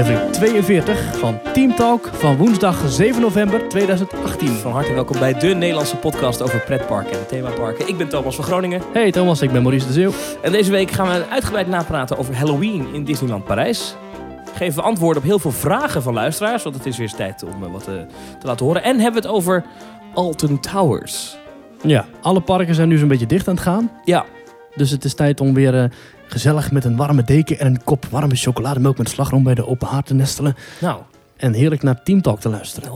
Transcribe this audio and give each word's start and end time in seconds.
aflevering 0.00 0.32
42 0.32 1.18
van 1.18 1.40
Team 1.52 1.74
Talk 1.74 2.06
van 2.06 2.36
woensdag 2.36 2.88
7 2.88 3.20
november 3.20 3.68
2018. 3.68 4.48
Van 4.48 4.72
harte 4.72 4.92
welkom 4.92 5.18
bij 5.18 5.34
de 5.34 5.46
Nederlandse 5.46 5.96
podcast 5.96 6.42
over 6.42 6.60
pretparken 6.60 7.18
en 7.18 7.26
themaparken. 7.26 7.88
Ik 7.88 7.96
ben 7.96 8.08
Thomas 8.08 8.34
van 8.34 8.44
Groningen. 8.44 8.82
Hey 8.92 9.10
Thomas, 9.10 9.42
ik 9.42 9.52
ben 9.52 9.62
Maurice 9.62 9.86
de 9.86 9.92
Zeeuw. 9.92 10.12
En 10.42 10.52
deze 10.52 10.70
week 10.70 10.90
gaan 10.90 11.06
we 11.06 11.26
uitgebreid 11.30 11.66
napraten 11.66 12.18
over 12.18 12.36
Halloween 12.36 12.94
in 12.94 13.04
Disneyland 13.04 13.44
Parijs. 13.44 13.96
Geven 14.54 14.74
we 14.74 14.82
antwoorden 14.88 15.22
op 15.22 15.28
heel 15.28 15.38
veel 15.38 15.50
vragen 15.50 16.02
van 16.02 16.14
luisteraars, 16.14 16.62
want 16.62 16.74
het 16.74 16.86
is 16.86 16.96
weer 16.96 17.06
eens 17.06 17.16
tijd 17.16 17.42
om 17.42 17.64
eh, 17.64 17.72
wat 17.72 17.84
te, 17.84 18.06
te 18.40 18.46
laten 18.46 18.66
horen. 18.66 18.82
En 18.82 19.00
hebben 19.00 19.22
we 19.22 19.28
het 19.28 19.36
over 19.36 19.64
Alton 20.14 20.60
Towers. 20.60 21.36
Ja, 21.82 22.06
alle 22.20 22.40
parken 22.40 22.74
zijn 22.74 22.88
nu 22.88 22.98
zo'n 22.98 23.08
beetje 23.08 23.26
dicht 23.26 23.48
aan 23.48 23.54
het 23.54 23.62
gaan. 23.62 23.90
Ja, 24.04 24.24
Dus 24.74 24.90
het 24.90 25.04
is 25.04 25.14
tijd 25.14 25.40
om 25.40 25.54
weer 25.54 25.82
eh, 25.82 25.90
gezellig 26.26 26.70
met 26.72 26.84
een 26.84 26.96
warme 26.96 27.24
deken 27.24 27.58
en 27.58 27.66
een 27.66 27.84
kop 27.84 28.06
warme 28.10 28.34
chocolademelk 28.34 28.98
met 28.98 29.08
slagroom 29.08 29.42
bij 29.42 29.54
de 29.54 29.66
open 29.66 29.88
haard 29.88 30.06
te 30.06 30.14
nestelen. 30.14 30.56
nou, 30.80 31.00
En 31.36 31.52
heerlijk 31.52 31.82
naar 31.82 32.02
Team 32.02 32.22
Talk 32.22 32.40
te 32.40 32.48
luisteren. 32.48 32.90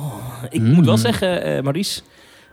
ik 0.51 0.61
Mm. 0.61 0.73
moet 0.73 0.85
wel 0.85 0.97
zeggen, 0.99 1.43
eh 1.43 1.63
Maurice, 1.63 2.01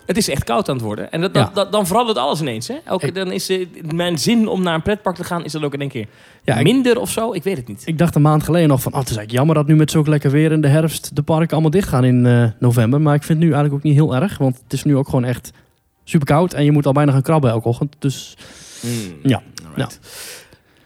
het 0.06 0.18
is 0.18 0.30
echt 0.30 0.44
koud 0.44 0.70
aan 0.70 0.76
het 0.76 0.84
worden. 0.84 1.12
En 1.12 1.22
dat, 1.22 1.34
dat, 1.34 1.48
Ja. 1.48 1.54
dat- 1.54 1.72
dan 1.72 1.88
verandert 1.88 2.18
alles 2.18 2.42
ineens. 2.42 2.68
Hè? 2.68 2.76
Ook, 2.90 3.04
Ik- 3.04 3.16
dan 3.16 3.32
is 3.32 3.50
eh, 3.50 3.68
mijn 3.94 4.18
zin 4.20 4.48
om 4.48 4.64
naar 4.64 4.74
een 4.76 4.82
pretpark 4.82 5.16
te 5.16 5.24
gaan, 5.24 5.44
is 5.44 5.52
dat 5.52 5.64
ook 5.64 5.74
in 5.74 5.80
één 5.80 5.90
keer 5.90 6.08
Ja, 6.44 6.56
ik, 6.56 6.64
minder 6.64 7.00
of 7.00 7.10
zo. 7.12 7.34
Ik 7.34 7.44
weet 7.44 7.58
het 7.58 7.68
niet. 7.68 7.82
ik 7.86 7.98
dacht 7.98 8.16
een 8.16 8.22
maand 8.22 8.44
geleden 8.44 8.68
nog 8.68 8.82
van, 8.82 8.92
oh, 8.94 9.00
het 9.00 9.10
is 9.10 9.16
eigenlijk 9.16 9.38
jammer 9.46 9.56
dat 9.64 9.68
nu 9.74 9.80
met 9.80 9.92
zulk 9.92 10.08
lekker 10.08 10.32
weer 10.32 10.52
in 10.52 10.62
de 10.62 10.68
herfst 10.68 11.16
de 11.16 11.22
parken 11.22 11.52
allemaal 11.52 11.72
dicht 11.72 11.88
gaan 11.90 12.04
in 12.04 12.26
eh, 12.26 12.46
november. 12.60 13.02
Maar 13.02 13.16
ik 13.16 13.24
vind 13.24 13.40
het 13.40 13.48
nu 13.48 13.54
eigenlijk 13.54 13.74
ook 13.74 13.84
niet 13.84 13.94
heel 14.00 14.16
erg, 14.16 14.38
want 14.38 14.60
het 14.64 14.74
is 14.74 14.84
nu 14.84 14.96
ook 14.96 15.06
gewoon 15.10 15.26
echt 15.26 15.52
super 16.04 16.28
koud 16.28 16.54
en 16.54 16.64
je 16.64 16.72
moet 16.72 16.86
al 16.86 16.92
bijna 16.94 17.12
gaan 17.12 17.22
krabben 17.22 17.50
elke 17.52 17.68
ochtend. 17.68 17.96
Dus 18.00 18.38
Ja, 19.24 19.42
Alright. 19.70 20.00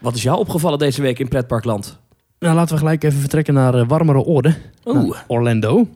Wat 0.01 0.15
is 0.15 0.23
jou 0.23 0.39
opgevallen 0.39 0.79
deze 0.79 1.01
week 1.01 1.19
in 1.19 1.27
pretparkland? 1.27 1.99
nou, 2.39 2.55
laten 2.55 2.73
we 2.73 2.79
gelijk 2.79 3.03
even 3.03 3.19
vertrekken 3.19 3.53
naar 3.53 3.73
eh, 3.75 3.87
warmere 3.87 4.19
oorden. 4.23 4.55
Oeh. 4.85 5.17
Orlando. 5.27 5.87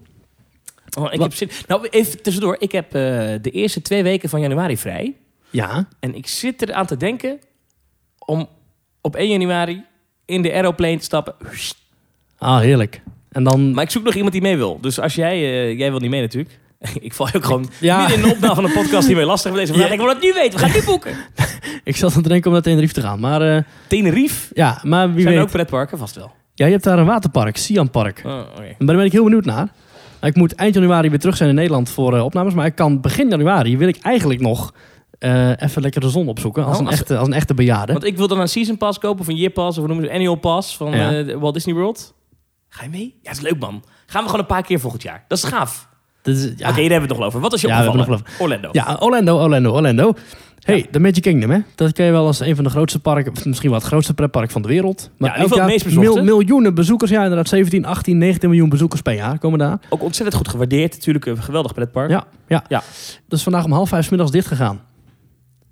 Oh, 0.98 1.04
ik 1.14 1.20
Wat? 1.20 1.20
heb 1.20 1.34
zin. 1.34 1.50
Nou, 1.68 1.88
even 1.90 2.22
tussendoor. 2.22 2.56
Ik 2.60 2.72
heb 2.72 2.86
eh, 2.86 3.02
de 3.42 3.50
eerste 3.52 3.82
twee 3.82 4.04
weken 4.04 4.30
van 4.30 4.42
januari 4.42 4.78
vrij. 4.78 5.16
Ja, 5.50 5.88
En 6.00 6.16
ik 6.16 6.28
zit 6.28 6.62
eraan 6.62 6.86
te 6.86 6.98
denken 6.98 7.40
om 8.20 8.48
op 9.02 9.16
1 9.16 9.30
januari 9.30 9.84
in 10.26 10.42
de 10.42 10.54
aeroplane 10.54 10.98
te 10.98 11.04
stappen. 11.04 11.36
ah, 12.38 12.60
heerlijk. 12.60 13.02
En 13.32 13.44
dan, 13.44 13.72
Maar 13.74 13.84
ik 13.84 13.90
zoek 13.90 14.04
nog 14.04 14.14
iemand 14.14 14.32
die 14.34 14.42
mee 14.42 14.58
wil. 14.58 14.78
Dus 14.82 15.00
als 15.00 15.16
jij... 15.16 15.34
eh, 15.36 15.78
jij 15.80 15.90
wil 15.92 16.00
niet 16.00 16.10
mee 16.10 16.22
natuurlijk. 16.22 16.60
ik 17.00 17.14
val 17.14 17.28
je 17.28 17.36
ook 17.36 17.46
gewoon 17.46 17.70
ja, 17.80 17.98
midden 18.00 18.16
in 18.18 18.24
de 18.24 18.30
opname 18.36 18.56
van 18.56 18.64
een 18.64 18.72
podcast 18.72 19.08
hiermee 19.08 19.26
lastig 19.26 19.52
met 19.52 19.60
deze 19.60 19.74
vraag. 19.74 19.88
Ja. 19.88 19.94
Ik 19.94 20.00
wil 20.00 20.10
het 20.10 20.22
nu 20.22 20.34
weten. 20.34 20.52
We 20.52 20.58
gaan 20.60 20.70
het 20.70 20.80
nu 20.80 20.86
boeken. 20.86 21.16
ik 21.84 21.96
zat 21.96 22.12
aan 22.12 22.18
het 22.20 22.28
denken 22.28 22.48
om 22.48 22.54
naar 22.54 22.62
Tenerife 22.62 22.94
te 22.94 23.02
gaan. 23.02 23.20
Maar 23.20 23.56
uh, 23.56 23.62
Tenerife. 23.88 24.52
ja, 24.54 24.80
maar 24.84 25.08
wie 25.14 25.22
Zijn 25.22 25.28
er 25.34 25.40
weet. 25.40 25.48
ook 25.48 25.52
pretparken? 25.54 25.98
Vast 25.98 26.16
wel. 26.16 26.32
Ja, 26.54 26.66
je 26.66 26.72
hebt 26.72 26.84
daar 26.84 27.00
een 27.00 27.06
waterpark, 27.06 27.58
Sian 27.58 27.90
Park. 27.90 28.22
Oh. 28.26 28.40
En 28.78 28.86
daar 28.86 28.96
ben 28.96 29.06
ik 29.06 29.12
heel 29.12 29.24
benieuwd 29.24 29.46
naar. 29.46 29.68
Ik 30.22 30.36
moet 30.36 30.56
eind 30.56 30.74
januari 30.74 31.10
weer 31.10 31.20
terug 31.20 31.38
zijn 31.38 31.50
in 31.50 31.56
Nederland 31.56 31.90
voor 31.90 32.16
eh, 32.16 32.24
opnames. 32.24 32.54
Maar 32.54 32.66
ik 32.66 32.76
kan 32.76 33.02
begin 33.02 33.30
januari, 33.30 33.78
wil 33.78 33.88
ik 33.88 33.98
eigenlijk 34.02 34.40
nog 34.42 34.74
eh, 35.20 35.50
even 35.62 35.82
lekker 35.82 36.02
de 36.02 36.10
zon 36.10 36.28
opzoeken. 36.28 36.66
Als, 36.66 36.74
Oh, 36.76 36.82
een, 36.82 36.88
als- 36.88 36.96
echte, 37.00 37.18
als 37.18 37.28
een 37.28 37.34
echte 37.34 37.54
bejaarde. 37.54 37.92
Want 37.94 38.06
ik 38.06 38.18
wil 38.18 38.28
dan 38.28 38.40
een 38.40 38.48
season 38.50 38.78
pass 38.78 39.00
kopen 39.00 39.20
of 39.20 39.28
een 39.28 39.36
year 39.36 39.52
pass 39.52 39.70
of 39.78 39.84
hoe 39.86 39.88
noemen 39.88 40.06
ze 40.06 40.12
annual 40.14 40.36
pass 40.36 40.78
van 40.78 40.92
Ja. 40.92 41.38
Walt 41.38 41.54
Disney 41.54 41.76
World. 41.76 42.14
Ga 42.70 42.84
je 42.84 42.90
mee? 42.90 43.20
Ja, 43.22 43.32
is 43.32 43.40
leuk 43.40 43.60
man. 43.60 43.84
Gaan 44.06 44.22
we 44.22 44.26
gewoon 44.30 44.40
een 44.42 44.46
paar 44.52 44.64
keer 44.64 44.80
volgend 44.80 45.02
jaar. 45.04 45.26
Dat 45.28 45.38
is 45.38 45.44
gaaf. 45.44 45.88
Dat 46.26 46.36
is- 46.36 46.44
ja, 46.44 46.50
Oké, 46.50 46.58
daar 46.64 46.76
hebben 46.76 46.90
we 46.90 46.94
het 46.94 47.08
nog 47.18 47.24
over. 47.24 47.40
Wat 47.40 47.54
is 47.54 47.62
je 47.62 47.68
Ja? 47.68 47.88
Orlando. 48.40 48.70
ja, 48.72 48.98
Orlando, 49.00 49.40
Orlando, 49.44 49.72
Orlando. 49.74 50.14
Hey, 50.60 50.78
Ja. 50.78 50.84
de 50.92 51.00
Magic 51.00 51.22
Kingdom, 51.22 51.50
hè? 51.50 51.60
Dat 51.76 51.92
ken 51.92 52.06
je 52.06 52.12
wel 52.12 52.26
als 52.26 52.40
een 52.40 52.56
van 52.56 52.64
de 52.64 52.70
grootste 52.70 53.00
parken, 53.00 53.34
misschien 53.44 53.70
wel 53.70 53.80
het 53.80 53.88
grootste 53.88 54.14
pretpark 54.14 54.52
van 54.52 54.62
de 54.62 54.68
wereld. 54.68 55.10
Maar 55.18 55.30
Ja, 55.30 55.36
elk 55.36 55.54
jaar 55.54 55.70
het 55.70 55.86
meest 55.86 56.22
miljoenen 56.24 56.74
bezoekers, 56.74 57.12
ja 57.12 57.22
inderdaad, 57.22 57.48
17, 57.48 57.86
18, 57.86 58.18
19 58.18 58.50
miljoen 58.50 58.70
bezoekers 58.70 59.02
per 59.02 59.14
jaar 59.14 59.40
komen 59.40 59.60
daar. 59.60 59.80
Ook 59.90 60.04
ontzettend 60.04 60.36
goed 60.38 60.48
gewaardeerd. 60.48 60.94
Natuurlijk 60.94 61.26
een 61.26 61.44
geweldig 61.44 61.74
pretpark. 61.74 62.10
Ja, 62.10 62.24
ja. 62.48 62.64
Ja. 62.68 62.84
Dat 63.28 63.38
is 63.38 63.44
vandaag 63.44 63.64
om 63.66 63.72
half 63.72 63.90
vijf 63.90 64.10
middags 64.10 64.32
dicht 64.32 64.48
gegaan. 64.48 64.82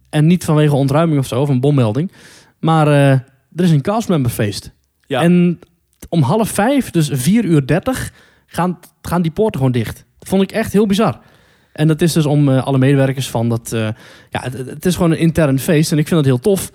En 0.10 0.26
niet 0.28 0.44
vanwege 0.46 0.76
ontruiming 0.76 1.20
of 1.20 1.28
zo, 1.28 1.42
of 1.42 1.50
een 1.50 1.60
bommelding. 1.60 2.12
Maar 2.60 2.88
eh, 2.88 3.10
er 3.12 3.64
is 3.64 3.72
een 3.72 3.82
castmemberfeest. 3.82 4.72
Ja. 5.08 5.22
En 5.22 5.60
om 6.10 6.22
half 6.22 6.50
vijf, 6.50 6.92
dus 6.92 7.10
4 7.14 7.44
uur 7.46 7.66
30, 7.68 8.12
gaan, 8.46 8.80
gaan 9.02 9.22
die 9.22 9.32
poorten 9.32 9.58
gewoon 9.58 9.72
dicht. 9.74 10.06
Dat 10.24 10.32
vond 10.32 10.42
ik 10.42 10.52
echt 10.52 10.74
heel 10.74 10.86
bizar. 10.86 11.20
En 11.72 11.88
dat 11.88 12.02
is 12.02 12.14
dus 12.14 12.26
om 12.26 12.50
eh, 12.50 12.64
alle 12.66 12.78
medewerkers 12.78 13.30
van 13.30 13.50
dat... 13.50 13.72
eh, 13.74 13.80
ja, 14.30 14.42
het, 14.42 14.58
het 14.58 14.86
is 14.86 14.96
gewoon 14.96 15.12
een 15.12 15.18
intern 15.18 15.60
feest 15.60 15.92
en 15.92 15.98
ik 15.98 16.08
vind 16.08 16.20
het 16.20 16.30
heel 16.30 16.40
tof. 16.40 16.72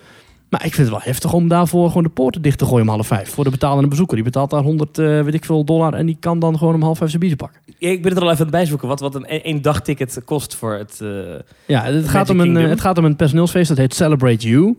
Maar 0.49 0.65
ik 0.65 0.73
vind 0.73 0.87
het 0.87 0.97
wel 0.97 1.05
heftig 1.05 1.33
om 1.33 1.47
daarvoor 1.47 1.87
gewoon 1.87 2.03
de 2.03 2.09
poorten 2.09 2.41
dicht 2.41 2.57
te 2.57 2.65
gooien 2.65 2.81
om 2.81 2.89
half 2.89 3.07
vijf. 3.07 3.29
Voor 3.29 3.43
de 3.43 3.49
betalende 3.49 3.87
bezoeker. 3.87 4.15
Die 4.15 4.23
betaalt 4.25 4.49
daar 4.49 4.61
100, 4.63 4.97
eh, 4.97 5.21
weet 5.21 5.33
ik 5.33 5.45
veel, 5.45 5.63
dollar. 5.65 5.93
En 5.93 6.05
die 6.05 6.17
kan 6.19 6.39
dan 6.39 6.57
gewoon 6.57 6.73
om 6.73 6.81
half 6.81 6.97
vijf 6.97 7.09
zijn 7.09 7.21
biezen 7.21 7.37
pakken. 7.39 7.61
Ja, 7.77 7.89
Ik 7.89 8.01
ben 8.01 8.11
het 8.11 8.19
er 8.21 8.25
al 8.25 8.31
even 8.31 8.45
aan 8.45 8.47
het 8.47 8.55
bijzoeken. 8.55 8.87
Wat, 8.87 8.99
wat 8.99 9.15
een 9.15 9.25
één 9.25 9.61
dagticket 9.61 10.21
kost 10.25 10.55
voor 10.55 10.73
het... 10.73 11.01
Ja, 11.65 11.83
het 11.83 12.07
gaat, 12.07 12.29
om 12.29 12.39
een, 12.39 12.55
het 12.55 12.81
gaat 12.81 12.97
om 12.97 13.05
een 13.05 13.15
personeelsfeest. 13.15 13.67
Dat 13.69 13.77
heet 13.77 13.93
Celebrate 13.95 14.47
You. 14.47 14.77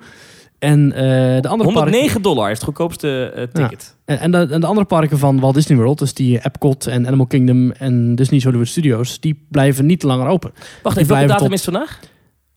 En 0.61 0.93
eh, 0.93 1.01
de 1.41 1.49
andere 1.49 1.73
parken... 1.73 1.73
109 1.73 2.23
dollar 2.23 2.51
is 2.51 2.55
het 2.57 2.65
goedkoopste 2.65 3.33
eh, 3.35 3.43
ticket. 3.45 3.97
En, 4.05 4.19
en, 4.19 4.31
de, 4.31 4.47
en 4.51 4.61
de 4.61 4.67
andere 4.67 4.87
parken 4.87 5.19
van 5.19 5.41
Walt 5.41 5.55
Disney 5.55 5.79
World, 5.79 5.99
dus 5.99 6.15
die 6.15 6.45
Epcot 6.45 6.87
en 6.87 7.07
Animal 7.07 7.27
Kingdom 7.27 7.71
en 7.71 8.15
Disney 8.15 8.41
Hollywood 8.45 8.69
Studios, 8.69 9.21
die 9.21 9.47
blijven 9.51 9.87
niet 9.87 10.03
langer 10.03 10.27
open. 10.27 10.51
Wacht 10.83 10.97
even, 10.97 11.09
welke 11.15 11.27
datum 11.27 11.45
tot- 11.47 11.55
is 11.55 11.65
vandaag? 11.65 11.99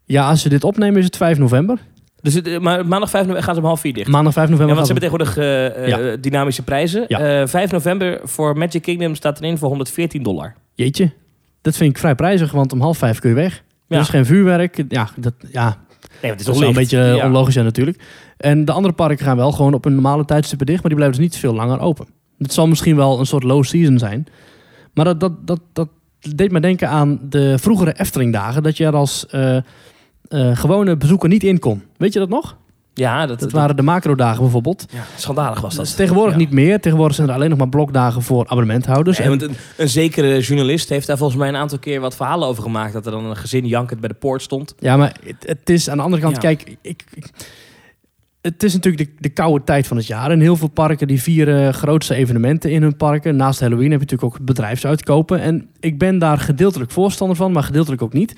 Ja, 0.06 0.30
als 0.30 0.42
ze 0.42 0.50
dit 0.50 0.64
opnemen 0.64 1.00
is 1.00 1.06
het 1.06 1.18
5 1.18 1.38
november. 1.38 1.78
Dus 2.22 2.34
het, 2.34 2.48
eh, 2.48 2.60
maar 2.60 2.88
maandag 2.88 3.10
5 3.10 3.22
november 3.24 3.44
gaan 3.44 3.54
ze 3.56 3.60
om 3.62 3.66
half 3.68 3.80
vier 3.80 3.94
dicht. 3.94 4.08
Maandag 4.10 4.34
5 4.34 4.46
Ja, 4.46 4.52
november. 4.52 4.76
want 4.76 4.88
ze 4.88 4.94
hebben 4.94 5.26
tegenwoordig 5.26 6.14
eh, 6.14 6.22
dynamische 6.22 6.64
prijzen. 6.64 7.06
Ja. 7.08 7.42
Eh, 7.42 7.48
5 7.48 7.72
november 7.72 8.20
voor 8.24 8.58
Magic 8.58 8.82
Kingdom 8.82 9.16
staat 9.16 9.40
erin 9.40 9.58
voor 9.58 9.68
114 9.70 10.24
dollar. 10.24 10.56
Jeetje, 10.76 11.12
dat 11.62 11.76
vind 11.76 11.90
ik 11.90 11.98
vrij 11.98 12.16
prijzig, 12.16 12.52
want 12.52 12.72
om 12.74 12.82
half 12.82 12.98
vijf 12.98 13.20
kun 13.20 13.30
je 13.30 13.36
weg. 13.36 13.64
Ja. 13.88 13.96
Er 13.96 14.02
is 14.02 14.10
geen 14.10 14.26
vuurwerk. 14.26 14.84
Ja, 14.88 15.10
dat, 15.18 15.34
ja, 15.52 15.78
Nee, 16.24 16.32
het 16.32 16.40
is 16.40 16.46
dat 16.46 16.56
toch 16.56 16.64
is 16.64 16.70
wel 16.70 16.70
een 16.70 16.90
beetje 16.90 17.12
eh, 17.12 17.16
Ja. 17.16 17.26
onlogisch 17.26 17.54
ja, 17.54 17.64
natuurlijk. 17.64 18.04
En 18.38 18.66
de 18.66 18.72
andere 18.72 18.94
parken 18.94 19.26
gaan 19.26 19.38
wel 19.38 19.52
gewoon 19.52 19.74
op 19.74 19.86
een 19.86 19.94
normale 19.94 20.26
tijdstippen 20.26 20.66
dicht, 20.66 20.80
maar 20.82 20.90
die 20.92 21.00
blijven 21.00 21.20
dus 21.22 21.30
niet 21.30 21.40
veel 21.40 21.54
langer 21.54 21.80
open. 21.80 22.08
Het 22.38 22.54
zal 22.54 22.68
misschien 22.68 22.96
wel 22.96 23.20
een 23.20 23.26
soort 23.26 23.44
low 23.44 23.64
season 23.64 24.00
zijn. 24.00 24.26
Maar 24.94 25.06
dat, 25.06 25.20
dat, 25.20 25.48
dat, 25.48 25.60
dat 25.74 25.90
deed 26.36 26.52
me 26.52 26.60
denken 26.60 26.90
aan 26.90 27.20
de 27.30 27.56
vroegere 27.60 27.94
Eftelingdagen, 28.00 28.64
dat 28.64 28.78
je 28.78 28.86
er 28.86 28.96
als 28.96 29.26
eh, 29.26 29.56
eh, 29.56 29.64
gewone 30.54 30.98
bezoeker 30.98 31.30
niet 31.30 31.44
in 31.44 31.60
kon. 31.60 31.84
Weet 31.98 32.14
je 32.14 32.20
dat 32.20 32.30
nog? 32.30 32.58
Ja, 32.96 33.26
dat, 33.26 33.40
Dat 33.40 33.52
waren 33.52 33.76
de 33.76 33.82
macrodagen 33.82 34.42
bijvoorbeeld. 34.42 34.86
ja, 34.92 35.04
schandalig 35.18 35.62
was 35.62 35.76
dat. 35.76 35.96
Tegenwoordig 35.96 36.34
Ja. 36.34 36.40
niet 36.40 36.52
meer. 36.52 36.80
Tegenwoordig 36.80 37.16
zijn 37.16 37.28
er 37.30 37.34
alleen 37.36 37.50
nog 37.50 37.58
maar 37.58 37.70
blokdagen 37.70 38.22
voor 38.22 38.44
abonnementhouders. 38.48 39.20
En- 39.20 39.30
want 39.30 39.42
een, 39.42 39.56
een 39.78 39.90
zekere 39.90 40.40
journalist 40.40 40.90
heeft 40.90 41.08
daar 41.08 41.18
volgens 41.18 41.40
mij 41.40 41.48
een 41.50 41.56
aantal 41.56 41.80
keer 41.80 42.00
wat 42.00 42.16
verhalen 42.16 42.48
over 42.48 42.64
gemaakt. 42.64 42.94
Dat 42.94 43.06
er 43.06 43.12
dan 43.12 43.26
een 43.26 43.36
gezin 43.38 43.68
jankend 43.68 44.00
bij 44.00 44.10
de 44.10 44.16
poort 44.16 44.42
stond. 44.42 44.76
Ja, 44.80 44.98
maar 44.98 45.16
het, 45.26 45.36
het 45.48 45.70
is 45.70 45.90
aan 45.90 45.98
de 45.98 46.04
andere 46.04 46.22
kant, 46.22 46.38
kijk, 46.38 46.78
ik, 46.82 47.04
ik- 47.14 47.30
het 48.42 48.64
is 48.64 48.74
natuurlijk 48.74 49.08
de, 49.10 49.16
de 49.20 49.30
koude 49.30 49.64
tijd 49.64 49.88
van 49.88 49.98
het 49.98 50.08
jaar. 50.08 50.32
En 50.32 50.40
heel 50.40 50.56
veel 50.56 50.68
parken 50.68 51.08
die 51.08 51.22
vieren 51.22 51.74
grootste 51.74 52.16
evenementen 52.16 52.72
in 52.72 52.82
hun 52.82 52.98
parken. 52.98 53.36
Naast 53.36 53.60
Halloween 53.60 53.92
heb 53.92 54.00
je 54.02 54.06
natuurlijk 54.06 54.36
ook 54.40 54.46
bedrijfsuitkopen. 54.46 55.40
En 55.40 55.70
ik 55.80 55.98
ben 55.98 56.20
daar 56.20 56.38
gedeeltelijk 56.38 56.92
voorstander 56.92 57.36
van, 57.38 57.52
maar 57.52 57.64
gedeeltelijk 57.64 58.02
ook 58.02 58.14
niet. 58.14 58.34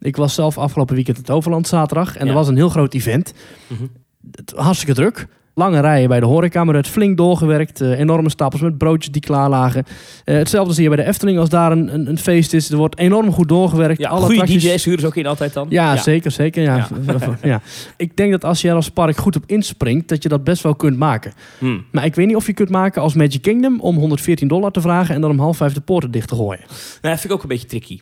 Ik 0.00 0.16
was 0.16 0.34
zelf 0.34 0.58
afgelopen 0.58 0.94
weekend 0.94 1.16
in 1.16 1.22
het 1.22 1.32
Overland 1.32 1.66
zaterdag. 1.68 2.16
En 2.16 2.24
Ja. 2.24 2.30
er 2.30 2.36
was 2.36 2.48
een 2.48 2.56
heel 2.56 2.68
groot 2.68 2.94
event. 2.94 3.32
Het, 4.32 4.52
hartstikke 4.56 4.94
druk. 4.94 5.26
Lange 5.54 5.80
rijen 5.80 6.08
bij 6.08 6.20
de 6.20 6.26
horeca, 6.26 6.64
maar 6.64 6.74
werd 6.74 6.88
flink 6.88 7.16
doorgewerkt. 7.16 7.80
Eh, 7.80 7.98
enorme 7.98 8.30
stapels 8.30 8.60
met 8.60 8.78
broodjes 8.78 9.12
die 9.12 9.20
klaar 9.22 9.48
lagen. 9.48 9.84
Eh, 10.24 10.36
hetzelfde 10.36 10.74
zie 10.74 10.82
je 10.82 10.88
bij 10.88 10.98
de 11.04 11.04
Efteling 11.04 11.38
als 11.38 11.48
daar 11.48 11.72
een, 11.72 11.94
een, 11.94 12.08
een 12.08 12.18
feest 12.18 12.52
is. 12.52 12.70
Er 12.70 12.76
wordt 12.76 12.98
enorm 12.98 13.32
goed 13.32 13.48
doorgewerkt. 13.48 13.98
Ja, 14.00 14.08
Alle 14.08 14.24
goede 14.26 14.44
DJ's 14.46 14.84
huren 14.84 15.00
ze 15.00 15.06
ook 15.06 15.16
in 15.16 15.26
altijd 15.26 15.52
dan. 15.52 15.66
ja, 15.70 15.96
zeker, 15.96 16.30
zeker. 16.30 16.62
Ja. 16.62 16.88
Ja. 17.42 17.60
Ik 17.96 18.16
denk 18.16 18.30
dat 18.30 18.44
als 18.44 18.60
je 18.60 18.68
er 18.68 18.74
als 18.74 18.90
park 18.90 19.16
goed 19.16 19.36
op 19.36 19.42
inspringt, 19.46 20.08
dat 20.08 20.22
je 20.22 20.28
dat 20.28 20.44
best 20.44 20.62
wel 20.62 20.74
kunt 20.74 20.96
maken. 20.98 21.32
Hm. 21.58 21.78
Maar 21.92 22.04
ik 22.04 22.14
weet 22.14 22.26
niet 22.26 22.36
of 22.36 22.46
je 22.46 22.52
kunt 22.52 22.70
maken 22.70 23.02
als 23.02 23.14
Magic 23.14 23.42
Kingdom 23.42 23.80
om 23.80 23.96
114 23.96 24.48
dollar 24.48 24.70
te 24.70 24.80
vragen 24.80 25.14
en 25.14 25.20
dan 25.20 25.30
om 25.30 25.38
half 25.38 25.56
vijf 25.56 25.72
de 25.72 25.80
poorten 25.80 26.10
dicht 26.10 26.28
te 26.28 26.34
gooien. 26.34 26.64
Nou, 26.68 26.78
dat 27.00 27.10
vind 27.20 27.24
ik 27.24 27.32
ook 27.32 27.42
een 27.42 27.48
beetje 27.48 27.66
tricky. 27.68 27.98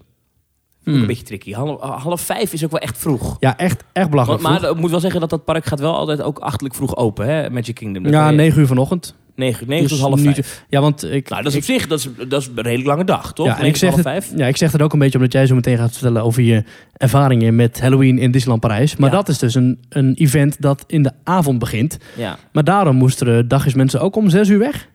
Ik 0.85 0.95
Hmm. 0.95 1.01
Een 1.03 1.07
beetje 1.07 1.25
tricky. 1.25 1.53
Half, 1.53 1.81
half 1.81 2.21
vijf 2.21 2.53
is 2.53 2.65
ook 2.65 2.71
wel 2.71 2.81
echt 2.81 2.99
vroeg. 2.99 3.37
Ja, 3.41 3.57
echt, 3.57 3.85
echt 3.93 4.11
belachelijk. 4.11 4.43
Maar, 4.43 4.65
ik 4.71 4.77
moet 4.77 4.91
wel 4.91 5.01
zeggen 5.01 5.21
dat 5.21 5.31
dat 5.31 5.45
park 5.45 5.65
gaat 5.65 5.81
wel 5.81 5.97
altijd 5.97 6.23
ook 6.23 6.39
achterlijk 6.39 6.75
vroeg 6.75 6.97
open, 6.97 7.27
hè? 7.27 7.51
Magic 7.51 7.75
Kingdom. 7.75 8.03
Dat 8.03 8.13
ja, 8.13 8.31
9 8.31 8.61
uur 8.61 8.67
vanochtend. 8.67 9.15
9, 9.35 9.67
9 9.69 9.89
Dus 9.89 9.99
tot 9.99 10.09
half 10.09 10.21
vijf. 10.21 10.65
Ja, 10.69 10.81
want 10.81 11.05
ik. 11.05 11.29
Nou, 11.29 11.43
dat 11.43 11.53
is 11.53 11.59
ik, 11.59 11.65
op 11.65 11.69
zich 11.69 11.87
dat 11.87 11.99
is, 11.99 12.09
dat 12.29 12.41
is 12.41 12.47
een 12.49 12.63
redelijk 12.63 12.87
lange 12.89 13.05
dag, 13.05 13.33
toch? 13.33 13.47
ja, 13.47 13.53
en 13.53 13.63
9 13.63 13.69
ik 13.71 13.77
zeg, 13.77 13.91
half 13.91 14.15
het, 14.15 14.33
ja, 14.37 14.47
ik 14.47 14.57
zeg 14.57 14.73
het 14.73 14.83
ook 14.83 14.93
een 14.93 14.99
beetje 14.99 15.19
omdat 15.19 15.33
jij 15.33 15.47
zo 15.47 15.55
meteen 15.55 15.77
gaat 15.79 15.93
vertellen 15.93 16.23
over 16.23 16.43
je 16.43 16.65
ervaringen 16.93 17.57
met 17.57 17.81
Halloween 17.81 18.19
in 18.19 18.31
Disneyland 18.31 18.61
Parijs. 18.61 18.97
Maar 18.97 19.11
Ja. 19.11 19.17
dat 19.17 19.29
is 19.29 19.39
dus 19.39 19.55
een, 19.55 19.79
een 19.89 20.15
event 20.15 20.61
dat 20.61 20.85
in 20.87 21.03
de 21.03 21.13
avond 21.25 21.59
begint. 21.59 21.99
Ja. 22.17 22.39
Maar 22.53 22.65
daarom 22.65 22.97
moesten 22.97 23.27
de 23.27 23.47
dagjes 23.47 23.75
mensen 23.75 24.01
ook 24.01 24.17
om 24.17 24.29
6 24.31 24.49
uur 24.49 24.59
weg. 24.59 24.89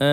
Eh, 0.00 0.06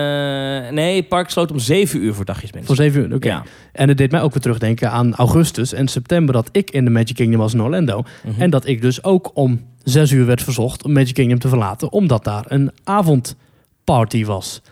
nee, 0.70 0.96
het 0.96 1.08
park 1.08 1.30
sloot 1.30 1.50
om 1.50 1.58
7 1.58 2.02
uur 2.02 2.14
voor 2.14 2.24
dagjes 2.24 2.52
mensen. 2.52 2.76
Voor 2.76 2.84
7 2.84 3.00
uur, 3.00 3.14
oké. 3.14 3.28
Ja. 3.28 3.42
En 3.72 3.88
het 3.88 3.98
deed 3.98 4.10
mij 4.10 4.22
ook 4.22 4.32
weer 4.32 4.42
terugdenken 4.42 4.90
aan 4.90 5.14
augustus 5.14 5.72
en 5.72 5.88
september 5.88 6.34
dat 6.34 6.48
ik 6.52 6.70
in 6.70 6.84
de 6.84 6.90
Magic 6.90 7.14
Kingdom 7.14 7.40
was 7.40 7.54
in 7.54 7.62
Orlando. 7.62 8.02
Mhm. 8.24 8.40
En 8.40 8.50
dat 8.50 8.66
ik 8.66 8.82
dus 8.82 9.04
ook 9.04 9.30
om 9.34 9.60
6 9.82 10.10
uur 10.10 10.26
werd 10.26 10.42
verzocht 10.42 10.84
om 10.84 10.92
Magic 10.92 11.14
Kingdom 11.14 11.38
te 11.38 11.48
verlaten, 11.48 11.92
omdat 11.92 12.24
daar 12.24 12.44
een 12.48 12.70
avondparty 12.84 14.24
was. 14.24 14.62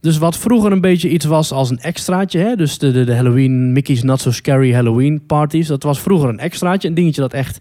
Dus 0.00 0.18
wat 0.18 0.36
vroeger 0.36 0.72
een 0.72 0.80
beetje 0.80 1.08
iets 1.08 1.24
was 1.24 1.52
als 1.52 1.70
een 1.70 1.78
extraatje, 1.78 2.38
hè? 2.38 2.56
dus 2.56 2.78
de, 2.78 2.92
de, 2.92 3.04
de 3.04 3.14
Halloween, 3.14 3.72
Mickey's 3.72 4.02
Not 4.02 4.20
So 4.20 4.30
Scary 4.30 4.72
Halloween 4.72 5.26
parties, 5.26 5.66
dat 5.66 5.82
was 5.82 6.00
vroeger 6.00 6.28
een 6.28 6.38
extraatje, 6.38 6.88
een 6.88 6.94
dingetje 6.94 7.20
dat 7.20 7.32
echt 7.32 7.58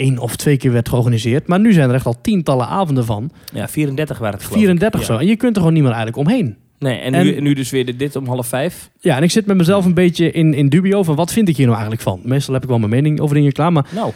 één 0.00 0.18
of 0.18 0.36
twee 0.36 0.56
keer 0.56 0.72
werd 0.72 0.88
georganiseerd. 0.88 1.46
Maar 1.46 1.60
nu 1.60 1.72
zijn 1.72 1.88
er 1.88 1.94
echt 1.94 2.06
al 2.06 2.20
tientallen 2.20 2.66
avonden 2.66 3.04
van, 3.04 3.30
Ja, 3.54 3.68
34 3.68 4.18
waren 4.18 4.34
het 4.34 4.42
geloof 4.44 4.58
ik. 4.58 4.64
34 4.64 5.00
Ja. 5.00 5.06
zo. 5.06 5.16
En 5.18 5.26
je 5.26 5.36
kunt 5.36 5.52
er 5.52 5.58
gewoon 5.58 5.72
niet 5.74 5.82
meer 5.82 5.92
eigenlijk 5.92 6.28
omheen. 6.28 6.56
Nee, 6.78 6.98
en 6.98 7.12
nu, 7.24 7.34
En- 7.34 7.42
nu 7.42 7.54
dus 7.54 7.70
weer 7.70 7.96
dit 7.96 8.16
om 8.16 8.26
half 8.26 8.46
vijf. 8.46 8.90
Ja, 9.00 9.16
en 9.16 9.22
ik 9.22 9.30
zit 9.30 9.46
met 9.46 9.56
mezelf 9.56 9.84
een 9.84 9.94
beetje 9.94 10.30
in, 10.30 10.54
in 10.54 10.68
dubio 10.68 11.02
van 11.02 11.14
wat 11.16 11.32
vind 11.32 11.48
ik 11.48 11.56
hier 11.56 11.66
nou 11.66 11.78
eigenlijk 11.78 12.08
van. 12.08 12.20
Meestal 12.24 12.54
heb 12.54 12.62
ik 12.62 12.68
wel 12.68 12.78
mijn 12.78 12.90
mening 12.90 13.20
over 13.20 13.34
dingen 13.34 13.52
klaar, 13.52 13.72
maar 13.72 13.86
Nou, 13.94 14.12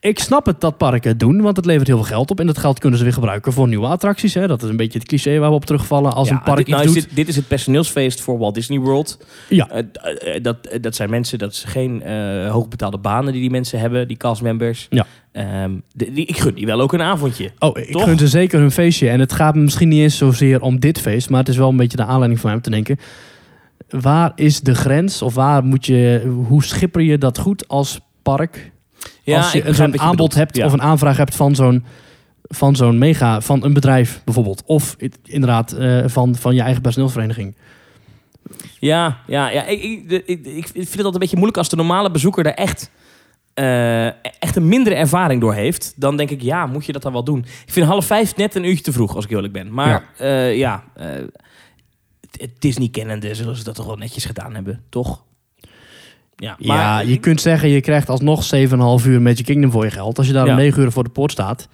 ik 0.00 0.18
snap 0.18 0.46
het 0.46 0.60
dat 0.60 0.76
parken 0.76 1.10
het 1.10 1.20
doen, 1.20 1.40
want 1.40 1.56
het 1.56 1.66
levert 1.66 1.86
heel 1.86 1.96
veel 1.96 2.06
geld 2.06 2.30
op. 2.30 2.40
En 2.40 2.46
dat 2.46 2.58
geld 2.58 2.78
kunnen 2.78 2.98
ze 2.98 3.04
weer 3.04 3.12
gebruiken 3.14 3.52
voor 3.52 3.68
nieuwe 3.68 3.86
attracties. 3.86 4.34
Hè? 4.34 4.46
Dat 4.46 4.62
is 4.62 4.68
een 4.68 4.76
beetje 4.76 4.98
het 4.98 5.08
cliché 5.08 5.38
waar 5.38 5.48
we 5.48 5.54
op 5.54 5.64
terugvallen 5.64 6.12
als 6.12 6.28
ja, 6.28 6.34
een 6.34 6.42
park 6.42 6.56
dit, 6.56 6.66
nou 6.68 6.82
iets 6.82 6.94
is 6.96 7.00
doet. 7.00 7.06
dit, 7.08 7.16
dit 7.16 7.28
is 7.28 7.36
het 7.36 7.48
personeelsfeest 7.48 8.20
voor 8.20 8.38
Walt 8.38 8.54
Disney 8.54 8.78
World. 8.78 9.18
Ja. 9.48 9.68
Eh, 9.70 9.78
d- 9.92 9.98
eh, 9.98 10.42
dat, 10.42 10.66
eh, 10.66 10.82
dat 10.82 10.94
zijn 10.94 11.10
mensen, 11.10 11.38
dat 11.38 11.52
is 11.52 11.64
geen 11.66 12.02
eh, 12.02 12.50
hoogbetaalde 12.50 12.98
banen 12.98 13.32
die 13.32 13.40
die 13.40 13.50
mensen 13.50 13.78
hebben, 13.78 14.08
die 14.08 14.16
castmembers. 14.16 14.86
Ja. 14.90 15.06
Ehm, 15.32 15.72
de- 15.92 16.12
die, 16.12 16.26
ik 16.26 16.38
gun 16.38 16.54
die 16.54 16.66
wel 16.66 16.80
ook 16.80 16.92
een 16.92 17.02
avondje. 17.02 17.50
Oh, 17.58 17.78
ik 17.78 17.90
Toch? 17.92 18.04
gun 18.04 18.18
ze 18.18 18.28
zeker 18.28 18.58
hun 18.60 18.70
feestje. 18.70 19.08
En 19.08 19.20
het 19.20 19.32
gaat 19.32 19.54
me 19.54 19.60
misschien 19.62 19.88
niet 19.88 20.00
eens 20.00 20.16
zozeer 20.16 20.60
om 20.60 20.80
dit 20.80 21.00
feest, 21.00 21.30
maar 21.30 21.38
het 21.40 21.48
is 21.48 21.56
wel 21.56 21.68
een 21.68 21.76
beetje 21.76 21.96
de 21.96 22.04
aanleiding 22.04 22.40
voor 22.40 22.50
hem 22.50 22.60
te 22.60 22.70
denken. 22.70 22.98
Waar 23.88 24.32
is 24.34 24.60
de 24.60 24.74
grens? 24.74 25.22
Of 25.22 25.34
waar 25.34 25.64
moet 25.64 25.86
je, 25.86 26.32
hoe 26.46 26.64
schipper 26.64 27.02
je 27.02 27.18
dat 27.18 27.38
goed 27.38 27.68
als 27.68 28.00
park? 28.22 28.72
Als 29.26 29.52
je 29.52 29.74
zo'n 29.74 29.92
je 29.92 29.98
aanbod 29.98 30.34
hebt 30.34 30.56
Ja. 30.56 30.66
of 30.66 30.72
een 30.72 30.82
aanvraag 30.82 31.16
hebt 31.16 31.34
van 31.34 31.54
zo'n 31.54 31.84
van 32.48 32.76
zo'n 32.76 32.98
mega, 32.98 33.40
van 33.40 33.64
een 33.64 33.72
bedrijf 33.72 34.20
bijvoorbeeld. 34.24 34.62
Of 34.66 34.96
inderdaad 35.24 35.72
eh, 35.72 36.02
van, 36.06 36.34
van 36.34 36.54
je 36.54 36.60
eigen 36.60 36.82
personeelsvereniging. 36.82 37.56
Ja, 38.78 39.18
ja, 39.26 39.48
ja 39.48 39.66
ik, 39.66 39.82
ik, 39.82 40.22
ik, 40.26 40.46
ik 40.46 40.66
vind 40.68 40.76
het 40.76 40.96
altijd 40.96 41.14
een 41.14 41.18
beetje 41.18 41.36
moeilijk 41.36 41.58
als 41.58 41.68
de 41.68 41.76
normale 41.76 42.10
bezoeker 42.10 42.44
daar 42.44 42.54
echt, 42.54 42.90
eh, 43.54 44.06
echt 44.38 44.56
een 44.56 44.68
mindere 44.68 44.94
ervaring 44.96 45.40
door 45.40 45.54
heeft. 45.54 45.92
Dan 45.96 46.16
denk 46.16 46.30
ik, 46.30 46.42
ja, 46.42 46.66
moet 46.66 46.86
je 46.86 46.92
dat 46.92 47.02
dan 47.02 47.12
wel 47.12 47.24
doen? 47.24 47.38
Ik 47.38 47.72
vind 47.72 47.86
half 47.86 48.06
vijf 48.06 48.36
net 48.36 48.54
een 48.54 48.64
uurtje 48.64 48.82
te 48.84 48.92
vroeg, 48.92 49.14
als 49.14 49.24
ik 49.24 49.30
eerlijk 49.30 49.52
ben. 49.52 49.72
Maar 49.72 50.04
ja, 50.18 50.46
ja 50.46 50.84
eh, 50.94 51.06
het 52.38 52.50
Disney 52.58 52.88
kennende 52.88 53.34
zullen 53.34 53.56
ze 53.56 53.64
dat 53.64 53.74
toch 53.74 53.86
wel 53.86 53.96
netjes 53.96 54.24
gedaan 54.24 54.54
hebben, 54.54 54.82
toch? 54.88 55.24
Ja, 56.36 56.54
ja, 56.58 57.00
je 57.00 57.16
kunt 57.16 57.40
zeggen 57.40 57.68
je 57.68 57.80
krijgt 57.80 58.08
alsnog 58.10 58.44
7,5 59.00 59.06
uur 59.06 59.22
Magic 59.22 59.44
Kingdom 59.44 59.70
voor 59.70 59.84
je 59.84 59.90
geld. 59.90 60.18
Als 60.18 60.26
je 60.26 60.32
daar 60.32 60.46
Ja. 60.46 60.52
om 60.52 60.58
9 60.58 60.82
uur 60.82 60.92
voor 60.92 61.04
de 61.04 61.10
poort 61.10 61.30
staat, 61.32 61.68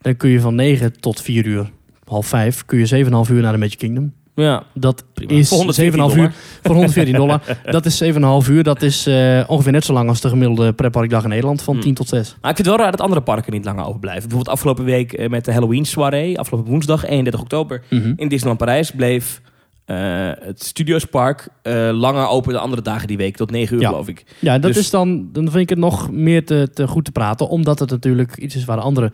dan 0.00 0.16
kun 0.16 0.30
je 0.30 0.40
van 0.40 0.54
9 0.54 1.00
tot 1.00 1.20
4 1.20 1.46
uur, 1.46 1.70
half 2.04 2.26
5, 2.26 2.64
kun 2.64 2.78
je 2.78 2.86
7,5 2.86 3.30
uur 3.30 3.42
naar 3.42 3.52
de 3.52 3.58
Magic 3.58 3.78
Kingdom. 3.78 4.12
ja, 4.34 4.62
Dat 4.74 5.04
prima. 5.14 5.32
is 5.32 5.48
Voor 5.48 5.58
114 5.58 6.10
7,5 6.10 6.16
uur 6.16 6.32
voor 6.62 6.74
114 6.74 7.14
dollar. 7.22 7.40
Dat 7.70 7.86
is 7.86 8.02
7,5 8.44 8.48
uur. 8.50 8.62
Dat 8.62 8.82
is 8.82 9.06
eh, 9.06 9.44
ongeveer 9.46 9.72
net 9.72 9.84
zo 9.84 9.92
lang 9.92 10.08
als 10.08 10.20
de 10.20 10.28
gemiddelde 10.28 10.72
pretparkdag 10.72 11.22
in 11.22 11.28
Nederland 11.28 11.62
van 11.62 11.74
Hmm. 11.74 11.82
10 11.82 11.94
tot 11.94 12.08
6. 12.08 12.36
Maar 12.40 12.50
ik 12.50 12.56
vind 12.56 12.68
het 12.68 12.76
wel 12.76 12.76
raar 12.76 12.90
dat 12.90 13.00
andere 13.00 13.20
parken 13.20 13.52
niet 13.52 13.64
langer 13.64 13.84
open 13.84 14.00
blijven. 14.00 14.22
Bijvoorbeeld 14.22 14.54
afgelopen 14.56 14.84
week 14.84 15.12
eh, 15.12 15.28
met 15.28 15.44
de 15.44 15.52
Halloween 15.52 15.84
soirée, 15.84 16.38
afgelopen 16.38 16.70
woensdag, 16.70 17.04
31 17.06 17.40
oktober, 17.40 17.82
Mhm. 17.90 18.12
in 18.16 18.28
Disneyland 18.28 18.58
Parijs 18.58 18.90
bleef 18.90 19.40
eh, 19.86 19.96
het 20.40 20.64
Studiospark 20.64 21.48
eh 21.62 21.88
langer 21.92 22.26
open 22.28 22.52
dan 22.52 22.62
andere 22.62 22.82
dagen 22.82 23.06
die 23.08 23.16
week, 23.16 23.36
tot 23.36 23.50
9 23.50 23.74
uur 23.76 23.82
Ja. 23.82 23.88
geloof 23.88 24.08
ik. 24.08 24.24
Ja, 24.38 24.58
dat 24.58 24.72
Dus- 24.72 24.80
is 24.80 24.90
dan, 24.90 25.28
dan 25.32 25.44
vind 25.44 25.62
ik 25.62 25.68
het 25.68 25.78
nog 25.78 26.10
meer 26.10 26.44
te, 26.46 26.70
te 26.74 26.86
goed 26.88 27.04
te 27.04 27.12
praten. 27.12 27.48
Omdat 27.48 27.78
het 27.78 27.90
natuurlijk 27.90 28.36
iets 28.36 28.56
is 28.56 28.64
waar 28.64 28.76
de 28.76 28.82
andere... 28.82 29.12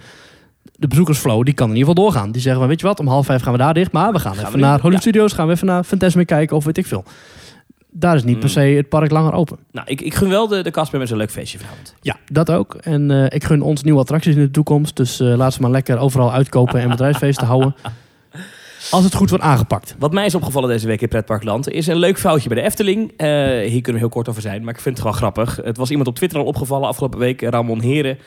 De 0.76 0.88
bezoekersflow, 0.88 1.44
die 1.44 1.54
kan 1.54 1.68
in 1.70 1.76
ieder 1.76 1.88
geval 1.88 2.04
doorgaan. 2.04 2.32
Die 2.32 2.40
zeggen 2.42 2.60
van, 2.60 2.68
weet 2.70 2.80
je 2.80 2.86
wat, 2.86 3.00
om 3.00 3.06
half 3.06 3.26
vijf 3.26 3.42
gaan 3.42 3.52
we 3.52 3.58
daar 3.58 3.74
dicht. 3.74 3.92
Maar 3.92 4.12
we 4.12 4.18
gaan, 4.18 4.34
Gaan 4.34 4.40
even 4.46 4.52
we 4.54 4.58
naar 4.60 4.70
Hollywood 4.80 4.92
ja. 4.92 5.00
Studios. 5.10 5.32
Gaan 5.32 5.46
we 5.46 5.52
even 5.52 5.66
naar 5.66 5.84
Fantasmic 5.84 6.26
kijken 6.26 6.56
of 6.56 6.64
weet 6.64 6.78
ik 6.78 6.86
veel. 6.86 7.04
Daar 7.90 8.16
is 8.16 8.24
niet 8.24 8.38
per 8.38 8.44
Mm. 8.48 8.50
se 8.54 8.60
het 8.60 8.88
park 8.88 9.10
langer 9.10 9.32
open. 9.32 9.58
Nou, 9.70 9.86
ik, 9.90 10.00
ik 10.00 10.14
gun 10.14 10.28
wel 10.28 10.48
de, 10.48 10.62
de 10.62 10.70
castmembers 10.70 11.10
een 11.12 11.16
leuk 11.18 11.30
feestje 11.30 11.58
vanavond. 11.58 11.94
Ja, 12.00 12.16
dat 12.26 12.50
ook. 12.50 12.74
En 12.74 13.10
eh, 13.10 13.24
ik 13.28 13.44
gun 13.44 13.62
ons 13.62 13.82
nieuwe 13.82 14.00
attracties 14.00 14.34
in 14.34 14.40
de 14.40 14.50
toekomst. 14.50 14.96
Dus 14.96 15.20
eh 15.20 15.34
laat 15.36 15.52
ze 15.52 15.60
maar 15.60 15.70
lekker 15.70 15.98
overal 15.98 16.32
uitkopen 16.32 16.80
en 16.80 16.88
bedrijfsfeesten 16.88 17.46
houden. 17.46 17.74
Als 18.90 19.04
het 19.04 19.14
goed 19.14 19.28
wordt 19.28 19.44
aangepakt. 19.44 19.96
Wat 19.98 20.12
mij 20.12 20.26
is 20.26 20.34
opgevallen 20.34 20.68
deze 20.68 20.86
week 20.86 21.00
in 21.00 21.08
Pretparkland 21.08 21.70
is 21.70 21.86
een 21.86 21.96
leuk 21.96 22.18
foutje 22.18 22.48
bij 22.48 22.58
de 22.58 22.64
Efteling. 22.64 23.12
Eh, 23.16 23.28
hier 23.28 23.80
kunnen 23.80 23.92
we 23.92 23.98
heel 23.98 24.08
kort 24.08 24.28
over 24.28 24.42
zijn, 24.42 24.64
maar 24.64 24.74
ik 24.74 24.80
vind 24.80 24.96
het 24.96 25.06
gewoon 25.06 25.18
grappig. 25.18 25.58
Het 25.64 25.76
was 25.76 25.90
iemand 25.90 26.08
op 26.08 26.14
Twitter 26.14 26.38
al 26.38 26.44
opgevallen 26.44 26.88
afgelopen 26.88 27.18
week, 27.18 27.42
Ramon 27.42 27.80
Heren. 27.80 28.18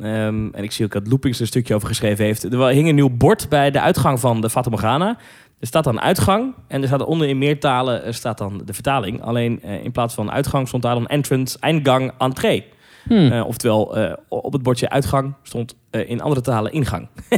Ehm, 0.00 0.48
en 0.52 0.62
ik 0.62 0.72
zie 0.72 0.84
ook 0.84 0.92
dat 0.92 1.06
Loopings 1.06 1.36
er 1.36 1.42
een 1.42 1.48
stukje 1.48 1.74
over 1.74 1.88
geschreven 1.88 2.24
heeft. 2.24 2.52
Er 2.52 2.68
hing 2.68 2.88
een 2.88 2.94
nieuw 2.94 3.16
bord 3.16 3.48
bij 3.48 3.70
de 3.70 3.80
uitgang 3.80 4.20
van 4.20 4.40
de 4.40 4.50
Fata 4.50 4.70
Morgana. 4.70 5.18
Er 5.60 5.66
staat 5.66 5.84
dan 5.84 6.00
uitgang 6.00 6.54
en 6.68 6.80
er 6.80 6.86
staat 6.86 7.04
onder 7.04 7.28
in 7.28 7.38
meertalen 7.38 8.14
staat 8.14 8.38
dan 8.38 8.62
de 8.64 8.74
vertaling. 8.74 9.22
Alleen 9.22 9.62
eh, 9.62 9.84
in 9.84 9.92
plaats 9.92 10.14
van 10.14 10.30
uitgang 10.30 10.68
stond 10.68 10.82
daar 10.82 10.94
dan 10.94 11.06
entrance, 11.06 11.58
eingang, 11.60 12.12
entree. 12.18 12.64
Hmm. 13.08 13.32
Eh, 13.32 13.46
oftewel, 13.46 13.96
eh, 13.96 14.12
op 14.28 14.52
het 14.52 14.62
bordje 14.62 14.88
uitgang 14.88 15.34
stond 15.42 15.76
eh, 15.90 16.10
in 16.10 16.20
andere 16.20 16.40
talen 16.40 16.72
ingang. 16.72 17.08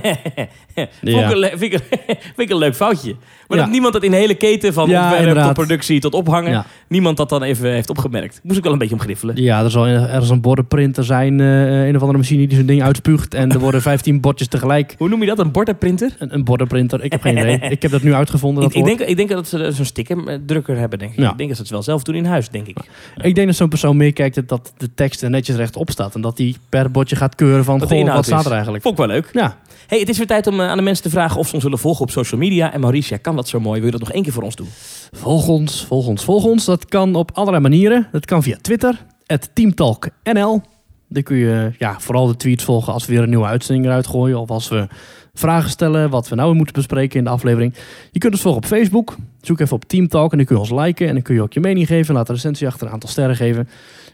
Ik 0.79 0.89
Ja. 1.01 1.29
vind, 1.29 1.63
ik 1.63 1.73
een, 1.73 1.81
vind 2.37 2.39
ik 2.39 2.51
een 2.51 2.57
leuk 2.59 2.75
foutje. 2.75 3.17
Maar 3.49 3.59
Ja. 3.59 3.65
dat 3.65 3.73
niemand 3.73 3.93
dat 3.93 4.03
in 4.03 4.11
de 4.11 4.17
hele 4.17 4.35
keten 4.35 4.73
van 4.73 4.89
Ja, 4.89 5.45
tot 5.45 5.53
productie 5.55 6.01
tot 6.01 6.15
ophangen, 6.15 6.65
niemand 6.89 7.17
dat 7.17 7.29
dan 7.29 7.43
even 7.43 7.71
heeft 7.73 7.91
opgemerkt. 7.91 8.41
Moest 8.43 8.59
ik 8.59 8.63
wel 8.65 8.73
een 8.73 8.79
beetje 8.79 8.95
om 8.95 9.01
griffelen. 9.01 9.43
Ja, 9.43 9.63
er 9.63 9.71
zal 9.71 9.87
ergens 9.87 10.31
een 10.31 10.41
bordenprinter 10.41 11.05
zijn. 11.05 11.41
eh, 11.41 11.87
een 11.87 11.95
of 11.95 12.01
andere 12.01 12.19
machine 12.19 12.47
die 12.47 12.57
zo'n 12.57 12.67
ding 12.67 12.83
uitspuugt. 12.83 13.35
En 13.35 13.51
er 13.53 13.59
worden 13.59 13.83
15 13.93 14.21
bordjes 14.21 14.49
tegelijk. 14.49 14.95
Hoe 14.99 15.09
noem 15.09 15.21
je 15.21 15.27
dat? 15.27 15.39
Een 15.39 15.51
bordenprinter? 15.53 16.15
Een, 16.19 16.35
een 16.35 16.45
bordenprinter. 16.45 17.05
Ik 17.05 17.13
heb 17.13 17.21
geen 17.23 17.39
idee. 17.39 17.59
Ik 17.59 17.83
heb 17.83 17.91
dat 17.91 18.03
nu 18.03 18.15
uitgevonden. 18.15 18.63
Dat 18.63 18.73
Ik, 18.75 18.79
ik, 18.79 18.85
denk, 18.85 19.01
ik 19.11 19.17
denk 19.17 19.29
dat 19.29 19.49
ze 19.49 19.71
zo'n 19.73 19.85
stickerdrukker 19.85 20.77
hebben, 20.79 20.99
denk 20.99 21.13
ik. 21.13 21.19
Ik 21.19 21.37
denk 21.37 21.49
dat 21.49 21.57
ze 21.57 21.63
het 21.63 21.71
wel 21.71 21.83
zelf 21.83 22.03
doen 22.03 22.15
in 22.15 22.25
huis, 22.25 22.49
denk 22.49 22.67
ik. 22.67 22.77
Ik 23.23 23.35
denk 23.35 23.47
dat 23.47 23.57
zo'n 23.57 23.69
persoon 23.69 23.97
meer 23.97 24.13
kijkt 24.13 24.49
dat 24.49 24.73
de 24.77 24.95
tekst 24.95 25.23
er 25.23 25.31
netjes 25.31 25.57
rechtop 25.57 25.91
staat. 25.91 26.15
En 26.15 26.21
dat 26.21 26.37
die 26.37 26.57
per 26.69 26.91
bordje 26.91 27.17
gaat 27.17 27.35
keuren 27.35 27.65
van, 27.65 27.79
de 27.79 27.87
goh, 27.87 28.15
wat 28.15 28.25
staat 28.25 28.38
er 28.45 28.53
eigenlijk? 28.53 28.83
Vond 28.83 28.99
ik 28.99 29.07
wel 29.07 29.15
leuk. 29.15 29.31
Ja, 29.33 29.57
Hey, 29.89 29.99
het 29.99 30.09
is 30.09 30.19
weer 30.19 30.27
tijd 30.27 30.47
om 30.47 30.61
eh, 30.61 30.69
aan 30.69 30.77
de 30.77 30.83
mensen 30.83 31.03
te 31.05 31.11
vragen 31.11 31.39
of 31.39 31.49
ze 31.49 31.55
ons 31.55 31.63
willen 31.63 31.79
volgen 31.79 32.03
op 32.03 32.11
social 32.11 32.41
media. 32.41 32.73
En 32.73 32.81
Maurice, 32.81 33.09
jij 33.09 33.19
kan 33.19 33.37
dat 33.37 33.49
zo 33.49 33.61
mooi. 33.61 33.77
Wil 33.77 33.85
je 33.85 33.91
dat 33.99 34.01
nog 34.01 34.13
één 34.13 34.23
keer 34.23 34.33
voor 34.33 34.43
ons 34.43 34.57
doen? 34.57 34.69
volg 35.13 35.49
ons, 35.49 35.85
volg 35.85 36.07
ons, 36.07 36.25
volg 36.25 36.45
ons. 36.45 36.65
Dat 36.65 36.85
kan 36.85 37.15
op 37.15 37.31
allerlei 37.35 37.63
manieren. 37.63 38.09
Dat 38.13 38.25
kan 38.25 38.43
via 38.43 38.57
Twitter, 38.61 39.05
teamtalknl. 39.53 40.63
Daar 41.09 41.23
kun 41.23 41.37
je 41.37 41.73
ja, 41.79 42.01
vooral 42.01 42.27
de 42.27 42.37
tweets 42.37 42.65
volgen 42.65 42.93
als 42.93 43.07
we 43.07 43.13
weer 43.13 43.23
een 43.23 43.29
nieuwe 43.29 43.47
uitzending 43.47 43.87
eruit 43.87 44.07
gooien. 44.07 44.41
Of 44.41 44.51
als 44.51 44.69
we 44.69 44.87
vragen 45.35 45.71
stellen, 45.71 46.11
wat 46.11 46.29
we 46.29 46.35
nou 46.35 46.55
moeten 46.55 46.75
bespreken 46.75 47.19
in 47.19 47.25
de 47.25 47.31
aflevering. 47.31 47.75
Je 48.11 48.19
kunt 48.19 48.33
ons 48.33 48.43
volgen 48.43 48.63
op 48.63 48.69
Facebook. 48.69 49.17
Zoek 49.41 49.61
even 49.61 49.77
op 49.77 49.85
Teamtalk 49.85 50.31
en 50.31 50.37
dan 50.37 50.47
kun 50.47 50.57
je 50.57 50.63
ons 50.63 50.71
liken. 50.71 51.07
En 51.07 51.13
dan 51.13 51.23
kun 51.23 51.35
je 51.35 51.43
ook 51.43 51.53
je 51.53 51.61
mening 51.61 51.87
geven. 51.87 52.15
Laat 52.15 52.29
een 52.29 52.35
recensie 52.35 52.67
achter, 52.67 52.87
een 52.87 52.93
aantal 52.93 53.09
sterren 53.09 53.37
geven. 53.37 53.69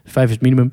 Vijf 0.05 0.27
is 0.27 0.33
het 0.35 0.43
minimum. 0.43 0.69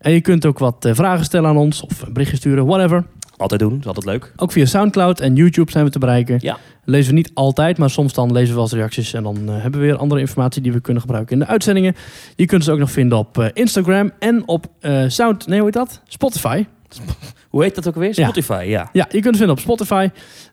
En 0.00 0.12
je 0.12 0.20
kunt 0.20 0.46
ook 0.46 0.58
wat 0.58 0.84
eh, 0.84 0.94
vragen 0.94 1.24
stellen 1.24 1.50
aan 1.50 1.56
ons 1.56 1.82
of 1.82 2.02
een 2.02 2.12
berichtje 2.12 2.36
sturen, 2.36 2.66
whatever. 2.66 3.04
Altijd 3.36 3.60
doen, 3.60 3.78
is 3.80 3.86
altijd 3.86 4.06
leuk. 4.06 4.32
Ook 4.36 4.52
via 4.52 4.64
Soundcloud 4.64 5.20
en 5.20 5.34
YouTube 5.34 5.70
zijn 5.70 5.84
we 5.84 5.90
te 5.90 5.98
bereiken. 5.98 6.38
Ja. 6.40 6.58
Lezen 6.84 7.10
we 7.10 7.16
niet 7.16 7.30
altijd, 7.34 7.78
maar 7.78 7.90
soms 7.90 8.12
dan 8.12 8.32
lezen 8.32 8.48
we 8.48 8.54
wel 8.54 8.62
eens 8.62 8.72
reacties. 8.72 9.12
En 9.12 9.22
dan 9.22 9.36
eh, 9.48 9.62
hebben 9.62 9.80
we 9.80 9.86
weer 9.86 9.96
andere 9.96 10.20
informatie 10.20 10.62
die 10.62 10.72
we 10.72 10.80
kunnen 10.80 11.02
gebruiken 11.02 11.32
in 11.32 11.38
de 11.38 11.46
uitzendingen. 11.46 11.94
Je 12.36 12.46
kunt 12.46 12.64
ze 12.64 12.72
ook 12.72 12.78
nog 12.78 12.90
vinden 12.90 13.18
op 13.18 13.38
eh, 13.38 13.46
Instagram 13.52 14.10
en 14.18 14.48
op 14.48 14.66
Sound... 15.06 15.46
Nee, 15.46 15.56
hoe 15.56 15.66
heet 15.66 15.74
dat? 15.74 16.00
Spotify. 16.04 16.64
Hoe 17.50 17.62
heet 17.62 17.74
dat 17.74 17.88
ook 17.88 17.94
weer? 17.94 18.12
Ja. 18.14 18.24
Spotify, 18.24 18.64
ja. 18.66 18.88
Ja, 18.92 19.06
je 19.08 19.20
kunt 19.20 19.24
het 19.24 19.36
vinden 19.36 19.56
op 19.56 19.58
Spotify. 19.58 20.08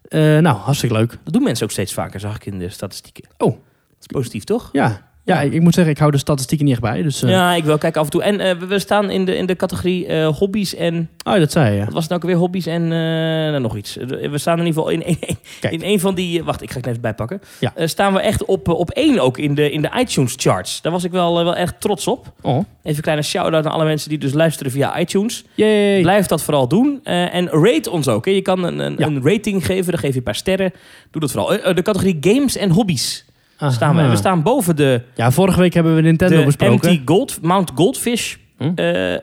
Nou, 0.09 0.47
hartstikke 0.47 0.95
leuk. 0.95 1.17
Dat 1.23 1.33
doen 1.33 1.43
mensen 1.43 1.65
ook 1.65 1.71
steeds 1.71 1.93
vaker, 1.93 2.19
zag 2.19 2.35
ik 2.35 2.45
in 2.45 2.59
de 2.59 2.69
statistieken. 2.69 3.23
Oh. 3.37 3.51
Dat 3.51 3.59
is 3.99 4.05
positief, 4.05 4.43
toch? 4.43 4.69
Ja, 4.71 5.06
ja 5.27 5.41
ik, 5.41 5.61
moet 5.61 5.73
zeggen, 5.73 5.93
ik 5.93 5.99
hou 5.99 6.11
de 6.11 6.17
statistieken 6.17 6.65
niet 6.65 6.73
echt 6.73 6.83
bij. 6.83 7.01
Dus, 7.01 7.23
eh, 7.23 7.29
Ja, 7.29 7.53
ik 7.53 7.63
wil 7.63 7.77
kijken 7.77 7.99
af 7.99 8.05
en 8.05 8.11
toe. 8.11 8.23
En 8.23 8.39
eh, 8.39 8.57
we- 8.67 8.79
staan 8.79 9.09
in 9.09 9.25
de, 9.25 9.37
in 9.37 9.45
de 9.45 9.55
categorie 9.55 10.05
eh, 10.07 10.27
hobby's 10.27 10.75
en... 10.75 11.09
Oh, 11.23 11.33
dat 11.37 11.51
zei 11.51 11.73
je. 11.75 11.83
Wat 11.85 11.93
was 11.93 12.01
het 12.01 12.09
nou 12.09 12.21
ook 12.21 12.27
weer? 12.29 12.37
Hobby's 12.37 12.65
en 12.65 12.87
nou, 12.87 13.59
nog 13.59 13.77
iets. 13.77 13.95
We 14.31 14.37
staan 14.37 14.59
in 14.59 14.65
ieder 14.65 14.81
geval 14.81 14.89
in, 14.89 15.05
in, 15.05 15.37
Kijk. 15.59 15.73
in 15.73 15.81
een 15.83 15.99
van 15.99 16.15
die... 16.15 16.43
Wacht, 16.43 16.61
ik 16.61 16.71
ga 16.71 16.77
het 16.77 16.85
even 16.87 17.01
bijpakken. 17.01 17.41
Ja. 17.59 17.73
Staan 17.87 18.13
we 18.13 18.19
echt 18.19 18.45
op, 18.45 18.67
op 18.67 18.89
één 18.89 19.19
ook 19.19 19.37
in 19.37 19.55
de, 19.55 19.71
in 19.71 19.81
de 19.81 19.89
iTunes 19.99 20.33
charts. 20.37 20.81
Daar 20.81 20.91
was 20.91 21.03
ik 21.03 21.11
wel, 21.11 21.33
wel 21.43 21.55
echt 21.55 21.81
trots 21.81 22.07
op. 22.07 22.33
Oh, 22.41 22.57
Even 22.57 22.95
een 22.97 23.01
kleine 23.01 23.23
shout-out 23.23 23.65
aan 23.65 23.71
alle 23.71 23.85
mensen 23.85 24.09
die 24.09 24.17
dus 24.17 24.33
luisteren 24.33 24.71
via 24.71 24.99
iTunes. 24.99 25.43
yay. 25.55 26.01
Blijf 26.01 26.25
dat 26.25 26.43
vooral 26.43 26.67
doen. 26.67 26.99
En 27.03 27.47
rate 27.47 27.91
ons 27.91 28.07
ook. 28.07 28.25
Hè. 28.25 28.31
Je 28.31 28.41
kan 28.41 28.63
een, 28.63 28.79
een, 28.79 28.95
Ja. 28.97 29.05
een 29.05 29.21
rating 29.23 29.65
geven. 29.65 29.91
Dan 29.91 29.99
geef 29.99 30.11
je 30.11 30.17
een 30.17 30.23
paar 30.23 30.35
sterren. 30.35 30.71
Doe 31.11 31.21
dat 31.21 31.31
vooral. 31.31 31.73
De 31.73 31.81
categorie 31.81 32.17
games 32.21 32.57
en 32.57 32.69
hobby's 32.69 33.25
staan 33.57 33.95
we. 34.09 34.15
Staan 34.15 34.41
boven 34.43 34.75
de, 34.75 35.01
Ja, 35.15 35.31
vorige 35.31 35.59
week 35.59 35.73
hebben 35.73 35.95
we 35.95 36.01
Nintendo 36.01 36.37
de 36.39 36.45
besproken. 36.45 37.01
Gold, 37.05 37.41
Mount 37.41 37.71
Goldfish 37.75 38.35
Hm? 38.57 38.71
eh, 38.75 39.13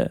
eh, 0.00 0.06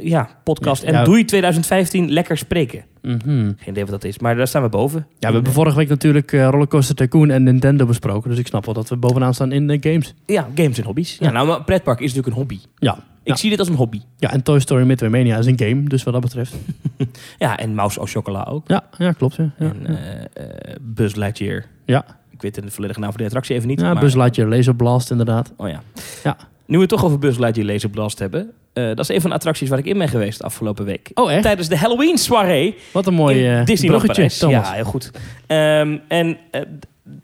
ja, 0.00 0.28
podcast. 0.44 0.82
En 0.82 0.92
Ja. 0.92 1.04
Doei 1.04 1.24
2015, 1.24 2.10
lekker 2.12 2.36
spreken. 2.38 2.84
Mhm. 3.02 3.18
Geen 3.28 3.56
idee 3.68 3.82
wat 3.82 3.90
dat 3.92 4.04
is, 4.04 4.18
maar 4.18 4.36
daar 4.36 4.46
staan 4.48 4.62
we 4.62 4.68
boven. 4.68 5.06
Ja, 5.18 5.28
we 5.28 5.34
hebben 5.34 5.52
vorige 5.52 5.76
week 5.76 5.88
natuurlijk 5.88 6.32
eh, 6.32 6.48
Rollercoaster 6.50 6.94
Tycoon 6.94 7.30
en 7.30 7.42
Nintendo 7.42 7.86
besproken. 7.86 8.30
Dus 8.30 8.38
ik 8.38 8.46
snap 8.46 8.64
wel 8.64 8.74
dat 8.74 8.88
we 8.88 8.96
bovenaan 8.96 9.34
staan 9.34 9.52
in 9.52 9.66
de 9.66 9.76
games. 9.80 10.14
Ja, 10.26 10.48
games 10.54 10.78
en 10.78 10.84
hobby's. 10.84 11.16
Ja, 11.18 11.26
Ja. 11.26 11.32
nou, 11.32 11.46
maar 11.46 11.64
pretpark 11.64 11.98
is 12.00 12.14
natuurlijk 12.14 12.34
een 12.36 12.40
hobby. 12.40 12.58
Ja, 12.78 12.96
Ik 13.22 13.30
Ja. 13.30 13.36
zie 13.36 13.50
dit 13.50 13.58
als 13.58 13.68
een 13.68 13.74
hobby. 13.74 14.00
Ja, 14.18 14.32
en 14.32 14.42
Toy 14.42 14.60
Story 14.60 14.84
Midway 14.86 15.10
Mania 15.10 15.38
is 15.38 15.46
een 15.46 15.58
game, 15.58 15.82
dus 15.82 16.02
wat 16.02 16.12
dat 16.12 16.22
betreft. 16.22 16.54
Ja, 17.38 17.56
en 17.58 17.74
Mouse 17.74 17.98
au 17.98 18.08
Chocola 18.08 18.46
ook. 18.50 18.68
Ja, 18.68 18.84
ja 18.98 19.12
klopt. 19.12 19.34
Ja. 19.36 19.50
En 19.58 19.86
eh, 19.86 20.20
eh, 20.24 20.76
Buzz 20.80 21.14
Lightyear. 21.14 21.64
ja. 21.84 22.04
Weet 22.44 22.54
de 22.54 22.70
volledige 22.70 23.00
naam 23.00 23.08
van 23.08 23.16
die 23.18 23.26
attractie 23.26 23.54
even 23.56 23.68
niet. 23.68 23.80
ja 23.80 23.94
maar- 23.94 24.46
Laser 24.48 24.74
Blast 24.74 25.10
inderdaad. 25.10 25.52
Oh 25.56 25.68
ja. 25.68 25.82
Ja. 26.24 26.36
Nu 26.66 26.74
we 26.74 26.80
het 26.80 26.88
toch 26.90 27.04
over 27.04 27.18
Buzz 27.18 27.38
Lightyear 27.38 27.68
Laser 27.68 27.88
Blast 27.90 28.18
hebben. 28.18 28.50
eh, 28.72 28.84
dat 28.86 28.98
is 28.98 29.08
een 29.08 29.20
van 29.20 29.30
de 29.30 29.36
attracties 29.36 29.68
waar 29.68 29.78
ik 29.78 29.84
in 29.84 29.98
ben 29.98 30.08
geweest 30.08 30.42
afgelopen 30.42 30.84
week. 30.84 31.10
Oh 31.14 31.32
echt? 31.32 31.42
Tijdens 31.42 31.68
de 31.68 31.76
Halloween 31.76 32.18
soirée 32.18 32.74
Wat 32.92 33.06
een 33.06 33.14
mooi 33.14 33.44
in 33.44 33.58
eh 33.58 33.64
Disneyland 33.64 34.02
bruggetje. 34.04 34.38
Thomas. 34.38 34.68
Ja, 34.68 34.74
heel 34.74 34.84
goed. 34.84 35.10
Ehm, 35.46 35.96
en 36.08 36.36
eh, 36.50 36.60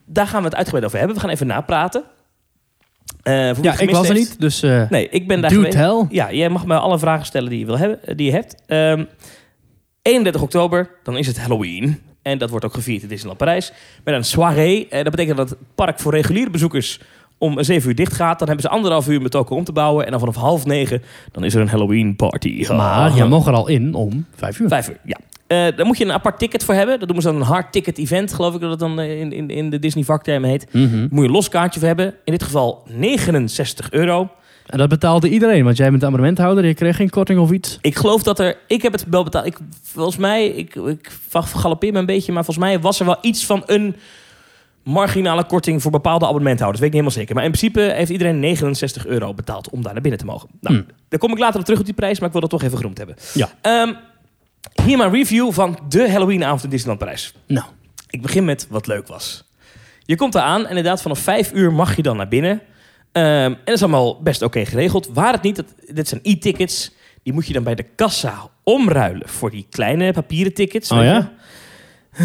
daar 0.05 0.27
gaan 0.27 0.41
we 0.41 0.47
het 0.47 0.55
uitgebreid 0.57 0.85
over 0.87 0.99
hebben. 0.99 1.17
We 1.17 1.23
gaan 1.23 1.31
even 1.31 1.47
napraten. 1.47 2.03
Voor 3.23 3.33
het 3.35 3.65
Ja, 3.65 3.79
ik 3.79 3.91
was 3.91 4.09
er 4.09 4.15
heeft- 4.15 4.29
niet, 4.31 4.41
dus 4.41 4.63
eh 4.63 4.91
Nee, 4.91 5.09
ik 5.09 5.29
ben 5.29 5.41
daar 5.41 5.51
geweest. 5.51 5.73
tell. 5.77 6.07
Ja, 6.09 6.33
jij 6.33 6.49
mag 6.49 6.67
me 6.67 6.79
alle 6.79 6.99
vragen 6.99 7.27
stellen 7.27 7.51
die 7.51 7.59
je, 7.59 7.67
wil 7.67 7.79
hebben, 7.79 8.17
die 8.17 8.27
je 8.27 8.33
hebt. 8.33 8.55
Ehm 8.67 9.05
31 10.03 10.43
oktober, 10.43 10.91
dan 11.03 11.17
is 11.17 11.27
het 11.27 11.39
Halloween. 11.41 12.01
En 12.31 12.39
dat 12.39 12.51
wordt 12.51 12.65
ook 12.65 12.75
gevierd 12.75 13.03
in 13.03 13.09
Disneyland 13.09 13.39
Parijs. 13.39 13.73
Met 14.05 14.15
een 14.15 14.25
soirée. 14.25 14.89
Eh, 14.89 15.03
dat 15.03 15.11
betekent 15.11 15.37
dat 15.37 15.51
het 15.51 15.59
park 15.75 16.01
voor 16.01 16.13
reguliere 16.13 16.51
bezoekers 16.51 17.01
om 17.39 17.63
7 17.63 17.89
uur 17.89 17.95
dicht 17.95 18.13
gaat. 18.13 18.39
Dan 18.39 18.49
hebben 18.49 18.67
ze 18.67 18.73
anderhalf 18.75 19.09
uur 19.09 19.23
met 19.23 19.31
token 19.31 19.57
om 19.57 19.65
te 19.65 19.73
bouwen. 19.73 20.05
En 20.05 20.11
dan 20.11 20.21
vanaf 20.21 20.37
half 20.37 20.67
negen, 20.67 21.03
dan 21.33 21.45
is 21.45 21.55
er 21.55 21.61
een 21.61 21.69
Halloween 21.69 22.17
party. 22.17 22.67
Maar 22.69 23.15
jij 23.15 23.27
mocht 23.27 23.47
er 23.47 23.53
al 23.53 23.69
in 23.69 23.95
om 23.95 24.27
vijf 24.35 24.59
uur. 24.59 24.69
Vijf 24.69 24.89
uur, 24.89 24.99
ja. 25.05 25.17
Daar 25.71 25.87
moet 25.87 25.99
je 25.99 26.05
een 26.05 26.13
apart 26.13 26.39
ticket 26.39 26.65
voor 26.65 26.75
hebben. 26.75 26.99
Dat 26.99 27.09
noemen 27.09 27.23
ze 27.23 27.31
dan 27.31 27.41
een 27.41 27.47
hard 27.47 27.73
ticket 27.73 27.99
event, 27.99 28.33
geloof 28.33 28.55
ik 28.55 28.61
dat 28.61 28.71
het 28.71 28.79
dan 28.79 29.01
eh, 29.01 29.21
in, 29.21 29.33
in, 29.33 29.49
in 29.49 29.71
de 29.71 29.79
Disney 29.79 30.05
vaktermen 30.05 30.51
heet. 30.51 30.67
Mhm. 30.73 31.01
Moet 31.01 31.21
je 31.21 31.27
een 31.27 31.31
los 31.31 31.49
kaartje 31.49 31.79
voor 31.79 31.89
hebben. 31.89 32.15
In 32.25 32.33
dit 32.33 32.43
geval 32.43 32.83
69 32.89 33.91
euro. 33.91 34.31
En 34.71 34.79
dat 34.79 34.89
betaalde 34.89 35.29
iedereen, 35.29 35.65
want 35.65 35.77
jij 35.77 35.91
bent 35.91 36.05
abonnementhouder. 36.05 36.67
Je 36.67 36.75
kreeg 36.75 36.97
geen 36.97 37.11
korting 37.11 37.39
of 37.41 37.51
iets. 37.51 37.79
Ik 37.81 37.97
geloof 37.97 38.23
dat 38.23 38.39
er... 38.39 38.57
Ik 38.67 38.83
heb 38.83 38.93
het 38.93 39.05
wel 39.09 39.25
betaald. 39.25 39.47
Ik, 39.47 39.59
volgens 39.83 40.17
mij... 40.17 40.47
Ik, 40.47 40.75
ik 40.75 41.11
galopeer 41.33 41.93
me 41.93 41.99
een 41.99 42.07
beetje. 42.07 42.33
Maar 42.33 42.45
volgens 42.45 42.67
mij 42.67 42.81
was 42.81 43.01
er 43.01 43.07
wel 43.07 43.19
iets 43.21 43.47
van 43.47 43.63
een 43.67 43.97
marginale 44.83 45.45
korting 45.45 45.83
voor 45.83 45.91
bepaalde 45.91 46.25
abonnementhouders. 46.27 46.81
Weet 46.81 46.95
ik 46.95 46.95
niet 46.95 47.05
helemaal 47.05 47.21
zeker. 47.27 47.35
Maar 47.35 47.45
in 47.45 47.51
principe 47.51 47.95
heeft 47.97 48.11
iedereen 48.11 48.41
69 48.41 49.07
euro 49.07 49.35
betaald 49.35 49.71
om 49.71 49.83
daar 49.83 49.93
naar 49.93 50.03
binnen 50.03 50.21
te 50.21 50.27
mogen. 50.27 50.49
Nou, 50.61 50.75
Hmm. 50.77 50.87
daar 51.09 51.19
kom 51.19 51.31
ik 51.33 51.39
later 51.39 51.59
op 51.59 51.65
terug 51.65 51.81
op 51.81 51.85
die 51.87 51.95
prijs. 51.95 52.19
Maar 52.19 52.27
ik 52.27 52.33
wil 52.33 52.41
dat 52.41 52.51
toch 52.51 52.63
even 52.63 52.77
genoemd 52.77 52.99
hebben. 52.99 53.17
Ja. 53.35 53.49
Ehm, 53.61 53.93
hier 54.85 54.97
mijn 54.99 55.11
review 55.11 55.53
van 55.53 55.79
de 55.89 56.11
Halloweenavond 56.11 56.65
in 56.65 56.71
Disneyland 56.71 57.01
Parijs. 57.01 57.35
Nou, 57.47 57.67
Ik 58.11 58.23
begin 58.23 58.45
met 58.45 58.67
wat 58.71 58.87
leuk 58.87 59.07
was. 59.07 59.45
Je 60.05 60.17
komt 60.17 60.35
eraan 60.35 60.63
en 60.63 60.69
inderdaad 60.69 61.03
vanaf 61.03 61.19
vijf 61.19 61.53
uur 61.53 61.73
mag 61.73 61.97
je 61.97 62.03
dan 62.03 62.17
naar 62.17 62.29
binnen. 62.29 62.61
Ehm, 63.13 63.25
en 63.27 63.57
dat 63.65 63.75
is 63.75 63.83
allemaal 63.83 64.23
best 64.23 64.43
oké 64.43 64.65
geregeld. 64.65 65.09
Waar 65.13 65.33
het 65.33 65.43
niet, 65.43 65.57
dat, 65.57 65.75
dit 65.93 66.09
zijn 66.09 66.21
e-tickets. 66.23 66.93
Die 67.23 67.33
moet 67.33 67.47
je 67.47 67.53
dan 67.53 67.63
bij 67.63 67.75
de 67.75 67.83
kassa 67.95 68.49
omruilen 68.65 69.29
voor 69.29 69.51
die 69.51 69.67
kleine 69.71 70.13
papieren 70.13 70.55
tickets. 70.55 70.91
Oh 70.91 71.03
ja? 71.05 71.33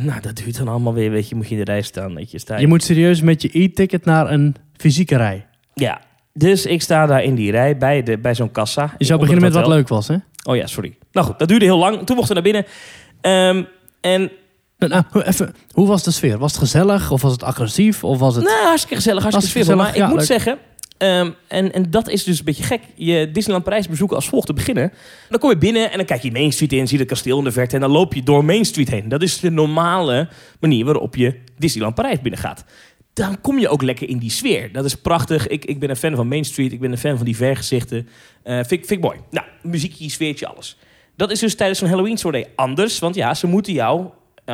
Nou, 0.00 0.20
dat 0.20 0.36
duurt 0.36 0.56
dan 0.58 0.68
allemaal 0.68 0.94
weer, 0.94 1.10
weet 1.10 1.28
je, 1.28 1.34
moet 1.34 1.48
je 1.48 1.54
in 1.56 1.64
de 1.64 1.70
rij 1.72 1.82
staan. 1.82 2.14
Weet 2.14 2.30
je, 2.30 2.38
sta 2.38 2.54
je- 2.54 2.60
je 2.60 2.66
moet 2.66 2.82
serieus 2.82 3.20
met 3.20 3.42
je 3.42 3.50
e-ticket 3.62 4.04
naar 4.04 4.30
een 4.30 4.54
fysieke 4.76 5.16
rij. 5.16 5.46
Ja, 5.74 6.00
dus 6.32 6.66
ik 6.66 6.82
sta 6.82 7.06
daar 7.06 7.22
in 7.22 7.34
die 7.34 7.50
rij 7.50 7.76
bij, 7.76 8.02
de, 8.02 8.18
bij 8.18 8.34
zo'n 8.34 8.50
kassa. 8.50 8.94
Je 8.98 9.04
zou 9.04 9.18
beginnen 9.20 9.44
met 9.44 9.54
wat 9.54 9.66
leuk 9.66 9.88
was, 9.88 10.08
hè? 10.08 10.16
Oh 10.42 10.56
ja, 10.56 10.66
sorry. 10.66 10.96
Nou 11.12 11.26
goed, 11.26 11.38
dat 11.38 11.48
duurde 11.48 11.64
heel 11.64 11.78
lang. 11.78 12.06
Toen 12.06 12.16
mochten 12.16 12.36
we 12.36 12.42
naar 12.42 12.52
binnen. 12.52 12.64
Ehm, 13.20 13.64
en 14.00 14.30
Nou, 14.88 15.02
hoe- 15.10 15.26
even, 15.26 15.54
hoe 15.72 15.86
was 15.86 16.02
de 16.02 16.10
sfeer? 16.10 16.38
Was 16.38 16.50
het 16.52 16.60
gezellig 16.60 17.10
of 17.10 17.22
was 17.22 17.32
het 17.32 17.42
agressief? 17.42 18.04
Of 18.04 18.18
was 18.18 18.34
het... 18.34 18.44
Nou, 18.44 18.64
hartstikke 18.66 18.94
gezellig, 18.96 19.22
hartstikke 19.22 19.50
sfeervol. 19.50 19.76
Maar 19.76 19.86
gezellig, 19.86 20.08
ik 20.10 20.16
moet 20.16 20.28
leuk. 20.28 20.38
zeggen, 20.38 20.58
ehm, 20.98 21.30
en, 21.48 21.72
en 21.72 21.90
dat 21.90 22.08
is 22.08 22.24
dus 22.24 22.38
een 22.38 22.44
beetje 22.44 22.62
gek. 22.62 22.80
Je 22.94 23.30
Disneyland 23.30 23.64
Parijs 23.64 23.88
bezoeken 23.88 24.16
als 24.16 24.28
volgt 24.28 24.46
te 24.46 24.52
beginnen. 24.52 24.92
Dan 25.28 25.38
kom 25.38 25.50
je 25.50 25.58
binnen 25.58 25.90
en 25.90 25.96
dan 25.96 26.06
kijk 26.06 26.22
je 26.22 26.32
Main 26.32 26.52
Street 26.52 26.72
in, 26.72 26.86
zie 26.88 26.96
je 26.96 27.02
het 27.02 27.12
kasteel 27.12 27.38
in 27.38 27.44
de 27.44 27.52
verte... 27.52 27.74
en 27.74 27.80
dan 27.80 27.90
loop 27.90 28.14
je 28.14 28.22
door 28.22 28.44
Main 28.44 28.64
Street 28.64 28.90
heen. 28.90 29.08
Dat 29.08 29.22
is 29.22 29.40
de 29.40 29.50
normale 29.50 30.28
manier 30.60 30.84
waarop 30.84 31.16
je 31.16 31.40
Disneyland 31.58 31.94
Parijs 31.94 32.20
binnengaat. 32.20 32.64
Dan 33.12 33.40
kom 33.40 33.58
je 33.58 33.68
ook 33.68 33.82
lekker 33.82 34.08
in 34.08 34.18
die 34.18 34.30
sfeer. 34.30 34.72
Dat 34.72 34.84
is 34.84 34.94
prachtig. 34.94 35.46
Ik, 35.46 35.64
ik 35.64 35.80
ben 35.80 35.90
een 35.90 35.96
fan 35.96 36.14
van 36.16 36.28
Main 36.28 36.44
Street. 36.44 36.72
Ik 36.72 36.80
ben 36.80 36.92
een 36.92 36.98
fan 36.98 37.16
van 37.16 37.24
die 37.26 37.36
vergezichten. 37.36 38.08
Eh 38.42 38.54
vind, 38.54 38.70
ik- 38.72 38.86
vind 38.86 38.90
ik 38.90 39.00
mooi. 39.00 39.18
Nou, 39.30 39.46
muziekje, 39.62 40.10
sfeertje, 40.10 40.46
alles. 40.46 40.76
Dat 41.16 41.30
is 41.30 41.38
dus 41.38 41.54
tijdens 41.56 41.78
zo'n 41.78 41.88
Halloween 41.88 42.18
story 42.18 42.46
anders. 42.54 42.98
Want 42.98 43.14
ja, 43.14 43.34
ze 43.34 43.46
moeten 43.46 43.72
jou, 43.72 44.06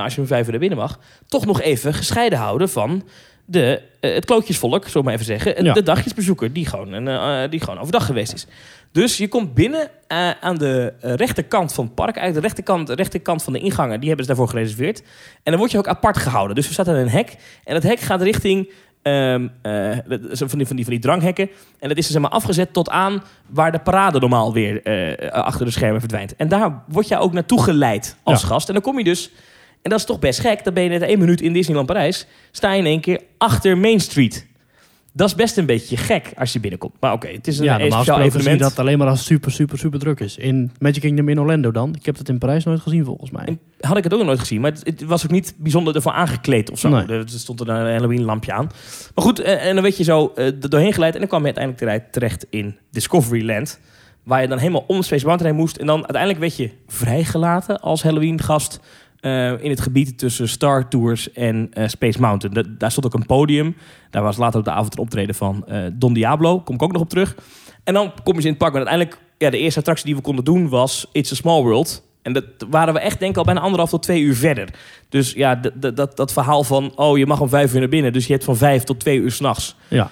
als 0.03 0.15
je 0.15 0.21
om 0.21 0.27
vijf 0.27 0.45
uur 0.45 0.51
naar 0.51 0.61
binnen 0.61 0.79
mag... 0.79 0.99
toch 1.27 1.47
nog 1.47 1.61
even 1.61 1.95
gescheiden 1.95 2.39
houden 2.39 2.69
van 2.69 3.03
de, 3.45 3.83
eh, 4.01 4.15
het 4.15 4.25
klootjesvolk, 4.25 4.89
we 4.89 5.03
maar 5.03 5.13
even 5.13 5.25
zeggen. 5.25 5.65
Ja. 5.65 5.73
De 5.73 5.83
dagjesbezoeker 5.83 6.53
die 6.53 6.67
gewoon, 6.67 7.09
eh, 7.09 7.51
die 7.51 7.61
gewoon 7.61 7.79
overdag 7.79 8.07
geweest 8.07 8.33
is. 8.33 8.47
Dus 8.93 9.17
je 9.17 9.29
komt 9.29 9.55
binnen 9.55 9.91
eh, 10.07 10.31
aan 10.41 10.57
de 10.59 10.93
rechterkant 11.01 11.73
van 11.73 11.85
het 11.85 11.95
park. 11.95 12.17
Eigenlijk 12.17 12.35
de 12.35 12.41
rechterkant, 12.41 12.87
de 12.87 12.95
rechterkant 12.95 13.43
van 13.43 13.53
de 13.53 13.59
ingangen. 13.59 13.99
Die 13.99 14.09
hebben 14.09 14.27
ze 14.27 14.35
daarvoor 14.35 14.51
gereserveerd. 14.51 14.99
En 15.43 15.51
dan 15.51 15.57
word 15.57 15.71
je 15.71 15.79
ook 15.79 15.89
apart 15.89 16.17
gehouden. 16.17 16.57
Dus 16.57 16.67
er 16.67 16.73
staat 16.73 16.89
er 16.89 16.97
een 16.97 17.09
hek. 17.09 17.37
En 17.65 17.75
dat 17.75 17.83
hek 17.83 18.01
gaat 18.01 18.23
richting... 18.23 18.71
ehm, 19.03 19.49
eh, 19.63 19.97
van, 20.31 20.59
die, 20.59 20.67
van, 20.67 20.77
die, 20.77 20.85
van 20.85 20.95
die 20.95 20.99
dranghekken. 20.99 21.51
En 21.79 21.89
dat 21.89 21.99
is 21.99 22.07
er 22.07 22.13
zeg 22.13 22.23
maar 22.23 22.31
afgezet 22.31 22.73
tot 22.73 22.91
aan 22.91 23.23
waar 23.47 23.73
de 23.73 23.79
parade 23.79 24.19
normaal 24.21 24.53
weer 24.53 24.83
achter 25.31 25.67
de 25.67 25.73
schermen 25.73 26.01
verdwijnt. 26.01 26.37
En 26.37 26.49
daar 26.49 26.83
word 26.89 27.09
je 27.09 27.19
ook 27.19 27.33
naartoe 27.33 27.63
geleid 27.63 28.17
als 28.23 28.41
Ja. 28.41 28.47
gast. 28.47 28.69
En 28.69 28.75
dan 28.75 28.83
kom 28.83 28.99
je 28.99 29.05
dus... 29.05 29.31
En 29.87 29.93
dat 29.93 30.01
is 30.01 30.07
toch 30.07 30.19
best 30.19 30.41
gek. 30.41 30.65
Dan 30.65 30.75
ben 30.75 30.83
je 30.83 30.89
net 30.89 31.03
één 31.03 31.19
minuut 31.19 31.41
in 31.41 31.53
Disneyland 31.53 31.87
Parijs. 31.87 32.27
Sta 32.51 32.73
je 32.73 32.79
in 32.79 32.87
één 32.87 33.01
keer 33.01 33.21
achter 33.39 33.79
Main 33.79 34.01
Street. 34.01 34.47
Dat 35.13 35.29
is 35.29 35.35
best 35.35 35.57
een 35.57 35.67
beetje 35.67 35.97
gek 35.97 36.33
als 36.37 36.53
je 36.53 36.61
binnenkomt. 36.61 36.95
Maar 37.01 37.13
oké, 37.13 37.29
het 37.29 37.47
is 37.47 37.59
een, 37.59 37.65
ja, 37.65 37.71
normaal 37.71 37.87
speciaal 37.91 38.17
gesproken 38.17 38.33
zie 38.33 38.41
je 38.41 38.47
evenement. 38.49 38.77
dat 38.77 38.85
alleen 38.85 38.99
maar 38.99 39.09
als 39.09 39.25
super, 39.25 39.53
super, 39.53 39.79
super 39.79 39.99
druk 39.99 40.21
is. 40.21 40.37
In 40.37 40.71
Magic 40.79 41.01
Kingdom 41.01 41.29
in 41.29 41.41
Orlando 41.41 41.71
dan. 41.71 41.95
Ik 41.95 42.07
heb 42.07 42.17
dat 42.17 42.29
in 42.29 42.39
Parijs 42.39 42.65
nooit 42.65 42.81
gezien 42.81 43.05
volgens 43.05 43.31
mij. 43.31 43.45
En 43.45 43.61
had 43.81 43.97
ik 43.97 44.05
het 44.05 44.13
ook 44.13 44.19
nog 44.19 44.29
nooit 44.29 44.41
gezien. 44.41 44.61
Maar 44.61 44.71
het, 44.73 44.81
het 44.87 45.03
was 45.05 45.25
ook 45.25 45.31
niet 45.31 45.55
bijzonder 45.57 45.95
ervoor 45.95 46.13
aangekleed 46.13 46.71
of 46.71 46.79
zo. 46.79 46.89
Nee. 46.89 47.07
Er 47.19 47.29
stond 47.29 47.61
er 47.61 47.69
een 47.69 47.93
Halloween 47.93 48.25
lampje 48.25 48.53
aan. 48.53 48.71
Maar 49.15 49.25
goed, 49.25 49.39
eh, 49.41 49.67
en 49.67 49.75
dan 49.75 49.83
werd 49.83 49.97
je 49.97 50.05
zo 50.05 50.33
eh, 50.37 50.47
er 50.47 50.71
doorheen 50.71 50.93
geleid. 50.93 51.13
En 51.15 51.21
dan 51.21 51.29
kwam 51.29 51.41
je 51.47 51.55
uiteindelijk 51.55 51.85
terecht- 51.85 52.13
terecht 52.13 52.47
in 52.51 52.77
Discoveryland. 52.91 53.79
Waar 54.23 54.43
je 54.43 54.49
dan 54.49 54.59
helemaal 54.59 54.85
om 54.87 55.03
Space 55.03 55.27
Mountain 55.27 55.53
heen 55.53 55.63
moest. 55.63 55.77
En 55.77 55.87
dan 55.87 55.99
uiteindelijk 55.99 56.39
werd 56.41 56.57
je 56.57 56.71
vrijgelaten 56.87 57.81
als 57.81 58.03
Halloween 58.03 58.41
gast. 58.43 58.81
Eh, 59.27 59.65
in 59.65 59.71
het 59.71 59.81
gebied 59.81 60.19
tussen 60.19 60.49
Star 60.49 60.89
Tours 60.89 61.33
en 61.33 61.69
eh, 61.73 61.89
Space 61.89 62.21
Mountain. 62.21 62.55
Da- 62.55 62.71
daar 62.79 62.91
stond 62.91 63.07
ook 63.07 63.15
een 63.15 63.27
podium. 63.27 63.77
Daar 64.11 64.23
was 64.23 64.37
later 64.37 64.59
op 64.59 64.65
de 64.65 64.71
avond 64.71 64.93
een 64.93 65.03
optreden 65.03 65.35
van 65.35 65.67
eh, 65.67 65.83
Don 65.93 66.13
Diablo. 66.13 66.61
Kom 66.61 66.75
ik 66.75 66.83
ook 66.83 66.93
nog 66.93 67.03
op 67.03 67.09
terug. 67.09 67.37
En 67.85 67.95
dan 67.95 68.13
kom 68.25 68.35
je 68.35 68.41
ze 68.41 68.47
in 68.47 68.53
het 68.53 68.59
park. 68.63 68.73
Maar 68.73 68.87
uiteindelijk, 68.87 69.23
ja, 69.39 69.51
de 69.51 69.59
eerste 69.59 69.79
attractie 69.79 70.07
die 70.07 70.15
we 70.17 70.21
konden 70.21 70.45
doen 70.45 70.69
was 70.69 71.07
It's 71.13 71.33
a 71.33 71.35
Small 71.35 71.63
World. 71.63 72.05
En 72.23 72.33
dat 72.33 72.45
waren 72.71 72.95
we 72.95 73.01
echt 73.01 73.19
denk 73.19 73.31
ik 73.31 73.37
al 73.39 73.45
bijna 73.45 73.61
anderhalf 73.61 73.91
tot 73.91 74.03
twee 74.03 74.21
uur 74.23 74.35
verder. 74.35 74.69
Dus 75.09 75.33
ja, 75.33 75.61
dat, 75.95 76.17
dat 76.17 76.33
verhaal 76.33 76.65
van, 76.65 76.93
oh, 76.97 77.19
je 77.19 77.27
mag 77.27 77.41
om 77.41 77.49
vijf 77.49 77.75
uur 77.75 77.81
naar 77.81 77.89
binnen. 77.89 78.13
Dus 78.13 78.27
je 78.27 78.33
hebt 78.33 78.45
van 78.45 78.57
vijf 78.57 78.83
tot 78.85 79.01
twee 79.01 79.19
uur 79.19 79.31
s'nachts. 79.31 79.77
Ja. 79.89 80.11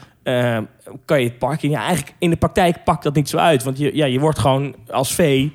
Kan 1.04 1.20
je 1.20 1.28
het 1.28 1.38
park 1.38 1.62
in? 1.62 1.70
Ja, 1.70 1.80
eigenlijk 1.84 2.14
in 2.18 2.30
de 2.30 2.36
praktijk 2.36 2.84
pakt 2.84 3.02
dat 3.02 3.14
niet 3.14 3.28
zo 3.28 3.36
uit. 3.36 3.62
Want 3.62 3.78
je, 3.78 3.96
ja, 3.96 4.04
je 4.06 4.20
wordt 4.20 4.38
gewoon 4.38 4.74
als 4.90 5.14
vee 5.14 5.52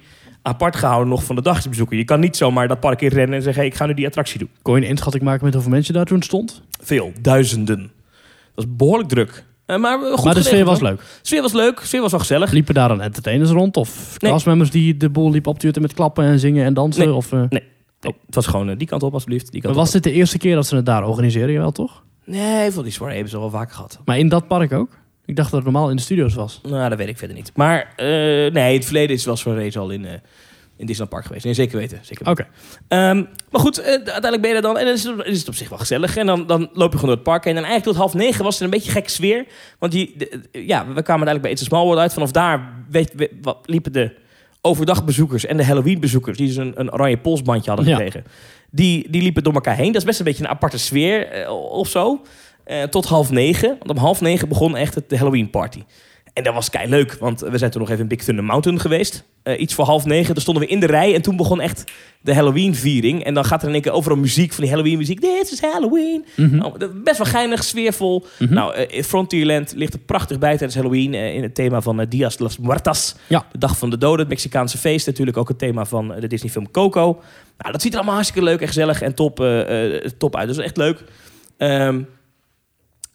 apart 0.50 0.76
gehouden 0.76 1.08
nog 1.10 1.24
van 1.24 1.36
de 1.36 1.42
dagsbezoeker. 1.42 1.98
Je 1.98 2.06
kan 2.06 2.20
niet 2.20 2.38
zomaar 2.38 2.68
dat 2.68 2.80
park 2.80 3.02
in 3.02 3.08
rennen 3.10 3.36
en 3.36 3.42
zeggen, 3.42 3.62
hey, 3.62 3.72
ik 3.72 3.78
ga 3.78 3.86
nu 3.86 3.94
die 3.94 4.06
attractie 4.06 4.40
doen. 4.40 4.50
Kon 4.62 4.76
je 4.76 4.82
een 4.82 4.88
inschatting 4.88 5.24
maken 5.24 5.44
met 5.46 5.54
hoeveel 5.54 5.72
mensen 5.72 5.94
daar 5.94 6.06
toen 6.06 6.22
stond? 6.22 6.62
Veel, 6.82 7.12
duizenden. 7.22 7.92
Dat 8.56 8.66
is 8.66 8.76
behoorlijk 8.76 9.10
druk. 9.10 9.46
Eh, 9.66 9.78
maar 9.78 10.00
uh, 10.00 10.14
goed 10.14 10.24
maar 10.26 10.34
de 10.34 10.44
sfeer 10.44 10.66
was 10.66 10.80
leuk. 10.80 10.98
De 10.98 11.04
sfeer 11.22 11.42
was 11.42 11.54
leuk, 11.54 11.80
de 11.80 11.86
sfeer 11.86 12.02
was 12.02 12.12
wel 12.12 12.20
gezellig. 12.20 12.52
Liepen 12.52 12.74
daar 12.74 12.88
dan 12.88 13.02
entertainers 13.02 13.50
rond? 13.50 13.78
Of 13.78 14.16
Nee. 14.20 14.32
castmembers 14.32 14.72
die 14.72 14.98
de 14.98 15.10
boel 15.10 15.32
liepen 15.32 15.52
op 15.52 15.60
te 15.60 15.64
jutten 15.66 15.82
met 15.82 15.94
klappen 15.94 16.26
en 16.26 16.40
zingen 16.40 16.66
en 16.66 16.74
dansen? 16.74 17.06
Nee. 17.06 17.14
Of, 17.16 17.32
eh, 17.32 17.42
Oh, 18.02 18.14
het 18.26 18.36
was 18.36 18.48
gewoon 18.48 18.70
eh, 18.70 18.78
die 18.78 18.88
kant 18.88 19.04
op 19.04 19.14
alsjeblieft. 19.14 19.52
Die 19.52 19.62
kant 19.62 19.76
was 19.76 19.88
op. 19.88 19.94
dit 19.94 20.04
de 20.04 20.12
eerste 20.12 20.38
keer 20.38 20.56
dat 20.56 20.68
ze 20.68 20.76
het 20.76 20.86
daar 20.86 21.04
organiseren? 21.08 21.52
Jawel, 21.52 21.72
toch? 21.72 22.04
Nee, 22.26 22.72
voor 22.72 22.84
die 22.84 22.92
soirée 22.92 23.14
hebben 23.14 23.32
ze 23.32 23.38
al 23.38 23.52
wel 23.52 23.60
vaker 23.60 23.76
gehad. 23.76 24.00
Maar 24.06 24.18
in 24.18 24.30
dat 24.30 24.48
park 24.48 24.74
ook? 24.74 24.90
Ik 25.30 25.36
dacht 25.36 25.52
dat 25.52 25.64
het 25.64 25.72
normaal 25.72 25.90
in 25.90 25.96
de 25.96 26.02
studio's 26.02 26.34
was. 26.34 26.60
Nou, 26.70 26.90
dat 26.90 26.98
weet 26.98 27.08
ik 27.08 27.18
verder 27.18 27.36
niet. 27.38 27.52
Maar 27.56 27.94
eh, 27.96 28.06
nee, 28.52 28.70
in 28.70 28.76
het 28.76 28.86
verleden 28.86 29.16
is 29.16 29.26
wel 29.26 29.38
zo'n 29.38 29.56
race 29.56 29.80
al 29.80 29.90
in, 29.90 30.06
eh 30.06 30.12
in 30.78 30.86
Disneyland 30.86 31.10
Park 31.10 31.26
geweest. 31.26 31.46
Nee, 31.46 31.54
zeker 31.54 31.78
weten. 31.78 32.00
Zeker 32.02 32.26
weten. 32.26 32.44
Oké. 32.44 32.54
Ehm, 32.88 33.24
maar 33.52 33.62
goed, 33.62 33.78
eh, 33.80 33.86
uiteindelijk 33.88 34.42
ben 34.42 34.50
je 34.50 34.56
er 34.56 34.62
dan. 34.62 34.78
En 34.78 34.86
dan 34.86 34.94
is 34.94 35.04
het, 35.04 35.26
is 35.26 35.40
het 35.40 35.48
op 35.48 35.56
zich 35.56 35.70
wel 35.70 35.78
gezellig. 35.78 36.18
En 36.18 36.26
dan, 36.26 36.48
dan 36.48 36.60
loop 36.74 36.92
je 36.92 36.98
gewoon 37.00 37.16
door 37.16 37.24
het 37.24 37.24
park. 37.24 37.46
En 37.46 37.54
eigenlijk 37.56 37.84
tot 37.86 37.96
half 37.96 38.14
negen 38.14 38.44
was 38.44 38.54
het 38.54 38.64
een 38.64 38.70
beetje 38.70 38.92
gek 38.92 39.10
sfeer. 39.10 39.46
Want 39.80 39.92
die, 39.92 40.14
de- 40.18 40.40
ja, 40.52 40.78
we 40.88 41.02
kwamen 41.02 41.28
uiteindelijk 41.28 41.42
bij 41.42 41.52
It's 41.52 41.62
a 41.62 41.66
Small 41.66 41.84
World 41.84 42.00
uit. 42.00 42.14
Vanaf 42.14 42.32
daar 42.32 42.74
weet, 42.90 43.14
we- 43.16 43.32
wat, 43.42 43.58
liepen 43.66 43.94
de 43.94 44.16
overdagbezoekers 44.62 45.46
en 45.46 45.58
de 45.58 45.66
Halloween-bezoekers... 45.66 46.38
die 46.38 46.48
dus 46.48 46.56
een, 46.56 46.74
een 46.76 46.94
oranje 46.94 47.18
polsbandje 47.18 47.70
hadden 47.72 47.88
Ja. 47.90 47.96
gekregen... 47.96 48.24
Die, 48.72 49.10
die 49.10 49.22
liepen 49.22 49.44
door 49.44 49.54
elkaar 49.54 49.76
heen. 49.76 49.88
Dat 49.92 49.96
is 50.02 50.04
best 50.08 50.20
een 50.20 50.26
beetje 50.26 50.44
een 50.44 50.50
aparte 50.50 50.78
sfeer 50.80 51.48
of 51.70 51.88
zo. 51.90 52.22
Eh, 52.70 52.84
tot 52.84 53.06
half 53.06 53.32
negen. 53.32 53.68
Want 53.70 53.90
om 53.90 53.98
half 53.98 54.22
negen 54.22 54.48
begon 54.50 54.76
echt 54.76 54.96
het, 54.96 55.10
de 55.10 55.18
Halloween-party. 55.18 55.84
En 56.34 56.44
dat 56.44 56.54
was 56.54 56.70
kei 56.70 56.90
leuk, 56.90 57.14
want 57.20 57.40
we 57.40 57.58
zijn 57.58 57.72
toen 57.72 57.82
nog 57.82 57.90
even 57.90 58.02
in 58.02 58.08
Big 58.08 58.24
Thunder 58.24 58.44
Mountain 58.44 58.80
geweest. 58.80 59.24
Eh, 59.44 59.60
iets 59.60 59.74
voor 59.74 59.86
half 59.86 60.06
negen, 60.06 60.34
toen 60.34 60.42
stonden 60.42 60.64
we 60.64 60.70
in 60.70 60.80
de 60.80 60.86
rij 60.86 61.16
en 61.16 61.22
toen 61.22 61.38
begon 61.38 61.62
echt 61.62 61.84
de 62.22 62.34
Halloween-viering. 62.34 63.24
En 63.24 63.34
dan 63.34 63.46
gaat 63.46 63.62
er 63.62 63.68
in 63.68 63.74
één 63.74 63.82
keer 63.84 63.92
overal 63.92 64.18
muziek 64.18 64.52
van 64.54 64.64
die 64.64 64.72
Halloween-muziek. 64.74 65.22
Dit 65.22 65.52
is 65.52 65.62
Halloween. 65.62 66.26
Mhm. 66.36 66.60
Dat- 66.78 67.04
best 67.04 67.18
wel 67.18 67.28
geinig, 67.28 67.64
sfeervol. 67.64 68.26
Mhm. 68.40 68.54
Nou, 68.54 68.74
eh, 68.76 69.04
Frontierland 69.04 69.74
ligt 69.76 69.94
er 69.94 70.00
prachtig 70.00 70.40
bij 70.40 70.50
tijdens 70.52 70.76
Halloween. 70.76 71.14
in 71.14 71.44
het 71.44 71.56
thema 71.56 71.82
van 71.82 72.06
Dias 72.10 72.38
de 72.38 72.44
las 72.44 72.58
Muertas. 72.58 73.16
Ja. 73.28 73.46
De 73.52 73.58
Dag 73.58 73.78
van 73.78 73.90
de 73.90 73.98
Doden, 73.98 74.20
het 74.20 74.28
Mexicaanse 74.30 74.78
feest. 74.78 75.06
Natuurlijk 75.06 75.38
ook 75.38 75.48
het 75.48 75.60
thema 75.60 75.86
van 75.86 76.14
de 76.20 76.28
Disney-film 76.28 76.72
Coco. 76.72 77.20
Nou, 77.58 77.72
dat 77.72 77.82
ziet 77.82 77.92
er 77.92 77.98
allemaal 77.98 78.16
hartstikke 78.16 78.48
leuk 78.50 78.62
en 78.62 78.68
gezellig 78.68 79.02
en 79.02 79.14
top, 79.14 79.46
top 80.18 80.36
uit. 80.36 80.48
Dus 80.48 80.58
echt 80.58 80.78
leuk. 80.78 81.04
Ehm, 81.58 82.02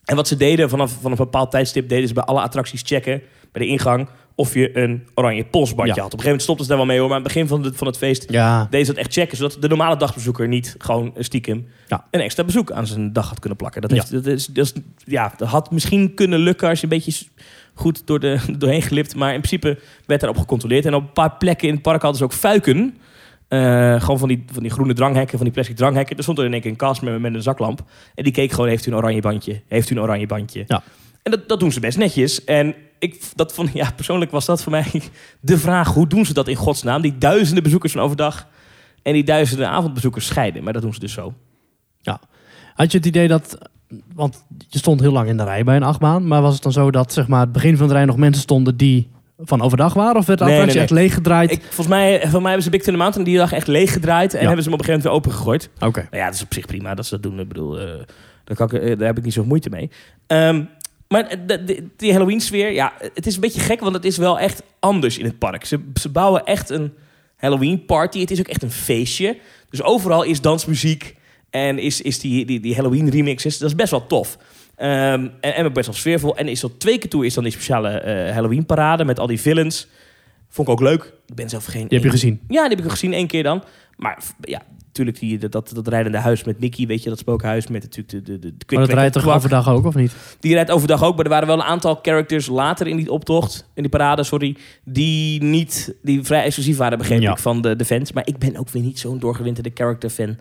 en 0.05 0.17
wat 0.17 0.29
ze 0.29 0.37
deden 0.37 0.69
vanaf, 0.71 0.91
vanaf 1.01 1.19
een 1.19 1.25
bepaald 1.25 1.51
tijdstip, 1.51 1.89
deden 1.89 2.09
ze 2.09 2.15
bij 2.15 2.23
alle 2.25 2.41
attracties 2.41 2.83
checken, 2.85 3.23
bij 3.53 3.63
de 3.63 3.69
ingang, 3.69 4.09
of 4.37 4.55
je 4.55 4.79
een 4.79 5.07
oranje 5.15 5.45
polsbandje 5.45 5.95
Ja. 5.95 6.03
had. 6.03 6.13
Op 6.13 6.19
een 6.19 6.25
gegeven 6.25 6.25
moment 6.25 6.43
stopten 6.43 6.65
ze 6.65 6.71
daar 6.71 6.79
wel 6.79 6.87
mee 6.89 6.99
hoor, 6.99 7.09
maar 7.09 7.17
aan 7.17 7.23
het 7.25 7.33
begin 7.33 7.49
van, 7.49 7.63
de, 7.63 7.73
van 7.75 7.87
het 7.87 7.97
feest 7.97 8.31
Ja, 8.33 8.67
deden 8.71 8.87
ze 8.87 8.93
dat 8.93 9.01
echt 9.05 9.13
checken, 9.13 9.37
zodat 9.37 9.57
de 9.61 9.69
normale 9.69 9.97
dagbezoeker 9.97 10.49
niet 10.49 10.75
gewoon 10.79 11.13
stiekem 11.19 11.67
Ja. 11.87 12.05
een 12.11 12.21
extra 12.21 12.45
bezoek 12.45 12.73
aan 12.73 12.87
zijn 12.87 13.13
dag 13.13 13.29
had 13.29 13.39
kunnen 13.39 13.59
plakken. 13.59 13.81
Dat, 13.83 13.91
heeft, 13.91 14.11
dat, 14.11 14.27
is, 14.27 14.47
dat, 14.47 14.65
is, 14.65 14.73
ja, 15.05 15.33
dat 15.37 15.49
had 15.49 15.71
misschien 15.71 16.15
kunnen 16.15 16.39
lukken 16.39 16.69
als 16.69 16.79
je 16.81 16.85
een 16.85 16.93
beetje 17.03 17.25
goed 17.75 18.07
door 18.07 18.21
de, 18.21 18.39
doorheen 18.59 18.83
glipt, 18.83 19.15
maar 19.15 19.35
in 19.35 19.41
principe 19.41 19.79
werd 20.07 20.21
daarop 20.21 20.39
gecontroleerd. 20.39 20.87
En 20.87 20.95
op 20.95 21.03
een 21.03 21.13
paar 21.13 21.37
plekken 21.37 21.69
in 21.69 21.75
het 21.75 21.83
park 21.83 22.01
hadden 22.03 22.19
ze 22.19 22.25
ook 22.25 22.33
fuiken. 22.33 22.97
Eh, 23.55 24.01
gewoon 24.01 24.19
van 24.19 24.29
die, 24.29 24.45
van 24.53 24.63
die 24.63 24.73
groene 24.73 24.95
dranghekken, 24.95 25.37
van 25.37 25.47
die 25.47 25.55
plastic 25.55 25.77
dranghekken. 25.77 26.17
Er 26.17 26.23
stond 26.23 26.39
er 26.39 26.45
in 26.45 26.53
één 26.53 26.61
keer 26.61 26.71
een 26.71 26.77
kast 26.77 27.03
met, 27.03 27.21
met 27.21 27.35
een 27.35 27.43
zaklamp. 27.43 27.83
En 28.15 28.25
die 28.25 28.33
keek 28.33 28.51
gewoon, 28.51 28.69
heeft 28.69 28.87
u 28.87 28.91
een 28.91 28.97
oranje 28.97 29.21
bandje? 29.21 29.63
Heeft 29.69 29.91
u 29.91 29.95
een 29.95 30.03
oranje 30.03 30.27
bandje? 30.27 30.65
Ja. 30.67 30.83
En 31.23 31.31
dat, 31.31 31.49
dat 31.49 31.61
doen 31.61 31.73
ze 31.73 31.81
best 31.81 31.99
netjes. 31.99 32.45
En 32.45 32.75
ik, 32.99 33.23
dat 33.35 33.53
vond, 33.55 33.73
ja, 33.73 33.91
persoonlijk 33.97 34.31
was 34.31 34.45
dat 34.45 34.63
voor 34.63 34.73
mij 34.73 34.87
de 35.41 35.59
vraag... 35.59 35.95
hoe 35.95 36.07
doen 36.07 36.27
ze 36.27 36.33
dat 36.33 36.49
in 36.49 36.57
godsnaam? 36.57 37.03
Die 37.03 37.19
duizenden 37.19 37.63
bezoekers 37.63 37.93
van 37.93 38.03
overdag... 38.03 38.49
en 39.03 39.13
die 39.13 39.25
duizenden 39.25 39.69
avondbezoekers 39.69 40.27
scheiden. 40.27 40.65
Maar 40.65 40.73
dat 40.73 40.83
doen 40.83 40.95
ze 40.95 41.01
dus 41.01 41.13
zo. 41.13 41.35
Had 42.75 42.93
je 42.93 42.99
het 42.99 43.07
idee 43.07 43.29
dat, 43.29 43.59
want 44.15 44.45
je 44.69 44.79
stond 44.79 45.01
heel 45.01 45.13
lang 45.13 45.29
in 45.29 45.37
de 45.37 45.45
rij 45.45 45.65
bij 45.65 45.77
een 45.77 45.83
achtbaan, 45.83 46.27
maar 46.27 46.43
was 46.43 46.55
het 46.55 46.63
dan 46.63 46.73
zo 46.73 46.91
dat 46.91 47.13
zeg 47.13 47.29
maar 47.29 47.41
het 47.41 47.53
begin 47.53 47.77
van 47.77 47.89
de 47.89 47.95
rij 47.95 48.05
nog 48.05 48.17
mensen 48.17 48.43
stonden 48.43 48.77
die 48.77 49.11
van 49.39 49.63
overdag 49.63 49.95
waren? 49.95 50.17
Of 50.17 50.27
werd 50.27 50.41
Nee, 50.41 50.65
nee, 50.65 50.81
echt 50.81 50.91
leeggedraaid? 50.91 51.51
Ik, 51.51 51.63
volgens, 51.63 51.87
mij, 51.87 52.13
volgens 52.13 52.33
mij 52.33 52.45
hebben 52.45 52.63
ze 52.63 52.71
Big 52.71 52.83
Thunder 52.83 53.03
Mountain 53.03 53.29
die 53.29 53.37
dag 53.37 53.53
echt 53.53 53.67
leeg 53.67 53.93
gedraaid... 53.93 54.35
en 54.35 54.41
Ja. 54.41 54.47
hebben 54.47 54.65
ze 54.65 54.71
hem 54.71 54.79
op 54.79 54.87
een 54.87 54.93
gegeven 54.95 55.11
moment 55.11 55.25
weer 55.25 55.33
opengegooid. 55.35 55.89
Oké. 55.89 56.01
Nou 56.11 56.17
ja, 56.23 56.25
dat 56.25 56.35
is 56.35 56.43
op 56.43 56.55
zich 56.55 56.67
prima 56.67 56.95
dat 56.95 57.07
ze 57.07 57.11
dat 57.15 57.23
doen. 57.23 57.41
Ik 57.41 57.49
bedoel, 57.49 57.81
eh, 57.81 57.87
daar, 58.45 58.57
kan 58.57 58.67
ik, 58.67 58.73
eh, 58.83 58.99
daar 58.99 59.07
heb 59.07 59.19
ik 59.19 59.25
niet 59.25 59.33
zoveel 59.33 59.49
moeite 59.49 59.71
mee. 59.71 59.91
Ehm, 60.27 60.63
maar 61.09 61.35
die 61.97 62.13
Halloween-sfeer, 62.13 62.73
ja, 62.73 62.93
het 63.15 63.27
is 63.27 63.35
een 63.35 63.41
beetje 63.41 63.61
gek, 63.61 63.81
want 63.81 63.95
het 63.95 64.05
is 64.05 64.17
wel 64.17 64.39
echt 64.39 64.63
anders 64.79 65.19
in 65.19 65.25
het 65.25 65.39
park. 65.39 65.65
Ze, 65.65 65.81
ze 66.01 66.09
bouwen 66.09 66.45
echt 66.45 66.71
een 66.71 66.93
Halloween-party. 67.37 68.21
Het 68.21 68.31
is 68.31 68.39
ook 68.39 68.49
echt 68.49 68.63
een 68.63 68.71
feestje. 68.71 69.37
Dus 69.71 69.83
overal 69.83 70.23
is 70.23 70.41
dansmuziek 70.41 71.17
en 71.51 71.79
is, 71.79 72.01
is 72.01 72.19
die, 72.19 72.45
die, 72.45 72.61
die 72.61 72.75
Halloween-remixes. 72.75 73.59
Dat 73.59 73.69
is 73.69 73.75
best 73.75 73.91
wel 73.91 74.07
tof. 74.07 74.39
Ehm, 74.77 75.29
en, 75.41 75.55
en 75.55 75.65
ook 75.67 75.73
best 75.75 75.87
wel 75.87 75.95
sfeervol. 75.97 76.37
En 76.37 76.49
is 76.49 76.61
tot 76.61 76.81
twee 76.81 76.99
keer 76.99 77.11
toe 77.11 77.27
is 77.27 77.35
dan 77.35 77.43
die 77.43 77.53
speciale 77.53 77.89
eh, 77.89 78.33
Halloween-parade 78.35 79.05
met 79.05 79.19
al 79.19 79.27
die 79.27 79.41
villains. 79.41 79.89
Vond 80.49 80.69
ik 80.69 80.75
ook 80.75 80.81
leuk. 80.81 81.13
Ik 81.27 81.35
ben 81.35 81.49
zelf 81.49 81.65
geen... 81.65 81.89
Die 81.89 81.99
heb 81.99 82.03
je 82.07 82.11
gezien. 82.13 82.41
Ja, 82.49 82.69
die 82.69 82.77
heb 82.77 82.85
ik 82.85 82.91
gezien 82.91 83.13
één 83.13 83.27
keer 83.27 83.43
dan. 83.43 83.63
Maar 83.97 84.19
ja, 84.41 84.63
natuurlijk 84.87 85.19
die, 85.19 85.39
dat, 85.39 85.53
dat, 85.53 85.71
dat 85.75 85.89
rijdende 85.89 86.19
huis 86.19 86.45
met 86.45 86.61
Mickey, 86.61 86.87
weet 86.87 87.03
je, 87.03 87.09
dat 87.09 87.19
spookhuis 87.19 87.67
met 87.67 87.83
natuurlijk 87.83 88.27
de, 88.27 88.39
de, 88.39 88.57
de, 88.57 88.77
Maar 88.77 88.87
dat 88.87 88.95
rijdt 88.97 89.13
toch 89.13 89.23
kwak. 89.23 89.37
overdag 89.37 89.69
ook, 89.69 89.85
of 89.85 89.95
niet? 89.95 90.13
Die 90.41 90.55
rijdt 90.55 90.71
overdag 90.71 91.03
ook, 91.05 91.17
maar 91.17 91.25
er 91.25 91.31
waren 91.31 91.47
wel 91.47 91.57
een 91.57 91.63
aantal 91.63 91.99
characters 92.03 92.47
later 92.47 92.87
in 92.87 92.97
die 92.97 93.11
optocht, 93.13 93.69
in 93.75 93.83
die 93.83 93.91
parade, 93.91 94.23
sorry, 94.23 94.57
die 94.85 95.43
niet, 95.43 95.95
die 96.03 96.23
vrij 96.23 96.43
exclusief 96.45 96.77
waren, 96.77 96.99
begreep 96.99 97.21
Ja. 97.21 97.31
ik, 97.33 97.39
van 97.39 97.61
de, 97.63 97.77
de 97.77 97.85
fans. 97.85 98.13
Maar 98.13 98.27
ik 98.27 98.39
ben 98.39 98.57
ook 98.57 98.71
weer 98.71 98.83
niet 98.83 98.99
zo'n 98.99 99.19
doorgewinterde 99.19 99.71
character 99.75 100.11
fan 100.11 100.37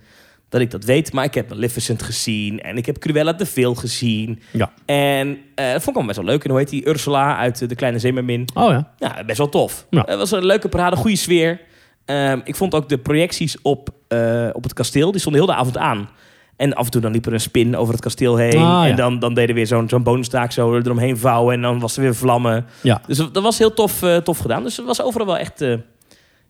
dat 0.54 0.62
ik 0.62 0.72
dat 0.72 0.84
weet. 0.84 1.14
Maar 1.14 1.24
ik 1.24 1.34
heb 1.34 1.50
Maleficent 1.50 2.04
gezien 2.04 2.62
en 2.62 2.78
ik 2.78 2.86
heb 2.86 2.98
Cruella 2.98 3.34
de 3.34 3.46
Vil 3.46 3.76
gezien. 3.76 4.42
Ja. 4.52 4.72
En 4.86 5.38
eh, 5.56 5.72
dat 5.72 5.84
vond 5.84 5.88
ik 5.88 5.94
wel 5.94 6.06
best 6.06 6.18
wel 6.18 6.26
leuk. 6.26 6.44
En 6.44 6.50
hoe 6.50 6.60
heet 6.60 6.70
die? 6.70 6.88
Ursula 6.88 7.38
uit 7.38 7.62
eh, 7.62 7.68
De 7.68 7.76
Kleine 7.76 8.00
Zeemermin. 8.00 8.48
Oh 8.54 8.70
ja. 8.70 8.92
Ja, 8.98 9.24
best 9.26 9.38
wel 9.38 9.50
tof. 9.50 9.86
Ja. 9.90 10.04
Het 10.06 10.18
was 10.18 10.32
een 10.32 10.46
leuke 10.46 10.70
parade, 10.70 10.96
goede 10.96 11.16
sfeer. 11.16 11.62
Ehm, 12.06 12.40
ik 12.44 12.56
vond 12.56 12.76
ook 12.76 12.90
de 12.90 12.98
projecties 12.98 13.62
op, 13.62 13.90
eh, 14.08 14.50
op 14.52 14.64
het 14.64 14.74
kasteel, 14.74 15.12
die 15.12 15.20
stonden 15.20 15.42
heel 15.42 15.52
de 15.52 15.58
avond 15.58 15.78
aan. 15.78 16.10
En 16.56 16.74
af 16.74 16.86
en 16.86 16.92
toe 16.92 17.02
dan 17.02 17.12
liep 17.12 17.26
er 17.26 17.34
een 17.34 17.40
spin 17.40 17.78
over 17.78 17.94
het 17.94 18.04
kasteel 18.04 18.36
heen. 18.36 18.58
Ah, 18.58 18.84
ja. 18.84 18.88
En 18.88 18.96
dan, 18.96 19.20
dan 19.20 19.34
deden 19.34 19.50
we 19.50 19.56
weer 19.56 19.68
zo'n 19.68 19.90
zo'n 19.90 20.04
bonustaak 20.04 20.52
zo 20.52 20.76
eromheen 20.76 21.18
vouwen. 21.18 21.54
En 21.54 21.62
dan 21.62 21.80
was 21.80 21.96
er 21.96 22.02
weer 22.02 22.16
vlammen. 22.16 22.66
Ja. 22.82 23.02
Dus 23.08 23.18
dat 23.18 23.44
was 23.44 23.58
heel 23.58 23.74
tof, 23.74 24.02
eh, 24.04 24.18
tof 24.18 24.38
gedaan. 24.38 24.64
Dus 24.64 24.78
het 24.78 24.86
was 24.86 25.02
overal 25.02 25.28
wel 25.28 25.38
echt 25.38 25.62
eh, 25.62 25.74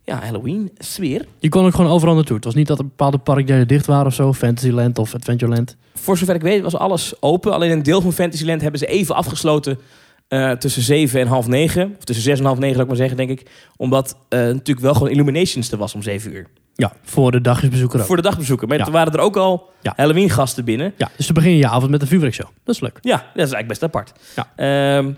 ja, 0.04 0.20
Halloween 0.22 0.70
sfeer. 0.78 1.26
Je 1.38 1.48
kon 1.48 1.64
ook 1.66 1.74
gewoon 1.74 1.90
overal 1.90 2.14
naartoe. 2.14 2.36
Het 2.36 2.44
was 2.44 2.54
niet 2.54 2.66
dat 2.66 2.78
er 2.78 2.84
bepaalde 2.84 3.18
parkdelen 3.18 3.68
dicht 3.68 3.86
waren 3.86 4.06
of 4.06 4.14
zo. 4.14 4.32
Fantasyland 4.32 4.98
of 4.98 5.14
Adventureland. 5.14 5.76
Voor 5.94 6.18
zover 6.18 6.34
ik 6.34 6.42
weet 6.42 6.62
was 6.62 6.76
alles 6.76 7.14
open. 7.20 7.52
Alleen 7.52 7.70
een 7.70 7.82
deel 7.82 8.00
van 8.00 8.12
Fantasyland 8.12 8.60
hebben 8.60 8.80
ze 8.80 8.86
even 8.86 9.14
afgesloten 9.14 9.78
eh, 10.28 10.50
tussen 10.50 10.82
7 10.82 11.20
en 11.20 11.26
half 11.26 11.46
9. 11.46 11.94
Of 11.98 12.04
tussen 12.04 12.24
6 12.24 12.38
en 12.38 12.44
half 12.44 12.58
9, 12.58 12.70
zou 12.70 12.82
ik 12.82 12.88
maar 12.88 12.96
zeggen, 13.08 13.16
denk 13.16 13.30
ik. 13.40 13.50
Omdat 13.76 14.16
eh, 14.28 14.38
natuurlijk 14.40 14.80
wel 14.80 14.94
gewoon 14.94 15.08
Illuminations 15.10 15.70
er 15.72 15.78
was 15.78 15.94
om 15.94 16.02
7 16.02 16.32
uur. 16.34 16.46
Ja, 16.76 16.92
voor 17.02 17.30
de 17.30 17.40
dagjesbezoeker 17.40 18.00
ook. 18.00 18.06
Voor 18.06 18.16
de 18.16 18.22
dagbezoeker. 18.22 18.68
Maar 18.68 18.78
Ja. 18.78 18.84
toen 18.84 18.92
waren 18.92 19.12
er 19.12 19.18
ook 19.20 19.36
al 19.36 19.70
Ja. 19.82 19.92
Halloween 19.96 20.30
gasten 20.30 20.64
binnen. 20.64 20.92
Ja, 20.96 21.10
dus 21.16 21.26
dan 21.26 21.34
begin 21.34 21.50
je 21.50 21.56
je 21.58 21.68
avond 21.68 21.90
met 21.90 22.02
een 22.02 22.08
vuurwerkshow. 22.08 22.46
Dat 22.64 22.74
is 22.74 22.80
leuk. 22.80 22.98
Ja, 23.00 23.16
dat 23.16 23.46
is 23.46 23.52
eigenlijk 23.52 23.68
best 23.68 23.82
apart. 23.82 24.12
Ja. 24.36 24.48
Ehm, 24.56 25.10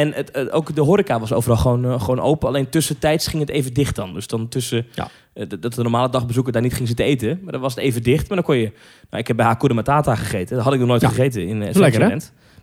en 0.00 0.12
het, 0.12 0.30
het- 0.32 0.50
ook 0.50 0.74
de 0.74 0.80
horeca 0.80 1.20
was 1.20 1.32
overal 1.32 1.56
gewoon, 1.56 1.84
eh, 1.84 2.00
gewoon 2.00 2.20
open. 2.20 2.48
Alleen 2.48 2.68
tussentijds 2.68 3.26
ging 3.26 3.40
het 3.40 3.50
even 3.50 3.72
dicht 3.74 3.96
dan. 3.96 4.14
Dus 4.14 4.26
dan 4.26 4.48
tussen 4.48 4.86
Ja. 4.94 5.08
eh, 5.32 5.46
dat 5.60 5.74
de 5.74 5.82
normale 5.82 6.10
dagbezoeker 6.10 6.52
daar 6.52 6.62
niet 6.62 6.74
ging 6.74 6.86
zitten 6.88 7.04
eten. 7.06 7.40
Maar 7.42 7.52
dan 7.52 7.60
was 7.60 7.74
het 7.74 7.84
even 7.84 8.02
dicht. 8.02 8.28
Maar 8.28 8.36
dan 8.36 8.46
kon 8.46 8.56
je... 8.56 8.72
Nou, 9.10 9.22
ik 9.22 9.26
heb 9.26 9.36
bij 9.36 9.46
Hakuna 9.46 9.74
Matata 9.74 10.14
gegeten. 10.14 10.56
Dat 10.56 10.64
had 10.64 10.72
ik 10.72 10.78
nog 10.78 10.88
nooit 10.88 11.00
Ja. 11.00 11.08
gegeten 11.08 11.46
in 11.48 11.60
uh, 11.62 11.68
is 11.68 11.76
lekker, 11.76 12.10
hè? 12.10 12.16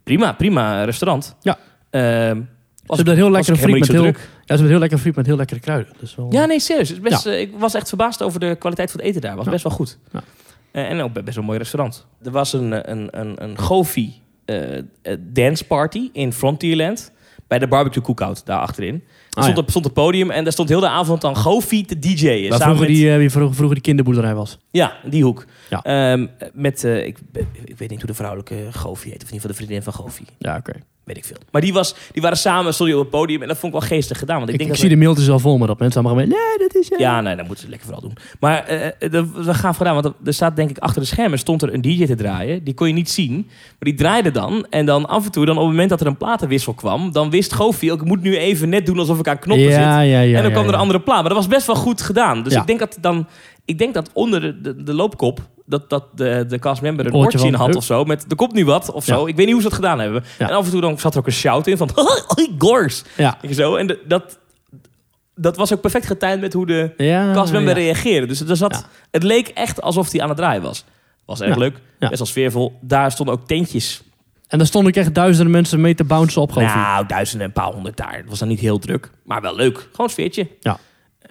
Prima, 0.04 0.32
prima 0.34 0.84
restaurant. 0.84 1.36
Ja. 1.42 1.58
Ehm, 1.90 2.42
Ze 2.88 2.96
hebben 2.96 3.16
heel 3.16 3.30
was 3.30 3.48
lekkere 3.48 3.58
friet 3.70 3.80
met 3.80 3.92
heel, 3.92 4.04
ja, 4.06 4.12
ze 4.14 4.20
hebben 4.46 4.68
heel 4.70 4.80
lekker 4.80 4.98
friet 4.98 5.16
met 5.16 5.26
heel 5.26 5.36
lekkere 5.36 5.60
kruiden. 5.60 5.94
Dus 6.00 6.16
wel... 6.16 6.28
Ja, 6.32 6.46
nee, 6.46 6.60
serieus. 6.60 6.90
Het 6.90 6.98
is 6.98 7.04
best, 7.10 7.26
ik 7.26 7.52
was 7.58 7.74
echt 7.74 7.88
verbaasd 7.88 8.22
over 8.22 8.40
de 8.40 8.56
kwaliteit 8.60 8.92
van 8.92 9.00
het 9.00 9.10
eten 9.10 9.22
daar. 9.22 9.36
was 9.36 9.46
Ja. 9.46 9.52
best 9.52 9.64
wel 9.64 9.74
goed. 9.74 9.98
Ja. 10.12 10.22
En 10.72 11.02
ook 11.02 11.14
best 11.14 11.26
wel 11.26 11.36
een 11.38 11.44
mooi 11.46 11.58
restaurant. 11.58 12.06
Er 12.24 12.32
was 12.32 12.54
een, 12.54 12.92
een, 12.92 13.08
een, 13.20 13.44
een 13.44 13.58
Gofi 13.58 14.14
eh, 14.46 14.82
dance 15.20 15.66
party 15.66 16.10
in 16.14 16.34
Frontierland. 16.34 17.12
Bij 17.54 17.62
de 17.62 17.68
barbecue 17.68 18.04
cookout 18.04 18.46
daar 18.46 18.60
achterin. 18.60 18.94
Er 18.94 19.02
Ah, 19.30 19.42
stond, 19.44 19.56
ja. 19.58 19.62
op, 19.64 19.70
stond 19.70 19.86
een 19.86 19.94
podium 19.94 20.32
en 20.32 20.44
daar 20.44 20.54
stond 20.54 20.70
heel 20.70 20.80
de 20.80 20.88
avond 20.88 21.22
dan 21.22 21.36
Gofi 21.36 21.86
te 21.86 22.00
DJ'en. 22.00 22.50
Waar 22.50 22.60
vroeger, 22.62 22.80
met- 22.90 23.20
die, 23.20 23.30
vroeger, 23.30 23.54
vroeger 23.56 23.74
die 23.76 23.84
kinderboerderij 23.84 24.36
was. 24.36 24.58
Ja, 24.72 24.94
die 25.10 25.24
hoek. 25.24 25.46
Ja. 25.70 25.82
Ehm, 25.84 26.28
met, 26.54 26.84
eh, 26.84 27.06
ik, 27.06 27.18
ik 27.66 27.78
weet 27.78 27.90
niet 27.90 27.98
hoe 28.00 28.08
de 28.08 28.14
vrouwelijke 28.14 28.68
Gofi 28.72 29.10
heet. 29.10 29.24
Of 29.24 29.30
in 29.30 29.34
ieder 29.34 29.50
geval 29.50 29.50
de 29.50 29.56
vriendin 29.56 29.84
van 29.84 29.94
Gofi. 29.94 30.26
Ja, 30.38 30.58
oké. 30.58 30.72
Weet 31.04 31.18
ik 31.18 31.26
veel. 31.26 31.38
Maar 31.52 31.62
die, 31.62 31.74
was, 31.74 31.96
die 32.12 32.22
waren 32.22 32.38
samen, 32.38 32.74
je 32.78 32.94
op 32.94 33.00
het 33.00 33.10
podium. 33.10 33.42
En 33.42 33.48
dat 33.48 33.58
vond 33.58 33.74
ik 33.74 33.80
wel 33.80 33.88
geestig 33.90 34.20
gedaan. 34.20 34.38
Want 34.38 34.48
ik, 34.50 34.54
Ik, 34.54 34.60
denk 34.60 34.72
ik 34.72 34.78
dat 34.80 34.90
zie 34.90 34.98
de 34.98 35.04
mailtjes 35.04 35.30
al 35.30 35.40
vol 35.40 35.58
met 35.58 35.68
dat 35.68 35.80
mensen 35.80 36.04
allemaal 36.04 36.20
gaan 36.26 36.30
nee, 36.30 36.68
dat 36.68 36.76
is... 36.76 36.92
eh, 36.92 37.00
Ja, 37.00 37.22
nee, 37.22 37.36
dat 37.36 37.46
moeten 37.46 37.64
ze 37.64 37.70
lekker 37.70 37.88
vooral 37.88 38.04
doen. 38.10 38.18
Maar 38.40 38.64
eh, 38.66 38.86
eh, 38.88 39.12
dat 39.12 39.26
was 39.34 39.56
gaaf 39.58 39.78
gedaan, 39.78 39.94
want 40.02 40.14
er 40.26 40.34
staat 40.34 40.56
denk 40.56 40.70
ik 40.70 40.78
achter 40.78 41.02
de 41.02 41.08
schermen 41.08 41.40
stond 41.40 41.62
er 41.62 41.74
een 41.74 41.82
DJ 41.82 42.06
te 42.06 42.16
draaien. 42.16 42.64
Die 42.64 42.74
kon 42.74 42.88
je 42.88 42.94
niet 42.94 43.10
zien, 43.10 43.34
maar 43.46 43.74
die 43.80 43.94
draaide 43.94 44.32
dan. 44.32 44.66
En 44.70 44.86
dan 44.86 45.06
af 45.08 45.26
en 45.26 45.32
toe, 45.32 45.46
dan 45.46 45.56
op 45.56 45.62
het 45.62 45.72
moment 45.72 45.90
dat 45.90 46.02
er 46.02 46.08
een 46.08 46.18
platenwissel 46.18 46.74
kwam, 46.74 47.12
dan 47.12 47.30
wist 47.30 47.54
Goofy 47.54 47.92
ook, 47.92 48.02
ik 48.02 48.08
moet 48.08 48.22
nu 48.22 48.38
even 48.38 48.70
net 48.70 48.86
doen 48.86 49.00
alsof 49.00 49.20
ik 49.20 49.28
aan 49.28 49.40
knoppen 49.40 49.66
zit. 49.72 49.80
ja, 49.80 50.00
ja, 50.00 50.20
ja. 50.20 50.38
en 50.38 50.42
dan 50.42 50.44
ja, 50.44 50.50
kwam 50.50 50.64
er 50.64 50.68
ja. 50.70 50.74
een 50.74 50.80
andere 50.82 51.00
plaat. 51.02 51.20
Maar 51.20 51.30
dat 51.34 51.38
was 51.38 51.48
best 51.48 51.68
wel 51.68 51.76
goed 51.76 52.02
gedaan. 52.02 52.44
Dus 52.44 52.54
Ja. 52.54 52.62
ik 52.62 52.68
denk 52.68 52.80
dat 52.80 52.98
dan, 53.02 53.28
ik 53.66 53.78
denk 53.78 53.94
dat 53.94 54.10
onder 54.14 54.42
de, 54.42 54.62
de, 54.62 54.84
de 54.84 54.94
loopkop, 54.94 55.40
dat, 55.66 55.90
dat 55.90 56.06
de, 56.18 56.46
de 56.48 56.60
castmember 56.60 57.06
een 57.06 57.14
Oortje 57.14 57.48
in 57.48 57.54
had 57.54 57.76
of 57.76 57.84
zo. 57.84 58.04
Met 58.04 58.26
er 58.30 58.36
komt 58.36 58.54
nu 58.54 58.66
wat 58.66 58.92
of 58.92 59.04
zo. 59.06 59.22
Ja. 59.22 59.28
Ik 59.28 59.36
weet 59.36 59.46
niet 59.46 59.54
hoe 59.54 59.62
ze 59.64 59.68
dat 59.70 59.78
gedaan 59.78 60.00
hebben. 60.00 60.24
Ja. 60.40 60.50
En 60.50 60.56
af 60.56 60.66
en 60.66 60.72
toe 60.72 60.82
dan 60.82 61.00
zat 61.00 61.14
er 61.14 61.20
ook 61.20 61.26
een 61.26 61.32
shout 61.32 61.68
in 61.68 61.78
van, 61.78 61.90
gors. 62.58 63.04
Ja. 63.18 63.38
Je 63.42 63.54
zo. 63.54 63.76
En 63.76 63.88
de- 63.88 64.00
dat, 64.08 64.40
dat 65.36 65.58
was 65.58 65.74
ook 65.74 65.82
perfect 65.82 66.06
getimed 66.06 66.42
met 66.42 66.54
hoe 66.54 66.66
de 66.66 66.94
Ja, 66.98 67.34
castmember 67.34 67.74
reageerde. 67.74 68.28
Dus 68.28 68.42
er 68.42 68.58
zat, 68.58 68.86
het 69.12 69.24
leek 69.24 69.48
echt 69.48 69.82
alsof 69.82 70.12
hij 70.12 70.22
aan 70.22 70.28
het 70.30 70.38
draaien 70.38 70.62
was. 70.62 70.86
Was 71.26 71.42
erg 71.42 71.56
leuk. 71.58 71.80
Best 72.00 72.18
wel 72.18 72.28
sfeervol. 72.28 72.78
Daar 72.82 73.12
stonden 73.12 73.36
ook 73.36 73.48
tentjes. 73.48 74.02
En 74.48 74.58
daar 74.58 74.68
stonden 74.68 74.92
ook 74.92 74.98
echt 74.98 75.14
duizenden 75.16 75.52
mensen 75.52 75.82
mee 75.82 75.96
te 75.96 76.04
bouncen 76.04 76.42
op. 76.42 76.56
Nou, 76.56 77.06
duizenden 77.08 77.48
en 77.48 77.54
een 77.56 77.64
paar 77.64 77.74
honderd 77.74 77.98
daar. 77.98 78.16
Het 78.16 78.30
was 78.30 78.40
dan 78.40 78.48
niet 78.48 78.60
heel 78.60 78.80
druk. 78.80 79.10
Maar 79.26 79.42
wel 79.42 79.56
leuk. 79.56 79.78
Gewoon 79.78 79.90
een 80.06 80.10
sfeertje. 80.10 80.48
Ja. 80.60 80.78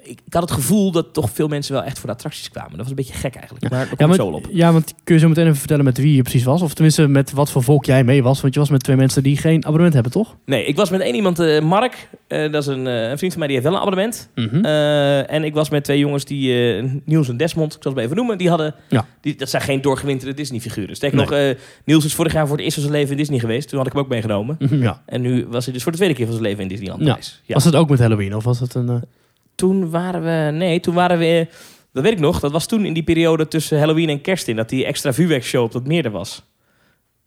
Ik, 0.04 0.20
ik 0.26 0.32
had 0.32 0.42
het 0.42 0.50
gevoel 0.50 0.90
dat 0.92 1.14
toch 1.14 1.30
veel 1.30 1.48
mensen 1.48 1.72
wel 1.74 1.82
echt 1.82 1.98
voor 1.98 2.08
de 2.08 2.14
attracties 2.14 2.50
kwamen. 2.50 2.70
Dat 2.70 2.80
was 2.80 2.88
een 2.88 2.94
beetje 2.94 3.12
gek 3.14 3.34
eigenlijk. 3.34 3.70
Maar 3.70 3.78
daar 3.78 3.88
kom 3.88 3.96
Ja, 3.98 4.06
maar- 4.06 4.16
zo 4.16 4.26
op. 4.26 4.48
ja, 4.52 4.72
want 4.72 4.94
kun 5.04 5.14
je 5.14 5.20
zo 5.20 5.28
meteen 5.28 5.44
even 5.46 5.56
vertellen 5.58 5.84
met 5.84 5.98
wie 5.98 6.14
je 6.16 6.22
precies 6.22 6.44
was? 6.44 6.62
Of 6.62 6.74
tenminste 6.74 7.06
met 7.06 7.32
wat 7.32 7.50
voor 7.50 7.62
volk 7.62 7.84
jij 7.84 8.04
mee 8.04 8.22
was? 8.22 8.40
Want 8.40 8.54
je 8.54 8.60
was 8.60 8.70
met 8.70 8.82
twee 8.82 8.96
mensen 8.96 9.22
die 9.22 9.36
geen 9.36 9.60
abonnement 9.64 9.94
hebben, 9.94 10.12
toch? 10.12 10.36
Nee, 10.46 10.64
ik 10.64 10.76
was 10.76 10.90
met 10.90 11.00
één 11.00 11.14
iemand, 11.14 11.38
eh, 11.38 11.60
Mark. 11.60 12.08
eh, 12.28 12.52
dat 12.52 12.62
is 12.62 12.66
een, 12.68 12.86
eh, 12.86 13.10
een 13.10 13.18
vriend 13.18 13.32
van 13.32 13.38
mij, 13.38 13.48
die 13.48 13.56
heeft 13.56 13.68
wel 13.68 13.74
een 13.80 13.86
abonnement. 13.86 14.28
Mhm. 14.34 14.64
Eh, 14.64 15.30
en 15.32 15.44
ik 15.44 15.54
was 15.54 15.70
met 15.70 15.84
twee 15.84 15.98
jongens 15.98 16.24
die, 16.24 16.72
eh, 16.76 16.84
Niels 17.04 17.28
en 17.28 17.36
Desmond, 17.36 17.74
ik 17.74 17.82
zal 17.82 17.90
het 17.92 17.94
maar 17.94 18.04
even 18.04 18.16
noemen, 18.16 18.38
die 18.38 18.48
hadden, 18.48 18.74
Ja. 18.88 19.06
die, 19.20 19.36
dat 19.36 19.50
zijn 19.50 19.62
geen 19.62 19.80
doorgewinterde 19.80 20.34
Disney-figuren. 20.34 20.96
Sterker 20.96 21.18
Nee. 21.18 21.26
nog, 21.26 21.34
eh, 21.38 21.62
Niels 21.84 22.04
is 22.04 22.14
vorig 22.14 22.32
jaar 22.32 22.46
voor 22.46 22.56
het 22.56 22.64
eerst 22.64 22.74
van 22.78 22.84
zijn 22.86 22.96
leven 22.96 23.10
in 23.12 23.16
Disney 23.18 23.38
geweest. 23.38 23.68
Toen 23.68 23.78
had 23.78 23.86
ik 23.86 23.92
hem 23.92 24.02
ook 24.02 24.08
meegenomen. 24.08 24.56
Mhm, 24.58 24.82
ja. 24.82 25.02
En 25.06 25.20
nu 25.20 25.46
was 25.50 25.64
hij 25.64 25.74
dus 25.74 25.82
voor 25.82 25.92
de 25.92 25.98
tweede 25.98 26.14
keer 26.16 26.24
van 26.26 26.34
zijn 26.34 26.46
leven 26.46 26.62
in 26.62 26.68
Disneyland 26.68 27.04
Ja. 27.44 27.54
Was 27.54 27.64
het 27.64 27.74
ook 27.74 27.88
met 27.88 27.98
Halloween? 27.98 28.36
Of 28.36 28.44
was 28.44 28.60
het 28.60 28.74
een... 28.74 29.02
Toen 29.62 29.90
waren 29.90 30.22
we, 30.22 30.50
nee, 30.56 30.80
toen 30.80 30.94
waren 30.94 31.18
we, 31.18 31.46
dat 31.92 32.02
weet 32.02 32.12
ik 32.12 32.18
nog, 32.18 32.40
dat 32.40 32.52
was 32.52 32.66
toen 32.66 32.84
in 32.84 32.92
die 32.92 33.02
periode 33.02 33.48
tussen 33.48 33.78
Halloween 33.78 34.08
en 34.08 34.20
kerst 34.20 34.48
in, 34.48 34.56
dat 34.56 34.68
die 34.68 34.84
extra 34.84 35.12
vuurwerkshow 35.12 35.62
op 35.64 35.72
dat 35.72 35.86
meer 35.86 36.04
er 36.04 36.10
was. 36.10 36.42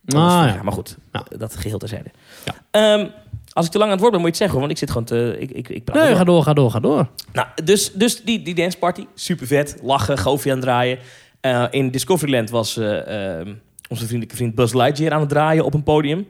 Ah, 0.08 0.16
ja. 0.56 0.60
Maar 0.64 0.74
goed, 0.74 0.98
Ja. 1.12 1.26
dat 1.38 1.56
geheel 1.56 1.78
terzijde. 1.78 2.10
Ja. 2.46 2.54
Ehm, 2.72 3.08
als 3.54 3.66
ik 3.66 3.72
te 3.72 3.78
lang 3.78 3.90
aan 3.90 3.96
het 3.98 4.06
woord 4.06 4.12
ben, 4.14 4.22
moet 4.22 4.38
je 4.38 4.44
het 4.44 4.52
zeggen, 4.52 4.60
want 4.60 4.72
ik 4.72 4.78
zit 4.78 4.90
gewoon 4.92 5.06
te, 5.06 5.36
ik, 5.40 5.52
ik, 5.52 5.70
ik 5.70 5.84
praat 5.84 5.98
Nee, 5.98 6.08
door. 6.08 6.16
ga 6.18 6.24
door, 6.24 6.44
ga 6.44 6.54
door, 6.54 6.72
ga 6.72 6.80
door. 6.80 7.08
Nou, 7.34 7.48
dus, 7.64 7.92
dus 7.92 8.22
die, 8.24 8.42
die 8.42 8.56
danceparty, 8.56 9.06
super 9.14 9.48
vet. 9.48 9.78
Lachen, 9.84 10.18
goofje 10.18 10.50
aan 10.50 10.56
het 10.56 10.66
draaien. 10.66 10.98
Eh, 11.42 11.66
in 11.70 11.92
Discoveryland 11.92 12.50
was 12.50 12.78
eh, 12.78 13.40
eh, 13.40 13.48
onze 13.90 14.04
vriendelijke 14.06 14.36
vriend 14.36 14.56
Buzz 14.56 14.74
Lightyear 14.74 15.14
aan 15.14 15.20
het 15.20 15.30
draaien 15.30 15.66
op 15.66 15.74
een 15.74 15.84
podium. 15.84 16.28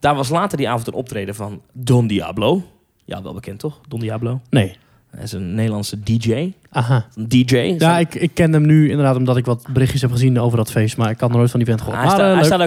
Daar 0.00 0.14
was 0.14 0.28
later 0.28 0.56
die 0.58 0.68
avond 0.68 0.86
een 0.86 0.92
optreden 0.94 1.34
van 1.34 1.62
Don 1.72 2.06
Diablo. 2.06 2.62
Ja, 3.04 3.22
wel 3.22 3.34
bekend 3.34 3.58
toch? 3.58 3.80
Don 3.88 4.00
Diablo. 4.00 4.40
Nee. 4.50 4.76
Hij 5.16 5.24
is 5.24 5.32
een 5.32 5.54
Nederlandse 5.54 6.00
DJ. 6.02 6.52
Aha. 6.70 7.06
Een 7.14 7.28
DJ. 7.28 7.56
Ja, 7.78 7.98
ik, 7.98 8.14
ik 8.14 8.30
ken 8.34 8.52
hem 8.52 8.66
nu 8.66 8.90
inderdaad 8.90 9.16
omdat 9.16 9.36
ik 9.36 9.44
wat 9.44 9.64
berichtjes 9.72 10.00
heb 10.02 10.10
gezien 10.10 10.40
over 10.40 10.56
dat 10.56 10.70
feest. 10.70 10.96
Maar 10.96 11.10
ik 11.10 11.20
had 11.20 11.28
nog 11.28 11.38
nooit 11.38 11.50
van 11.50 11.60
die 11.60 11.68
vent 11.68 11.80
gehoord. 11.80 11.98
hij, 11.98 12.06
Maar, 12.06 12.16
sta- 12.16 12.28
eh, 12.30 12.34
hij 12.36 12.44
staat 12.44 12.62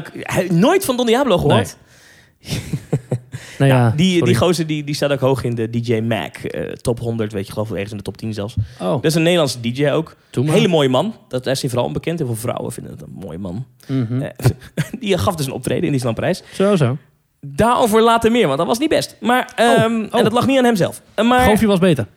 ook 0.47 0.51
nooit 0.51 0.85
van 0.85 0.97
Don 0.97 1.05
Diablo 1.05 1.37
gehoord. 1.37 1.77
Nou 3.57 3.71
ja, 3.73 3.93
die, 3.95 4.11
sorry. 4.11 4.25
die 4.25 4.35
gozer 4.41 4.67
die, 4.67 4.83
die 4.83 4.95
staat 4.95 5.11
ook 5.11 5.19
hoog 5.19 5.43
in 5.43 5.55
de 5.55 5.69
DJ 5.69 5.99
Mac. 5.99 6.35
eh, 6.37 6.71
top 6.71 6.99
100, 6.99 7.31
weet 7.33 7.45
je, 7.47 7.51
geloof 7.53 7.67
ik, 7.67 7.73
ergens 7.73 7.91
in 7.91 7.97
de 7.97 8.03
top 8.03 8.17
10 8.17 8.33
zelfs. 8.33 8.55
Oh, 8.81 8.91
Dat 8.91 9.05
is 9.05 9.15
een 9.15 9.21
Nederlandse 9.21 9.59
DJ 9.59 9.89
ook. 9.89 10.15
Hele 10.31 10.67
mooie 10.67 10.89
man. 10.89 11.13
Dat 11.27 11.45
is 11.45 11.61
hij 11.61 11.69
vooral 11.69 11.87
onbekend. 11.87 12.19
Heel 12.19 12.27
veel 12.27 12.35
vrouwen 12.37 12.71
vinden 12.71 12.91
het 12.91 13.01
een 13.01 13.15
mooie 13.25 13.37
man. 13.37 13.65
Mhm. 13.87 14.21
Eh, 14.21 14.29
die 14.99 15.17
gaf 15.17 15.35
dus 15.35 15.45
een 15.45 15.51
optreden 15.51 15.83
in 15.83 15.91
Disneyland 15.91 16.15
Parijs. 16.19 16.43
Zo, 16.53 16.75
zo. 16.75 16.97
Daarover 17.41 18.01
later 18.01 18.31
meer, 18.31 18.45
want 18.45 18.57
dat 18.57 18.67
was 18.67 18.77
niet 18.79 18.89
best. 18.89 19.15
Maar, 19.21 19.51
ehm, 19.55 19.93
oh. 20.11 20.17
En 20.17 20.23
dat 20.23 20.31
lag 20.31 20.47
niet 20.47 20.57
aan 20.57 20.63
hemzelf. 20.63 21.01
Maar 21.23 21.45
Goofje 21.45 21.67
was 21.67 21.79
beter. 21.79 22.07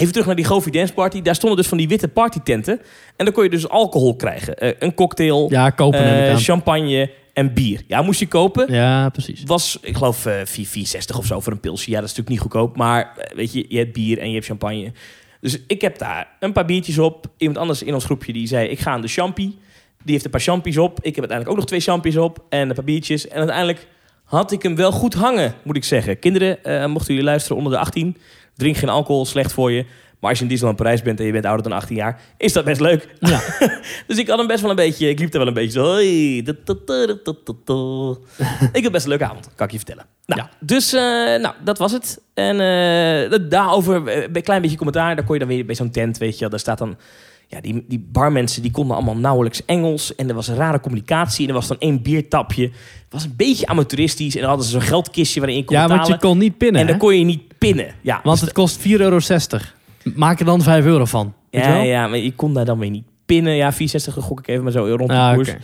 Even 0.00 0.12
terug 0.12 0.26
naar 0.26 0.36
die 0.36 0.44
Goofy 0.44 0.70
Dance 0.70 0.92
Party. 0.92 1.22
Daar 1.22 1.34
stonden 1.34 1.58
dus 1.58 1.68
van 1.68 1.78
die 1.78 1.88
witte 1.88 2.08
partytenten. 2.08 2.80
En 3.16 3.24
dan 3.24 3.34
kon 3.34 3.44
je 3.44 3.50
dus 3.50 3.68
alcohol 3.68 4.16
krijgen. 4.16 4.56
Eh, 4.58 4.72
een 4.78 4.94
cocktail, 4.94 5.46
Ja, 5.50 5.70
kopen 5.70 6.24
eh, 6.24 6.30
aan. 6.30 6.38
champagne 6.38 7.10
en 7.32 7.54
bier. 7.54 7.82
Ja, 7.86 8.02
moest 8.02 8.20
je 8.20 8.26
kopen. 8.28 8.72
Ja, 8.72 9.08
precies. 9.08 9.42
Was, 9.46 9.78
ik 9.82 9.96
geloof, 9.96 10.26
eh 10.26 10.34
4, 10.44 10.66
4,60 10.66 11.18
of 11.18 11.26
zo 11.26 11.40
voor 11.40 11.52
een 11.52 11.60
pilsje. 11.60 11.90
Ja, 11.90 12.00
dat 12.00 12.10
is 12.10 12.16
natuurlijk 12.16 12.28
niet 12.28 12.52
goedkoop. 12.52 12.76
Maar 12.76 13.12
eh, 13.16 13.36
weet 13.36 13.52
je, 13.52 13.64
je 13.68 13.78
hebt 13.78 13.92
bier 13.92 14.18
en 14.18 14.28
je 14.28 14.34
hebt 14.34 14.46
champagne. 14.46 14.92
Dus 15.40 15.58
ik 15.66 15.80
heb 15.80 15.98
daar 15.98 16.28
een 16.40 16.52
paar 16.52 16.64
biertjes 16.64 16.98
op. 16.98 17.26
Iemand 17.36 17.58
anders 17.58 17.82
in 17.82 17.94
ons 17.94 18.04
groepje 18.04 18.32
die 18.32 18.46
zei, 18.46 18.68
ik 18.68 18.78
ga 18.80 18.90
aan 18.90 19.00
de 19.00 19.08
champie. 19.08 19.58
Die 20.02 20.12
heeft 20.12 20.24
een 20.24 20.30
paar 20.30 20.40
champies 20.40 20.78
op. 20.78 20.98
Ik 20.98 21.14
heb 21.14 21.18
uiteindelijk 21.18 21.50
ook 21.50 21.56
nog 21.56 21.66
twee 21.66 21.80
champies 21.80 22.16
op. 22.16 22.44
En 22.48 22.68
een 22.68 22.74
paar 22.74 22.84
biertjes. 22.84 23.28
En 23.28 23.36
uiteindelijk 23.38 23.86
had 24.24 24.52
ik 24.52 24.62
hem 24.62 24.76
wel 24.76 24.92
goed 24.92 25.14
hangen, 25.14 25.54
moet 25.62 25.76
ik 25.76 25.84
zeggen. 25.84 26.18
Kinderen, 26.18 26.64
eh, 26.64 26.86
mochten 26.86 27.14
jullie 27.14 27.28
luisteren 27.28 27.56
onder 27.56 27.72
de 27.72 27.78
18. 27.78 28.16
Drink 28.60 28.76
geen 28.76 28.88
alcohol, 28.88 29.24
slecht 29.24 29.52
voor 29.52 29.72
je. 29.72 29.84
Maar 30.20 30.30
als 30.30 30.38
je 30.38 30.44
in 30.44 30.50
Disneyland 30.50 30.82
Parijs 30.82 31.02
bent 31.02 31.20
en 31.20 31.26
je 31.26 31.32
bent 31.32 31.44
ouder 31.44 31.68
dan 31.68 31.72
18 31.78 31.96
jaar... 31.96 32.20
is 32.36 32.52
dat 32.52 32.64
best 32.64 32.80
leuk. 32.80 33.08
Ja. 33.18 33.40
Dus 34.06 34.18
ik 34.18 34.28
had 34.28 34.38
hem 34.38 34.46
best 34.46 34.60
wel 34.60 34.70
een 34.70 34.76
beetje... 34.76 35.08
Ik 35.08 35.18
liep 35.18 35.32
er 35.32 35.38
wel 35.38 35.48
een 35.48 35.54
beetje 35.54 35.80
zo... 35.80 35.84
Hoi, 35.84 36.42
da, 36.42 36.52
da, 36.64 36.74
da, 36.84 38.16
ik 38.78 38.82
had 38.82 38.92
best 38.92 39.04
een 39.04 39.10
leuke 39.10 39.24
avond, 39.24 39.48
kan 39.54 39.66
ik 39.66 39.72
je 39.72 39.78
vertellen. 39.78 40.06
Nou, 40.26 40.40
Ja. 40.40 40.50
Dus 40.60 40.92
eh, 40.92 41.00
nou, 41.40 41.54
dat 41.64 41.78
was 41.78 41.92
het. 41.92 42.20
En 42.34 42.60
eh, 42.60 43.38
daarover 43.48 44.06
eh, 44.06 44.28
een 44.32 44.42
klein 44.42 44.62
beetje 44.62 44.76
commentaar. 44.76 45.16
Daar 45.16 45.24
kon 45.24 45.34
je 45.34 45.40
dan 45.40 45.48
weer 45.48 45.66
bij 45.66 45.74
zo'n 45.74 45.90
tent, 45.90 46.18
weet 46.18 46.34
je 46.34 46.40
wel. 46.40 46.50
Daar 46.50 46.58
staat 46.58 46.78
dan... 46.78 46.96
Ja, 47.52 47.60
die, 47.60 47.84
die 47.88 48.04
barmensen 48.12 48.62
die 48.62 48.70
konden 48.70 48.96
allemaal 48.96 49.16
nauwelijks 49.16 49.64
Engels. 49.64 50.14
En 50.14 50.28
er 50.28 50.34
was 50.34 50.48
een 50.48 50.54
rare 50.56 50.80
communicatie. 50.80 51.42
En 51.42 51.48
er 51.48 51.54
was 51.58 51.66
dan 51.68 51.78
één 51.78 52.02
biertapje. 52.02 52.62
Het 52.62 52.72
was 53.10 53.24
een 53.24 53.34
beetje 53.36 53.66
amateuristisch. 53.66 54.34
En 54.34 54.40
dan 54.40 54.48
hadden 54.48 54.66
ze 54.66 54.72
zo'n 54.72 54.80
geldkistje 54.88 55.40
waarin 55.40 55.58
je 55.58 55.64
kon 55.64 55.76
Ja, 55.76 55.80
want 55.88 55.92
je 56.06 56.12
betalen. 56.12 56.20
kon 56.30 56.38
niet 56.38 56.58
pinnen, 56.58 56.80
En 56.80 56.86
dan 56.86 56.94
hè? 56.96 57.00
kon 57.00 57.18
je 57.18 57.24
niet 57.24 57.58
pinnen. 57.58 57.94
Ja, 58.00 58.20
Want 58.22 58.38
dus 58.38 58.48
het 58.48 58.52
kost 58.56 58.78
4,60 58.78 58.84
euro. 58.88 59.18
Maak 60.14 60.38
er 60.38 60.44
dan 60.44 60.62
5 60.62 60.84
euro 60.84 61.04
van. 61.04 61.34
Je 61.50 61.58
Ja, 61.58 61.76
ja, 61.82 62.06
maar 62.08 62.18
je 62.18 62.32
kon 62.32 62.54
daar 62.54 62.64
dan 62.64 62.78
weer 62.78 62.90
niet 62.90 63.04
pinnen. 63.26 63.54
Ja, 63.56 63.72
64 63.72 64.24
gok 64.24 64.38
ik 64.38 64.48
even 64.48 64.62
maar 64.62 64.72
zo 64.72 64.84
rond 64.96 65.08
de 65.10 65.16
Ah, 65.16 65.34
koers. 65.34 65.54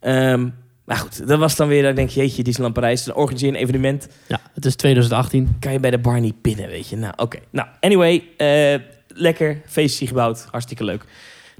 Ehm, 0.00 0.48
maar 0.84 0.96
goed, 0.96 1.28
dat 1.28 1.38
was 1.38 1.56
dan 1.56 1.68
weer, 1.68 1.82
dan 1.82 1.94
denk 1.94 2.08
je, 2.10 2.20
jeetje, 2.20 2.42
Disneyland 2.42 2.74
Parijs, 2.74 3.04
dan 3.04 3.14
organiseer 3.14 3.48
je 3.48 3.54
een 3.54 3.60
evenement. 3.62 4.08
Ja, 4.28 4.40
het 4.54 4.64
is 4.64 4.74
2018. 4.76 5.56
Kan 5.60 5.72
je 5.72 5.80
bij 5.80 5.90
de 5.90 5.98
bar 5.98 6.20
niet 6.20 6.40
pinnen, 6.40 6.68
weet 6.68 6.88
je. 6.88 6.96
Nou, 6.96 7.12
oké. 7.16 7.38
Nou, 7.50 7.68
anyway, 7.80 8.22
eh, 8.36 8.80
lekker, 9.08 9.62
feestje 9.66 10.06
gebouwd, 10.06 10.46
hartstikke 10.50 10.84
leuk. 10.84 11.04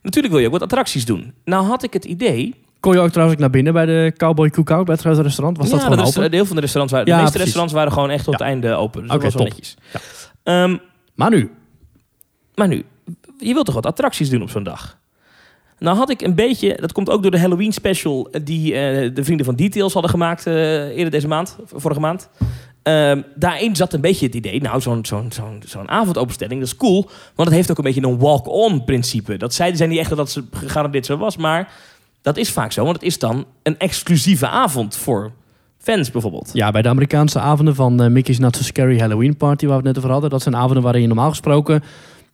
Natuurlijk 0.03 0.33
wil 0.35 0.43
je 0.43 0.47
ook 0.47 0.53
wat 0.53 0.63
attracties 0.63 1.05
doen. 1.05 1.35
Nou 1.45 1.67
had 1.67 1.83
ik 1.83 1.93
het 1.93 2.05
idee... 2.05 2.55
Kon 2.81 2.93
je 2.93 2.99
ook 3.01 3.09
trouwens 3.11 3.35
ook 3.37 3.41
naar 3.43 3.51
binnen 3.53 3.73
bij 3.73 3.87
de 3.87 4.13
Cowboy 4.17 4.51
Cookout, 4.51 4.85
bij 4.85 4.95
het 4.95 5.03
grote 5.05 5.23
restaurant? 5.23 5.57
Was 5.57 5.67
ja, 5.67 5.73
dat 5.73 5.83
gewoon 5.83 5.99
open? 5.99 6.13
resta- 6.13 6.29
deel 6.29 6.45
van 6.47 6.55
de 6.55 6.61
restaurants 6.61 6.93
waren... 6.95 7.09
Ja, 7.09 7.17
de 7.17 7.23
meeste 7.23 7.39
precies. 7.39 7.55
restaurants 7.55 7.73
waren 7.75 7.93
gewoon 7.93 8.11
echt 8.11 8.25
tot 8.25 8.39
Ja. 8.39 8.45
het 8.45 8.49
einde 8.55 8.75
open. 8.75 9.03
Dus 9.03 9.11
Oké, 9.11 9.23
dat 9.23 9.33
top. 9.33 9.47
netjes. 9.47 9.77
Ehm, 10.43 10.77
Maar 11.15 11.31
nu, 11.31 11.51
Maar 12.55 12.69
nu, 12.69 12.85
je 13.39 13.53
wilt 13.53 13.67
toch 13.67 13.75
wat 13.75 13.87
attracties 13.87 14.31
doen 14.31 14.43
op 14.43 14.51
zo'n 14.51 14.63
dag? 14.63 14.99
Nou 15.79 15.97
had 15.97 16.11
ik 16.11 16.21
een 16.21 16.35
beetje, 16.35 16.77
dat 16.81 16.93
komt 16.93 17.11
ook 17.11 17.23
door 17.23 17.31
de 17.31 17.39
Halloween 17.41 17.73
special 17.73 18.29
eh, 18.31 18.41
die 18.45 18.75
eh, 18.75 19.15
de 19.15 19.25
vrienden 19.25 19.47
van 19.47 19.55
Details 19.57 19.93
hadden 19.93 20.11
gemaakt 20.11 20.47
eh, 20.47 20.55
eerder 20.89 21.11
deze 21.11 21.29
maand, 21.29 21.57
vorige 21.65 22.01
maand. 22.01 22.29
Ehm, 22.83 23.23
daarin 23.35 23.77
zat 23.77 23.93
een 23.93 24.01
beetje 24.01 24.27
het 24.27 24.35
idee, 24.35 24.61
nou 24.61 24.81
zo'n 24.81 25.05
zo'n 25.05 25.31
zo'n 25.67 25.89
avondopenstelling, 25.89 26.61
dat 26.61 26.69
is 26.69 26.77
cool, 26.77 27.11
want 27.35 27.49
het 27.49 27.57
heeft 27.57 27.71
ook 27.71 27.79
een 27.79 27.85
beetje 27.85 28.03
een 28.03 28.19
walk-on 28.19 28.85
principe. 28.85 29.37
Dat 29.37 29.55
zeiden 29.55 29.79
zij 29.79 29.87
niet 29.87 29.99
echt 29.99 30.17
dat 30.17 30.31
ze 30.31 30.45
gegarandeerd 30.51 31.07
zo 31.07 31.17
was, 31.17 31.37
maar 31.37 31.73
dat 32.23 32.37
is 32.37 32.51
vaak 32.51 32.73
zo, 32.73 32.85
want 32.85 32.97
het 32.97 33.05
is 33.05 33.19
dan 33.19 33.45
een 33.63 33.79
exclusieve 33.79 34.49
avond 34.49 34.97
voor 34.97 35.33
fans 35.79 36.11
bijvoorbeeld. 36.11 36.51
ja, 36.53 36.71
bij 36.71 36.83
de 36.83 36.89
Amerikaanse 36.89 37.39
avonden 37.39 37.75
van 37.75 38.03
eh, 38.03 38.11
Mickey's 38.11 38.39
Not 38.39 38.57
So 38.57 38.63
Scary 38.63 38.99
Halloween 38.99 39.37
Party, 39.37 39.67
waar 39.67 39.81
we 39.81 39.87
het 39.87 39.95
net 39.95 39.99
over 39.99 40.11
hadden, 40.11 40.31
dat 40.31 40.43
zijn 40.43 40.57
avonden 40.57 40.83
waarin 40.83 41.01
je 41.01 41.07
normaal 41.07 41.31
gesproken 41.31 41.83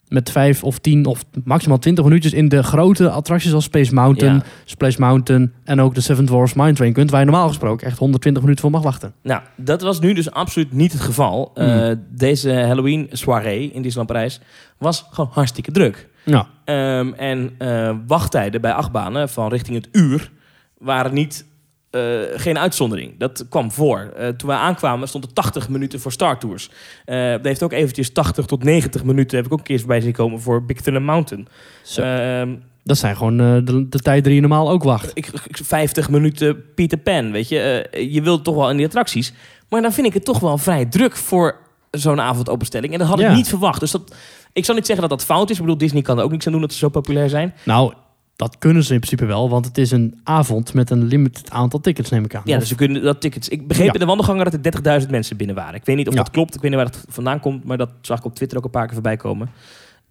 met 0.08 0.30
vijf 0.30 0.64
of 0.64 0.78
tien 0.78 1.06
of 1.06 1.24
maximaal 1.44 1.78
twintig 1.78 2.04
minuutjes 2.04 2.32
in 2.32 2.48
de 2.48 2.62
grote 2.62 3.10
attracties 3.10 3.52
als 3.52 3.64
Space 3.64 3.94
Mountain, 3.94 4.34
Ja. 4.34 4.42
Splash 4.64 4.96
Mountain 4.96 5.52
en 5.64 5.80
ook 5.80 5.94
de 5.94 6.00
Seven 6.00 6.24
Dwarfs 6.26 6.54
Mine 6.54 6.72
Train 6.72 6.92
kunt, 6.92 7.10
waar 7.10 7.20
je 7.20 7.26
normaal 7.26 7.48
gesproken 7.48 7.86
echt 7.86 7.98
120 7.98 8.42
minuten 8.42 8.62
voor 8.64 8.72
mag 8.72 8.82
wachten. 8.82 9.12
Nou, 9.22 9.42
dat 9.56 9.82
was 9.82 10.00
nu 10.00 10.12
dus 10.12 10.30
absoluut 10.30 10.72
niet 10.72 10.92
het 10.92 11.00
geval. 11.00 11.50
Eh, 11.54 11.66
Hmm. 11.66 12.04
deze 12.10 12.50
Halloween 12.52 13.06
soirée 13.12 13.60
in 13.72 13.82
Disneyland 13.82 14.06
Parijs 14.06 14.40
was 14.78 15.06
gewoon 15.10 15.30
hartstikke 15.32 15.70
druk. 15.72 16.08
Ja, 16.24 16.46
Ehm, 16.64 17.12
en 17.12 17.50
eh, 17.58 17.96
wachttijden 18.06 18.60
bij 18.60 18.72
achtbanen 18.72 19.28
van 19.28 19.48
richting 19.48 19.76
het 19.76 19.88
uur 19.92 20.30
waren 20.78 21.14
niet, 21.14 21.46
eh, 21.90 22.00
geen 22.34 22.58
uitzondering. 22.58 23.12
Dat 23.18 23.46
kwam 23.48 23.70
voor. 23.72 24.12
Eh, 24.16 24.28
toen 24.28 24.48
wij 24.48 24.58
aankwamen 24.58 25.08
stond 25.08 25.24
er 25.24 25.32
80 25.32 25.68
minuten 25.68 26.00
voor 26.00 26.12
Star 26.12 26.38
Tours. 26.38 26.70
Eh 27.04 27.30
dat 27.30 27.44
heeft 27.44 27.62
ook 27.62 27.72
eventjes 27.72 28.12
80 28.12 28.46
tot 28.46 28.64
90 28.64 29.04
minuten 29.04 29.36
heb 29.36 29.46
ik 29.46 29.52
ook 29.52 29.58
een 29.58 29.64
keer 29.64 29.78
voorbij 29.78 30.00
zien 30.00 30.12
komen 30.12 30.40
voor 30.40 30.64
Big 30.64 30.80
Thunder 30.80 31.02
Mountain. 31.02 31.48
Zo. 31.82 32.02
Ehm, 32.02 32.54
dat 32.84 32.98
zijn 32.98 33.16
gewoon 33.16 33.36
de, 33.36 33.86
de 33.88 33.98
tijden 33.98 34.22
die 34.24 34.34
je 34.34 34.40
normaal 34.40 34.70
ook 34.70 34.82
wacht. 34.82 35.10
ik, 35.14 35.26
ik- 35.26 35.58
50 35.62 36.10
minuten 36.10 36.64
Peter 36.74 36.98
Pan, 36.98 37.32
weet 37.32 37.48
je. 37.48 37.88
Je 38.10 38.22
wilt 38.22 38.44
toch 38.44 38.54
wel 38.54 38.70
in 38.70 38.76
die 38.76 38.86
attracties. 38.86 39.32
Maar 39.68 39.82
dan 39.82 39.92
vind 39.92 40.06
ik 40.06 40.14
het 40.14 40.24
toch 40.24 40.40
wel 40.40 40.58
vrij 40.58 40.84
druk 40.86 41.16
voor 41.16 41.56
zo'n 41.90 42.20
avondopenstelling. 42.20 42.92
En 42.92 42.98
dat 42.98 43.08
had 43.08 43.18
Ja. 43.18 43.28
ik 43.30 43.36
niet 43.36 43.48
verwacht. 43.48 43.80
Dus 43.80 43.90
dat, 43.90 44.14
ik 44.52 44.64
zal 44.64 44.74
niet 44.74 44.86
zeggen 44.86 45.08
dat 45.08 45.18
dat 45.18 45.26
fout 45.28 45.50
is. 45.50 45.56
Ik 45.56 45.62
bedoel, 45.62 45.78
Disney 45.78 46.02
kan 46.02 46.18
er 46.18 46.24
ook 46.24 46.30
niks 46.30 46.46
aan 46.46 46.52
doen 46.52 46.60
dat 46.60 46.72
ze 46.72 46.78
zo 46.78 46.88
populair 46.88 47.28
zijn. 47.28 47.54
Nou, 47.64 47.92
dat 48.38 48.58
kunnen 48.58 48.84
ze 48.84 48.92
in 48.94 49.00
principe 49.00 49.24
wel, 49.26 49.48
want 49.48 49.64
het 49.64 49.78
is 49.78 49.90
een 49.90 50.20
avond 50.24 50.74
met 50.74 50.90
een 50.90 51.04
limited 51.04 51.50
aantal 51.50 51.80
tickets, 51.80 52.10
neem 52.10 52.24
ik 52.24 52.34
aan. 52.34 52.42
Ja, 52.44 52.52
Of- 52.54 52.58
dus 52.60 52.68
ze 52.68 52.74
kunnen 52.74 53.02
dat 53.02 53.20
tickets. 53.20 53.48
Ik 53.48 53.66
begreep 53.68 53.86
Ja. 53.86 53.92
in 53.92 53.98
de 53.98 54.06
wandelganger 54.06 54.44
dat 54.44 54.52
er 54.52 54.62
30.000 54.62 55.10
mensen 55.10 55.36
binnen 55.36 55.56
waren. 55.56 55.74
Ik 55.74 55.84
weet 55.84 55.96
niet 55.96 56.08
of 56.08 56.14
Ja. 56.14 56.22
dat 56.22 56.30
klopt. 56.30 56.54
Ik 56.54 56.60
weet 56.60 56.70
niet 56.70 56.80
waar 56.80 56.90
dat 56.90 57.04
vandaan 57.08 57.40
komt. 57.40 57.64
Maar 57.64 57.76
dat 57.76 57.90
zag 58.00 58.18
ik 58.18 58.24
op 58.24 58.34
Twitter 58.34 58.58
ook 58.58 58.64
een 58.64 58.70
paar 58.70 58.84
keer 58.84 58.92
voorbij 58.94 59.16
komen. 59.16 59.50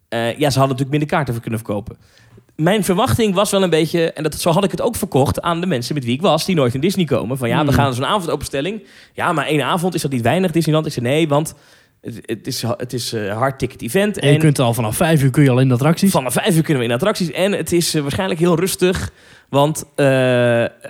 Eh, 0.09 0.19
ja, 0.29 0.49
ze 0.49 0.59
hadden 0.59 0.61
natuurlijk 0.77 0.89
minder 0.89 1.07
kaarten 1.09 1.33
voor 1.33 1.41
kunnen 1.43 1.59
verkopen. 1.59 1.97
Mijn 2.55 2.83
verwachting 2.83 3.33
was 3.35 3.51
wel 3.51 3.63
een 3.63 3.69
beetje, 3.69 4.11
en 4.13 4.23
dat, 4.23 4.35
zo 4.35 4.51
had 4.51 4.63
ik 4.63 4.71
het 4.71 4.81
ook 4.81 4.95
verkocht 4.95 5.41
aan 5.41 5.59
de 5.61 5.67
mensen 5.67 5.93
met 5.95 6.03
wie 6.03 6.13
ik 6.13 6.21
was, 6.21 6.45
die 6.45 6.55
nooit 6.55 6.73
in 6.73 6.81
Disney 6.81 7.05
komen. 7.05 7.37
Van 7.37 7.47
ja, 7.49 7.57
we 7.59 7.63
Hmm. 7.63 7.73
gaan 7.73 7.93
zo'n 7.93 8.05
avondopenstelling. 8.05 8.83
Ja, 9.13 9.33
maar 9.33 9.45
één 9.45 9.61
avond 9.65 9.93
is 9.95 10.01
dat 10.01 10.11
niet 10.11 10.21
weinig 10.21 10.51
Disneyland. 10.51 10.85
Ik 10.85 10.91
zei 10.93 11.05
nee, 11.05 11.27
want 11.27 11.53
Het, 12.01 12.21
het 12.25 12.47
is, 12.47 12.61
het 12.61 12.93
is 12.93 13.11
een 13.11 13.29
hard 13.29 13.59
ticket 13.59 13.81
event. 13.81 14.19
En 14.19 14.31
je 14.31 14.37
kunt 14.37 14.59
al 14.59 14.73
vanaf 14.73 14.95
vijf 14.95 15.23
uur 15.23 15.31
kun 15.31 15.43
je 15.43 15.49
al 15.49 15.59
in 15.59 15.67
de 15.67 15.73
attracties. 15.73 16.11
Vanaf 16.11 16.33
vijf 16.33 16.55
uur 16.55 16.63
kunnen 16.63 16.83
we 16.83 16.89
in 16.89 16.95
attracties. 16.95 17.31
En 17.31 17.51
het 17.51 17.71
is 17.71 17.93
eh, 17.93 18.01
waarschijnlijk 18.01 18.39
heel 18.39 18.59
rustig. 18.59 19.11
Want 19.49 19.85
eh, 19.95 20.05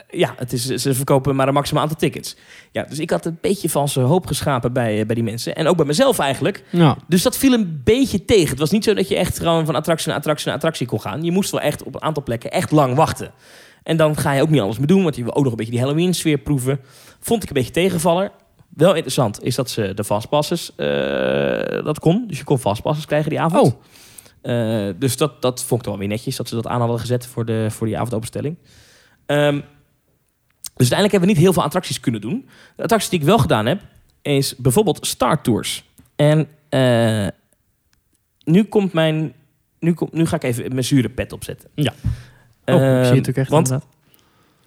ja, 0.10 0.34
het 0.36 0.54
is, 0.54 0.66
ze 0.66 0.94
verkopen 0.94 1.36
maar 1.36 1.48
een 1.48 1.54
maximaal 1.54 1.84
aantal 1.84 1.98
tickets. 1.98 2.36
Ja, 2.72 2.84
dus 2.84 3.00
ik 3.00 3.10
had 3.10 3.26
een 3.26 3.38
beetje 3.42 3.70
van 3.70 3.90
zijn 3.90 4.06
hoop 4.06 4.26
geschapen 4.26 4.74
bij, 4.74 5.00
eh, 5.00 5.06
bij 5.06 5.16
die 5.16 5.24
mensen. 5.24 5.56
En 5.56 5.68
ook 5.68 5.78
bij 5.78 5.86
mezelf 5.86 6.20
eigenlijk. 6.20 6.64
Ja. 6.70 6.98
Dus 7.08 7.22
dat 7.22 7.38
viel 7.38 7.54
een 7.54 7.82
beetje 7.84 8.26
tegen. 8.26 8.50
Het 8.50 8.60
was 8.60 8.72
niet 8.72 8.84
zo 8.84 8.94
dat 8.94 9.08
je 9.08 9.16
echt 9.16 9.38
gewoon 9.38 9.66
van 9.66 9.76
attractie 9.76 10.08
naar 10.08 10.18
attractie 10.18 10.46
naar 10.46 10.56
attractie 10.56 10.88
kon 10.88 11.02
gaan. 11.02 11.24
Je 11.24 11.32
moest 11.32 11.52
wel 11.52 11.62
echt 11.62 11.84
op 11.84 11.96
een 11.96 12.02
aantal 12.02 12.24
plekken 12.24 12.52
echt 12.52 12.72
lang 12.72 12.96
wachten. 12.96 13.32
En 13.84 13.98
dan 13.98 14.18
ga 14.18 14.32
je 14.32 14.42
ook 14.42 14.50
niet 14.50 14.62
alles 14.62 14.78
meer 14.78 14.88
doen. 14.88 15.04
Want 15.04 15.16
je 15.16 15.24
wil 15.24 15.36
ook 15.36 15.44
nog 15.44 15.52
een 15.52 15.58
beetje 15.58 15.72
die 15.72 15.82
Halloween 15.82 16.14
sfeer 16.14 16.38
proeven. 16.38 16.80
Vond 17.20 17.44
ik 17.44 17.50
een 17.50 17.56
beetje 17.56 17.72
tegenvaller. 17.72 18.32
Wel 18.78 18.94
interessant 18.94 19.44
is 19.44 19.56
dat 19.56 19.70
ze 19.70 19.94
de 19.94 20.04
fastpasses, 20.04 20.76
eh 20.76 21.84
dat 21.84 22.00
kon. 22.00 22.28
Dus 22.28 22.38
je 22.38 22.44
kon 22.44 22.60
fastpasses 22.60 23.06
krijgen 23.06 23.30
die 23.30 23.40
avond. 23.40 23.74
Oh. 23.74 23.82
Eh, 24.42 24.94
dus 25.00 25.18
dat, 25.18 25.42
dat 25.42 25.64
vond 25.64 25.80
ik 25.80 25.88
toch 25.88 25.98
wel 25.98 26.08
weer 26.08 26.16
netjes 26.16 26.36
dat 26.36 26.48
ze 26.48 26.56
dat 26.56 26.68
aan 26.68 26.80
hadden 26.80 27.00
gezet 27.00 27.26
voor, 27.26 27.46
de, 27.46 27.68
voor 27.70 27.88
die 27.88 27.98
avondopenstelling. 27.98 28.58
Ehm, 29.26 29.54
dus 29.54 30.92
uiteindelijk 30.92 31.12
hebben 31.12 31.20
we 31.20 31.36
niet 31.36 31.38
heel 31.38 31.54
veel 31.54 31.64
attracties 31.64 32.00
kunnen 32.00 32.22
doen. 32.22 32.50
De 32.76 32.84
attracties 32.84 33.10
die 33.10 33.20
ik 33.20 33.26
wel 33.26 33.38
gedaan 33.38 33.66
heb, 33.66 33.82
is 34.22 34.56
bijvoorbeeld 34.56 35.08
Star 35.08 35.42
Tours. 35.42 35.84
En 36.16 36.48
eh, 36.70 37.28
nu 38.44 38.64
komt 38.64 38.94
mijn. 38.94 39.34
Nu, 39.80 39.96
nu 40.12 40.26
ga 40.26 40.36
ik 40.36 40.44
even 40.44 40.70
mijn 40.70 40.84
zure 40.84 41.10
pet 41.10 41.34
opzetten. 41.34 41.70
Ja. 41.76 41.94
Oh, 42.66 42.76
ik 42.76 42.82
zie 42.82 42.84
Ehm, 42.84 43.16
het 43.16 43.30
ook 43.30 43.36
echt 43.36 43.50
Want 43.50 43.68
inderdaad. 43.68 43.96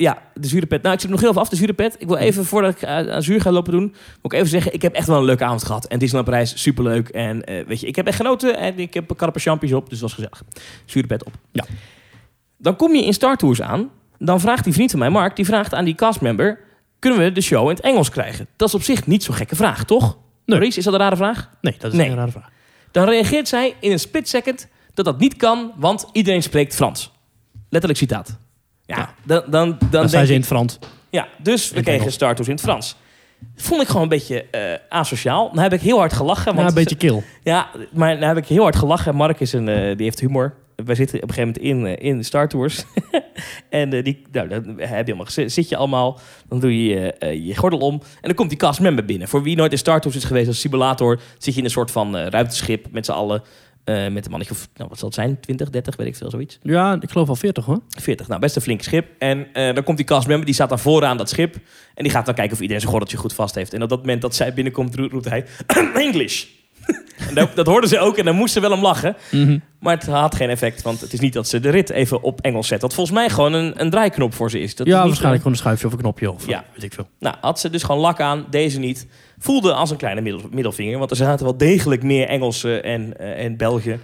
Ja, 0.01 0.23
de 0.35 0.49
zure 0.49 0.67
pet. 0.67 0.83
Nou, 0.83 0.95
ik 0.95 1.01
zit 1.01 1.11
nog 1.11 1.21
heel 1.21 1.33
veel 1.33 1.43
af, 1.43 1.49
de 1.49 1.57
zure 1.57 1.73
pet. 1.73 1.97
Ik 1.99 2.07
wil 2.07 2.17
even, 2.17 2.45
voordat 2.45 2.75
ik 2.77 2.85
aan 2.85 3.11
aan 3.11 3.23
zuur 3.23 3.41
ga 3.41 3.51
lopen 3.51 3.73
doen, 3.73 3.83
moet 3.83 4.33
ik 4.33 4.33
even 4.33 4.49
zeggen, 4.49 4.73
ik 4.73 4.83
heb 4.83 4.95
echt 4.95 5.07
wel 5.07 5.19
een 5.19 5.25
leuke 5.25 5.45
avond 5.45 5.65
gehad. 5.65 5.87
En 5.87 5.99
Disneyland 5.99 6.31
Parijs, 6.31 6.63
superleuk. 6.63 7.09
En 7.09 7.45
eh, 7.45 7.67
weet 7.67 7.81
je, 7.81 7.87
ik 7.87 7.97
heb 7.97 8.07
echt 8.07 8.17
genoten 8.17 8.57
en 8.57 8.79
ik 8.79 8.95
heb 8.95 9.17
karper 9.17 9.41
champions 9.41 9.75
op, 9.75 9.91
dus 9.91 9.99
dat 9.99 10.09
was 10.09 10.13
gezellig. 10.13 10.43
Zure 10.85 11.07
pet 11.07 11.25
op. 11.25 11.33
Ja. 11.53 11.65
Dan 12.59 12.77
kom 12.77 12.95
je 12.95 13.05
in 13.05 13.13
Star 13.13 13.37
Tours 13.37 13.63
aan, 13.63 13.91
dan 14.19 14.41
vraagt 14.41 14.65
die 14.65 14.73
vriend 14.73 14.91
van 14.91 14.99
mij, 14.99 15.11
Mark, 15.11 15.37
die 15.37 15.45
vraagt 15.45 15.75
aan 15.75 15.85
die 15.85 15.95
castmember, 15.95 16.59
kunnen 16.99 17.19
we 17.19 17.33
de 17.33 17.41
show 17.41 17.69
in 17.69 17.75
het 17.75 17.85
Engels 17.85 18.11
krijgen? 18.11 18.47
Dat 18.57 18.69
is 18.69 18.75
op 18.75 18.83
zich 18.83 19.07
niet 19.07 19.23
zo'n 19.23 19.35
gekke 19.35 19.57
vraag, 19.57 19.85
toch? 19.85 20.03
Nee. 20.03 20.19
Maurice, 20.45 20.79
is 20.79 20.85
dat 20.85 20.95
een 20.95 21.01
rare 21.01 21.17
vraag? 21.17 21.51
Nee, 21.61 21.77
dat 21.79 21.93
is 21.93 21.99
nee. 21.99 22.09
een 22.09 22.17
rare 22.17 22.31
vraag. 22.31 22.49
Dan 22.91 23.05
reageert 23.09 23.49
zij 23.49 23.75
in 23.81 23.93
een 23.93 24.01
split 24.01 24.29
second 24.29 24.69
dat 24.95 25.05
dat 25.05 25.19
niet 25.19 25.37
kan, 25.37 25.73
want 25.77 26.07
iedereen 26.13 26.43
spreekt 26.43 26.75
Frans. 26.75 27.13
Letterlijk 27.69 28.01
citaat. 28.01 28.39
Ja, 28.91 28.97
Ja. 28.97 29.15
dan, 29.25 29.43
dan, 29.47 29.79
dan, 29.91 30.09
zijn 30.09 30.27
ze 30.27 30.33
in 30.33 30.39
het 30.39 30.49
Frans. 30.49 30.79
ja, 31.11 31.29
dus 31.39 31.71
we 31.71 31.83
kregen. 31.83 32.13
Star 32.13 32.35
Tours 32.35 32.49
in 32.49 32.55
het 32.55 32.63
Frans. 32.65 32.97
Vond 33.57 33.83
ik 33.83 33.87
gewoon 33.87 34.03
een 34.03 34.09
beetje 34.09 34.43
eh, 34.51 34.61
asociaal. 34.89 35.51
Dan 35.55 35.63
heb 35.63 35.73
ik 35.73 35.81
heel 35.81 35.99
hard 35.99 36.13
gelachen. 36.13 36.51
Ja, 36.51 36.57
Want 36.57 36.69
een 36.69 36.75
beetje 36.75 36.97
kil. 36.97 37.23
ja, 37.43 37.69
maar 37.93 38.19
dan 38.19 38.29
heb 38.29 38.37
ik 38.37 38.47
heel 38.47 38.63
hard 38.63 38.77
gelachen. 38.77 39.15
Mark 39.15 39.41
is 39.41 39.53
een, 39.53 39.69
eh, 39.69 39.97
die 39.97 40.05
heeft 40.05 40.21
humor. 40.21 40.55
Wij 40.85 40.95
zitten 40.95 41.23
op 41.23 41.29
een 41.29 41.35
gegeven 41.35 41.63
moment 41.63 41.87
in, 41.99 42.05
eh, 42.05 42.11
in 42.11 42.19
de 42.19 42.25
Star 42.25 42.49
Tours. 42.49 42.85
en 43.69 43.91
die, 44.03 44.23
nou, 44.33 44.49
dan 44.49 44.75
heb 44.79 45.07
je 45.07 45.17
gezet- 45.19 45.53
zit 45.53 45.69
je 45.69 45.77
allemaal. 45.77 46.19
Dan 46.49 46.61
doe 46.61 46.85
je 46.87 47.15
je 47.43 47.57
gordel 47.57 47.79
om. 47.79 47.95
En 47.95 48.03
dan 48.23 48.35
komt 48.35 48.49
die 48.49 48.59
castmember 48.59 49.05
binnen. 49.05 49.29
Voor 49.29 49.43
wie 49.43 49.57
nooit 49.57 49.73
in 49.73 49.79
Star 49.79 50.01
Tours 50.01 50.17
is 50.17 50.25
geweest 50.25 50.49
als 50.49 50.61
simulator... 50.61 51.21
zit 51.39 51.53
je 51.55 51.59
in 51.59 51.65
een 51.67 51.71
soort 51.73 51.91
van 51.91 52.17
ruimteschip 52.17 52.87
met 52.91 53.05
z'n 53.07 53.13
allen. 53.13 53.43
Eh, 53.85 54.09
met 54.09 54.25
een 54.25 54.31
mannetje 54.31 54.55
nou, 54.75 54.89
wat 54.89 54.99
zal 54.99 55.09
het 55.09 55.17
zijn? 55.17 55.41
20, 55.41 55.71
30, 55.71 55.97
weet 55.97 56.07
ik 56.07 56.17
veel, 56.17 56.31
zoiets. 56.31 56.59
Ja, 56.63 56.97
ik 57.01 57.11
geloof 57.11 57.29
al 57.29 57.37
40 57.37 57.65
hoor. 57.65 57.81
40. 57.89 58.29
Nou, 58.29 58.41
best 58.41 58.57
een 58.57 58.63
flink 58.63 58.83
schip. 58.83 59.07
En 59.19 59.47
eh, 59.53 59.75
dan 59.75 59.85
komt 59.85 59.97
die 59.97 60.07
castmember, 60.07 60.45
die 60.47 60.55
staat 60.55 60.69
dan 60.69 60.79
vooraan 60.79 61.17
dat 61.17 61.29
schip. 61.29 61.55
En 61.95 62.03
die 62.03 62.13
gaat 62.13 62.27
dan 62.27 62.35
kijken 62.35 62.53
of 62.53 62.61
iedereen 62.61 62.81
zijn 62.81 62.93
gordeltje 62.93 63.17
goed 63.19 63.33
vast 63.35 63.55
heeft. 63.55 63.73
En 63.75 63.83
op 63.83 63.89
dat 63.89 63.99
moment 63.99 64.23
dat 64.23 64.35
zij 64.35 64.55
binnenkomt, 64.55 64.95
ro- 64.95 65.09
roept 65.11 65.29
hij... 65.29 65.45
English. 65.95 66.45
en 67.29 67.35
dat, 67.35 67.55
dat 67.55 67.67
hoorden 67.67 67.89
ze 67.89 67.99
ook 67.99 68.17
en 68.19 68.25
dan 68.25 68.35
moesten 68.35 68.63
ze 68.63 68.69
wel 68.69 68.77
om 68.77 68.83
lachen. 68.83 69.17
Maar 69.81 69.95
het 69.95 70.07
had 70.07 70.35
geen 70.35 70.49
effect, 70.49 70.83
want 70.83 71.01
het 71.01 71.13
is 71.13 71.21
niet 71.21 71.33
dat 71.33 71.49
ze 71.49 71.61
de 71.61 71.71
rit 71.71 71.91
even 71.91 72.23
op 72.23 72.41
Engels 72.41 72.69
zet. 72.69 72.81
Wat 72.81 72.95
volgens 72.95 73.17
mij 73.17 73.31
gewoon 73.31 73.53
een, 73.53 73.81
een 73.81 73.91
draaiknop 73.91 74.35
voor 74.35 74.51
ze 74.51 74.61
is. 74.61 74.75
Dat 74.75 74.87
is 74.87 74.93
ja, 74.93 74.99
niet 74.99 75.07
waarschijnlijk 75.07 75.43
gewoon 75.43 75.57
een 75.57 75.63
schuifje 75.63 75.87
of 75.87 75.93
een 75.93 75.99
knopje 75.99 76.31
of 76.33 76.47
Ja. 76.47 76.51
ja. 76.51 76.65
weet 76.75 76.83
ik 76.83 76.93
veel. 76.93 77.09
Nou, 77.19 77.37
had 77.41 77.61
ze 77.61 77.71
dus 77.71 77.83
gewoon 77.83 78.01
lak 78.01 78.21
aan, 78.21 78.47
deze 78.51 78.79
niet. 78.79 79.07
Voelde 79.39 79.73
als 79.73 79.91
een 79.91 79.97
kleine 79.97 80.21
middel, 80.21 80.43
middelvinger, 80.51 80.99
want 80.99 81.11
er 81.11 81.17
zaten 81.17 81.45
wel 81.45 81.57
degelijk 81.57 82.03
meer 82.03 82.29
Engelsen 82.29 82.85
en, 82.85 83.19
eh, 83.19 83.45
en 83.45 83.57
Belgen. 83.57 84.01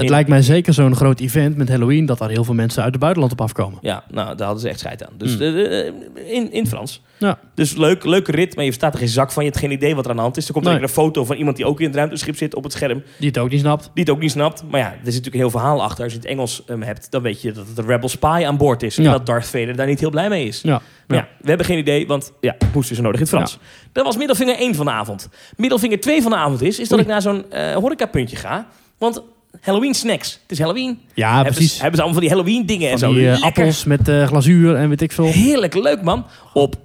Het 0.00 0.10
lijkt 0.10 0.28
mij 0.28 0.42
zeker 0.42 0.72
zo'n 0.74 0.96
groot 0.96 1.20
event 1.20 1.56
met 1.56 1.68
Halloween... 1.68 2.06
dat 2.06 2.18
daar 2.18 2.28
heel 2.30 2.44
veel 2.44 2.54
mensen 2.54 2.82
uit 2.82 2.90
het 2.90 3.00
buitenland 3.00 3.32
op 3.32 3.40
afkomen. 3.40 3.78
Ja, 3.82 4.04
nou, 4.10 4.36
daar 4.36 4.44
hadden 4.46 4.60
ze 4.62 4.68
echt 4.68 4.78
scheid 4.78 5.06
aan. 5.06 5.12
Dus 5.16 5.32
Hmm. 5.32 5.40
eh, 5.42 5.86
eh, 5.88 5.94
in, 6.26 6.52
in 6.52 6.66
Frans. 6.66 7.02
Ja. 7.18 7.38
Dus 7.54 7.76
leuk, 7.76 8.04
leuke 8.04 8.30
rit, 8.32 8.54
maar 8.54 8.64
je 8.64 8.70
verstaat 8.70 8.92
er 8.92 8.98
geen 8.98 9.08
zak 9.08 9.32
van. 9.32 9.42
Je 9.44 9.48
hebt 9.48 9.60
geen 9.62 9.70
idee 9.72 9.94
wat 9.94 10.04
er 10.04 10.10
aan 10.10 10.16
de 10.16 10.22
hand 10.22 10.36
is. 10.36 10.46
Er 10.46 10.52
komt 10.52 10.64
Nee. 10.64 10.82
een 10.82 10.88
foto 10.88 11.24
van 11.24 11.36
iemand 11.36 11.56
die 11.56 11.66
ook 11.66 11.80
in 11.80 11.86
het 11.86 11.94
ruimteschip 11.94 12.36
zit 12.36 12.54
op 12.54 12.62
het 12.62 12.72
scherm. 12.72 13.02
Die 13.18 13.28
het 13.28 13.38
ook 13.38 13.50
niet 13.50 13.60
snapt. 13.60 13.90
Die 13.94 14.04
het 14.04 14.12
ook 14.12 14.20
niet 14.20 14.30
snapt. 14.30 14.62
Maar 14.70 14.80
ja, 14.80 14.86
er 14.86 14.92
zit 14.96 15.04
natuurlijk 15.04 15.34
een 15.34 15.40
heel 15.40 15.50
verhaal 15.50 15.82
achter. 15.82 16.04
Als 16.04 16.12
je 16.12 16.18
het 16.18 16.28
Engels 16.28 16.62
ehm, 16.66 16.80
hebt, 16.82 17.10
dan 17.10 17.22
weet 17.22 17.42
je 17.42 17.52
dat 17.52 17.66
het 17.68 17.78
een 17.78 17.86
Rebel 17.86 18.08
Spy 18.08 18.42
aan 18.46 18.56
boord 18.56 18.82
is. 18.82 18.98
En 18.98 19.04
dat 19.04 19.26
Darth 19.26 19.46
Vader 19.46 19.76
daar 19.76 19.86
niet 19.86 20.00
heel 20.00 20.10
blij 20.10 20.28
mee 20.28 20.46
is. 20.46 20.60
Ja. 20.62 20.80
Maar 21.06 21.18
ja, 21.18 21.28
we 21.40 21.48
hebben 21.48 21.66
geen 21.66 21.78
idee, 21.78 22.06
want 22.06 22.32
ja, 22.40 22.54
het 22.58 22.74
moest 22.74 22.88
dus 22.88 22.98
nodig 22.98 23.14
in 23.14 23.20
het 23.20 23.28
Frans. 23.28 23.58
Dat 23.92 24.04
was 24.04 24.16
middelvinger 24.16 24.56
1 24.58 24.74
van 24.74 24.86
de 24.86 24.92
avond. 24.92 25.28
Middelvinger 25.56 26.00
2 26.00 26.22
van 26.22 26.30
de 26.30 26.36
avond 26.36 26.62
is, 26.62 26.78
is 26.78 26.88
dat 26.88 26.98
Oei. 26.98 27.02
ik 27.02 27.12
naar 27.12 27.22
zo'n 27.22 27.50
eh 27.52 27.74
horecapuntje 27.74 28.36
ga. 28.36 28.66
Want 28.98 29.22
Halloween 29.60 29.94
snacks. 29.94 30.32
Het 30.42 30.50
is 30.50 30.58
Halloween. 30.58 30.98
Ja, 31.14 31.34
hebben, 31.34 31.52
precies. 31.52 31.74
Ze, 31.74 31.80
hebben 31.80 31.96
ze 31.96 32.02
allemaal 32.04 32.20
van 32.20 32.28
die 32.30 32.38
Halloween 32.38 32.66
dingen 32.66 32.90
en 32.90 32.98
Van 32.98 33.08
zo. 33.08 33.14
die 33.14 33.24
eh, 33.24 33.30
Lekker. 33.30 33.46
appels 33.48 33.84
met 33.84 34.08
eh, 34.08 34.26
glazuur 34.26 34.76
en 34.76 34.88
weet 34.88 35.00
ik 35.02 35.12
veel. 35.12 35.24
Heerlijk 35.24 35.74
leuk, 35.74 36.02
man. 36.02 36.26
Op, 36.54 36.76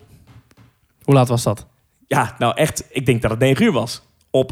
Hoe 1.03 1.13
laat 1.13 1.27
was 1.27 1.43
dat? 1.43 1.65
ja, 2.07 2.35
nou 2.39 2.55
echt, 2.55 2.83
ik 2.89 3.05
denk 3.05 3.21
dat 3.21 3.31
het 3.31 3.39
9 3.39 3.65
uur 3.65 3.71
was. 3.71 4.01
Op, 4.29 4.51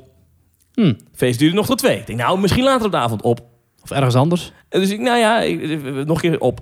Hm. 0.74 0.94
feest 1.16 1.40
duurde 1.40 1.56
nog 1.56 1.66
tot 1.66 1.78
2. 1.78 1.98
Ik 2.00 2.08
denk, 2.08 2.20
nou, 2.20 2.40
misschien 2.40 2.64
later 2.64 2.86
op 2.86 2.92
de 2.92 2.98
avond. 2.98 3.22
Op. 3.22 3.42
Of 3.84 3.92
ergens 3.92 4.16
anders? 4.16 4.52
En 4.70 4.80
dus 4.80 4.90
ik, 4.90 5.00
nou 5.00 5.18
ja, 5.18 5.40
ik- 5.42 5.62
eh, 5.62 5.92
nog 5.92 6.24
een 6.24 6.30
keer 6.30 6.40
op. 6.40 6.60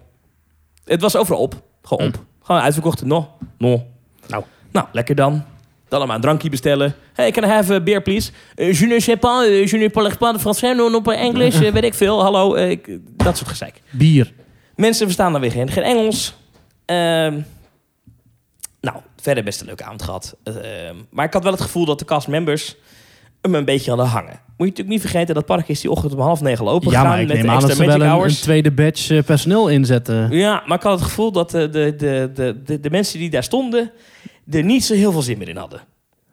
Het 0.86 1.02
was 1.02 1.16
overal 1.16 1.42
op. 1.42 1.62
Gewoon 1.84 2.08
op. 2.08 2.24
Gewoon 2.44 2.62
uitverkocht. 2.62 3.04
No, 3.06 3.30
no. 3.58 3.86
Nou. 4.28 4.44
Nou, 4.72 4.88
lekker 4.92 5.16
dan. 5.16 5.44
Dan 5.92 6.00
allemaal 6.00 6.16
een 6.16 6.22
drankje 6.22 6.50
bestellen. 6.50 6.96
Hey, 7.14 7.32
can 7.32 7.44
I 7.44 7.48
have 7.48 7.74
a 7.74 7.82
beer, 7.82 8.02
please? 8.02 8.32
Eh, 8.56 8.74
je 8.80 8.86
ne 8.86 9.00
sais 9.00 9.20
pas, 9.20 9.46
eh, 9.46 9.66
je 9.66 9.78
ne 9.78 9.90
parle 9.90 10.16
pas 10.18 10.34
de 10.34 10.40
français, 10.40 10.76
non, 10.76 10.92
non, 10.92 11.04
Engels, 11.14 11.60
eh, 11.62 11.72
weet 11.72 11.84
ik 11.84 11.94
veel. 11.94 12.22
Hallo, 12.24 12.56
ik- 12.56 12.98
dat 13.18 13.38
soort 13.38 13.50
gezeik. 13.50 13.82
Bier. 13.90 14.34
Mensen 14.76 15.06
verstaan 15.06 15.32
dan 15.32 15.42
weer 15.42 15.52
geen, 15.52 15.72
geen 15.72 15.84
Engels. 15.84 16.34
Ehm, 16.86 17.40
nou, 18.82 18.98
verder 19.22 19.44
best 19.44 19.60
een 19.60 19.66
leuke 19.66 19.84
avond 19.84 20.02
gehad. 20.02 20.36
Ehm, 20.44 20.96
maar 21.10 21.26
ik 21.26 21.34
had 21.34 21.44
wel 21.44 21.52
het 21.52 21.62
gevoel 21.62 21.86
dat 21.86 22.00
de 22.00 22.06
castmembers 22.06 22.76
hem 23.42 23.56
een 23.56 23.66
beetje 23.66 23.90
hadden 23.90 24.08
hangen. 24.10 24.30
Moet 24.32 24.42
je 24.58 24.66
natuurlijk 24.66 24.90
niet 24.90 25.02
vergeten, 25.02 25.36
dat 25.36 25.46
park 25.46 25.68
is 25.68 25.82
die 25.82 25.92
ochtend 25.92 26.14
om 26.14 26.20
half 26.20 26.42
negen 26.42 26.66
lopen 26.66 26.92
Ja, 26.92 27.04
maar 27.04 27.22
ik 27.22 27.28
met 27.28 27.36
neem 27.36 27.46
de 27.46 27.52
aan 27.52 27.60
dat 27.60 27.70
extra 27.70 27.92
ze 27.92 27.98
wel 28.00 28.24
een, 28.24 28.30
tweede 28.32 28.72
batch 28.72 29.10
eh, 29.10 29.24
personeel 29.24 29.68
inzetten. 29.70 30.32
Ja, 30.32 30.64
maar 30.66 30.78
ik 30.78 30.84
had 30.84 31.00
het 31.00 31.08
gevoel 31.08 31.32
dat 31.32 31.52
de, 31.52 31.70
de, 31.70 31.96
de, 32.34 32.62
de, 32.66 32.80
de 32.80 32.90
mensen 32.90 33.20
die 33.20 33.30
daar 33.30 33.44
stonden... 33.44 33.92
er 34.56 34.64
niet 34.64 34.84
zo 34.84 34.94
heel 34.94 35.12
veel 35.12 35.22
zin 35.22 35.38
meer 35.38 35.50
in 35.50 35.58
hadden. 35.58 35.82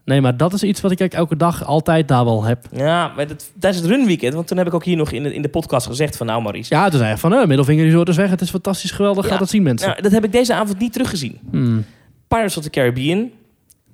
Nee, 0.08 0.20
maar 0.20 0.36
dat 0.36 0.52
is 0.52 0.62
iets 0.62 0.80
wat 0.80 0.90
ik 0.90 1.00
eigenlijk 1.00 1.30
elke 1.30 1.44
dag 1.44 1.64
altijd 1.64 2.08
daar 2.08 2.24
wel 2.24 2.44
heb. 2.44 2.66
Ja, 2.72 3.12
maar 3.16 3.26
dat, 3.26 3.50
tijdens 3.58 3.82
het 3.82 3.92
runweekend... 3.92 4.34
want 4.34 4.46
toen 4.46 4.56
heb 4.58 4.66
ik 4.66 4.74
ook 4.74 4.84
hier 4.84 4.96
nog 4.96 5.12
in 5.12 5.22
de, 5.22 5.34
in 5.34 5.42
de 5.42 5.48
podcast 5.48 5.86
gezegd 5.86 6.16
van... 6.16 6.26
nou 6.26 6.42
Maurice, 6.42 6.74
Ja, 6.74 6.88
toen 6.88 6.98
zei 6.98 7.10
hij 7.10 7.18
van, 7.18 7.34
eh, 7.34 7.46
middelvinger 7.46 7.84
resort 7.84 8.08
is 8.08 8.16
weg. 8.16 8.30
Het 8.30 8.40
is 8.40 8.50
fantastisch 8.50 8.90
geweldig. 8.90 9.24
Ja. 9.24 9.30
Gaat 9.30 9.40
het 9.40 9.50
zien, 9.50 9.62
mensen. 9.62 9.88
nou, 9.88 10.02
dat 10.02 10.12
heb 10.12 10.24
ik 10.24 10.32
deze 10.32 10.54
avond 10.54 10.78
niet 10.78 10.92
teruggezien. 10.92 11.38
Hmm. 11.50 11.84
Pirates 12.28 12.56
of 12.56 12.62
the 12.62 12.70
Caribbean 12.70 13.30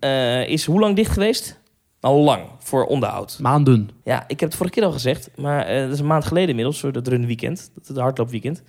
eh, 0.01 0.49
is 0.49 0.65
hoe 0.65 0.81
lang 0.81 0.97
dicht 0.97 1.13
geweest? 1.13 1.59
Al 2.01 2.21
lang, 2.21 2.43
voor 2.59 2.85
onderhoud. 2.85 3.39
Maanden. 3.41 3.91
Ja, 4.05 4.25
ik 4.27 4.41
heb 4.41 4.49
het 4.49 4.59
vorige 4.59 4.75
keer 4.75 4.85
al 4.85 4.93
gezegd... 4.93 5.31
maar 5.37 5.67
eh, 5.67 5.83
dat 5.83 5.93
is 5.93 5.99
een 5.99 6.07
maand 6.07 6.25
geleden 6.25 6.49
inmiddels, 6.49 6.81
voor 6.81 6.93
dat 6.93 7.09
runweekend... 7.09 7.71
dat 7.75 7.87
het 7.87 7.97
hardloopweekend... 7.97 8.63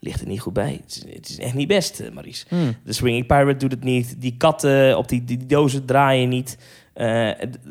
ligt 0.00 0.20
er 0.20 0.26
niet 0.26 0.40
goed 0.40 0.52
bij. 0.52 0.80
Het 0.86 0.96
is, 1.06 1.14
het 1.14 1.28
is 1.28 1.38
echt 1.38 1.54
niet 1.54 1.68
best, 1.68 2.00
eh, 2.00 2.10
Maurice. 2.12 2.44
Hmm. 2.48 2.76
De 2.84 2.92
Swinging 2.92 3.26
Pirate 3.26 3.56
doet 3.56 3.70
het 3.72 3.84
niet. 3.84 4.14
Die 4.20 4.34
katten 4.36 4.98
op 4.98 5.08
die, 5.08 5.24
die 5.24 5.46
dozen 5.46 5.84
draaien 5.84 6.28
niet. 6.28 6.58
Eh, 6.94 7.28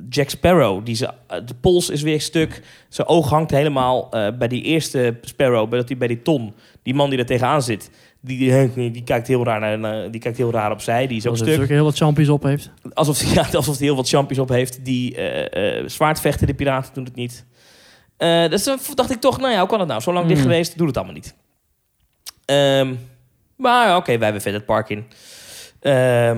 Jack 0.09 0.29
Sparrow, 0.29 0.85
die 0.85 0.95
ze, 0.95 1.05
eh, 1.27 1.37
de 1.45 1.53
pols 1.61 1.89
is 1.89 2.01
weer 2.01 2.21
stuk. 2.21 2.61
Zijn 2.89 3.07
oog 3.07 3.29
hangt 3.29 3.51
helemaal 3.51 4.09
bij 4.37 4.47
die 4.47 4.61
eerste 4.63 5.17
Sparrow, 5.21 5.69
bij, 5.69 5.79
dat 5.79 5.87
die, 5.87 5.97
bij 5.97 6.07
die 6.07 6.21
ton. 6.21 6.53
Die 6.83 6.93
man 6.93 7.09
die 7.09 7.19
er 7.19 7.25
tegenaan 7.25 7.61
zit, 7.61 7.89
die, 8.21 8.37
die, 8.37 8.91
die 8.91 9.03
kijkt, 9.03 9.27
heel 9.27 9.43
raar 9.43 9.79
naar, 9.79 10.11
die 10.11 10.21
kijkt 10.21 10.37
heel 10.37 10.51
raar 10.51 10.71
opzij. 10.71 11.07
Die 11.07 11.17
is 11.17 11.25
ook 11.25 11.31
Als 11.31 11.41
hij 11.41 11.53
stuk. 11.53 11.69
heel 11.69 11.83
wat 11.83 11.97
champions 11.97 12.29
op 12.29 12.43
heeft. 12.43 12.71
Alsof 12.93 13.19
hij 13.21 13.33
ja, 13.43 13.47
alsof 13.57 13.77
hij 13.77 13.85
heel 13.85 13.95
wat 13.95 14.09
champions 14.09 14.39
op 14.41 14.49
heeft. 14.49 14.85
Die 14.85 15.15
eh, 15.15 15.83
zwaardvechten, 15.87 16.47
de 16.47 16.53
piraten 16.53 16.93
doen 16.93 17.03
het 17.03 17.15
niet. 17.15 17.45
Dus 18.49 18.63
dacht 18.93 19.11
ik 19.11 19.19
toch, 19.19 19.39
nou 19.39 19.51
ja, 19.53 19.59
hoe 19.59 19.67
kan 19.69 19.79
het 19.79 19.87
nou? 19.87 20.01
Zo 20.01 20.13
lang 20.13 20.27
dicht 20.27 20.39
Hmm. 20.39 20.49
geweest, 20.49 20.77
doe 20.77 20.87
het 20.87 20.97
allemaal 20.97 21.15
niet. 21.15 21.35
Ehm, 22.49 22.93
maar 23.55 23.95
oké, 23.95 24.11
wij 24.17 24.23
hebben 24.23 24.41
verder 24.41 24.59
het 24.59 24.69
park 24.69 24.89
in. 24.89 25.05
Ehm, 25.79 26.37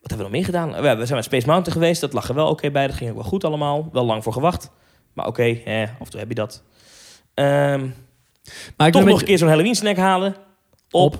wat 0.00 0.10
hebben 0.10 0.16
we 0.16 0.22
nog 0.22 0.30
meer 0.30 0.44
gedaan? 0.44 0.68
We 0.70 1.04
zijn 1.06 1.14
met 1.14 1.24
Space 1.24 1.46
Mountain 1.46 1.72
geweest, 1.72 2.00
dat 2.00 2.12
lag 2.12 2.28
er 2.28 2.34
wel 2.34 2.48
oké 2.48 2.70
bij. 2.70 2.86
Dat 2.86 2.96
ging 2.96 3.10
ook 3.10 3.16
wel 3.16 3.24
goed 3.24 3.44
allemaal. 3.44 3.88
Wel 3.92 4.04
lang 4.04 4.22
voor 4.22 4.32
gewacht. 4.32 4.70
Maar 5.12 5.26
oké, 5.26 5.42
eh, 5.42 5.82
af 5.82 5.88
en 6.04 6.10
toe 6.10 6.20
heb 6.20 6.28
je 6.28 6.34
dat. 6.34 6.62
Ehm, 7.34 7.86
Maar 8.76 8.86
ik 8.86 8.92
toch 8.92 9.04
nog 9.04 9.20
een 9.20 9.26
keer 9.26 9.38
zo'n 9.38 9.48
Halloween 9.48 9.74
snack 9.74 9.96
halen. 9.96 10.34
Op. 10.90 11.16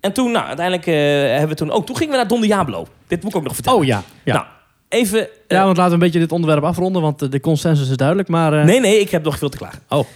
En 0.00 0.12
toen, 0.12 0.30
nou, 0.32 0.46
uiteindelijk 0.46 0.86
eh, 0.86 0.94
hebben 1.30 1.48
we 1.48 1.54
toen 1.54 1.70
ook... 1.70 1.86
Toen 1.86 1.96
gingen 1.96 2.12
we 2.12 2.18
naar 2.18 2.28
Don 2.28 2.40
Diablo. 2.40 2.86
Dit 3.06 3.22
moet 3.22 3.30
ik 3.30 3.36
ook 3.36 3.44
nog 3.44 3.54
vertellen. 3.54 3.78
Oh 3.78 3.84
ja. 3.84 4.02
ja. 4.24 4.32
Nou, 4.34 4.46
even... 4.88 5.20
eh, 5.20 5.28
Ja, 5.48 5.64
want 5.64 5.76
laten 5.76 5.86
we 5.98 5.98
een 5.98 6.04
beetje 6.12 6.18
dit 6.18 6.32
onderwerp 6.32 6.62
afronden, 6.64 7.02
want 7.02 7.22
eh, 7.22 7.30
de 7.30 7.40
consensus 7.40 7.88
is 7.90 7.96
duidelijk. 7.96 8.28
Maar 8.28 8.64
Nee, 8.64 8.80
nee, 8.80 9.00
ik 9.00 9.10
heb 9.10 9.24
nog 9.24 9.38
veel 9.38 9.48
te 9.48 9.56
klagen. 9.56 9.82
Oh. 9.88 10.06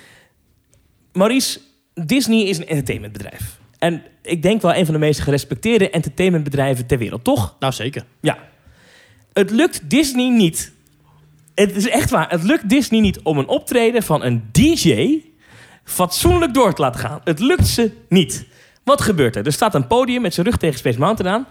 Maurice, 1.12 1.60
Disney 1.94 2.42
is 2.44 2.58
een 2.58 2.66
entertainmentbedrijf. 2.66 3.58
En 3.78 4.02
ik 4.22 4.42
denk 4.42 4.62
wel 4.62 4.74
een 4.74 4.84
van 4.84 4.94
de 4.94 5.00
meest 5.00 5.20
gerespecteerde 5.20 5.90
entertainmentbedrijven 5.90 6.86
ter 6.86 6.98
wereld, 6.98 7.24
toch? 7.24 7.56
nou 7.58 7.72
zeker. 7.72 8.04
Ja. 8.20 8.38
Het 9.32 9.50
lukt 9.50 9.90
Disney 9.90 10.28
niet. 10.28 10.72
Het 11.54 11.76
is 11.76 11.88
echt 11.88 12.10
waar. 12.10 12.30
Het 12.30 12.42
lukt 12.42 12.68
Disney 12.68 13.00
niet 13.00 13.20
om 13.20 13.38
een 13.38 13.48
optreden 13.48 14.02
van 14.02 14.24
een 14.24 14.48
DJ 14.52 15.18
fatsoenlijk 15.84 16.54
door 16.54 16.74
te 16.74 16.82
laten 16.82 17.00
gaan. 17.00 17.20
Het 17.24 17.40
lukt 17.40 17.66
ze 17.66 17.90
niet. 18.08 18.46
Wat 18.84 19.00
gebeurt 19.00 19.36
er? 19.36 19.46
Er 19.46 19.52
staat 19.52 19.74
een 19.74 19.86
podium 19.86 20.22
met 20.22 20.34
zijn 20.34 20.46
rug 20.46 20.56
tegen 20.56 20.78
Space 20.78 20.98
Mountain 20.98 21.34
aan. 21.34 21.46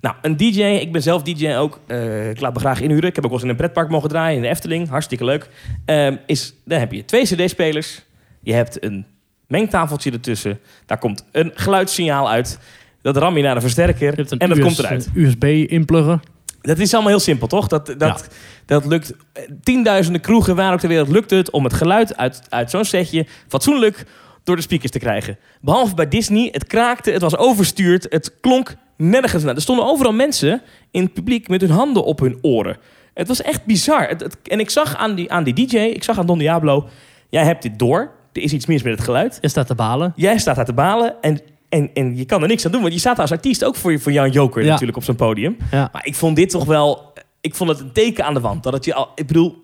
Nou, 0.00 0.16
een 0.22 0.36
DJ, 0.36 0.62
ik 0.62 0.92
ben 0.92 1.02
zelf 1.02 1.22
DJ 1.22 1.54
ook. 1.54 1.80
eh, 1.86 2.30
ik 2.30 2.40
laat 2.40 2.54
me 2.54 2.60
graag 2.60 2.80
inhuren. 2.80 3.08
Ik 3.08 3.14
heb 3.14 3.24
ook 3.24 3.30
wel 3.30 3.32
eens 3.32 3.42
in 3.42 3.48
een 3.48 3.56
pretpark 3.56 3.88
mogen 3.88 4.08
draaien 4.08 4.36
in 4.36 4.42
de 4.42 4.48
Efteling. 4.48 4.88
Hartstikke 4.88 5.24
leuk. 5.24 5.48
Ehm, 5.84 6.16
is, 6.26 6.54
dan 6.64 6.78
heb 6.78 6.92
je 6.92 7.04
twee 7.04 7.24
CD-spelers. 7.24 8.02
Je 8.42 8.52
hebt 8.52 8.84
een 8.84 9.06
mengtafeltje 9.48 10.10
ertussen. 10.10 10.58
Daar 10.86 10.98
komt 10.98 11.24
een 11.32 11.50
geluidssignaal 11.54 12.30
uit. 12.30 12.58
Dat 13.02 13.16
ram 13.16 13.36
je 13.36 13.42
naar 13.42 13.54
een 13.54 13.60
versterker 13.60 14.08
en 14.42 14.48
dat 14.48 14.58
US 14.58 14.64
komt 14.64 14.78
eruit. 14.78 15.08
USB-inplugger. 15.14 16.20
Dat 16.60 16.78
is 16.78 16.92
allemaal 16.94 17.10
heel 17.10 17.20
simpel, 17.20 17.46
toch? 17.46 17.66
Dat, 17.68 17.94
dat, 17.98 18.28
dat 18.66 18.86
lukt. 18.86 19.12
eh, 19.32 19.42
Tienduizenden 19.62 20.20
kroegen 20.20 20.56
waar 20.56 20.72
ook 20.72 20.78
ter 20.80 20.88
wereld 20.88 21.08
lukt 21.08 21.30
het 21.30 21.50
om 21.50 21.64
het 21.64 21.72
geluid 21.74 22.16
uit, 22.16 22.40
uit 22.48 22.70
zo'n 22.70 22.84
setje 22.84 23.26
fatsoenlijk 23.48 24.04
door 24.44 24.56
de 24.56 24.62
speakers 24.62 24.90
te 24.92 24.98
krijgen. 24.98 25.38
Behalve 25.60 25.94
bij 25.94 26.08
Disney, 26.08 26.48
het 26.52 26.66
kraakte, 26.66 27.10
het 27.10 27.22
was 27.22 27.36
overstuurd, 27.36 28.06
het 28.08 28.34
klonk 28.40 28.74
nergens 28.96 29.42
naar. 29.42 29.54
Er 29.54 29.60
stonden 29.60 29.84
overal 29.86 30.12
mensen 30.12 30.62
in 30.90 31.02
het 31.02 31.12
publiek 31.12 31.48
met 31.48 31.60
hun 31.60 31.70
handen 31.70 32.04
op 32.04 32.18
hun 32.20 32.38
oren. 32.42 32.76
Het 33.14 33.28
was 33.28 33.42
echt 33.42 33.64
bizar. 33.64 34.08
Het, 34.08 34.20
het- 34.20 34.36
en 34.42 34.60
ik 34.60 34.70
zag 34.70 34.96
aan 34.96 35.14
die, 35.14 35.32
aan 35.32 35.44
die 35.44 35.66
DJ, 35.66 35.76
ik 35.76 36.04
zag 36.04 36.18
aan 36.18 36.26
Don 36.26 36.38
Diablo, 36.38 36.88
jij 37.28 37.44
hebt 37.44 37.62
dit 37.62 37.78
door. 37.78 38.10
Er 38.36 38.42
is 38.42 38.52
iets 38.52 38.66
mis 38.66 38.82
met 38.82 38.92
het 38.92 39.04
geluid. 39.04 39.38
Je 39.40 39.48
staat 39.48 39.66
te 39.66 39.74
balen. 39.74 40.12
Jij 40.16 40.38
staat 40.38 40.56
daar 40.56 40.64
te 40.64 40.72
balen 40.72 41.14
en, 41.20 41.40
en, 41.68 41.90
en 41.94 42.16
je 42.16 42.24
kan 42.24 42.42
er 42.42 42.48
niks 42.48 42.64
aan 42.66 42.72
doen. 42.72 42.80
Want 42.80 42.92
je 42.92 42.98
staat 42.98 43.18
als 43.18 43.32
artiest 43.32 43.64
ook 43.64 43.76
voor, 43.76 44.00
voor 44.00 44.12
Jan 44.12 44.30
Joker 44.30 44.62
Ja. 44.64 44.70
natuurlijk 44.70 44.96
op 44.96 45.04
zo'n 45.04 45.16
podium. 45.16 45.56
Ja. 45.70 45.88
Maar 45.92 46.06
ik 46.06 46.14
vond 46.14 46.36
dit 46.36 46.50
toch 46.50 46.64
wel... 46.64 47.12
Ik 47.40 47.54
vond 47.54 47.70
het 47.70 47.80
een 47.80 47.92
teken 47.92 48.24
aan 48.24 48.34
de 48.34 48.40
wand. 48.40 48.62
Dat 48.62 48.72
het 48.72 48.84
je 48.84 48.94
al... 48.94 49.08
Ik 49.14 49.26
bedoel, 49.26 49.54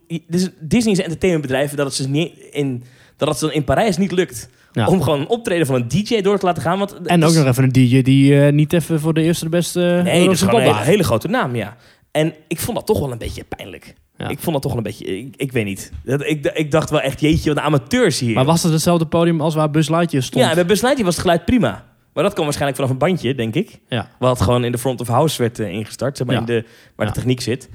Disney 0.60 0.92
is 0.92 0.98
een 0.98 1.04
entertainmentbedrijf... 1.04 1.74
dat 1.74 1.86
het, 1.86 1.94
ze 1.94 2.08
niet 2.08 2.32
in, 2.50 2.84
dat 3.16 3.28
het 3.28 3.38
ze 3.38 3.52
in 3.52 3.64
Parijs 3.64 3.96
niet 3.96 4.12
lukt... 4.12 4.48
Ja. 4.72 4.86
om 4.86 5.02
gewoon 5.02 5.20
een 5.20 5.28
optreden 5.28 5.66
van 5.66 5.74
een 5.74 5.88
DJ 5.88 6.20
door 6.20 6.38
te 6.38 6.46
laten 6.46 6.62
gaan. 6.62 6.78
Want 6.78 6.94
En 7.06 7.24
ook 7.24 7.34
nog 7.34 7.46
even 7.46 7.64
een 7.64 7.72
DJ 7.72 8.02
die 8.02 8.44
eh, 8.44 8.52
niet 8.52 8.72
even 8.72 9.00
voor 9.00 9.14
de 9.14 9.22
eerste 9.22 9.44
de 9.44 9.50
beste 9.50 10.00
Nee, 10.04 10.24
dat 10.24 10.34
is 10.34 10.42
gewoon 10.42 10.62
een 10.62 10.76
hele 10.76 11.02
grote 11.02 11.28
naam, 11.28 11.56
ja. 11.56 11.76
En 12.10 12.34
ik 12.48 12.58
vond 12.60 12.76
dat 12.76 12.86
toch 12.86 12.98
wel 12.98 13.12
een 13.12 13.18
beetje 13.18 13.44
pijnlijk. 13.44 13.94
Ja. 14.16 14.28
Ik 14.28 14.38
vond 14.38 14.52
dat 14.52 14.62
toch 14.62 14.70
wel 14.74 14.76
een 14.80 14.82
beetje... 14.86 15.18
Ik, 15.18 15.34
ik 15.36 15.52
weet 15.52 15.64
niet. 15.64 15.92
Dat, 16.04 16.20
ik, 16.26 16.46
ik 16.46 16.70
dacht 16.70 16.90
wel 16.90 17.00
echt, 17.00 17.20
jeetje, 17.20 17.54
wat 17.54 17.62
amateurs 17.64 18.18
hier. 18.20 18.34
Maar 18.34 18.44
was 18.44 18.62
het 18.62 18.72
hetzelfde 18.72 19.06
podium 19.06 19.40
als 19.40 19.54
waar 19.54 19.70
Buzz 19.70 19.88
Lightyear 19.88 20.22
stond? 20.24 20.44
Ja, 20.44 20.54
bij 20.54 20.66
Buzz 20.66 20.80
Lightyear 20.82 21.04
was 21.06 21.14
het 21.14 21.24
geluid 21.24 21.44
prima. 21.44 21.84
Maar 22.12 22.22
dat 22.22 22.32
kwam 22.32 22.44
waarschijnlijk 22.44 22.80
vanaf 22.80 22.92
een 22.94 23.06
bandje, 23.08 23.34
denk 23.34 23.54
ik. 23.54 23.78
Ja. 23.88 24.08
Wat 24.18 24.40
gewoon 24.40 24.64
in 24.64 24.72
de 24.72 24.78
front 24.78 25.00
of 25.00 25.06
house 25.08 25.42
werd 25.42 25.58
eh, 25.58 25.68
ingestart. 25.68 26.16
Zeg 26.16 26.26
maar 26.26 26.34
Ja. 26.36 26.40
in 26.40 26.46
de, 26.46 26.64
waar 26.96 27.06
Ja. 27.06 27.12
de 27.12 27.18
techniek 27.18 27.40
zit. 27.40 27.68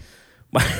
Maar, 0.50 0.76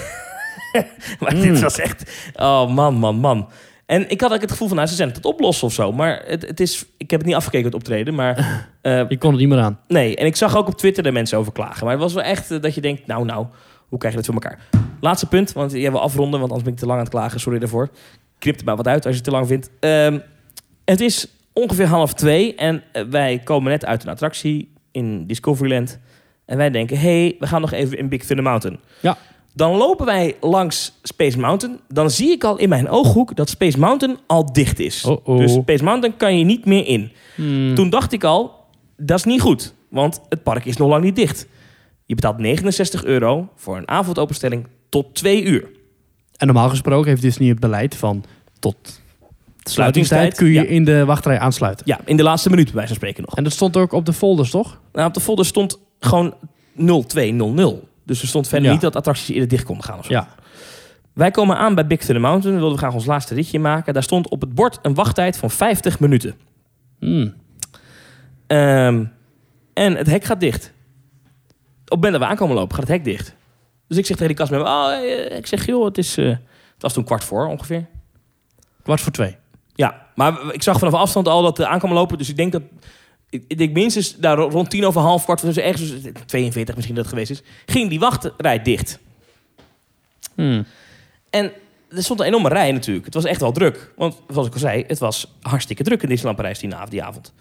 maar 1.20 1.36
Mm. 1.36 1.42
dit 1.42 1.60
was 1.60 1.80
echt... 1.80 2.12
Oh, 2.36 2.70
man, 2.74 2.96
man, 2.96 3.16
man. 3.16 3.50
En 3.86 4.10
ik 4.10 4.22
had 4.22 4.34
ook 4.34 4.42
het 4.42 4.52
gevoel 4.52 4.68
van, 4.68 4.78
nou, 4.78 4.90
ze 4.90 4.96
zijn 4.96 5.08
het 5.08 5.18
het 5.18 5.26
oplossen 5.26 5.68
of 5.68 5.74
zo. 5.74 5.92
Maar 5.92 6.24
het, 6.26 6.48
het 6.48 6.60
is... 6.60 6.86
Ik 6.98 7.10
heb 7.10 7.20
het 7.20 7.28
niet 7.28 7.38
afgekeken, 7.38 7.66
het 7.66 7.76
optreden. 7.76 8.16
Maar 8.16 8.36
eh, 8.82 9.10
Je 9.10 9.18
kon 9.18 9.32
er 9.32 9.38
niet 9.40 9.48
meer 9.50 9.60
aan. 9.60 9.80
nee. 9.88 10.16
En 10.16 10.26
ik 10.26 10.36
zag 10.36 10.58
ook 10.58 10.68
op 10.68 10.78
Twitter 10.78 11.06
er 11.06 11.14
mensen 11.14 11.38
over 11.38 11.52
klagen. 11.52 11.84
Maar 11.84 11.94
het 11.94 12.04
was 12.04 12.14
wel 12.14 12.24
echt 12.24 12.52
eh, 12.52 12.62
dat 12.62 12.76
je 12.76 12.82
denkt, 12.82 13.08
nou, 13.08 13.26
nou, 13.26 13.46
hoe 13.88 14.00
krijg 14.00 14.14
je 14.14 14.22
dat 14.22 14.34
voor 14.34 14.42
elkaar? 14.42 14.60
Laatste 15.00 15.26
punt, 15.28 15.54
want 15.54 15.72
jij 15.72 15.92
wil 15.92 16.02
afronden, 16.02 16.40
want 16.40 16.52
anders 16.52 16.64
ben 16.64 16.74
ik 16.74 16.80
te 16.80 16.86
lang 16.86 16.98
aan 16.98 17.06
het 17.06 17.14
klagen. 17.14 17.40
Sorry 17.40 17.60
daarvoor. 17.60 17.90
Knip 18.40 18.60
er 18.60 18.66
maar 18.66 18.76
wat 18.76 18.88
uit 18.88 19.06
als 19.06 19.16
je 19.16 19.22
het 19.22 19.24
te 19.24 19.32
lang 19.32 19.48
vindt. 19.48 19.70
Ehm, 19.80 20.20
het 20.86 21.02
is 21.02 21.28
ongeveer 21.54 21.86
half 21.86 22.14
twee 22.14 22.56
en 22.56 22.84
eh, 22.92 23.04
wij 23.10 23.40
komen 23.44 23.72
net 23.72 23.86
uit 23.86 24.04
een 24.04 24.10
attractie 24.10 24.72
in 24.92 25.26
Discoveryland. 25.26 26.00
En 26.46 26.58
wij 26.58 26.70
denken, 26.70 27.00
hé, 27.00 27.22
hey, 27.22 27.36
we 27.40 27.48
gaan 27.48 27.62
nog 27.62 27.72
even 27.72 27.98
in 27.98 28.10
Big 28.10 28.24
Thunder 28.24 28.46
Mountain. 28.46 28.80
Ja. 29.02 29.18
Dan 29.54 29.76
lopen 29.76 30.06
wij 30.06 30.36
langs 30.42 31.00
Space 31.04 31.40
Mountain. 31.40 31.80
Dan 31.88 32.12
zie 32.12 32.32
ik 32.32 32.44
al 32.44 32.58
in 32.58 32.70
mijn 32.70 32.90
ooghoek 32.90 33.36
dat 33.36 33.50
Space 33.50 33.80
Mountain 33.80 34.18
al 34.28 34.54
dicht 34.54 34.80
is. 34.80 35.02
Dus 35.26 35.54
Space 35.54 35.84
Mountain 35.84 36.18
kan 36.18 36.38
je 36.38 36.46
niet 36.46 36.66
meer 36.66 36.88
in. 36.88 37.12
Hmm. 37.36 37.76
Toen 37.76 37.90
dacht 37.90 38.14
ik 38.14 38.24
al, 38.24 38.56
dat 38.98 39.18
is 39.18 39.24
niet 39.24 39.42
goed. 39.42 39.74
Want 39.90 40.22
het 40.30 40.44
park 40.44 40.66
is 40.66 40.78
nog 40.78 40.90
lang 40.90 41.04
niet 41.04 41.16
dicht. 41.16 41.48
Je 42.08 42.16
betaalt 42.16 42.38
69 42.38 43.04
euro 43.04 43.50
voor 43.56 43.78
een 43.78 43.88
avondopenstelling 43.88 44.68
tot 44.90 45.16
twee 45.16 45.44
uur. 45.44 45.68
En 46.38 46.48
normaal 46.48 46.70
gesproken 46.70 47.10
heeft 47.10 47.22
Disney 47.22 47.50
het 47.50 47.60
beleid 47.60 47.96
van 47.96 48.24
tot 48.60 49.02
sluitingstijd 49.64 50.36
kun 50.36 50.48
je 50.48 50.54
ja. 50.54 50.64
in 50.64 50.86
de 50.86 51.06
wachtrij 51.06 51.40
aansluiten. 51.40 51.86
Ja, 51.90 52.00
in 52.06 52.18
de 52.18 52.24
laatste 52.24 52.50
minuut 52.50 52.66
bij 52.66 52.74
wijze 52.74 52.88
van 52.88 52.98
spreken 52.98 53.24
nog. 53.24 53.36
En 53.36 53.44
dat 53.44 53.54
stond 53.54 53.78
ook 53.78 53.92
op 53.92 54.06
de 54.06 54.14
folders, 54.14 54.50
toch? 54.50 54.80
Nou, 54.94 55.08
op 55.08 55.14
de 55.14 55.20
folder 55.20 55.46
stond 55.46 55.80
gewoon 56.00 56.34
0200. 56.76 57.76
Dus 58.06 58.22
er 58.22 58.28
stond 58.28 58.48
verder 58.48 58.68
Ja. 58.68 58.74
niet 58.74 58.82
dat 58.82 58.96
attracties 58.96 59.30
eerder 59.30 59.48
dicht 59.48 59.64
konden 59.64 59.84
gaan 59.84 60.00
of 60.00 60.06
zo. 60.06 60.14
Ja. 60.14 60.28
Wij 61.14 61.32
komen 61.32 61.58
aan 61.58 61.76
bij 61.76 61.88
Big 61.88 62.00
Thunder 62.00 62.22
Mountain. 62.22 62.54
We 62.56 62.60
wilden 62.62 62.78
graag 62.78 62.94
ons 62.94 63.06
laatste 63.06 63.34
ritje 63.34 63.60
maken. 63.60 63.94
Daar 63.94 64.04
stond 64.04 64.30
op 64.30 64.42
het 64.42 64.56
bord 64.56 64.80
een 64.82 64.94
wachttijd 64.94 65.38
van 65.38 65.52
50 65.52 66.00
minuten. 66.00 66.36
Hmm. 67.00 67.34
Ehm, 68.48 69.04
en 69.74 69.96
het 69.96 70.08
hek 70.08 70.24
gaat 70.24 70.40
dicht. 70.40 70.74
Op 71.90 71.94
het 71.94 72.02
moment 72.04 72.12
dat 72.12 72.22
we 72.22 72.28
aankomen 72.28 72.56
lopen, 72.56 72.76
gaat 72.76 72.88
het 72.88 72.96
hek 72.96 73.04
dicht. 73.04 73.36
Dus 73.88 73.98
ik 73.98 74.06
zeg 74.06 74.18
tegen 74.18 74.28
die 74.36 74.36
kastmember... 74.46 74.70
Oh, 74.72 74.92
eh, 74.94 75.38
ik 75.38 75.48
zeg, 75.48 75.66
joh, 75.66 75.86
het 75.86 75.98
is... 75.98 76.18
eh, 76.18 76.26
het 76.28 76.82
was 76.82 76.94
toen 76.94 77.04
kwart 77.04 77.24
voor 77.24 77.48
ongeveer. 77.48 77.86
Kwart 78.84 79.02
voor 79.02 79.12
twee. 79.12 79.36
Ja, 79.76 80.06
maar 80.16 80.54
ik 80.54 80.64
zag 80.64 80.80
vanaf 80.80 80.94
afstand 80.94 81.28
al 81.28 81.42
dat 81.42 81.58
we 81.58 81.68
aankomen 81.68 81.96
lopen. 81.98 82.18
Dus 82.18 82.30
ik 82.30 82.38
denk 82.38 82.52
dat... 82.52 82.62
Ik, 83.30 83.58
denk 83.58 83.74
minstens 83.74 84.16
daar 84.16 84.38
rond 84.38 84.70
tien 84.70 84.86
over 84.86 85.02
half 85.02 85.24
kwart... 85.24 85.42
Dus 85.42 85.58
ergens 85.58 85.94
42 86.26 86.76
misschien 86.76 86.96
dat 86.96 87.06
het 87.06 87.14
geweest 87.14 87.32
is... 87.32 87.42
Ging 87.66 87.90
die 87.90 88.00
wachtrij 88.00 88.62
dicht. 88.62 89.00
Hmm. 90.36 90.66
En 91.30 91.52
er 91.90 92.04
stond 92.04 92.20
een 92.20 92.26
enorme 92.26 92.50
rij 92.50 92.72
natuurlijk. 92.72 93.06
Het 93.06 93.14
was 93.14 93.26
echt 93.26 93.42
wel 93.42 93.52
druk. 93.52 93.92
Want 93.96 94.16
zoals 94.30 94.48
ik 94.48 94.54
al 94.54 94.60
zei, 94.60 94.84
het 94.88 95.00
was 95.00 95.34
hartstikke 95.42 95.84
druk 95.84 96.02
in 96.02 96.08
Disneyland 96.10 96.38
Parijs 96.38 96.60
die, 96.60 96.76
av- 96.76 96.90
die 96.90 97.04
avond. 97.04 97.34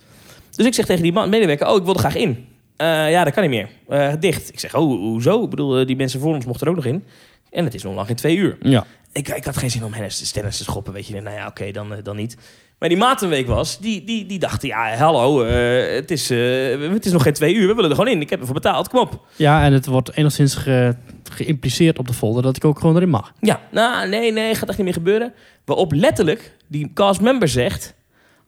Dus 0.57 0.67
ik 0.67 0.75
zeg 0.75 0.87
tegen 0.87 1.03
die 1.03 1.13
man, 1.13 1.29
medewerker, 1.29 1.67
oh, 1.69 1.77
ik 1.77 1.83
wil 1.85 1.93
er 1.95 1.99
graag 2.01 2.15
in. 2.17 2.47
Eh, 2.77 3.11
ja, 3.11 3.25
dat 3.25 3.33
kan 3.33 3.43
niet 3.43 3.53
meer. 3.53 3.69
Eh, 3.89 4.15
dicht. 4.21 4.53
Ik 4.53 4.59
zeg, 4.59 4.75
oh, 4.75 4.99
hoezo? 4.99 5.45
Ik 5.45 5.51
bedoel, 5.51 5.79
eh, 5.79 5.87
die 5.87 5.97
mensen 5.97 6.21
voor 6.21 6.35
ons 6.35 6.45
mochten 6.45 6.67
er 6.67 6.73
ook 6.73 6.85
nog 6.85 6.87
in. 6.87 7.05
En 7.51 7.65
het 7.65 7.75
is 7.75 7.83
nog 7.83 7.95
lang 7.95 8.09
in 8.09 8.15
twee 8.15 8.37
uur. 8.37 8.57
Ja. 8.61 8.87
Ik, 9.12 9.29
ik 9.29 9.45
had 9.45 9.57
geen 9.57 9.71
zin 9.71 9.85
om 9.85 9.93
hen 9.93 10.03
eens 10.03 10.33
te 10.33 10.41
te 10.41 10.51
schoppen, 10.51 10.93
weet 10.93 11.07
je. 11.07 11.21
Nou 11.21 11.37
ja, 11.37 11.47
oké, 11.47 11.71
dan, 11.71 11.95
dan 12.03 12.17
niet. 12.17 12.37
Maar 12.79 12.89
die 12.89 12.99
matenweek 12.99 13.47
was, 13.47 13.79
die, 13.79 14.05
die, 14.05 14.27
die 14.27 14.39
dachten, 14.39 14.69
ja, 14.69 14.97
hallo, 14.97 15.45
het, 15.45 16.11
is, 16.11 16.29
het 16.29 17.07
is 17.07 17.12
nog 17.12 17.23
geen 17.23 17.33
twee 17.33 17.55
uur. 17.55 17.67
We 17.67 17.75
willen 17.75 17.91
er 17.91 17.97
gewoon 17.97 18.12
in. 18.12 18.21
Ik 18.21 18.31
heb 18.31 18.41
ervoor 18.41 18.55
betaald, 18.55 18.89
kom 18.89 19.01
op. 19.01 19.27
ja, 19.37 19.65
en 19.65 19.73
het 19.73 19.87
wordt 19.87 20.17
enigszins 20.17 20.55
ge, 20.55 20.97
geïmpliceerd 21.33 21.99
op 21.99 22.07
de 22.07 22.15
folder 22.15 22.43
dat 22.43 22.57
ik 22.57 22.65
ook 22.65 22.79
gewoon 22.79 22.97
erin 22.97 23.09
mag. 23.09 23.33
Ja, 23.41 23.61
nou, 23.71 24.09
nee, 24.09 24.33
nee, 24.33 24.55
gaat 24.55 24.69
echt 24.69 24.77
niet 24.77 24.87
meer 24.87 24.95
gebeuren. 24.95 25.33
Waarop 25.65 25.93
letterlijk 25.93 26.57
die 26.67 26.91
castmember 26.95 27.49
zegt... 27.49 27.95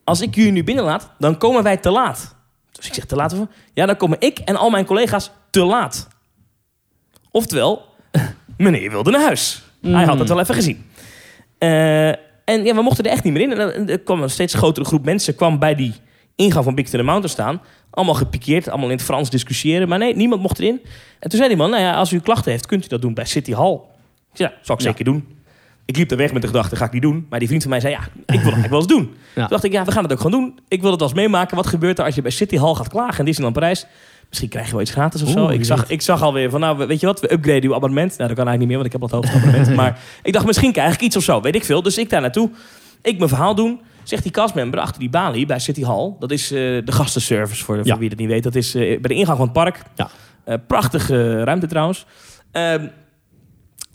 als 0.04 0.20
ik 0.20 0.34
jullie 0.34 0.52
nu 0.52 0.64
binnenlaat, 0.64 1.10
dan 1.18 1.38
komen 1.38 1.62
wij 1.62 1.76
te 1.76 1.90
laat. 1.90 2.37
Dus 2.78 2.86
ik 2.86 2.94
zeg 2.94 3.04
te 3.04 3.16
laat? 3.16 3.34
voor- 3.34 3.48
Ja, 3.74 3.86
dan 3.86 3.96
komen 3.96 4.16
ik 4.20 4.38
en 4.38 4.56
al 4.56 4.70
mijn 4.70 4.84
collega's 4.84 5.30
te 5.50 5.64
laat. 5.64 6.08
Oftewel, 7.30 7.82
meneer 8.56 8.90
wilde 8.90 9.10
naar 9.10 9.20
huis. 9.22 9.62
Hij 9.82 10.04
had 10.04 10.18
het 10.18 10.28
wel 10.28 10.40
even 10.40 10.54
gezien. 10.54 10.84
Eh, 11.58 12.08
en 12.44 12.64
ja, 12.64 12.74
we 12.74 12.82
mochten 12.82 13.04
er 13.04 13.10
echt 13.10 13.24
niet 13.24 13.32
meer 13.32 13.42
in. 13.42 13.52
En 13.52 13.58
er- 13.58 13.90
er 13.90 13.98
kwam 13.98 14.22
een 14.22 14.30
steeds 14.30 14.54
grotere 14.54 14.86
groep 14.86 15.04
mensen... 15.04 15.34
kwam 15.34 15.58
bij 15.58 15.74
die 15.74 15.94
ingang 16.36 16.64
van 16.64 16.74
Big 16.74 16.84
Thunder 16.88 17.04
Mountain 17.04 17.30
staan. 17.34 17.60
Allemaal 17.90 18.14
gepikeerd, 18.14 18.68
allemaal 18.68 18.88
in 18.90 18.96
het 18.96 19.04
Frans 19.04 19.30
discussiëren. 19.30 19.88
Maar 19.88 19.98
nee, 19.98 20.16
niemand 20.16 20.42
mocht 20.42 20.58
erin. 20.58 20.80
En 21.18 21.28
toen 21.28 21.38
zei 21.38 21.48
die 21.48 21.56
man, 21.58 21.70
nou 21.70 21.82
ja, 21.82 21.94
als 21.94 22.12
u 22.12 22.20
klachten 22.20 22.50
heeft... 22.50 22.66
kunt 22.66 22.84
u 22.84 22.88
dat 22.88 23.00
doen 23.02 23.14
bij 23.14 23.24
City 23.24 23.52
Hall. 23.54 23.72
Ik 24.32 24.36
zei, 24.36 24.50
ja, 24.50 24.56
zal 24.62 24.74
ik 24.74 24.80
Ja. 24.82 24.88
zeker 24.88 25.04
doen. 25.04 25.37
Ik 25.88 25.96
liep 25.96 26.10
er 26.10 26.16
weg 26.16 26.32
met 26.32 26.42
de 26.42 26.48
gedachte, 26.48 26.76
ga 26.76 26.84
ik 26.84 26.92
niet 26.92 27.02
doen. 27.02 27.26
Maar 27.30 27.38
die 27.38 27.48
vriend 27.48 27.62
van 27.62 27.70
mij 27.70 27.80
zei, 27.80 27.92
ja, 27.92 28.00
ik 28.00 28.08
wil 28.26 28.34
het 28.36 28.42
eigenlijk 28.42 28.68
wel 28.70 28.78
eens 28.78 28.88
doen. 28.88 29.04
Toen 29.34 29.46
dacht 29.48 29.64
ik, 29.64 29.72
ja, 29.72 29.84
we 29.84 29.92
gaan 29.92 30.02
het 30.02 30.12
ook 30.12 30.20
gewoon 30.20 30.40
doen. 30.40 30.58
Ik 30.68 30.80
wil 30.80 30.90
het 30.90 31.00
wel 31.00 31.08
eens 31.08 31.18
meemaken. 31.18 31.56
Wat 31.56 31.66
gebeurt 31.66 31.98
er 31.98 32.04
als 32.04 32.14
je 32.14 32.22
bij 32.22 32.30
City 32.30 32.56
Hall 32.58 32.74
gaat 32.74 32.88
klagen 32.88 33.18
in 33.18 33.24
Disneyland 33.24 33.54
Parijs? 33.58 33.86
Misschien 34.28 34.48
krijg 34.48 34.66
je 34.66 34.72
wel 34.72 34.80
iets 34.80 34.90
gratis 34.90 35.22
of 35.22 35.28
zo. 35.30 35.42
Oeh, 35.44 35.52
Ik 35.52 35.64
zag, 35.64 35.90
ik 35.90 36.02
zag 36.02 36.22
alweer 36.22 36.50
van, 36.50 36.60
nou, 36.60 36.86
weet 36.86 37.00
je 37.00 37.06
wat, 37.06 37.20
we 37.20 37.32
upgraden 37.32 37.62
uw 37.62 37.74
abonnement. 37.74 38.16
Nou, 38.16 38.28
dat 38.28 38.36
kan 38.38 38.46
eigenlijk 38.48 38.58
niet 38.58 38.68
meer, 38.68 38.76
want 38.76 38.86
ik 38.86 38.92
heb 38.92 39.02
al 39.02 39.06
het 39.08 39.16
hoogste 39.16 39.36
abonnement. 39.36 39.76
maar 39.82 40.00
ik 40.22 40.32
dacht, 40.32 40.46
misschien 40.46 40.72
krijg 40.72 40.94
ik 40.94 41.00
iets 41.00 41.16
of 41.16 41.22
zo, 41.22 41.40
weet 41.40 41.54
ik 41.54 41.64
veel. 41.64 41.82
Dus 41.82 41.98
ik 41.98 42.10
daar 42.10 42.20
naartoe. 42.20 42.50
Ik 43.02 43.16
mijn 43.16 43.28
verhaal 43.28 43.54
doen. 43.54 43.80
Zegt 44.02 44.22
die 44.22 44.32
castmember 44.32 44.80
achter 44.80 45.00
die 45.00 45.10
balie 45.10 45.46
bij 45.46 45.58
City 45.58 45.84
Hall. 45.84 46.12
Dat 46.18 46.30
is 46.30 46.50
eh, 46.50 46.58
de 46.58 46.92
gastenservice, 46.92 47.64
voor, 47.64 47.76
voor 47.76 47.86
Ja. 47.86 47.98
wie 47.98 48.08
het 48.08 48.18
niet 48.18 48.28
weet. 48.28 48.42
Dat 48.42 48.54
is 48.54 48.74
eh, 48.74 48.80
bij 48.82 48.98
de 49.08 49.14
ingang 49.14 49.36
van 49.36 49.46
het 49.46 49.52
park. 49.54 49.82
Ja. 49.94 50.08
Eh, 50.44 50.54
prachtige 50.66 51.44
ruimte 51.44 51.66
trouwens. 51.66 52.06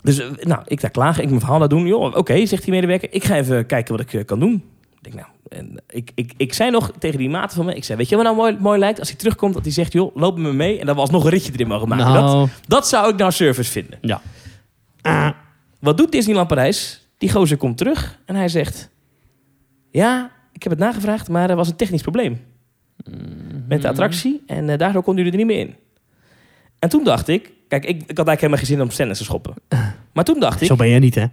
Dus 0.04 0.18
eh, 0.18 0.28
nou, 0.40 0.62
ik 0.66 0.80
daar 0.80 0.90
klagen, 0.90 1.22
ik 1.22 1.28
mijn 1.28 1.40
verhaal 1.40 1.58
daar 1.58 1.68
doen. 1.68 1.86
Joh, 1.86 2.16
oké, 2.16 2.46
zegt 2.46 2.64
die 2.64 2.72
medewerker. 2.72 3.12
Ik 3.12 3.24
ga 3.24 3.36
even 3.36 3.66
kijken 3.66 3.96
wat 3.96 4.06
ik 4.06 4.12
eh, 4.12 4.24
kan 4.24 4.40
doen. 4.40 4.52
Ik 4.98 5.12
denk, 5.12 5.14
nou, 5.14 5.26
en 5.48 5.82
ik, 5.88 6.10
ik, 6.14 6.32
ik 6.36 6.52
zei 6.52 6.70
nog 6.70 6.92
tegen 6.98 7.18
die 7.18 7.30
maat 7.30 7.54
van 7.54 7.64
me, 7.64 7.74
ik 7.74 7.84
zei, 7.84 7.98
weet 7.98 8.08
je 8.08 8.16
wat 8.16 8.24
nou 8.24 8.36
mooi, 8.36 8.56
mooi 8.60 8.78
lijkt? 8.78 8.98
Als 8.98 9.08
hij 9.08 9.18
terugkomt, 9.18 9.54
dat 9.54 9.62
hij 9.62 9.72
zegt, 9.72 9.92
joh, 9.92 10.16
loop 10.16 10.38
me 10.38 10.52
mee. 10.52 10.78
En 10.78 10.86
dan 10.86 10.96
was 10.96 11.10
nog 11.10 11.24
een 11.24 11.30
ritje 11.30 11.52
erin 11.52 11.68
mogen 11.68 11.88
maken. 11.88 12.12
Dat, 12.12 12.22
Nou, 12.22 12.48
dat 12.66 12.88
zou 12.88 13.12
ik 13.12 13.16
nou 13.16 13.32
service 13.32 13.70
vinden. 13.70 13.98
ja. 14.00 14.20
Ah. 15.02 15.30
Wat 15.78 15.96
doet 15.96 16.12
Disneyland 16.12 16.48
Parijs? 16.48 17.08
Die 17.18 17.30
gozer 17.30 17.56
komt 17.56 17.76
terug 17.78 18.18
en 18.26 18.34
hij 18.34 18.48
zegt... 18.48 18.90
Ja, 19.90 20.30
ik 20.52 20.62
heb 20.62 20.72
het 20.72 20.80
nagevraagd, 20.80 21.28
maar 21.28 21.50
er 21.50 21.56
was 21.56 21.68
een 21.68 21.76
technisch 21.76 22.02
probleem 22.02 22.40
met 23.68 23.82
de 23.82 23.88
attractie. 23.88 24.42
En 24.46 24.68
eh, 24.68 24.78
daardoor 24.78 25.02
konden 25.02 25.24
jullie 25.24 25.40
er 25.40 25.46
niet 25.46 25.56
meer 25.56 25.66
in. 25.66 25.76
En 26.84 26.90
toen 26.90 27.04
dacht 27.04 27.28
ik... 27.28 27.52
Kijk, 27.68 27.84
ik, 27.84 27.90
ik 28.06 28.18
had 28.18 28.26
eigenlijk 28.26 28.40
helemaal 28.40 28.58
geen 28.58 28.66
zin 28.66 28.80
om 28.80 28.90
stennis 28.90 29.18
te 29.18 29.24
schoppen. 29.24 29.54
Maar 30.12 30.24
toen 30.24 30.40
dacht 30.40 30.60
ik... 30.60 30.66
Zo 30.66 30.76
ben 30.76 30.88
jij 30.88 30.98
niet, 30.98 31.14
hè? 31.14 31.24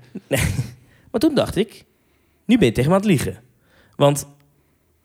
Maar 1.11 1.19
toen 1.19 1.35
dacht 1.35 1.55
ik... 1.55 1.83
Nu 2.45 2.57
ben 2.57 2.67
je 2.67 2.73
tegen 2.73 2.89
me 2.89 2.95
aan 2.95 3.01
het 3.01 3.09
liegen. 3.09 3.37
Want 3.95 4.27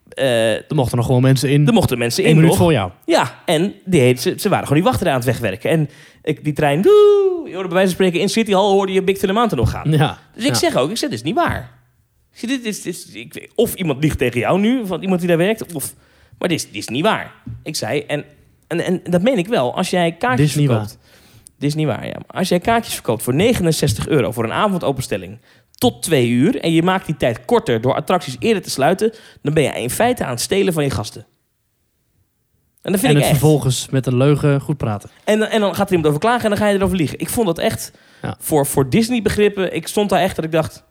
eh, 0.09 0.55
Er 0.55 0.75
mochten 0.75 0.97
nog 0.97 1.07
gewoon 1.07 1.23
mensen 1.23 1.51
in. 1.51 1.67
er 1.67 1.73
mochten 1.73 1.99
mensen 1.99 2.25
in 2.25 2.35
minuut 2.35 2.51
nog. 2.51 2.59
voor 2.59 2.73
jou. 2.73 2.91
Ja, 3.07 3.43
en 3.45 3.75
die 3.85 4.01
heet, 4.01 4.21
ze, 4.21 4.35
ze 4.39 4.49
waren 4.49 4.67
gewoon 4.67 4.83
die 4.83 4.91
wachtrij 4.91 5.11
aan 5.13 5.17
het 5.19 5.27
wegwerken. 5.27 5.71
En 5.71 5.89
ik, 6.23 6.45
die 6.45 6.53
trein... 6.53 6.83
Doe, 6.83 7.43
je 7.47 7.53
hoorde 7.53 7.69
bij 7.69 7.77
wijze 7.77 7.95
van 7.97 8.05
spreken 8.05 8.21
in 8.21 8.29
City 8.29 8.53
Hall 8.53 8.63
hoorde 8.71 8.93
je 8.93 9.03
Big 9.03 9.19
Thunder 9.19 9.37
Mountain 9.37 9.65
nog 9.65 9.73
gaan. 9.73 9.91
Ja. 9.93 10.19
Dus 10.35 10.45
ik 10.45 10.51
Ja. 10.51 10.57
zeg 10.59 10.77
ook, 10.77 10.91
ik 10.91 10.97
zeg, 10.97 11.11
dit 11.11 11.19
is 11.19 11.25
niet 11.25 11.35
waar. 11.35 11.71
Ik 12.33 12.39
zeg, 12.39 12.51
dit 12.51 12.65
is, 12.65 12.83
dit 12.83 12.95
is, 12.95 13.11
ik, 13.13 13.51
of 13.55 13.75
iemand 13.75 14.03
liegt 14.03 14.19
tegen 14.19 14.41
jou 14.41 14.61
nu, 14.61 14.87
van 14.87 15.03
iemand 15.03 15.21
die 15.21 15.29
daar 15.29 15.39
werkt, 15.39 15.73
of... 15.75 15.95
Maar 16.39 16.49
dit 16.49 16.59
is, 16.59 16.67
dit 16.67 16.75
is 16.77 16.89
niet 16.89 17.03
waar. 17.03 17.33
Ik 17.63 17.77
zei, 17.77 18.01
en, 18.01 18.25
en, 18.67 18.81
en 18.85 19.01
dat 19.05 19.23
meen 19.23 19.39
ik 19.39 19.47
wel. 19.49 19.75
Als 19.77 19.91
jij 19.91 20.13
kaartjes 20.13 20.53
Dit 20.53 20.65
verkoopt... 20.67 20.99
Dit 21.59 21.69
is 21.69 21.75
niet 21.75 21.87
waar, 21.87 22.07
ja. 22.07 22.13
Maar 22.27 22.37
als 22.37 22.49
jij 22.49 22.59
kaartjes 22.61 22.95
verkoopt 22.95 23.23
voor 23.23 23.35
69 23.35 24.09
euro 24.09 24.33
voor 24.33 24.45
een 24.45 24.53
avondopenstelling 24.53 25.39
tot 25.71 26.03
twee 26.03 26.29
uur... 26.29 26.61
en 26.61 26.73
je 26.73 26.83
maakt 26.83 27.07
die 27.07 27.17
tijd 27.17 27.45
korter 27.45 27.81
door 27.81 27.95
attracties 27.95 28.37
eerder 28.39 28.63
te 28.63 28.71
sluiten... 28.71 29.13
dan 29.43 29.55
ben 29.55 29.63
je 29.63 29.69
in 29.81 29.91
feite 29.91 30.25
aan 30.25 30.31
het 30.31 30.41
stelen 30.41 30.73
van 30.73 30.85
je 30.85 30.91
gasten. 30.91 31.27
En 32.83 32.93
dat 32.93 33.01
vind 33.01 33.13
En 33.13 33.19
ik 33.19 33.25
het 33.25 33.31
echt. 33.33 33.41
vervolgens 33.41 33.89
met 33.91 34.07
een 34.07 34.17
leugen 34.17 34.61
goed 34.61 34.77
praten. 34.77 35.11
En, 35.25 35.39
dan- 35.39 35.49
en 35.49 35.61
dan 35.61 35.75
gaat 35.75 35.87
er 35.87 35.95
iemand 35.95 36.07
over 36.09 36.21
klagen 36.21 36.43
en 36.45 36.49
dan 36.51 36.59
ga 36.59 36.69
je 36.69 36.75
erover 36.79 36.97
liegen. 36.97 37.19
Ik 37.21 37.29
vond 37.29 37.47
dat 37.47 37.59
echt, 37.59 37.93
Ja. 38.23 38.37
voor, 38.41 38.67
voor 38.67 38.91
Disney-begrippen... 38.91 39.75
Ik 39.75 39.87
stond 39.89 40.11
daar 40.11 40.21
echt 40.21 40.37
dat 40.37 40.45
ik 40.45 40.53
dacht... 40.53 40.85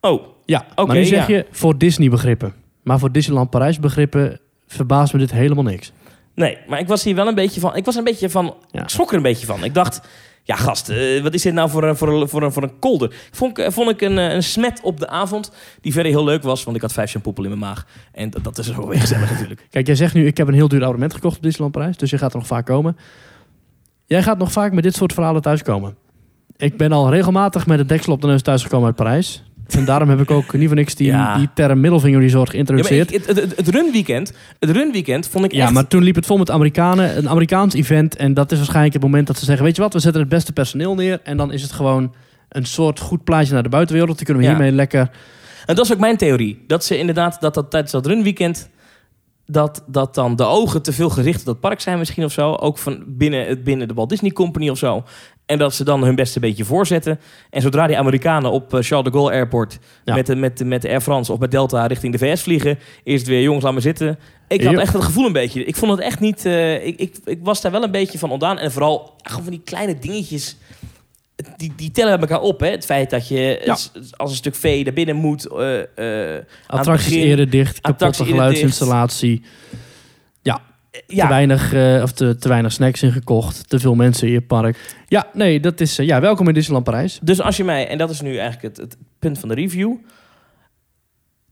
Oh, 0.00 0.26
Ja, 0.46 0.66
Oké, 0.74 0.86
maar 0.86 0.96
nu 0.96 1.04
zeg 1.04 1.28
ja. 1.28 1.34
je 1.36 1.46
voor 1.50 1.78
Disney 1.78 2.08
begrippen. 2.08 2.54
Maar 2.82 2.98
voor 2.98 3.12
Disneyland 3.12 3.50
Parijs 3.50 3.78
begrippen 3.80 4.40
verbaast 4.66 5.12
me 5.12 5.18
dit 5.18 5.32
helemaal 5.32 5.64
niks. 5.64 5.92
Nee, 6.34 6.58
maar 6.68 6.78
ik 6.78 6.88
was 6.88 7.04
hier 7.04 7.14
wel 7.14 7.28
een 7.28 7.34
beetje 7.34 7.60
van. 7.60 7.76
Ik 7.76 7.84
was 7.84 7.94
een 7.94 8.04
beetje 8.04 8.30
van. 8.30 8.54
Ja. 8.70 8.82
Ik 8.82 8.88
schrok 8.88 9.10
er 9.10 9.16
een 9.16 9.22
beetje 9.22 9.46
van. 9.46 9.64
Ik 9.64 9.74
dacht. 9.74 10.00
Ja, 10.46 10.56
gast, 10.56 10.88
eh, 10.88 11.22
wat 11.22 11.34
is 11.34 11.42
dit 11.42 11.52
nou 11.52 11.70
voor 11.70 11.84
een, 11.84 11.96
voor 11.96 12.08
een, 12.08 12.28
voor 12.28 12.42
een, 12.42 12.52
voor 12.52 12.62
een 12.62 12.78
kolder? 12.78 13.14
Vond 13.30 13.58
ik, 13.58 13.72
vond 13.72 13.90
ik 13.90 14.00
een, 14.00 14.18
eh, 14.18 14.32
een 14.32 14.42
smet 14.42 14.80
op 14.82 15.00
de 15.00 15.08
avond. 15.08 15.52
Die 15.80 15.92
verder 15.92 16.12
heel 16.12 16.24
leuk 16.24 16.42
was, 16.42 16.64
want 16.64 16.76
ik 16.76 16.82
had 16.82 16.92
vijf 16.92 17.10
shampoopel 17.10 17.42
in 17.42 17.48
mijn 17.48 17.60
maag. 17.60 17.86
En 18.12 18.30
dat, 18.30 18.44
dat 18.44 18.58
is 18.58 18.76
ook 18.76 18.88
weer 18.88 19.00
gezellig 19.00 19.30
natuurlijk. 19.30 19.66
Kijk, 19.70 19.86
jij 19.86 19.94
zegt 19.94 20.14
nu, 20.14 20.26
ik 20.26 20.36
heb 20.36 20.48
een 20.48 20.54
heel 20.54 20.68
duur 20.68 20.82
abonnement 20.82 21.14
gekocht 21.14 21.36
op 21.36 21.42
Disneyland 21.42 21.74
Parijs. 21.74 21.96
Dus 21.96 22.10
je 22.10 22.18
gaat 22.18 22.32
er 22.32 22.38
nog 22.38 22.46
vaak 22.46 22.66
komen. 22.66 22.96
Jij 24.06 24.22
gaat 24.22 24.38
nog 24.38 24.52
vaak 24.52 24.72
met 24.72 24.82
dit 24.82 24.94
soort 24.94 25.12
verhalen 25.12 25.42
thuiskomen. 25.42 25.96
Ik 26.56 26.76
ben 26.76 26.92
al 26.92 27.10
regelmatig 27.10 27.66
met 27.66 27.78
het 27.78 27.88
deksel 27.88 28.12
op 28.12 28.20
de 28.20 28.26
neus 28.26 28.42
thuisgekomen 28.42 28.86
uit 28.86 28.96
Parijs. 28.96 29.42
En 29.68 29.84
daarom 29.84 30.08
heb 30.08 30.20
ik 30.20 30.30
ook 30.30 30.52
niet 30.52 30.66
voor 30.66 30.76
niks 30.76 30.94
die, 30.94 31.06
Ja. 31.06 31.36
die 31.36 31.48
term 31.54 31.80
middelvinger 31.80 32.20
resort 32.20 32.46
Ja, 32.46 32.52
geïntroduceerd. 32.52 33.14
ik- 33.14 33.24
het, 33.26 33.40
het, 33.40 33.56
het 33.56 33.68
runweekend, 33.68 34.32
het 34.58 34.70
runweekend 34.70 35.28
vond 35.28 35.44
ik 35.44 35.52
Ja, 35.52 35.64
echt... 35.64 35.72
maar 35.72 35.86
toen 35.86 36.02
liep 36.02 36.14
het 36.14 36.26
vol 36.26 36.36
met 36.38 36.50
Amerikanen. 36.50 37.16
Een 37.16 37.28
Amerikaans 37.28 37.74
event. 37.74 38.16
En 38.16 38.34
dat 38.34 38.50
is 38.52 38.56
waarschijnlijk 38.58 38.94
het 38.94 39.02
moment 39.02 39.26
dat 39.26 39.38
ze 39.38 39.44
zeggen... 39.44 39.64
weet 39.64 39.76
je 39.76 39.82
wat, 39.82 39.92
we 39.92 39.98
zetten 39.98 40.20
het 40.20 40.30
beste 40.30 40.52
personeel 40.52 40.94
neer. 40.94 41.20
En 41.22 41.36
dan 41.36 41.52
is 41.52 41.62
het 41.62 41.72
gewoon 41.72 42.14
een 42.48 42.66
soort 42.66 43.00
goed 43.00 43.24
plaatje 43.24 43.52
naar 43.52 43.62
de 43.62 43.68
buitenwereld. 43.68 44.16
Die 44.16 44.26
kunnen 44.26 44.42
we 44.44 44.48
Ja. 44.50 44.54
hiermee 44.56 44.74
lekker... 44.74 45.10
En 45.66 45.74
dat 45.74 45.84
is 45.84 45.92
ook 45.92 45.98
mijn 45.98 46.16
theorie. 46.16 46.64
Dat 46.66 46.84
ze 46.84 46.98
inderdaad, 46.98 47.40
dat, 47.40 47.54
dat 47.54 47.70
tijdens 47.70 47.92
dat 47.92 48.06
runweekend... 48.06 48.68
Dat, 49.46 49.84
dat 49.86 50.14
dan 50.14 50.36
de 50.36 50.44
ogen 50.44 50.82
te 50.82 50.92
veel 50.92 51.08
gericht 51.10 51.40
op 51.40 51.46
dat 51.46 51.60
park 51.60 51.80
zijn 51.80 51.98
misschien 51.98 52.24
of 52.24 52.32
zo. 52.32 52.52
Ook 52.52 52.78
van 52.78 53.04
binnen, 53.06 53.46
het- 53.46 53.64
binnen 53.64 53.88
de 53.88 53.94
Walt 53.94 54.08
Disney 54.08 54.30
Company 54.30 54.68
of 54.68 54.78
zo. 54.78 55.04
En 55.54 55.60
dat 55.60 55.74
ze 55.74 55.84
dan 55.84 56.04
hun 56.04 56.14
beste 56.14 56.40
beetje 56.40 56.64
voorzetten. 56.64 57.20
En 57.50 57.62
zodra 57.62 57.86
die 57.86 57.98
Amerikanen 57.98 58.50
op 58.50 58.74
eh, 58.74 58.80
Charles 58.82 59.04
de 59.04 59.12
Gaulle 59.12 59.32
Airport... 59.32 59.78
Ja. 60.04 60.14
Met, 60.14 60.26
de, 60.26 60.36
met, 60.36 60.58
de, 60.58 60.64
met 60.64 60.86
Air 60.86 61.00
France 61.00 61.32
of 61.32 61.38
met 61.38 61.50
Delta 61.50 61.86
richting 61.86 62.12
de 62.12 62.18
VS 62.18 62.42
vliegen... 62.42 62.78
is 63.04 63.18
het 63.20 63.28
weer, 63.28 63.42
jongens, 63.42 63.64
laat 63.64 63.74
me 63.74 63.80
zitten. 63.80 64.18
Ik 64.48 64.64
had 64.64 64.74
echt 64.78 64.92
het 64.92 65.04
gevoel 65.04 65.26
een 65.26 65.32
beetje... 65.32 65.64
Ik 65.64 65.76
vond 65.76 65.90
het 65.90 66.00
echt 66.00 66.20
niet... 66.20 66.46
eh, 66.46 66.86
ik, 66.86 66.98
ik, 66.98 67.16
ik 67.24 67.38
was 67.42 67.60
daar 67.60 67.72
wel 67.72 67.82
een 67.82 67.90
beetje 67.90 68.18
van 68.18 68.30
ontdaan. 68.30 68.58
En 68.58 68.72
vooral 68.72 69.14
gewoon 69.22 69.42
van 69.42 69.52
die 69.52 69.62
kleine 69.64 69.98
dingetjes... 69.98 70.56
Die, 71.56 71.72
die 71.76 71.90
tellen 71.90 72.20
met 72.20 72.30
elkaar 72.30 72.44
op, 72.46 72.60
hè? 72.60 72.68
Het 72.70 72.84
feit 72.84 73.10
dat 73.10 73.28
je 73.28 73.60
Ja. 73.64 73.76
als 74.16 74.30
een 74.30 74.36
stuk 74.36 74.54
vee 74.54 74.84
naar 74.84 74.92
binnen 74.92 75.16
moet... 75.16 75.46
eh, 75.46 76.36
eh, 76.36 76.44
Attracties 76.66 77.12
eerder 77.14 77.50
dicht, 77.50 77.80
kapotte 77.80 78.24
eerder 78.24 78.72
Te, 80.94 81.02
ja, 81.14 81.28
weinig, 81.28 81.72
eh, 81.72 82.02
of 82.02 82.12
te, 82.12 82.36
te 82.36 82.48
weinig 82.48 82.72
snacks 82.72 83.02
ingekocht. 83.02 83.68
Te 83.68 83.78
veel 83.78 83.94
mensen 83.94 84.26
in 84.26 84.32
je 84.32 84.40
park. 84.40 84.94
Ja, 85.08 85.26
nee, 85.32 85.60
dat 85.60 85.80
is... 85.80 85.98
eh, 85.98 86.06
ja, 86.06 86.20
welkom 86.20 86.48
in 86.48 86.54
Disneyland 86.54 86.84
Parijs. 86.84 87.18
Dus 87.22 87.40
als 87.40 87.56
je 87.56 87.64
mij, 87.64 87.88
en 87.88 87.98
dat 87.98 88.10
is 88.10 88.20
nu 88.20 88.36
eigenlijk 88.36 88.62
het, 88.62 88.76
het 88.76 88.96
punt 89.18 89.38
van 89.38 89.48
de 89.48 89.54
review. 89.54 89.94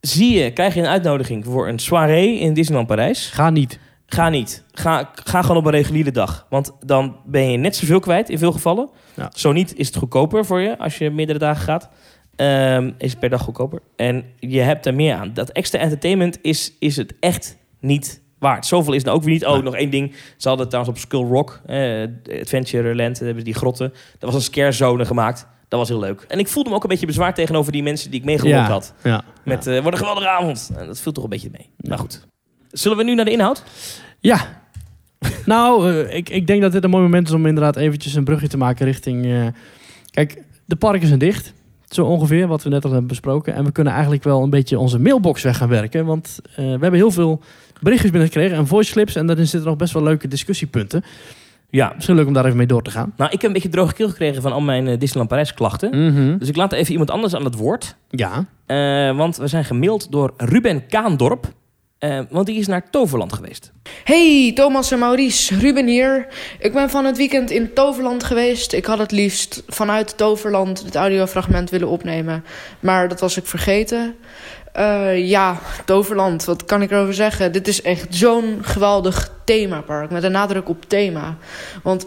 Zie 0.01 0.39
je, 0.39 0.53
krijg 0.53 0.75
je 0.75 0.81
een 0.81 0.87
uitnodiging 0.87 1.45
voor 1.45 1.69
een 1.69 1.79
soirée 1.79 2.39
in 2.39 2.55
Disneyland 2.55 2.89
Parijs? 2.89 3.31
Ga 3.31 3.51
niet. 3.51 3.79
Ga 4.07 4.29
niet. 4.29 4.65
Ga, 4.73 5.11
ga 5.25 5.43
gewoon 5.43 5.57
op 5.57 5.65
een 5.65 5.71
reguliere 5.71 6.11
dag. 6.11 6.47
Want 6.49 6.73
dan 6.81 7.17
ben 7.27 7.51
je 7.51 7.59
net 7.59 7.77
zoveel 7.77 8.01
kwijt 8.01 8.29
in 8.29 8.39
veel 8.39 8.53
gevallen. 8.53 8.91
Ja. 9.15 9.31
Zo 9.35 9.53
niet 9.53 9.77
is 9.77 9.87
het 9.87 9.97
goedkoper 9.97 10.45
voor 10.45 10.61
je 10.61 10.79
als 10.79 10.99
je 10.99 11.11
meerdere 11.11 11.39
dagen 11.39 11.63
gaat. 11.63 11.89
Ehm, 12.37 12.91
is 12.99 13.11
het 13.11 13.21
per 13.21 13.31
dag 13.31 13.43
goedkoper. 13.43 13.83
En 13.97 14.25
je 14.39 14.61
hebt 14.61 14.87
er 14.87 14.95
meer 14.95 15.15
aan. 15.15 15.35
Dat 15.35 15.51
extra 15.51 15.79
entertainment 15.79 16.39
is, 16.43 16.73
is 16.79 16.97
het 16.97 17.15
echt 17.21 17.57
niet 17.81 18.22
waard. 18.43 18.67
Zoveel 18.67 18.93
is 18.93 19.03
het 19.03 19.13
ook 19.13 19.23
weer 19.23 19.33
niet. 19.33 19.47
Oh, 19.47 19.63
nog 19.63 19.75
één 19.77 19.91
ding. 19.91 20.15
Ze 20.37 20.49
hadden 20.49 20.69
trouwens 20.69 20.97
op 20.97 21.03
Skull 21.03 21.25
Rock, 21.27 21.61
eh, 21.67 22.03
Adventureland, 22.41 23.19
hebben 23.19 23.39
ze 23.39 23.45
die 23.45 23.55
grotten. 23.55 23.89
Dat 24.19 24.31
was 24.33 24.35
een 24.35 24.41
scare 24.53 24.73
zone 24.73 25.05
gemaakt. 25.05 25.47
Dat 25.69 25.79
was 25.81 25.89
heel 25.89 25.99
leuk. 25.99 26.25
En 26.29 26.39
ik 26.39 26.49
voelde 26.49 26.69
me 26.71 26.75
ook 26.77 26.83
een 26.83 26.89
beetje 26.89 27.07
bezwaar 27.07 27.35
tegenover 27.35 27.73
die 27.73 27.83
mensen 27.83 28.11
die 28.11 28.21
ik 28.21 28.27
meegelopen 28.27 28.59
Ja, 28.59 28.69
had. 28.69 28.95
ja. 29.03 29.23
Met, 29.45 29.67
eh 29.67 29.83
wat 29.83 29.93
een 29.93 29.99
geweldige 29.99 30.29
avond. 30.29 30.71
En 30.77 30.87
dat 30.87 31.01
viel 31.01 31.13
toch 31.13 31.25
een 31.25 31.31
beetje 31.31 31.49
mee. 31.53 31.71
Maar 31.77 31.99
goed. 31.99 32.27
Zullen 32.71 32.97
we 32.97 33.05
nu 33.05 33.15
naar 33.15 33.25
de 33.25 33.31
inhoud? 33.31 33.65
Ja. 34.21 34.61
nou, 35.47 35.91
eh, 35.93 36.17
ik, 36.17 36.29
ik 36.29 36.47
denk 36.47 36.63
dat 36.63 36.73
dit 36.73 36.85
een 36.85 36.91
mooi 36.91 37.03
moment 37.03 37.29
is 37.29 37.35
om 37.35 37.47
inderdaad 37.47 37.77
eventjes 37.77 38.15
een 38.15 38.25
brugje 38.25 38.49
te 38.49 38.57
maken 38.57 38.87
richting... 38.87 39.25
eh, 39.27 39.47
kijk, 40.11 40.43
de 40.65 40.77
parken 40.77 41.07
zijn 41.07 41.19
dicht. 41.19 41.53
Zo 41.89 42.05
ongeveer, 42.05 42.47
wat 42.47 42.63
we 42.63 42.69
net 42.69 42.85
al 42.85 42.91
hebben 42.91 43.09
besproken. 43.09 43.55
En 43.55 43.65
we 43.65 43.73
kunnen 43.73 43.93
eigenlijk 43.93 44.25
wel 44.25 44.43
een 44.43 44.51
beetje 44.51 44.79
onze 44.79 44.99
mailbox 44.99 45.43
weg 45.43 45.57
gaan 45.57 45.69
werken. 45.69 46.05
Want 46.05 46.39
we 46.57 46.63
hebben 46.63 46.95
heel 46.95 47.11
veel 47.11 47.41
berichtjes 47.83 48.11
binnengekregen 48.11 48.57
en 48.57 48.67
voice 48.67 48.93
clips. 48.93 49.17
En 49.17 49.27
daarin 49.27 49.47
zitten 49.47 49.69
nog 49.69 49.79
best 49.79 49.93
wel 49.93 50.03
leuke 50.03 50.29
discussiepunten. 50.29 51.05
Ja. 51.71 51.93
Misschien 51.95 52.17
leuk 52.17 52.27
om 52.27 52.33
daar 52.33 52.45
even 52.45 52.57
mee 52.57 52.67
door 52.67 52.83
te 52.83 52.91
gaan. 52.91 53.13
Nou, 53.17 53.31
ik 53.31 53.41
heb 53.41 53.47
een 53.51 53.53
beetje 53.53 53.69
droge 53.69 53.95
keel 53.95 54.09
gekregen 54.09 54.43
van 54.43 54.53
al 54.53 54.61
mijn 54.61 54.87
eh, 54.89 54.99
Disneyland 54.99 55.29
Parijs 55.29 55.55
klachten. 55.55 56.07
Mhm. 56.07 56.39
Dus 56.39 56.49
ik 56.49 56.57
laat 56.57 56.73
even 56.73 56.91
iemand 56.93 57.11
anders 57.11 57.35
aan 57.35 57.45
het 57.45 57.55
woord. 57.57 57.97
Ja, 58.11 58.45
Eh, 58.67 59.17
want 59.17 59.37
we 59.37 59.47
zijn 59.47 59.65
gemaild 59.65 60.13
door 60.13 60.35
Ruben 60.37 60.87
Kaandorp. 60.87 61.47
Eh, 61.99 62.21
want 62.31 62.47
die 62.47 62.59
is 62.59 62.67
naar 62.67 62.91
Toverland 62.91 63.33
geweest. 63.33 63.73
Hey, 64.05 64.53
Thomas 64.55 64.91
en 64.91 64.99
Maurice, 64.99 65.59
Ruben 65.59 65.87
hier. 65.87 66.27
Ik 66.59 66.73
ben 66.73 66.91
van 66.91 67.05
het 67.05 67.17
weekend 67.17 67.51
in 67.51 67.73
Toverland 67.75 68.25
geweest. 68.25 68.73
Ik 68.73 68.85
had 68.85 68.99
het 68.99 69.13
liefst 69.13 69.63
vanuit 69.67 70.17
Toverland 70.17 70.83
het 70.85 70.95
audiofragment 70.95 71.71
willen 71.71 71.89
opnemen. 71.89 72.45
Maar 72.81 73.09
dat 73.09 73.21
was 73.21 73.37
ik 73.37 73.47
vergeten. 73.47 74.15
Eh, 74.73 75.29
ja, 75.29 75.59
Toverland, 75.85 76.45
wat 76.45 76.65
kan 76.65 76.83
ik 76.83 76.91
erover 76.91 77.15
zeggen? 77.15 77.53
Dit 77.53 77.69
is 77.69 77.83
echt 77.83 78.15
zo'n 78.15 78.59
geweldig 78.63 79.33
themapark. 79.45 80.11
Met 80.11 80.23
een 80.23 80.33
nadruk 80.33 80.69
op 80.69 80.85
thema. 80.89 81.37
Want 81.83 82.07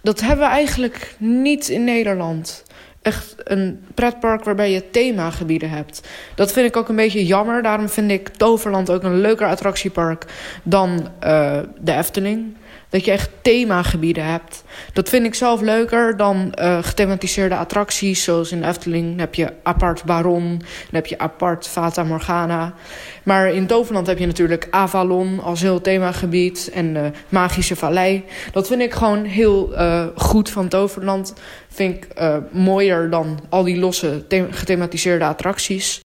dat 0.00 0.20
hebben 0.20 0.46
we 0.46 0.52
eigenlijk 0.52 1.14
niet 1.18 1.68
in 1.68 1.84
Nederland. 1.84 2.64
Echt 3.02 3.34
een 3.44 3.84
pretpark 3.94 4.44
waarbij 4.44 4.70
je 4.70 4.90
themagebieden 4.90 5.70
hebt. 5.70 6.08
Dat 6.34 6.52
vind 6.52 6.66
ik 6.66 6.76
ook 6.76 6.88
een 6.88 6.96
beetje 6.96 7.26
jammer. 7.26 7.62
Daarom 7.62 7.88
vind 7.88 8.10
ik 8.10 8.28
Toverland 8.28 8.90
ook 8.90 9.02
een 9.02 9.20
leuker 9.20 9.46
attractiepark 9.46 10.24
dan 10.62 11.08
eh, 11.18 11.58
de 11.80 11.92
Efteling. 11.92 12.56
Dat 12.90 13.04
je 13.04 13.10
echt 13.10 13.30
themagebieden 13.42 14.24
hebt. 14.24 14.64
Dat 14.92 15.08
vind 15.08 15.26
ik 15.26 15.34
zelf 15.34 15.60
leuker 15.60 16.16
dan 16.16 16.54
eh, 16.54 16.78
gethematiseerde 16.82 17.56
attracties. 17.56 18.24
Zoals 18.24 18.52
in 18.52 18.64
Efteling 18.64 19.18
heb 19.18 19.34
je 19.34 19.52
apart 19.62 20.04
Baron. 20.04 20.48
Dan 20.58 20.66
heb 20.90 21.06
je 21.06 21.18
apart 21.18 21.66
Fata 21.68 22.04
Morgana. 22.04 22.74
Maar 23.22 23.48
in 23.52 23.66
Toverland 23.66 24.06
heb 24.06 24.18
je 24.18 24.26
natuurlijk 24.26 24.68
Avalon 24.70 25.40
als 25.40 25.60
heel 25.60 25.80
themagebied. 25.80 26.70
En 26.74 26.92
de 26.94 27.10
Magische 27.28 27.76
Vallei. 27.76 28.24
Dat 28.52 28.66
vind 28.66 28.80
ik 28.82 28.92
gewoon 28.92 29.24
heel 29.24 29.74
eh, 29.74 30.06
goed 30.16 30.50
van 30.50 30.68
Toverland. 30.68 31.34
Vind 31.68 31.96
ik 31.96 32.04
eh, 32.04 32.36
mooier 32.50 33.10
dan 33.10 33.40
al 33.48 33.62
die 33.64 33.78
losse 33.78 34.24
the- 34.28 34.46
gethematiseerde 34.50 35.24
attracties. 35.24 36.00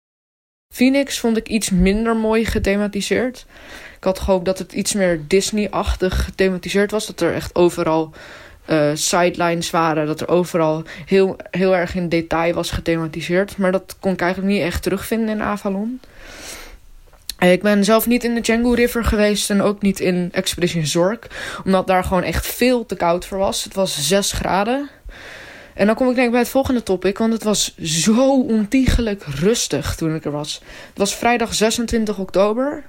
Phoenix 0.73 1.19
vond 1.19 1.37
ik 1.37 1.47
iets 1.47 1.69
minder 1.69 2.15
mooi 2.15 2.45
gethematiseerd. 2.45 3.45
Ik 4.03 4.09
had 4.09 4.19
gehoopt 4.19 4.45
dat 4.45 4.59
het 4.59 4.73
iets 4.73 4.93
meer 4.93 5.21
Disney-achtig 5.27 6.23
gethematiseerd 6.25 6.91
was. 6.91 7.05
Dat 7.05 7.21
er 7.21 7.33
echt 7.33 7.55
overal 7.55 8.13
eh, 8.65 8.89
sidelines 8.93 9.69
waren. 9.69 10.05
Dat 10.05 10.21
er 10.21 10.27
overal 10.27 10.83
heel, 11.05 11.35
heel 11.51 11.75
erg 11.75 11.95
in 11.95 12.09
detail 12.09 12.53
was 12.53 12.71
gethematiseerd. 12.71 13.57
Maar 13.57 13.71
dat 13.71 13.95
kon 13.99 14.13
ik 14.13 14.21
eigenlijk 14.21 14.53
niet 14.53 14.61
echt 14.61 14.83
terugvinden 14.83 15.29
in 15.29 15.41
Avalon. 15.41 15.99
Eh, 17.37 17.51
Ik 17.51 17.61
ben 17.61 17.83
zelf 17.83 18.07
niet 18.07 18.23
in 18.23 18.33
de 18.33 18.41
Django 18.41 18.71
River 18.71 19.05
geweest 19.05 19.49
en 19.49 19.61
ook 19.61 19.81
niet 19.81 19.99
in 19.99 20.29
Expedition 20.31 20.85
Zork. 20.85 21.27
Omdat 21.65 21.87
daar 21.87 22.03
gewoon 22.03 22.23
echt 22.23 22.45
veel 22.47 22.85
te 22.85 22.95
koud 22.95 23.25
voor 23.25 23.37
was. 23.37 23.63
Het 23.63 23.73
was 23.73 24.07
6 24.07 24.31
graden. 24.31 24.89
En 25.73 25.85
dan 25.85 25.95
kom 25.95 26.09
ik 26.09 26.15
denk 26.15 26.25
ik 26.25 26.31
bij 26.31 26.41
het 26.41 26.49
volgende 26.49 26.83
topic, 26.83 27.17
want 27.17 27.33
het 27.33 27.43
was 27.43 27.77
zo 27.77 28.41
ontiegelijk 28.41 29.23
rustig 29.23 29.95
toen 29.95 30.15
ik 30.15 30.25
er 30.25 30.31
was. 30.31 30.61
Het 30.89 30.97
was 30.97 31.15
vrijdag 31.15 31.53
26 31.53 32.17
oktober. 32.17 32.83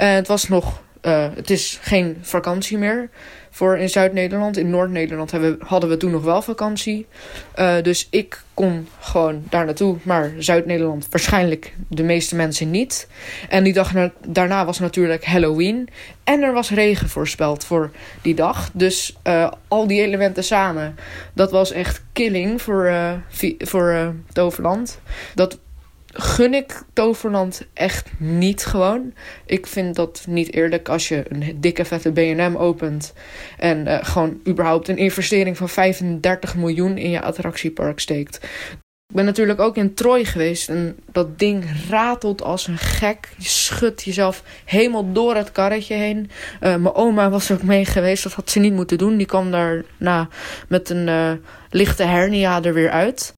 En 0.00 0.14
het 0.14 0.26
was 0.26 0.48
nog, 0.48 0.82
eh, 1.00 1.26
het 1.34 1.50
is 1.50 1.78
geen 1.82 2.18
vakantie 2.20 2.78
meer 2.78 3.08
voor 3.50 3.78
in 3.78 3.88
Zuid-Nederland. 3.88 4.56
In 4.56 4.70
Noord-Nederland 4.70 5.32
hadden 5.58 5.88
we 5.90 5.96
toen 5.96 6.10
nog 6.10 6.22
wel 6.24 6.42
vakantie. 6.42 7.06
Eh, 7.54 7.74
dus 7.82 8.06
ik 8.10 8.42
kon 8.54 8.88
gewoon 9.00 9.42
daar 9.48 9.64
naartoe, 9.64 9.96
maar 10.02 10.32
Zuid-Nederland 10.38 11.06
waarschijnlijk 11.10 11.74
de 11.88 12.02
meeste 12.02 12.36
mensen 12.36 12.70
niet. 12.70 13.08
En 13.48 13.64
die 13.64 13.72
dag 13.72 13.92
na- 13.94 14.12
daarna 14.26 14.64
was 14.64 14.78
natuurlijk 14.78 15.24
Halloween. 15.24 15.88
En 16.24 16.42
er 16.42 16.52
was 16.52 16.70
regen 16.70 17.08
voorspeld 17.08 17.64
voor 17.64 17.90
die 18.22 18.34
dag. 18.34 18.70
Dus 18.72 19.16
eh, 19.22 19.50
al 19.68 19.86
die 19.86 20.02
elementen 20.02 20.44
samen, 20.44 20.96
dat 21.34 21.50
was 21.50 21.70
echt 21.72 22.02
killing 22.12 22.62
voor, 22.62 22.84
eh, 22.86 23.12
vi- 23.28 23.56
voor 23.58 23.90
eh, 23.90 24.08
Toverland. 24.32 25.00
Dat 25.34 25.58
gun 26.12 26.54
ik 26.54 26.82
Toverland 26.92 27.66
echt 27.74 28.08
niet 28.18 28.64
gewoon. 28.64 29.12
Ik 29.46 29.66
vind 29.66 29.96
dat 29.96 30.24
niet 30.28 30.52
eerlijk 30.52 30.88
als 30.88 31.08
je 31.08 31.24
een 31.28 31.56
dikke 31.60 31.84
vette 31.84 32.12
B&M 32.12 32.54
opent... 32.56 33.12
en 33.58 33.86
eh, 33.86 33.98
gewoon 34.02 34.40
überhaupt 34.48 34.88
een 34.88 34.96
investering 34.96 35.56
van 35.56 35.68
35 35.68 36.56
miljoen 36.56 36.98
in 36.98 37.10
je 37.10 37.22
attractiepark 37.22 37.98
steekt. 38.00 38.48
Ik 39.10 39.16
ben 39.16 39.24
natuurlijk 39.24 39.60
ook 39.60 39.76
in 39.76 39.94
Troy 39.94 40.24
geweest 40.24 40.68
en 40.68 40.96
dat 41.12 41.38
ding 41.38 41.64
ratelt 41.88 42.42
als 42.42 42.66
een 42.66 42.78
gek. 42.78 43.28
Je 43.36 43.48
schudt 43.48 44.02
jezelf 44.02 44.42
helemaal 44.64 45.12
door 45.12 45.34
het 45.34 45.52
karretje 45.52 45.94
heen. 45.94 46.30
Eh, 46.60 46.76
mijn 46.76 46.94
oma 46.94 47.30
was 47.30 47.50
ook 47.50 47.62
mee 47.62 47.84
geweest, 47.84 48.22
dat 48.22 48.32
had 48.32 48.50
ze 48.50 48.58
niet 48.58 48.72
moeten 48.72 48.98
doen. 48.98 49.16
Die 49.16 49.26
kwam 49.26 49.50
daarna 49.50 50.28
met 50.68 50.90
een 50.90 51.08
eh, 51.08 51.32
lichte 51.70 52.02
hernia 52.02 52.62
er 52.62 52.74
weer 52.74 52.90
uit. 52.90 53.32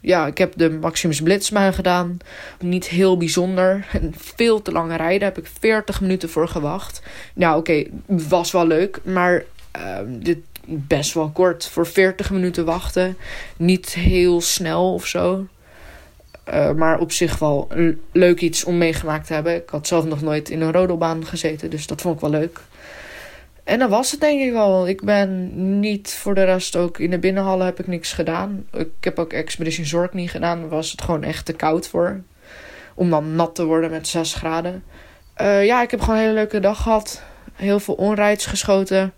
Ja, 0.00 0.26
ik 0.26 0.38
heb 0.38 0.52
de 0.56 0.70
Maximus 0.70 1.22
Blitzbaan 1.22 1.74
gedaan. 1.74 2.18
Niet 2.60 2.88
heel 2.88 3.16
bijzonder. 3.16 3.86
En 3.92 4.14
veel 4.16 4.62
te 4.62 4.72
lange 4.72 4.96
rijden. 4.96 5.28
Heb 5.28 5.38
ik 5.38 5.50
40 5.58 6.00
minuten 6.00 6.28
voor 6.28 6.48
gewacht. 6.48 7.02
Nou, 7.34 7.58
oké, 7.58 7.84
was 8.06 8.52
wel 8.52 8.66
leuk. 8.66 9.00
Maar 9.04 9.44
ehm, 9.70 10.18
dit 10.18 10.38
best 10.66 11.14
wel 11.14 11.30
kort. 11.30 11.66
Voor 11.66 11.86
40 11.86 12.30
minuten 12.30 12.64
wachten. 12.64 13.16
Niet 13.56 13.94
heel 13.94 14.40
snel 14.40 14.94
of 14.94 15.06
zo. 15.06 15.46
Eh, 16.44 16.72
maar 16.72 16.98
op 16.98 17.12
zich 17.12 17.38
wel 17.38 17.68
leuk 18.12 18.40
iets 18.40 18.64
om 18.64 18.78
meegemaakt 18.78 19.26
te 19.26 19.32
hebben. 19.32 19.54
Ik 19.54 19.68
had 19.68 19.86
zelf 19.86 20.04
nog 20.04 20.22
nooit 20.22 20.50
in 20.50 20.60
een 20.60 20.72
rodelbaan 20.72 21.26
gezeten. 21.26 21.70
Dus 21.70 21.86
dat 21.86 22.00
vond 22.00 22.14
ik 22.14 22.20
wel 22.20 22.30
leuk. 22.30 22.60
En 23.70 23.78
dat 23.78 23.90
was 23.90 24.10
het 24.10 24.20
denk 24.20 24.40
ik 24.40 24.52
wel. 24.52 24.88
Ik 24.88 25.02
ben 25.02 25.50
niet 25.80 26.14
voor 26.14 26.34
de 26.34 26.44
rest 26.44 26.76
ook 26.76 26.98
in 26.98 27.10
de 27.10 27.18
binnenhallen 27.18 27.66
heb 27.66 27.80
ik 27.80 27.86
niks 27.86 28.12
gedaan. 28.12 28.66
Ik 28.72 28.88
heb 29.00 29.18
ook 29.18 29.32
Expedition 29.32 29.86
Zorg 29.86 30.12
niet 30.12 30.30
gedaan. 30.30 30.60
Daar 30.60 30.68
was 30.68 30.90
het 30.90 31.02
gewoon 31.02 31.22
echt 31.22 31.44
te 31.44 31.52
koud 31.52 31.88
voor. 31.88 32.20
Om 32.94 33.10
dan 33.10 33.34
nat 33.34 33.54
te 33.54 33.64
worden 33.64 33.90
met 33.90 34.08
6 34.08 34.34
graden. 34.34 34.82
Eh, 35.34 35.64
ja, 35.64 35.82
ik 35.82 35.90
heb 35.90 36.00
gewoon 36.00 36.16
een 36.16 36.22
hele 36.22 36.34
leuke 36.34 36.60
dag 36.60 36.82
gehad. 36.82 37.22
Heel 37.52 37.80
veel 37.80 37.94
onrides 37.94 38.46
geschoten. 38.46 39.12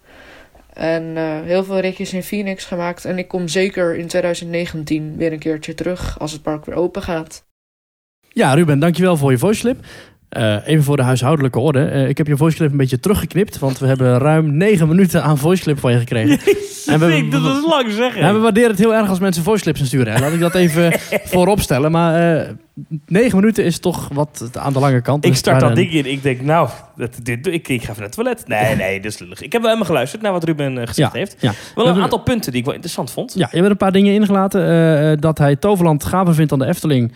En 0.73 1.17
eh, 1.17 1.41
heel 1.43 1.65
veel 1.65 1.79
ritjes 1.79 2.13
in 2.13 2.23
Phoenix 2.23 2.65
gemaakt. 2.65 3.05
En 3.05 3.19
ik 3.19 3.29
kom 3.29 3.49
zeker 3.49 3.97
in 3.97 4.07
2019 4.07 5.17
weer 5.17 5.33
een 5.33 5.39
keertje 5.39 5.75
terug 5.75 6.19
als 6.19 6.33
het 6.33 6.43
park 6.43 6.65
weer 6.65 6.77
open 6.77 7.03
gaat. 7.03 7.45
Ja, 8.29 8.55
Ruben, 8.55 8.79
dankjewel 8.79 9.17
voor 9.17 9.31
je 9.31 9.39
voice. 9.39 9.77
Eh, 10.33 10.57
even 10.65 10.85
voor 10.85 10.97
de 10.97 11.03
huishoudelijke 11.03 11.59
orde. 11.59 11.85
Eh, 11.85 12.09
ik 12.09 12.19
heb 12.19 12.27
je 12.27 12.37
voice 12.37 12.57
clip 12.57 12.71
een 12.71 12.77
beetje 12.77 13.01
teruggeknipt, 13.01 13.59
want 13.59 13.79
we 13.79 13.87
hebben 13.87 14.19
ruim 14.19 14.57
negen 14.57 14.89
minuten 14.89 15.23
aan 15.23 15.39
voice 15.39 15.63
clip 15.63 15.79
van 15.79 15.93
je 15.93 15.99
gekregen. 15.99 16.39
En 16.93 16.99
we- 16.99 17.07
Jezus, 17.07 17.31
dat 17.31 17.57
is 17.57 17.65
lang 17.65 17.91
zeggen. 17.93 18.35
We 18.35 18.39
waarderen 18.41 18.71
het 18.71 18.79
heel 18.79 18.95
erg 18.95 19.09
als 19.09 19.19
mensen 19.19 19.43
voice 19.43 19.63
clips 19.63 19.81
insturen. 19.81 20.13
hè. 20.13 20.21
Laat 20.21 20.33
ik 20.33 20.41
dat 20.41 20.55
even 20.55 20.93
voorop 21.33 21.61
stellen. 21.61 21.91
Maar 21.91 22.37
eh, 22.41 22.49
negen 23.07 23.39
minuten 23.39 23.65
is 23.65 23.79
toch 23.79 24.09
wat 24.13 24.51
aan 24.53 24.73
de 24.73 24.79
lange 24.79 25.01
kant. 25.01 25.25
Ik 25.25 25.31
Dus 25.31 25.39
start 25.39 25.61
dat 25.61 25.75
ding 25.75 25.91
in. 25.93 26.07
Ik 26.07 26.23
denk, 26.23 26.41
nou, 26.41 26.69
dat, 26.97 27.11
dit, 27.23 27.47
ik, 27.47 27.69
ik 27.69 27.83
ga 27.83 27.91
even 27.91 27.95
naar 27.97 28.03
het 28.05 28.13
toilet. 28.13 28.43
Nee, 28.47 28.77
nee, 28.77 29.01
dat 29.01 29.13
is 29.13 29.19
lullig. 29.19 29.41
Ik 29.43 29.53
heb 29.53 29.61
wel 29.61 29.71
helemaal 29.71 29.91
geluisterd 29.91 30.23
naar 30.23 30.33
wat 30.33 30.45
Ruben 30.45 30.67
eh, 30.79 30.87
gezegd 30.87 30.97
Ja, 30.97 31.19
heeft. 31.19 31.37
ja. 31.41 31.53
Wel 31.75 31.85
We 31.85 31.91
een 31.91 32.03
aantal 32.03 32.19
punten 32.23 32.51
die 32.51 32.59
ik 32.61 32.65
wel 32.67 32.75
interessant 32.75 33.11
vond. 33.11 33.35
Ja, 33.37 33.49
je 33.51 33.57
hebt 33.59 33.71
een 33.71 33.77
paar 33.77 33.93
dingen 33.93 34.15
ingelaten. 34.15 34.69
eh, 35.11 35.17
dat 35.21 35.39
hij 35.39 35.57
Toverland 35.57 36.05
gaver 36.05 36.35
vindt 36.35 36.51
dan 36.51 36.59
de 36.59 36.67
Efteling. 36.67 37.13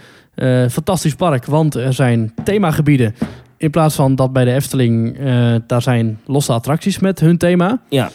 Fantastisch 0.70 1.14
park, 1.14 1.44
want 1.44 1.74
er 1.74 1.92
zijn 1.94 2.32
themagebieden. 2.44 3.14
In 3.56 3.70
plaats 3.70 3.94
van 3.94 4.14
dat 4.14 4.32
bij 4.32 4.44
de 4.44 4.52
Efteling, 4.52 5.18
daar 5.66 5.82
zijn 5.82 6.20
losse 6.26 6.52
attracties 6.52 6.98
met 6.98 7.20
hun 7.20 7.38
thema. 7.38 7.80
Ja. 7.88 8.10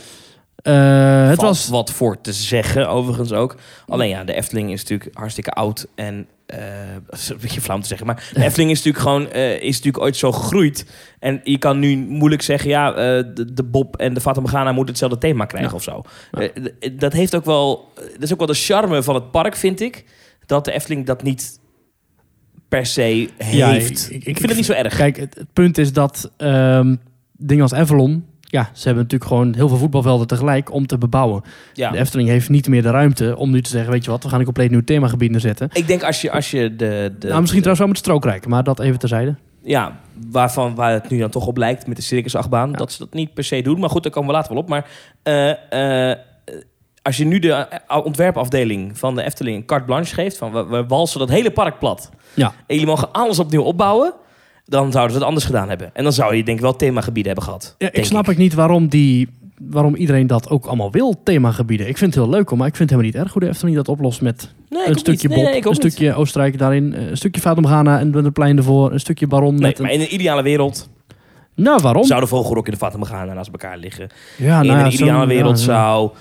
Eh, 0.61 1.27
het 1.29 1.41
was 1.41 1.67
wat 1.67 1.91
voor 1.91 2.21
te 2.21 2.33
zeggen, 2.33 2.89
overigens 2.89 3.31
ook. 3.31 3.55
Alleen 3.87 4.09
ja, 4.09 4.23
de 4.23 4.33
Efteling 4.33 4.71
is 4.71 4.81
natuurlijk 4.81 5.17
hartstikke 5.17 5.51
oud 5.51 5.87
en... 5.95 6.27
eh, 6.45 6.57
dat 7.09 7.19
is 7.19 7.29
een 7.29 7.37
beetje 7.41 7.61
flauw 7.61 7.79
te 7.79 7.87
zeggen, 7.87 8.07
maar 8.07 8.29
de 8.33 8.43
Efteling 8.45 8.71
is 8.71 8.83
natuurlijk 8.83 9.03
gewoon 9.03 9.29
eh, 9.31 9.61
is 9.61 9.75
natuurlijk 9.75 10.03
ooit 10.03 10.17
zo 10.17 10.31
gegroeid. 10.31 10.85
En 11.19 11.41
je 11.43 11.57
kan 11.57 11.79
nu 11.79 11.97
moeilijk 11.97 12.41
zeggen, 12.41 12.69
ja, 12.69 12.89
eh, 12.89 12.95
de, 13.33 13.53
de 13.53 13.63
Bob 13.63 13.95
en 13.95 14.13
de 14.13 14.21
Fata 14.21 14.39
Morgana 14.41 14.71
moeten 14.71 14.89
hetzelfde 14.89 15.17
thema 15.17 15.45
krijgen 15.45 15.69
Ja. 15.69 15.75
of 15.75 15.83
zo. 15.83 16.01
Ja. 16.31 16.49
Dat 16.91 17.13
heeft 17.13 17.35
ook 17.35 17.45
wel, 17.45 17.91
dat 17.95 18.21
is 18.23 18.31
ook 18.31 18.37
wel 18.37 18.47
de 18.47 18.53
charme 18.53 19.03
van 19.03 19.15
het 19.15 19.31
park, 19.31 19.55
vind 19.55 19.79
ik. 19.81 20.05
Dat 20.45 20.65
de 20.65 20.71
Efteling 20.71 21.05
dat 21.05 21.23
niet 21.23 21.59
per 22.69 22.85
se 22.85 23.29
Ja, 23.51 23.69
heeft. 23.69 24.07
ik- 24.09 24.15
ik, 24.15 24.25
ik- 24.25 24.37
vind 24.37 24.47
het 24.47 24.57
niet 24.57 24.65
zo 24.65 24.73
erg. 24.73 24.95
Kijk, 24.95 25.17
het, 25.17 25.35
het 25.35 25.53
punt 25.53 25.77
is 25.77 25.93
dat 25.93 26.31
ehm, 26.37 26.95
dingen 27.37 27.63
als 27.63 27.73
Avalon... 27.73 28.25
Ja, 28.51 28.69
ze 28.73 28.83
hebben 28.83 29.03
natuurlijk 29.03 29.31
gewoon 29.31 29.53
heel 29.53 29.67
veel 29.67 29.77
voetbalvelden 29.77 30.27
tegelijk 30.27 30.71
om 30.73 30.87
te 30.87 30.97
bebouwen. 30.97 31.43
ja. 31.73 31.91
De 31.91 31.97
Efteling 31.97 32.29
heeft 32.29 32.49
niet 32.49 32.67
meer 32.67 32.81
de 32.81 32.89
ruimte 32.89 33.37
om 33.37 33.51
nu 33.51 33.61
te 33.61 33.69
zeggen... 33.69 33.91
weet 33.91 34.05
je 34.05 34.11
wat, 34.11 34.23
we 34.23 34.29
gaan 34.29 34.39
een 34.39 34.45
compleet 34.45 34.69
nieuw 34.71 34.83
themagebied 34.83 35.31
neerzetten. 35.31 35.69
Ik 35.73 35.87
denk 35.87 36.03
als 36.03 36.21
je, 36.21 36.31
als 36.31 36.51
je 36.51 36.75
de, 36.75 37.15
de... 37.19 37.27
nou, 37.27 37.39
misschien 37.39 37.61
trouwens 37.61 37.79
wel 37.79 37.87
met 37.87 37.97
strookrijk, 37.97 38.47
maar 38.47 38.63
dat 38.63 38.79
even 38.79 38.99
terzijde. 38.99 39.35
ja, 39.63 39.99
waarvan 40.31 40.75
waar 40.75 40.91
het 40.91 41.09
nu 41.09 41.17
dan 41.17 41.29
toch 41.29 41.47
op 41.47 41.57
lijkt 41.57 41.87
met 41.87 41.95
de 41.97 42.03
circusachtbaan, 42.03 42.69
Ja. 42.71 42.77
dat 42.77 42.91
ze 42.91 42.97
dat 42.97 43.13
niet 43.13 43.33
per 43.33 43.43
se 43.43 43.61
doen. 43.61 43.79
Maar 43.79 43.89
goed, 43.89 44.03
daar 44.03 44.11
komen 44.11 44.29
we 44.29 44.35
later 44.35 44.53
wel 44.53 44.61
op. 44.61 44.69
Maar 44.69 44.85
eh, 45.23 46.09
eh, 46.11 46.17
als 47.01 47.17
je 47.17 47.25
nu 47.25 47.39
de 47.39 47.51
eh, 47.53 48.05
ontwerpafdeling 48.05 48.97
van 48.97 49.15
de 49.15 49.23
Efteling 49.23 49.57
een 49.57 49.65
carte 49.65 49.85
blanche 49.85 50.13
geeft, 50.13 50.37
van 50.37 50.51
we, 50.51 50.65
we 50.65 50.85
walsen 50.85 51.19
dat 51.19 51.29
hele 51.29 51.51
park 51.51 51.79
plat. 51.79 52.09
Ja. 52.33 52.47
En 52.47 52.53
jullie 52.75 52.85
mogen 52.85 53.11
alles 53.11 53.39
opnieuw 53.39 53.63
opbouwen, 53.63 54.13
dan 54.65 54.91
zouden 54.91 55.11
ze 55.11 55.17
het 55.17 55.27
anders 55.27 55.45
gedaan 55.45 55.69
hebben. 55.69 55.89
En 55.93 56.03
dan 56.03 56.13
zou 56.13 56.35
je 56.35 56.43
denk 56.43 56.57
ik 56.57 56.63
wel 56.63 56.75
themagebieden 56.75 57.25
hebben 57.33 57.43
gehad. 57.43 57.75
Ja, 57.77 57.89
ik 57.91 58.05
snap 58.05 58.29
ik 58.29 58.37
niet 58.37 58.53
waarom, 58.53 58.87
die, 58.87 59.29
waarom 59.61 59.95
iedereen 59.95 60.27
dat 60.27 60.49
ook 60.49 60.65
allemaal 60.65 60.91
wil, 60.91 61.21
themagebieden. 61.23 61.87
Ik 61.87 61.97
vind 61.97 62.13
het 62.15 62.23
heel 62.23 62.33
leuk, 62.33 62.49
hoor, 62.49 62.57
maar 62.57 62.67
ik 62.67 62.75
vind 62.75 62.89
het 62.89 62.99
helemaal 62.99 63.19
niet 63.19 63.27
erg 63.29 63.33
hoe 63.33 63.41
de 63.41 63.47
Efteling 63.53 63.75
dat 63.75 63.87
oplost 63.87 64.21
met 64.21 64.53
Nee, 64.69 64.87
een 64.87 64.95
stukje. 64.95 65.27
Nee, 65.27 65.37
Bob, 65.37 65.47
een 65.53 65.61
niet. 65.71 65.75
stukje 65.75 66.13
Oostenrijk 66.13 66.57
daarin, 66.57 66.93
eh, 66.95 67.09
een 67.09 67.17
stukje 67.17 67.41
Fata 67.41 67.61
Morgana 67.61 67.99
en 67.99 68.15
een 68.15 68.31
plein 68.31 68.57
ervoor, 68.57 68.91
een 68.91 68.99
stukje 68.99 69.27
Baron 69.27 69.53
Nee, 69.55 69.61
met 69.61 69.79
maar 69.79 69.89
een... 69.89 69.95
in 69.95 70.01
een 70.01 70.13
ideale 70.13 70.41
wereld 70.43 70.89
Nou, 71.55 71.79
waarom? 71.81 72.03
zou 72.03 72.21
de 72.21 72.27
Vogelrok 72.27 72.65
in 72.65 72.71
de 72.71 72.77
Fata 72.77 72.97
Morgana 72.97 73.33
naast 73.33 73.49
elkaar 73.51 73.77
liggen. 73.77 74.09
ja, 74.37 74.61
in 74.61 74.67
nou 74.67 74.79
een 74.79 74.93
ideale 74.93 75.27
wereld 75.27 75.59
ja, 75.59 75.65
zou 75.65 76.11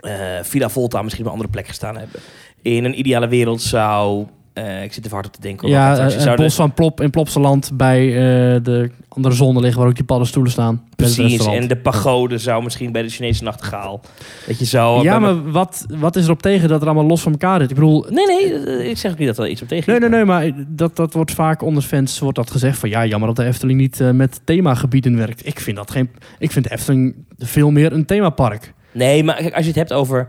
eh, 0.00 0.12
Villa 0.42 0.68
Volta 0.68 1.02
misschien 1.02 1.24
op 1.24 1.30
een 1.30 1.36
andere 1.36 1.52
plek 1.52 1.66
gestaan 1.66 1.96
hebben. 1.96 2.20
In 2.62 2.84
een 2.84 2.98
ideale 2.98 3.28
wereld 3.28 3.62
zou... 3.62 4.26
eh, 4.56 4.82
ik 4.82 4.92
zit 4.92 5.04
er 5.04 5.10
hard 5.10 5.26
op 5.26 5.32
te 5.32 5.40
denken. 5.40 5.68
Ja, 5.68 5.96
eh, 5.96 6.02
het 6.02 6.22
zou 6.22 6.36
bos 6.36 6.54
van 6.54 6.74
Plop 6.74 7.00
in 7.00 7.10
Plopsaland 7.10 7.70
bij 7.74 8.06
eh, 8.08 8.62
de 8.62 8.90
andere 9.08 9.34
zone 9.34 9.60
liggen 9.60 9.80
waar 9.80 9.88
ook 9.88 9.96
die 9.96 10.04
paddenstoelen 10.04 10.52
staan. 10.52 10.82
Precies, 10.96 11.46
en 11.46 11.68
de 11.68 11.76
pagode 11.76 12.38
zou 12.38 12.62
misschien 12.62 12.92
bij 12.92 13.02
de 13.02 13.08
Chinese 13.08 13.42
nachtegaal. 13.42 14.00
Dat 14.46 14.58
je 14.58 14.64
zou... 14.64 15.02
Ja, 15.02 15.18
maar 15.18 15.50
wat, 15.50 15.86
wat 15.88 16.16
is 16.16 16.24
erop 16.24 16.42
tegen 16.42 16.68
dat 16.68 16.80
er 16.80 16.86
allemaal 16.86 17.06
los 17.06 17.20
van 17.22 17.32
elkaar 17.32 17.60
zit? 17.60 17.70
Ik 17.70 17.74
bedoel, 17.74 18.06
Nee, 18.08 18.26
nee, 18.26 18.88
ik 18.90 18.98
zeg 18.98 19.12
ook 19.12 19.18
niet 19.18 19.26
dat 19.26 19.38
er 19.38 19.48
iets 19.48 19.62
op 19.62 19.68
tegen 19.68 19.90
nee, 19.92 20.00
is. 20.00 20.08
nee, 20.08 20.16
nee, 20.16 20.24
maar 20.24 20.64
dat, 20.68 20.96
dat 20.96 21.12
wordt 21.12 21.32
vaak 21.32 21.62
onder 21.62 21.82
fans 21.82 22.18
wordt 22.18 22.36
dat 22.36 22.50
gezegd 22.50 22.78
van 22.78 22.88
ja, 22.88 23.06
jammer 23.06 23.28
dat 23.28 23.36
de 23.36 23.44
Efteling 23.44 23.80
niet 23.80 24.12
met 24.12 24.40
themagebieden 24.44 25.16
werkt. 25.16 25.46
Ik 25.46 25.60
vind 25.60 25.76
dat 25.76 25.90
geen, 25.90 26.10
ik 26.38 26.52
vind 26.52 26.64
de 26.64 26.72
Efteling 26.72 27.14
veel 27.38 27.70
meer 27.70 27.92
een 27.92 28.06
themapark. 28.06 28.72
Nee, 28.92 29.24
maar 29.24 29.36
kijk, 29.36 29.54
als 29.54 29.62
je 29.62 29.70
het 29.70 29.78
hebt 29.78 29.92
over... 29.92 30.28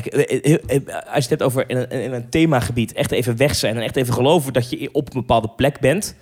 Kijk, 0.00 0.06
eh, 0.06 0.54
eh, 0.54 0.58
eh, 0.66 0.94
als 0.94 1.04
je 1.14 1.20
het 1.20 1.28
hebt 1.28 1.42
over 1.42 1.64
in 1.66 1.76
een, 1.76 1.90
in 1.90 2.12
een 2.12 2.28
themagebied 2.28 2.92
echt 2.92 3.10
even 3.10 3.36
weg 3.36 3.54
zijn... 3.54 3.76
en 3.76 3.82
echt 3.82 3.96
even 3.96 4.14
geloven 4.14 4.52
dat 4.52 4.70
je 4.70 4.88
op 4.92 5.06
een 5.06 5.20
bepaalde 5.20 5.48
plek 5.56 5.80
bent... 5.80 6.16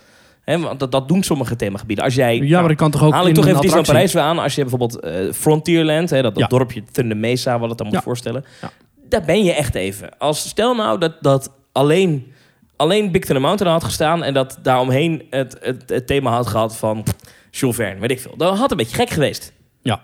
Want 0.45 0.81
dat, 0.81 0.93
dat 0.93 1.09
doen 1.09 1.23
sommige 1.23 1.57
themagebieden. 1.57 2.05
Als 2.05 2.14
jij... 2.14 2.37
Ja, 2.37 2.49
nou, 2.49 2.62
maar 2.62 2.70
ik 2.70 2.77
kan 2.77 2.91
toch 2.91 3.03
ook 3.03 3.12
Haal 3.12 3.23
in 3.23 3.29
ik 3.29 3.35
toch 3.35 3.45
even 3.45 3.57
Disneyland 3.57 3.87
Parijs 3.87 4.12
weer 4.12 4.23
aan. 4.23 4.39
Als 4.39 4.55
je 4.55 4.61
bijvoorbeeld 4.61 5.07
Frontierland, 5.37 6.11
hè, 6.11 6.23
dat, 6.23 6.35
dat 6.35 6.43
Ja. 6.43 6.49
dorpje 6.49 6.83
Thunder 6.93 7.16
Mesa, 7.16 7.59
wat 7.59 7.68
het 7.68 7.79
dan 7.79 7.87
moet 7.87 7.97
Ja. 7.97 8.03
voorstellen. 8.03 8.45
Ja. 8.61 8.70
Daar 9.09 9.23
ben 9.25 9.45
je 9.45 9.53
echt 9.53 9.75
even. 9.75 10.18
Als, 10.18 10.49
stel 10.49 10.75
nou 10.75 10.99
dat, 10.99 11.12
dat 11.20 11.53
alleen, 11.73 12.33
alleen 12.77 13.11
Big 13.11 13.25
Thunder 13.25 13.43
Mountain 13.43 13.73
had 13.73 13.85
gestaan... 13.85 14.23
en 14.23 14.35
dat 14.35 14.59
daaromheen 14.62 15.23
het, 15.31 15.57
het, 15.61 15.83
het 15.89 16.07
thema 16.07 16.31
had 16.31 16.47
gehad 16.47 16.77
van 16.77 17.05
Jules 17.51 17.77
Verne, 17.77 18.01
weet 18.01 18.11
ik 18.11 18.20
veel. 18.20 18.35
Dan 18.37 18.57
had 18.57 18.70
een 18.70 18.77
beetje 18.77 18.97
gek 18.97 19.11
geweest. 19.11 19.53
Ja. 19.83 20.01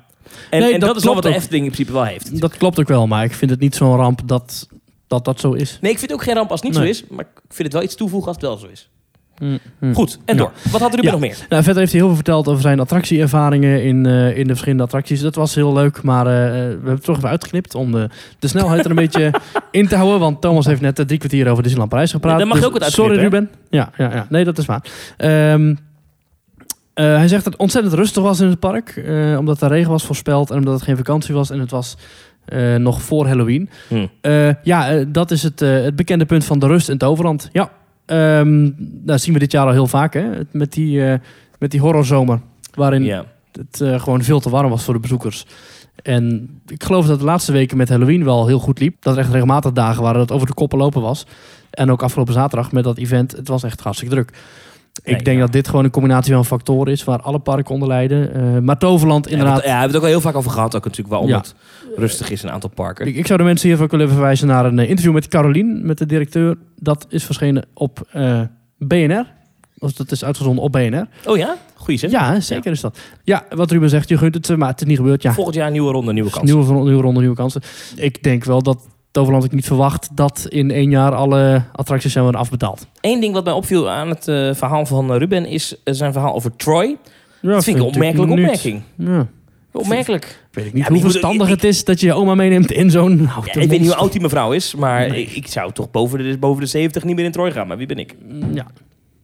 En, 0.51 0.61
Nee, 0.61 0.73
en 0.75 0.81
dat 0.81 0.89
dat, 0.89 0.97
is 0.99 1.05
wel 1.05 1.15
wat 1.15 1.23
de. 1.23 1.35
Efteling 1.35 1.65
in 1.65 1.71
principe 1.71 1.93
wel 1.93 2.05
heeft. 2.05 2.41
Dat 2.41 2.57
klopt 2.57 2.81
ook 2.81 2.89
wel, 2.89 3.07
maar 3.07 3.25
ik 3.25 3.33
vind 3.33 3.51
het 3.51 3.61
niet 3.61 3.75
zo'n 3.75 3.97
ramp 3.97 4.21
dat, 4.25 4.69
dat 5.07 5.25
dat 5.25 5.41
zo 5.41 5.53
is. 5.53 5.79
Nee, 5.81 5.93
ik 5.93 5.99
vind 5.99 6.11
het 6.11 6.21
ook 6.21 6.27
geen 6.27 6.35
ramp 6.35 6.51
als 6.51 6.61
het 6.61 6.69
niet 6.71 6.79
Nee. 6.79 6.93
zo 6.95 7.03
is. 7.05 7.09
Maar 7.11 7.25
ik 7.35 7.41
vind 7.49 7.59
het 7.63 7.73
wel 7.73 7.83
iets 7.83 7.95
toevoegen 7.95 8.29
als 8.29 8.37
het 8.37 8.45
wel 8.47 8.57
zo 8.57 8.67
is. 8.67 8.89
Goed, 9.93 10.19
en 10.25 10.37
door. 10.37 10.53
Wat 10.71 10.81
had 10.81 10.91
Ruben 10.91 11.05
Ja. 11.05 11.11
nog 11.11 11.21
meer? 11.21 11.37
Nou, 11.49 11.63
verder 11.63 11.77
heeft 11.81 11.91
hij 11.93 12.01
heel 12.01 12.07
veel 12.07 12.15
verteld 12.17 12.49
over 12.49 12.61
zijn 12.63 12.81
attractieervaringen 12.81 13.83
in, 13.85 14.07
eh, 14.07 14.29
in 14.37 14.43
de 14.43 14.49
verschillende 14.49 14.83
attracties. 14.83 15.21
Dat 15.21 15.35
was 15.35 15.55
heel 15.55 15.73
leuk, 15.73 16.03
maar 16.03 16.27
eh, 16.27 16.33
we 16.33 16.39
hebben 16.69 16.93
het 16.95 17.05
toch 17.05 17.17
even 17.17 17.29
uitgeknipt 17.29 17.75
om 17.75 17.93
de, 17.93 18.09
de 18.39 18.49
snelheid 18.49 18.85
er 18.85 18.91
een 18.91 18.97
beetje 19.07 19.33
in 19.71 19.89
te 19.89 19.97
houden. 19.97 20.19
Want 20.21 20.41
Thomas 20.41 20.67
heeft 20.67 20.81
net 20.81 20.99
eh, 20.99 21.05
drie 21.07 21.19
kwartier 21.19 21.49
over 21.49 21.63
Disneyland 21.63 21.91
Parijs 21.91 22.11
gepraat. 22.11 22.33
Ja, 22.33 22.39
dan 22.39 22.49
mag 22.49 22.57
je 22.57 22.63
Dus 22.63 22.73
ook 22.73 22.79
wat 22.79 22.93
Sorry 22.93 23.19
Ruben. 23.19 23.51
Ja, 23.71 23.91
ja, 23.97 24.15
ja, 24.15 24.27
nee, 24.29 24.45
dat 24.45 24.59
is 24.59 24.67
waar. 24.67 24.85
Ehm, 25.17 25.75
eh, 26.99 27.05
hij 27.05 27.29
zegt 27.29 27.45
dat 27.45 27.53
het 27.53 27.63
ontzettend 27.63 27.95
rustig 27.95 28.23
was 28.23 28.41
in 28.41 28.49
het 28.49 28.59
park. 28.59 28.97
eh, 28.97 29.39
omdat 29.39 29.63
er 29.63 29.69
regen 29.69 29.91
was 29.91 30.05
voorspeld 30.05 30.51
en 30.51 30.57
omdat 30.57 30.75
het 30.75 30.83
geen 30.83 30.97
vakantie 30.97 31.35
was. 31.35 31.51
En 31.51 31.61
het 31.61 31.71
was 31.71 31.97
eh, 32.45 32.75
nog 32.75 33.03
voor 33.03 33.27
Halloween. 33.27 33.71
Hm. 33.89 34.07
Ja, 34.63 35.05
dat 35.09 35.31
is 35.31 35.43
het, 35.43 35.61
het 35.61 35.97
bekende 35.97 36.25
punt 36.25 36.45
van 36.45 36.59
de 36.59 36.67
rust 36.67 36.89
in 36.89 36.95
het 36.95 37.05
overland. 37.05 37.49
Ja, 37.53 37.71
ehm 38.07 38.71
dat 38.79 39.21
zien 39.21 39.33
we 39.33 39.39
dit 39.39 39.53
jaar 39.53 39.67
al 39.67 39.73
heel 39.73 39.87
vaak. 39.87 40.15
Hè? 40.15 40.25
Met, 40.51 40.73
die, 40.73 41.03
met 41.59 41.71
die 41.71 41.81
horrorzomer. 41.81 42.41
Waarin 42.75 43.25
het 43.53 44.01
gewoon 44.01 44.23
veel 44.23 44.41
te 44.41 44.51
warm 44.51 44.71
was 44.71 44.85
voor 44.85 44.95
de 44.95 45.01
bezoekers. 45.01 45.47
En 46.03 46.51
ik 46.67 46.85
geloof 46.85 47.07
dat 47.07 47.19
de 47.19 47.25
laatste 47.25 47.53
weken 47.53 47.77
met 47.77 47.89
Halloween 47.89 48.25
wel 48.25 48.47
heel 48.47 48.59
goed 48.59 48.81
liep. 48.81 48.97
Dat 49.03 49.15
er 49.15 49.21
echt 49.21 49.33
regelmatig 49.33 49.73
dagen 49.73 50.03
waren 50.03 50.19
dat 50.19 50.33
over 50.33 50.47
de 50.47 50.55
koppen 50.55 50.79
lopen 50.79 51.03
was. 51.03 51.27
En 51.71 51.91
ook 51.91 52.03
afgelopen 52.03 52.35
zaterdag 52.35 52.73
met 52.73 52.85
dat 52.85 52.99
event. 52.99 53.33
Het 53.33 53.49
was 53.49 53.63
echt 53.63 53.81
hartstikke 53.81 54.15
druk. 54.15 54.33
Ik 55.05 55.25
denk 55.25 55.37
ja. 55.37 55.43
dat 55.45 55.53
dit 55.53 55.69
gewoon 55.69 55.85
een 55.85 55.91
combinatie 55.91 56.35
van 56.35 56.45
factoren 56.45 56.93
is 56.93 57.05
waar 57.05 57.21
alle 57.21 57.39
parken 57.39 57.75
onder 57.75 57.89
lijden. 57.89 58.35
Eh, 58.35 58.59
maar 58.59 58.79
Toverland 58.79 59.25
Ja, 59.25 59.31
inderdaad. 59.31 59.57
ja, 59.57 59.63
we 59.63 59.69
hebben 59.69 59.87
het 59.89 59.97
ook 59.97 60.03
al 60.03 60.09
heel 60.09 60.21
vaak 60.21 60.35
over 60.37 60.51
gehad, 60.51 60.77
ook 60.77 60.85
natuurlijk 60.85 61.09
waarom 61.09 61.29
Ja. 61.29 61.37
het 61.39 61.55
rustig 61.97 62.31
is 62.31 62.43
in 62.43 62.49
een 62.49 62.55
aantal 62.55 62.71
parken. 62.71 63.07
Ik, 63.07 63.17
ik 63.17 63.27
zou 63.27 63.39
de 63.39 63.45
mensen 63.45 63.69
hiervoor 63.69 63.89
willen 63.89 64.09
verwijzen 64.09 64.47
naar 64.47 64.65
een 64.65 64.79
eh, 64.79 64.89
interview 64.89 65.13
met 65.15 65.29
Carolien, 65.29 65.87
met 65.87 65.99
de 65.99 66.07
directeur. 66.07 66.57
Dat 66.77 67.07
is 67.09 67.25
verschenen 67.25 67.67
op 67.75 68.07
eh, 68.11 68.41
BNR. 68.79 69.37
Of 69.79 69.93
dat 69.93 70.11
is 70.13 70.25
uitgezonden 70.25 70.65
op 70.65 70.73
BNR. 70.73 71.07
Oh 71.27 71.37
ja? 71.37 71.57
Goeie 71.75 71.99
zin. 71.99 72.11
Ja, 72.11 72.41
zeker 72.41 72.73
is 72.73 72.81
dat. 72.81 72.99
Ja, 73.23 73.45
wat 73.51 73.71
Ruben 73.71 73.89
zegt, 73.91 74.09
je 74.09 74.19
gunt 74.19 74.35
het, 74.35 74.57
maar 74.57 74.69
het 74.69 74.81
is 74.81 74.87
niet 74.87 74.97
gebeurd. 74.97 75.23
Ja, 75.23 75.33
Volgend 75.33 75.57
jaar 75.57 75.71
nieuwe 75.71 75.93
ronde, 75.93 76.13
nieuwe 76.13 76.31
kansen. 76.31 76.57
nieuwe, 76.57 76.73
nieuwe 76.85 77.03
ronde, 77.03 77.21
nieuwe 77.21 77.35
kansen. 77.37 77.63
Ik 77.97 78.23
denk 78.23 78.45
wel 78.45 78.63
dat 78.63 78.87
Toverland 79.11 79.45
ik 79.45 79.53
niet 79.53 79.67
verwacht 79.67 80.09
dat 80.17 80.47
in 80.49 80.71
één 80.71 80.91
jaar 80.91 81.15
alle 81.15 81.63
attracties 81.73 82.13
zijn 82.13 82.23
worden 82.25 82.41
afbetaald. 82.41 82.87
Eén 83.01 83.21
ding 83.21 83.35
wat 83.35 83.45
mij 83.45 83.53
opviel 83.53 83.91
aan 83.91 84.09
het 84.09 84.29
eh, 84.29 84.55
verhaal 84.55 84.87
van 84.87 85.13
eh, 85.13 85.19
Ruben 85.19 85.47
is 85.47 85.75
eh, 85.85 85.95
zijn 85.95 86.13
verhaal 86.13 86.35
over 86.35 86.57
Troy. 86.57 86.97
Ja, 87.41 87.51
dat 87.51 87.65
vind 87.65 87.77
ik 87.77 87.83
een 87.83 87.89
opmerkelijke 87.89 88.33
opmerking. 88.33 88.83
Ja, 88.97 89.27
Opmerkelijk. 89.73 90.45
weet 90.53 90.67
ik 90.67 90.73
niet 90.73 90.85
Ja, 90.87 90.93
hoe 90.93 91.01
verstandig 91.01 91.49
het 91.49 91.65
is 91.65 91.85
dat 91.85 92.01
je 92.01 92.07
je 92.07 92.13
oma 92.13 92.35
meeneemt 92.35 92.71
in 92.73 92.91
zo'n 92.91 93.19
Ja, 93.45 93.61
ik 93.61 93.69
weet 93.69 93.81
niet 93.81 93.87
hoe 93.89 93.97
oud 93.97 94.13
die 94.13 94.21
mevrouw 94.21 94.53
is, 94.53 94.75
maar 94.75 95.09
Nee. 95.09 95.23
ik, 95.23 95.31
ik 95.31 95.47
zou 95.47 95.73
toch 95.73 95.91
boven 95.91 96.19
de, 96.19 96.39
boven 96.39 96.61
de 96.63 96.69
70 96.69 97.05
niet 97.05 97.17
meer 97.17 97.25
in 97.25 97.33
Troy 97.33 97.53
gaan. 97.53 97.67
Maar 97.67 97.77
wie 97.77 97.87
ben 97.87 97.99
ik? 97.99 98.15
Ja. 98.53 98.67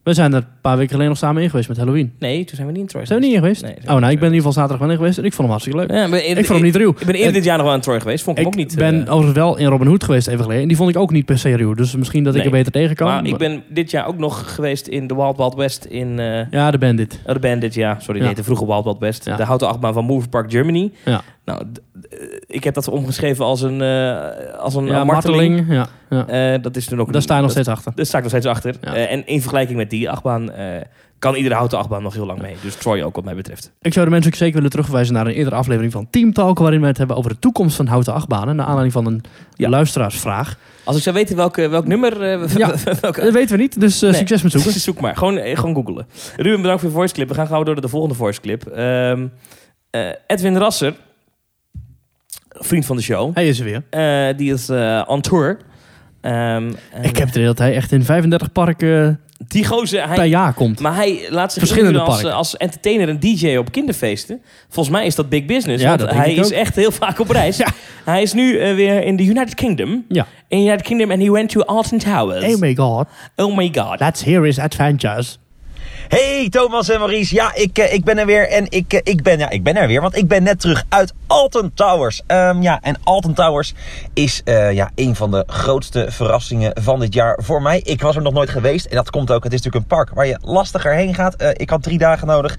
We 0.04 0.14
zijn 0.14 0.32
er 0.32 0.38
een 0.38 0.46
paar 0.60 0.74
weken 0.76 0.90
geleden 0.90 1.08
nog 1.10 1.18
samen 1.20 1.42
in 1.42 1.50
geweest 1.50 1.68
met 1.68 1.76
Halloween. 1.76 2.12
Nee, 2.18 2.44
toen 2.44 2.54
zijn 2.56 2.66
we 2.66 2.72
niet 2.72 2.82
in 2.82 2.88
Troy. 2.88 3.04
Zijn 3.06 3.18
we 3.20 3.24
niet 3.24 3.34
in 3.34 3.40
geweest? 3.40 3.62
Nee, 3.62 3.74
oh, 3.76 3.86
nou, 3.86 3.96
ik 3.96 4.00
ben 4.02 4.12
in 4.12 4.34
ieder 4.34 4.36
geval 4.36 4.52
zaterdag 4.52 4.78
wel 4.78 4.90
in 4.90 4.96
geweest 4.96 5.18
en 5.18 5.24
ik 5.24 5.32
vond 5.32 5.48
hem 5.48 5.50
hartstikke 5.50 5.78
leuk. 5.78 5.90
Ja, 6.10 6.16
ik 6.16 6.34
vond 6.36 6.48
hem 6.48 6.62
niet 6.62 6.76
ruw. 6.76 6.90
Ik 6.90 7.06
ben 7.06 7.14
eerder 7.14 7.32
dit 7.32 7.44
jaar 7.44 7.56
nog 7.56 7.66
wel 7.66 7.74
in 7.74 7.80
Troy 7.80 8.00
geweest. 8.00 8.24
Vond 8.24 8.38
ik, 8.38 8.46
Ik 8.46 8.52
hem 8.52 8.60
ook 8.62 8.68
niet. 8.68 8.78
ben 8.78 8.94
eh, 9.06 9.12
overigens 9.12 9.38
wel 9.38 9.56
in 9.58 9.66
Robin 9.66 9.86
Hood 9.86 10.04
geweest 10.04 10.26
even 10.26 10.40
geleden. 10.42 10.62
En 10.62 10.68
die 10.68 10.76
vond 10.76 10.90
ik 10.90 10.96
ook 10.96 11.10
niet 11.10 11.24
per 11.24 11.38
se 11.38 11.56
ruw. 11.56 11.74
Dus 11.74 11.96
misschien 11.96 12.24
dat 12.24 12.34
ik 12.34 12.44
er 12.44 12.50
beter 12.50 12.72
tegen 12.72 12.96
kan. 12.96 13.06
maar 13.06 13.24
ik 13.26 13.36
ben 13.36 13.62
dit 13.68 13.90
jaar 13.90 14.06
ook 14.06 14.18
nog 14.18 14.54
geweest 14.54 14.86
in 14.86 15.06
de 15.06 15.14
Wild 15.14 15.36
Wild 15.36 15.54
West 15.54 15.84
in... 15.84 16.18
eh 16.18 16.50
Ja, 16.50 16.70
de 16.70 16.78
Bandit. 16.78 17.20
Oh, 17.26 17.32
de 17.32 17.38
Bandit, 17.40 17.74
ja. 17.74 17.96
Sorry, 18.00 18.20
Ja. 18.20 18.26
nee, 18.26 18.34
de 18.34 18.44
vroege 18.44 18.66
Wild 18.66 18.84
Wild 18.84 18.98
West. 18.98 19.24
Ja. 19.24 19.36
De 19.36 19.42
houten 19.44 19.68
achtbaan 19.68 19.92
van 19.92 20.04
Movie 20.04 20.28
Park 20.28 20.50
Germany. 20.50 20.92
Ja. 21.04 21.22
Nou, 21.44 21.62
ik 22.46 22.64
heb 22.64 22.74
dat 22.74 22.88
omgeschreven 22.88 23.44
als 23.44 23.62
een, 23.62 23.80
eh, 23.82 24.58
als 24.58 24.74
een 24.74 24.86
Ja, 24.86 25.00
eh, 25.00 25.04
marteling. 25.06 25.56
marteling. 25.56 25.86
Ja, 26.10 26.26
ja. 26.28 26.54
Eh, 26.54 26.62
dat 26.62 26.76
is 26.76 26.86
toen 26.86 27.00
ook 27.00 27.12
Daar 27.12 27.22
sta 27.22 27.36
je 27.36 27.42
nog 27.42 27.50
steeds 27.50 27.68
achter. 27.68 27.92
Daar 27.94 28.06
sta 28.06 28.16
ik 28.16 28.22
nog 28.22 28.32
steeds 28.32 28.46
achter. 28.46 28.74
Eh, 28.80 29.12
en 29.12 29.26
in 29.26 29.40
vergelijking 29.40 29.78
met 29.78 29.90
die 29.90 30.10
achtbaan 30.10 30.52
eh, 30.52 30.66
kan 31.18 31.34
iedere 31.34 31.54
houten 31.54 31.78
achtbaan 31.78 32.02
nog 32.02 32.14
heel 32.14 32.26
lang 32.26 32.40
mee. 32.42 32.54
Dus 32.62 32.74
Troy 32.74 33.02
ook 33.02 33.14
wat 33.14 33.24
mij 33.24 33.34
betreft. 33.34 33.72
Ik 33.80 33.92
zou 33.92 34.04
de 34.04 34.10
mensen 34.10 34.30
ook 34.30 34.36
zeker 34.38 34.54
willen 34.54 34.70
terugverwijzen 34.70 35.14
naar 35.14 35.26
een 35.26 35.32
eerdere 35.32 35.56
aflevering 35.56 35.92
van 35.92 36.06
Team 36.10 36.32
Talk. 36.32 36.58
Waarin 36.58 36.80
we 36.80 36.86
het 36.86 36.98
hebben 36.98 37.16
over 37.16 37.30
de 37.30 37.38
toekomst 37.38 37.76
van 37.76 37.86
houten 37.86 38.12
achtbanen. 38.12 38.56
Naar 38.56 38.66
aanleiding 38.66 38.92
van 38.92 39.06
een 39.06 39.22
luisteraarsvraag. 39.56 40.56
Als 40.84 40.96
ik 40.96 41.02
zou 41.02 41.14
weten 41.16 41.36
welke, 41.36 41.68
welk 41.68 41.86
nummer... 41.86 42.22
eh, 42.22 42.56
Ja. 42.56 42.74
welke, 43.00 43.20
Dat 43.20 43.32
weten 43.32 43.56
we 43.56 43.62
niet, 43.62 43.80
dus 43.80 44.02
eh, 44.02 44.10
Nee. 44.10 44.18
succes 44.18 44.42
met 44.42 44.52
zoeken. 44.52 44.72
Zoek 44.80 45.00
maar. 45.00 45.16
Gewoon, 45.16 45.36
eh, 45.38 45.56
gewoon 45.56 45.74
googlen. 45.74 46.06
Ruben, 46.36 46.60
bedankt 46.60 46.80
voor 46.80 46.90
je 46.90 46.96
voice 46.96 47.14
clip. 47.14 47.28
We 47.28 47.34
gaan 47.34 47.46
gauw 47.46 47.62
door 47.62 47.72
naar 47.74 47.82
de 47.82 47.88
volgende 47.88 48.14
voice 48.14 48.40
clip. 48.40 48.66
Ehm, 48.66 49.26
eh, 49.90 50.08
Edwin 50.26 50.56
Rasser, 50.56 50.94
vriend 52.54 52.86
van 52.86 52.96
de 52.96 53.02
show, 53.02 53.34
Hij 53.34 53.48
is 53.48 53.58
er 53.58 53.64
weer. 53.64 53.82
eh, 53.90 54.36
die 54.36 54.52
is 54.52 54.68
eh, 54.68 55.02
on 55.06 55.20
tour. 55.20 55.56
Ehm, 56.20 56.68
Ik 57.02 57.16
heb 57.16 57.26
de 57.32 57.32
idee 57.34 57.44
dat 57.44 57.58
hij 57.58 57.74
echt 57.74 57.92
in 57.92 58.04
35 58.04 58.52
parken 58.52 59.20
die 59.48 59.66
gozer, 59.66 60.06
hij, 60.06 60.14
per 60.16 60.24
jaar 60.24 60.52
komt. 60.52 60.80
maar 60.80 60.94
hij 60.94 61.26
laat 61.30 61.52
zich 61.52 61.62
Verschillende 61.62 62.00
als, 62.00 62.24
als 62.24 62.56
entertainer 62.56 63.08
en 63.08 63.20
DJ 63.20 63.56
op 63.56 63.72
kinderfeesten. 63.72 64.40
Volgens 64.68 64.96
mij 64.96 65.06
is 65.06 65.14
dat 65.14 65.28
big 65.28 65.44
business. 65.44 65.82
Ja, 65.82 65.96
dat 65.96 66.10
hij 66.12 66.34
is 66.34 66.46
ook. 66.46 66.52
echt 66.52 66.76
heel 66.76 66.90
vaak 66.90 67.18
op 67.18 67.30
reis. 67.30 67.56
Ja. 67.64 67.66
Hij 68.04 68.22
is 68.22 68.32
nu 68.32 68.58
eh, 68.58 68.74
weer 68.74 69.02
in 69.04 69.16
de 69.16 69.24
United 69.24 69.54
Kingdom. 69.54 70.04
Ja. 70.08 70.26
In 70.48 70.58
United 70.60 70.82
Kingdom 70.82 71.10
en 71.10 71.20
he 71.20 71.30
went 71.30 71.50
to 71.50 71.60
Alton 71.60 71.98
Towers. 71.98 72.54
Oh 72.54 72.60
my 72.60 72.74
god, 72.74 73.06
Oh 73.36 73.56
my 73.56 73.72
god. 73.74 74.00
let's 74.00 74.24
hear 74.24 74.42
his 74.42 74.58
adventures. 74.58 75.38
Hey 76.08 76.48
Thomas 76.50 76.88
en 76.88 76.98
Maurice, 76.98 77.34
ja 77.34 77.54
ik, 77.54 77.78
eh, 77.78 77.92
ik 77.92 78.04
ben 78.04 78.18
er 78.18 78.26
weer 78.26 78.48
en 78.48 78.66
ik, 78.68 78.92
eh, 78.92 79.00
ik, 79.02 79.22
ben, 79.22 79.38
ja, 79.38 79.50
ik 79.50 79.62
ben 79.62 79.76
er 79.76 79.86
weer, 79.86 80.00
want 80.00 80.16
ik 80.16 80.28
ben 80.28 80.42
net 80.42 80.60
terug 80.60 80.84
uit 80.88 81.12
Alton 81.26 81.72
Towers. 81.74 82.22
Ehm, 82.26 82.62
ja, 82.62 82.78
en 82.82 82.96
Alton 83.04 83.34
Towers 83.34 83.74
is 84.14 84.42
eh, 84.44 84.72
ja, 84.72 84.90
een 84.94 85.16
van 85.16 85.30
de 85.30 85.44
grootste 85.46 86.06
verrassingen 86.10 86.72
van 86.80 87.00
dit 87.00 87.14
jaar 87.14 87.38
voor 87.42 87.62
mij. 87.62 87.80
Ik 87.80 88.00
was 88.00 88.16
er 88.16 88.22
nog 88.22 88.32
nooit 88.32 88.50
geweest 88.50 88.86
en 88.86 88.96
dat 88.96 89.10
komt 89.10 89.30
ook, 89.30 89.44
het 89.44 89.52
is 89.52 89.62
natuurlijk 89.62 89.90
een 89.90 89.96
park 89.96 90.14
waar 90.14 90.26
je 90.26 90.38
lastiger 90.42 90.94
heen 90.94 91.14
gaat. 91.14 91.34
Ik 91.52 91.70
had 91.70 91.82
drie 91.82 91.98
dagen 91.98 92.26
nodig. 92.26 92.58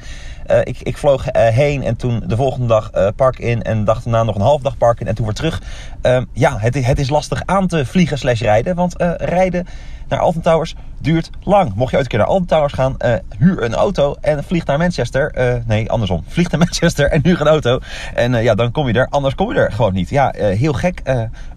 Ik, 0.64 0.78
ik 0.82 0.98
vloog 0.98 1.26
heen 1.32 1.84
en 1.84 1.96
toen 1.96 2.24
de 2.28 2.36
volgende 2.36 2.68
dag 2.68 2.92
park 3.16 3.40
in 3.40 3.64
en 3.64 3.86
dag 3.86 4.02
daarna 4.04 4.24
nog 4.24 4.36
een 4.36 4.42
half 4.42 4.62
dag 4.62 4.78
park 4.78 5.00
in 5.00 5.08
en 5.08 5.16
toen 5.16 5.26
weer 5.26 5.36
terug. 5.36 5.62
Ehm, 6.02 6.24
ja, 6.34 6.58
het, 6.58 6.86
het 6.86 7.00
is 7.00 7.10
lastig 7.10 7.42
aan 7.46 7.68
te 7.68 7.86
vliegen 7.86 8.18
slash 8.18 8.42
rijden, 8.42 8.76
want 8.76 8.96
rijden 9.18 9.68
naar 10.08 10.20
Alton 10.20 10.42
Towers 10.42 10.76
duurt 11.06 11.30
lang. 11.44 11.76
Mocht 11.76 11.92
je 11.92 11.98
ooit 11.98 12.06
een 12.06 12.12
keer 12.12 12.20
naar 12.20 12.28
Alton 12.28 12.46
Towers 12.46 12.74
gaan, 12.74 12.98
eh, 12.98 13.14
huur 13.38 13.64
een 13.64 13.74
auto 13.74 14.16
en 14.22 14.44
vlieg 14.44 14.66
naar 14.66 14.78
Manchester. 14.78 15.32
Eh, 15.32 15.56
nee, 15.66 15.92
andersom. 15.92 16.24
Vlieg 16.36 16.52
naar 16.52 16.60
Manchester 16.60 17.10
en 17.12 17.20
huur 17.24 17.42
een 17.42 17.48
auto. 17.48 17.80
En 18.14 18.36
eh, 18.36 18.44
ja, 18.44 18.56
dan 18.56 18.72
kom 18.72 18.88
je 18.88 18.94
er. 18.94 19.08
Anders 19.10 19.36
kom 19.36 19.54
je 19.54 19.60
er 19.60 19.72
gewoon 19.72 19.94
niet. 19.94 20.10
Ja, 20.10 20.34
heel 20.36 20.74
gek. 20.74 21.02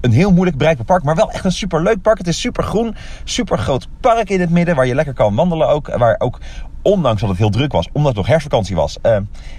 Een 0.01 0.13
heel 0.13 0.33
moeilijk 0.33 0.57
bereikbaar 0.57 0.87
park, 0.87 1.03
maar 1.03 1.15
wel 1.15 1.31
echt 1.31 1.45
een 1.45 1.53
super 1.53 1.83
leuk 1.83 2.03
park. 2.03 2.19
Het 2.19 2.27
is 2.27 2.41
super 2.41 2.65
groen, 2.65 2.95
super 3.25 3.59
groot 3.59 3.89
park 4.01 4.31
in 4.31 4.41
het 4.41 4.51
midden 4.51 4.77
waar 4.77 4.87
je 4.87 4.95
lekker 4.95 5.15
kan 5.15 5.35
wandelen 5.35 5.69
ook. 5.69 5.97
Waar 5.97 6.15
ook, 6.19 6.39
ondanks 6.83 7.21
dat 7.21 7.31
het 7.31 7.39
heel 7.39 7.51
druk 7.51 7.73
was, 7.73 7.89
omdat 7.93 8.09
het 8.09 8.17
nog 8.17 8.27
herfstvakantie 8.27 8.77
was, 8.77 8.99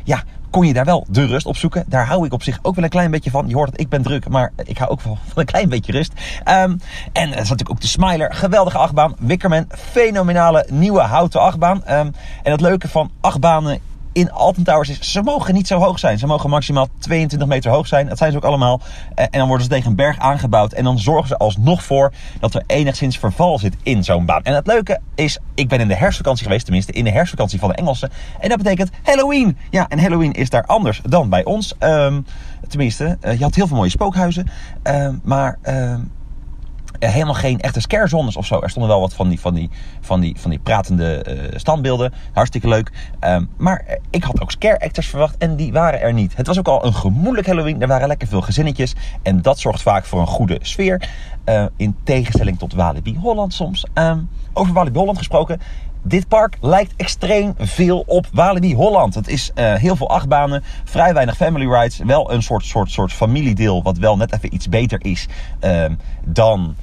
ja, 0.03 0.23
kon 0.49 0.67
je 0.67 0.73
daar 0.73 0.85
wel 0.85 1.05
de 1.09 1.25
rust 1.25 1.45
op 1.45 1.57
zoeken. 1.57 1.83
Daar 1.87 2.07
hou 2.07 2.25
ik 2.25 2.33
op 2.33 2.43
zich 2.43 2.59
ook 2.61 2.75
wel 2.75 2.83
een 2.83 2.89
klein 2.89 3.11
beetje 3.11 3.31
van. 3.31 3.47
Je 3.47 3.55
hoort 3.55 3.71
dat 3.71 3.79
ik 3.79 3.89
ben 3.89 4.01
druk, 4.01 4.29
maar 4.29 4.51
ik 4.63 4.77
hou 4.77 4.91
ook 4.91 5.01
van 5.01 5.17
een 5.35 5.45
klein 5.45 5.69
beetje 5.69 5.91
rust. 5.91 6.13
Ehm, 6.43 6.77
en 7.13 7.31
er 7.31 7.39
is 7.39 7.49
natuurlijk 7.49 7.69
ook 7.69 7.81
de 7.81 7.87
Smiler. 7.87 8.33
Geweldige 8.33 8.77
achtbaan. 8.77 9.15
Wickerman. 9.19 9.65
Fenomenale 9.69 10.65
nieuwe 10.69 11.01
houten 11.01 11.41
achtbaan. 11.41 11.83
Ehm, 11.85 12.11
en 12.43 12.51
het 12.51 12.61
leuke 12.61 12.87
van 12.87 13.11
achtbanen 13.21 13.79
in 14.19 14.31
Alton 14.31 14.63
Towers 14.63 14.89
is, 14.89 15.11
ze 15.11 15.21
mogen 15.21 15.53
niet 15.53 15.67
zo 15.67 15.79
hoog 15.79 15.99
zijn. 15.99 16.17
Ze 16.19 16.27
mogen 16.27 16.49
maximaal 16.49 16.87
22 16.99 17.47
meter 17.47 17.71
hoog 17.71 17.87
zijn. 17.87 18.07
Dat 18.07 18.17
zijn 18.17 18.31
ze 18.31 18.37
ook 18.37 18.43
allemaal. 18.43 18.81
Eh, 19.15 19.23
en 19.23 19.39
dan 19.39 19.47
worden 19.47 19.65
ze 19.65 19.71
tegen 19.71 19.89
een 19.89 19.95
berg 19.95 20.19
aangebouwd. 20.19 20.73
En 20.73 20.83
dan 20.83 20.99
zorgen 20.99 21.27
ze 21.27 21.37
alsnog 21.37 21.83
voor 21.83 22.13
dat 22.39 22.53
er 22.53 22.63
enigszins 22.67 23.17
verval 23.17 23.59
zit 23.59 23.75
in 23.83 24.03
zo'n 24.03 24.25
baan. 24.25 24.43
En 24.43 24.53
het 24.53 24.67
leuke 24.67 24.99
is, 25.15 25.39
ik 25.55 25.67
ben 25.67 25.79
in 25.79 25.87
de 25.87 25.95
herfstvakantie 25.95 26.45
geweest. 26.45 26.65
Tenminste, 26.65 26.91
in 26.91 27.03
de 27.03 27.11
herfstvakantie 27.11 27.59
van 27.59 27.69
de 27.69 27.75
Engelsen. 27.75 28.11
En 28.39 28.49
dat 28.49 28.57
betekent 28.57 28.89
Halloween. 29.03 29.57
Ja, 29.69 29.87
en 29.89 29.99
Halloween 29.99 30.33
is 30.33 30.49
daar 30.49 30.65
anders 30.65 31.01
dan 31.03 31.29
bij 31.29 31.43
ons. 31.43 31.75
Ehm, 31.77 32.21
tenminste, 32.67 33.17
eh, 33.21 33.37
je 33.37 33.43
had 33.43 33.55
heel 33.55 33.67
veel 33.67 33.77
mooie 33.77 33.89
spookhuizen. 33.89 34.47
Ehm, 34.83 35.15
maar... 35.23 35.57
ehm, 35.61 35.77
eh, 35.93 35.95
helemaal 36.99 37.33
geen 37.33 37.59
echte 37.59 37.79
scarezones 37.79 38.35
of 38.35 38.45
zo. 38.45 38.59
Er 38.61 38.69
stonden 38.69 38.91
wel 38.91 38.99
wat 38.99 39.13
van 39.13 39.29
die, 39.29 39.39
van 39.39 39.53
die, 39.53 39.69
van 40.01 40.19
die, 40.19 40.35
van 40.39 40.49
die 40.49 40.59
pratende 40.59 41.23
eh, 41.23 41.57
standbeelden. 41.59 42.13
Hartstikke 42.33 42.67
leuk. 42.67 42.91
Ehm, 43.19 43.45
maar 43.57 43.83
eh, 43.87 43.95
ik 44.09 44.23
had 44.23 44.41
ook 44.41 44.51
scare 44.51 44.79
actors 44.79 45.07
verwacht 45.07 45.37
en 45.37 45.55
die 45.55 45.71
waren 45.71 46.01
er 46.01 46.13
niet. 46.13 46.35
Het 46.35 46.47
was 46.47 46.59
ook 46.59 46.67
al 46.67 46.85
een 46.85 46.93
gemoedelijk 46.93 47.47
Halloween. 47.47 47.81
Er 47.81 47.87
waren 47.87 48.07
lekker 48.07 48.27
veel 48.27 48.41
gezinnetjes. 48.41 48.95
En 49.23 49.41
dat 49.41 49.59
zorgt 49.59 49.81
vaak 49.81 50.05
voor 50.05 50.19
een 50.19 50.27
goede 50.27 50.59
sfeer. 50.61 51.09
Eh, 51.43 51.65
in 51.75 51.95
tegenstelling 52.03 52.59
tot 52.59 52.73
Walibi 52.73 53.17
Holland 53.17 53.53
soms. 53.53 53.85
Ehm, 53.93 54.19
over 54.53 54.73
Walibi 54.73 54.97
Holland 54.97 55.17
gesproken. 55.17 55.59
Dit 56.03 56.27
park 56.27 56.57
lijkt 56.61 56.93
extreem 56.95 57.53
veel 57.57 58.03
op 58.07 58.27
Walibi 58.33 58.75
Holland. 58.75 59.15
Het 59.15 59.27
is 59.27 59.51
eh, 59.55 59.73
heel 59.73 59.95
veel 59.95 60.09
achtbanen, 60.09 60.63
vrij 60.83 61.13
weinig 61.13 61.35
family 61.35 61.71
rides. 61.71 61.97
Wel 61.97 62.31
een 62.31 62.41
soort, 62.43 62.65
soort, 62.65 62.91
soort 62.91 63.13
familiedeel 63.13 63.83
wat 63.83 63.97
wel 63.97 64.17
net 64.17 64.33
even 64.33 64.53
iets 64.53 64.69
beter 64.69 65.05
is 65.05 65.27
ehm, 65.59 65.95
dan 66.25 66.75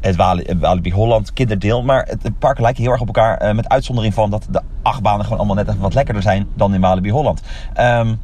het 0.00 0.16
het 0.46 0.58
Walibi 0.58 0.92
Holland 0.92 1.32
kinderdeel. 1.32 1.82
Maar 1.82 2.06
het, 2.06 2.22
het 2.22 2.38
park 2.38 2.58
lijkt 2.58 2.78
heel 2.78 2.90
erg 2.90 3.00
op 3.00 3.06
elkaar. 3.06 3.36
eh, 3.36 3.54
met 3.54 3.68
uitzondering 3.68 4.14
van 4.14 4.30
dat 4.30 4.46
de 4.50 4.60
achtbanen 4.82 5.24
gewoon 5.24 5.38
allemaal 5.38 5.56
net 5.56 5.68
even 5.68 5.80
wat 5.80 5.94
lekkerder 5.94 6.22
zijn 6.22 6.46
dan 6.54 6.74
in 6.74 6.80
Walibi 6.80 7.10
Holland. 7.10 7.42
Ehm, 7.74 8.14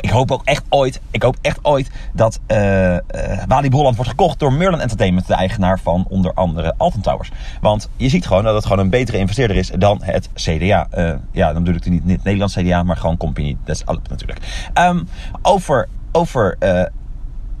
ik 0.00 0.10
hoop 0.10 0.30
ook 0.30 0.44
echt 0.44 0.64
ooit, 0.68 1.00
ik 1.10 1.22
hoop 1.22 1.36
echt 1.40 1.58
ooit 1.62 1.90
dat 2.12 2.40
eh 2.46 2.96
eh, 2.96 3.02
Walibi 3.46 3.76
Holland 3.76 3.96
wordt 3.96 4.10
gekocht 4.10 4.38
door 4.38 4.52
Merlin 4.52 4.80
Entertainment, 4.80 5.26
de 5.26 5.34
eigenaar 5.34 5.80
van 5.80 6.06
onder 6.08 6.34
andere 6.34 6.74
Alton 6.76 7.00
Towers. 7.00 7.30
Want 7.60 7.88
je 7.96 8.08
ziet 8.08 8.26
gewoon 8.26 8.44
dat 8.44 8.54
het 8.54 8.62
gewoon 8.62 8.78
een 8.78 8.90
betere 8.90 9.18
investeerder 9.18 9.56
is 9.56 9.70
dan 9.78 9.98
het 10.02 10.28
CDA. 10.34 10.86
Eh, 10.90 11.14
ja, 11.32 11.52
dan 11.52 11.62
bedoel 11.62 11.78
ik 11.78 11.90
niet, 11.90 12.04
niet 12.04 12.24
Nederlands 12.24 12.54
CDA, 12.54 12.82
maar 12.82 12.96
gewoon 12.96 13.16
Company. 13.16 13.56
Dat 13.64 13.76
is 13.76 13.86
alles 13.86 14.02
natuurlijk. 14.08 14.68
Ehm, 14.74 15.02
over, 15.42 15.88
over, 16.12 16.58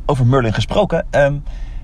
over 0.06 0.26
Merlin 0.26 0.52
gesproken. 0.54 1.06
ehm, 1.10 1.34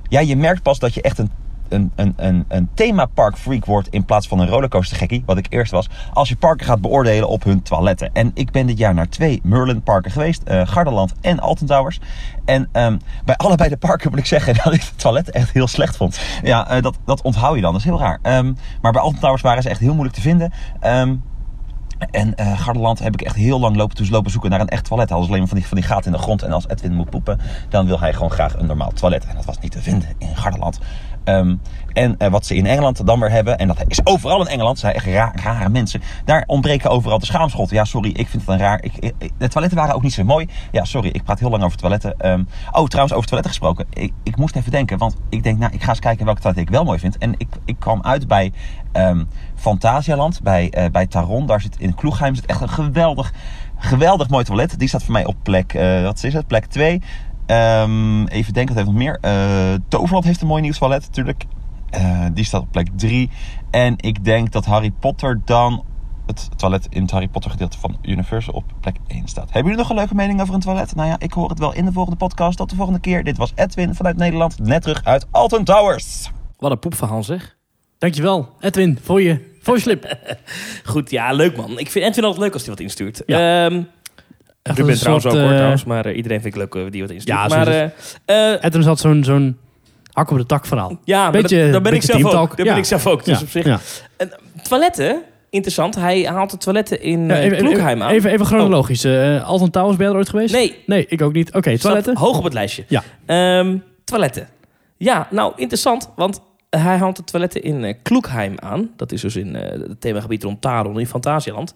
ja, 0.08 0.20
je 0.20 0.36
merkt 0.36 0.62
pas 0.62 0.78
dat 0.78 0.94
je 0.94 1.02
echt 1.02 1.18
een, 1.18 1.30
een, 1.68 1.92
een, 2.16 2.44
een, 2.48 2.68
themapark 2.74 3.36
freak 3.36 3.64
wordt 3.64 3.88
in 3.88 4.04
plaats 4.04 4.28
van 4.28 4.38
een 4.38 4.48
rollercoaster 4.48 4.96
gekkie, 4.96 5.22
wat 5.26 5.38
ik 5.38 5.46
eerst 5.48 5.72
was, 5.72 5.88
als 6.12 6.28
je 6.28 6.36
parken 6.36 6.66
gaat 6.66 6.80
beoordelen 6.80 7.28
op 7.28 7.44
hun 7.44 7.62
toiletten. 7.62 8.10
En 8.12 8.30
ik 8.34 8.50
ben 8.50 8.66
dit 8.66 8.78
jaar 8.78 8.94
naar 8.94 9.08
twee 9.08 9.40
Merlin 9.42 9.82
parken 9.82 10.10
geweest, 10.10 10.42
Gardaland 10.46 11.14
en 11.20 11.40
Alton 11.40 11.66
Towers. 11.66 12.00
En 12.46 12.68
ehm, 12.72 12.96
bij 13.24 13.36
allebei 13.36 13.68
de 13.68 13.76
parken 13.76 14.10
moet 14.10 14.18
ik 14.18 14.26
zeggen 14.26 14.54
dat 14.64 14.72
ik 14.72 14.80
het 14.80 14.98
toilet 14.98 15.30
echt 15.30 15.52
heel 15.52 15.66
slecht 15.66 15.96
vond. 15.96 16.20
Ja, 16.42 16.68
eh, 16.68 16.82
dat, 16.82 16.98
dat 17.04 17.22
onthoud 17.22 17.54
je 17.54 17.60
dan, 17.60 17.72
dat 17.72 17.80
is 17.80 17.86
heel 17.86 17.98
raar. 17.98 18.18
Ehm, 18.22 18.52
maar 18.80 18.92
bij 18.92 19.00
Alton 19.00 19.20
Towers 19.20 19.42
waren 19.42 19.62
ze 19.62 19.68
echt 19.68 19.80
heel 19.80 19.92
moeilijk 19.92 20.14
te 20.14 20.20
vinden. 20.22 20.52
Ehm, 20.80 21.16
en 22.10 22.34
eh 22.34 22.60
Garderland 22.60 22.98
heb 22.98 23.12
ik 23.12 23.22
echt 23.22 23.34
heel 23.34 23.60
lang 23.60 23.76
lopen, 23.76 23.96
dus 23.96 24.10
lopen 24.10 24.30
zoeken 24.30 24.50
naar 24.50 24.60
een 24.60 24.68
echt 24.68 24.84
toilet. 24.84 25.08
Hij 25.08 25.18
was 25.18 25.26
alleen 25.26 25.38
maar 25.38 25.48
van 25.48 25.58
die, 25.58 25.66
van 25.66 25.76
die 25.76 25.86
gaten 25.86 26.06
in 26.06 26.12
de 26.12 26.22
grond. 26.22 26.42
En 26.42 26.52
als 26.52 26.68
Edwin 26.68 26.94
moet 26.94 27.10
poepen, 27.10 27.40
dan 27.68 27.86
wil 27.86 28.00
hij 28.00 28.12
gewoon 28.12 28.30
graag 28.30 28.56
een 28.56 28.66
normaal 28.66 28.92
toilet. 28.92 29.26
En 29.26 29.34
dat 29.34 29.44
was 29.44 29.58
niet 29.58 29.72
te 29.72 29.82
vinden 29.82 30.08
in 30.18 30.36
Garderland. 30.36 30.78
Ehm, 31.26 31.54
en 31.92 32.14
eh, 32.18 32.30
wat 32.30 32.46
ze 32.46 32.54
in 32.54 32.66
Engeland 32.66 33.06
dan 33.06 33.20
weer 33.20 33.30
hebben, 33.30 33.58
en 33.58 33.66
dat 33.66 33.84
is 33.86 34.06
overal 34.06 34.40
in 34.40 34.46
Engeland, 34.46 34.78
zijn 34.78 34.94
echt 34.94 35.06
ra- 35.06 35.32
rare 35.34 35.68
mensen. 35.68 36.02
Daar 36.24 36.44
ontbreken 36.46 36.90
overal 36.90 37.18
de 37.18 37.26
schaamschotten. 37.26 37.76
Ja, 37.76 37.84
sorry, 37.84 38.10
ik 38.10 38.28
vind 38.28 38.42
het 38.42 38.50
een 38.50 38.58
raar. 38.58 38.82
Ik, 38.82 39.12
de 39.38 39.48
toiletten 39.48 39.80
waren 39.80 39.94
ook 39.94 40.02
niet 40.02 40.12
zo 40.12 40.24
mooi. 40.24 40.48
Ja, 40.72 40.84
sorry, 40.84 41.08
ik 41.08 41.22
praat 41.24 41.38
heel 41.38 41.50
lang 41.50 41.62
over 41.62 41.76
toiletten. 41.78 42.18
Ehm, 42.18 42.42
oh, 42.72 42.86
trouwens, 42.86 43.16
over 43.16 43.28
toiletten 43.28 43.50
gesproken. 43.50 43.86
Ik, 43.90 44.12
ik 44.22 44.36
moest 44.36 44.56
even 44.56 44.70
denken, 44.70 44.98
want 44.98 45.16
ik 45.28 45.42
denk, 45.42 45.58
nou, 45.58 45.72
ik 45.72 45.82
ga 45.82 45.88
eens 45.88 45.98
kijken 45.98 46.24
welke 46.24 46.40
toilet 46.40 46.60
ik 46.60 46.70
wel 46.70 46.84
mooi 46.84 46.98
vind. 46.98 47.18
En 47.18 47.34
ik, 47.36 47.48
ik 47.64 47.76
kwam 47.78 48.02
uit 48.02 48.28
bij 48.28 48.52
ehm 48.92 49.24
Fantasialand, 49.54 50.42
bij, 50.42 50.70
eh, 50.70 50.90
bij 50.90 51.06
Taron. 51.06 51.46
Daar 51.46 51.60
zit 51.60 51.76
in 51.78 51.94
Kloegheim 51.94 52.34
zit 52.34 52.46
echt 52.46 52.60
een 52.60 52.68
geweldig, 52.68 53.32
geweldig 53.78 54.28
mooi 54.28 54.44
toilet. 54.44 54.78
Die 54.78 54.88
staat 54.88 55.02
voor 55.02 55.12
mij 55.12 55.24
op 55.24 55.36
plek, 55.42 55.74
eh, 55.74 56.02
wat 56.02 56.24
is 56.24 56.32
het, 56.32 56.46
plek 56.46 56.66
2. 56.66 57.02
Ehm, 57.46 58.26
even 58.26 58.52
denken, 58.52 58.74
wat 58.74 58.84
heeft 58.84 58.96
nog 58.96 59.04
meer? 59.04 59.18
Eh, 59.20 59.74
Toverland 59.88 60.24
heeft 60.24 60.40
een 60.40 60.46
mooi 60.46 60.62
nieuw 60.62 60.72
toilet 60.72 61.00
natuurlijk. 61.00 61.44
Eh, 61.90 62.24
die 62.32 62.44
staat 62.44 62.60
op 62.60 62.70
plek 62.70 62.88
3. 62.96 63.30
En 63.70 63.94
ik 63.96 64.24
denk 64.24 64.52
dat 64.52 64.64
Harry 64.64 64.90
Potter 64.90 65.40
dan 65.44 65.84
het 66.26 66.48
toilet 66.56 66.86
in 66.90 67.02
het 67.02 67.10
Harry 67.10 67.28
Potter 67.28 67.50
gedeelte 67.50 67.78
van 67.78 67.98
Universal 68.02 68.54
op 68.54 68.64
plek 68.80 68.96
1 69.06 69.28
staat. 69.28 69.44
Hebben 69.44 69.62
jullie 69.62 69.78
nog 69.78 69.90
een 69.90 69.96
leuke 69.96 70.14
mening 70.14 70.40
over 70.40 70.54
een 70.54 70.60
toilet? 70.60 70.94
Nou 70.94 71.08
ja, 71.08 71.16
ik 71.18 71.32
hoor 71.32 71.48
het 71.48 71.58
wel 71.58 71.74
in 71.74 71.84
de 71.84 71.92
volgende 71.92 72.18
podcast. 72.18 72.56
Tot 72.56 72.70
de 72.70 72.76
volgende 72.76 73.00
keer. 73.00 73.24
Dit 73.24 73.36
was 73.36 73.52
Edwin 73.54 73.94
vanuit 73.94 74.16
Nederland. 74.16 74.58
Net 74.58 74.82
terug 74.82 75.04
uit 75.04 75.26
Alton 75.30 75.64
Towers. 75.64 76.30
Wat 76.58 76.70
een 76.70 76.78
poepverhaal 76.78 77.22
zeg. 77.22 77.56
Dankjewel, 77.98 78.48
Edwin, 78.60 78.98
voor 79.02 79.22
je, 79.22 79.56
voor 79.60 79.74
je 79.74 79.80
slip. 79.80 80.16
Goed, 80.84 81.10
ja, 81.10 81.32
leuk 81.32 81.56
man. 81.56 81.78
Ik 81.78 81.90
vind 81.90 82.04
Edwin 82.04 82.24
altijd 82.24 82.42
leuk 82.42 82.52
als 82.52 82.62
hij 82.62 82.70
wat 82.70 82.80
instuurt. 82.80 83.22
Ja. 83.26 83.66
Ehm, 83.66 83.82
Echt 84.66 84.76
Ruben 84.78 84.92
een 84.92 84.98
trouwens 84.98 85.26
ook 85.26 85.32
hoor, 85.32 85.42
eh, 85.42 85.54
trouwens. 85.54 85.84
Maar 85.84 86.06
eh, 86.06 86.16
iedereen 86.16 86.40
vind 86.40 86.54
ik 86.54 86.60
leuk 86.60 86.74
eh, 86.74 86.90
die 86.90 87.00
wat 87.02 87.10
instuurt. 87.10 87.38
Ja, 87.38 87.46
maar 87.48 87.92
Edwin 88.60 88.82
had 88.82 88.98
zo'n 88.98 89.24
zo'n 89.24 89.56
hak 90.12 90.30
op 90.30 90.38
de 90.38 90.46
tak 90.46 90.66
verhaal. 90.66 90.98
ja, 91.04 91.30
Beetje- 91.30 91.62
dat, 91.62 91.72
dat 91.72 91.82
ben 91.82 91.92
ik 91.94 92.02
zelf 92.02 92.24
ook. 92.24 92.56
Dat 92.56 92.66
ben 92.66 92.76
ik 92.76 92.84
zelf 92.84 93.06
ook. 93.06 93.24
Dus 93.24 93.38
Ja, 93.38 93.44
op 93.44 93.50
zich. 93.50 93.64
ja. 93.64 93.80
Toiletten, 94.62 95.22
interessant. 95.50 95.94
Hij 95.94 96.22
haalt 96.22 96.50
de 96.50 96.56
toiletten 96.58 97.02
in 97.02 97.26
Ja, 97.26 97.38
even, 97.38 97.58
Kloekheim 97.58 98.02
aan. 98.02 98.10
even, 98.10 98.30
even 98.30 98.46
chronologisch. 98.46 99.04
Eh 99.04 99.44
Alton 99.48 99.70
Towers, 99.70 99.96
ben 99.96 100.06
je 100.06 100.12
er 100.12 100.18
ooit 100.18 100.28
geweest? 100.28 100.54
Nee, 100.54 100.82
Nee, 100.86 101.06
ik 101.08 101.22
ook 101.22 101.32
niet. 101.32 101.52
Oké, 101.54 101.78
toiletten? 101.78 102.16
hoog 102.16 102.38
op 102.38 102.44
het 102.44 102.52
lijstje. 102.52 102.84
Ja. 102.88 103.02
Ehm, 103.26 103.76
toiletten. 104.04 104.48
Ja, 104.96 105.26
nou 105.30 105.52
interessant, 105.56 106.10
want 106.16 106.40
hij 106.70 106.96
haalt 106.96 107.16
de 107.16 107.24
toiletten 107.24 107.62
in 107.62 107.84
eh, 107.84 107.94
Kloekheim 108.02 108.54
aan. 108.58 108.90
Dat 108.96 109.12
is 109.12 109.20
dus 109.20 109.36
in 109.36 109.56
eh, 109.56 109.70
het 109.88 110.00
themagebied 110.00 110.42
rond 110.42 110.60
Taron 110.60 111.00
in 111.00 111.06
Fantasieland. 111.06 111.74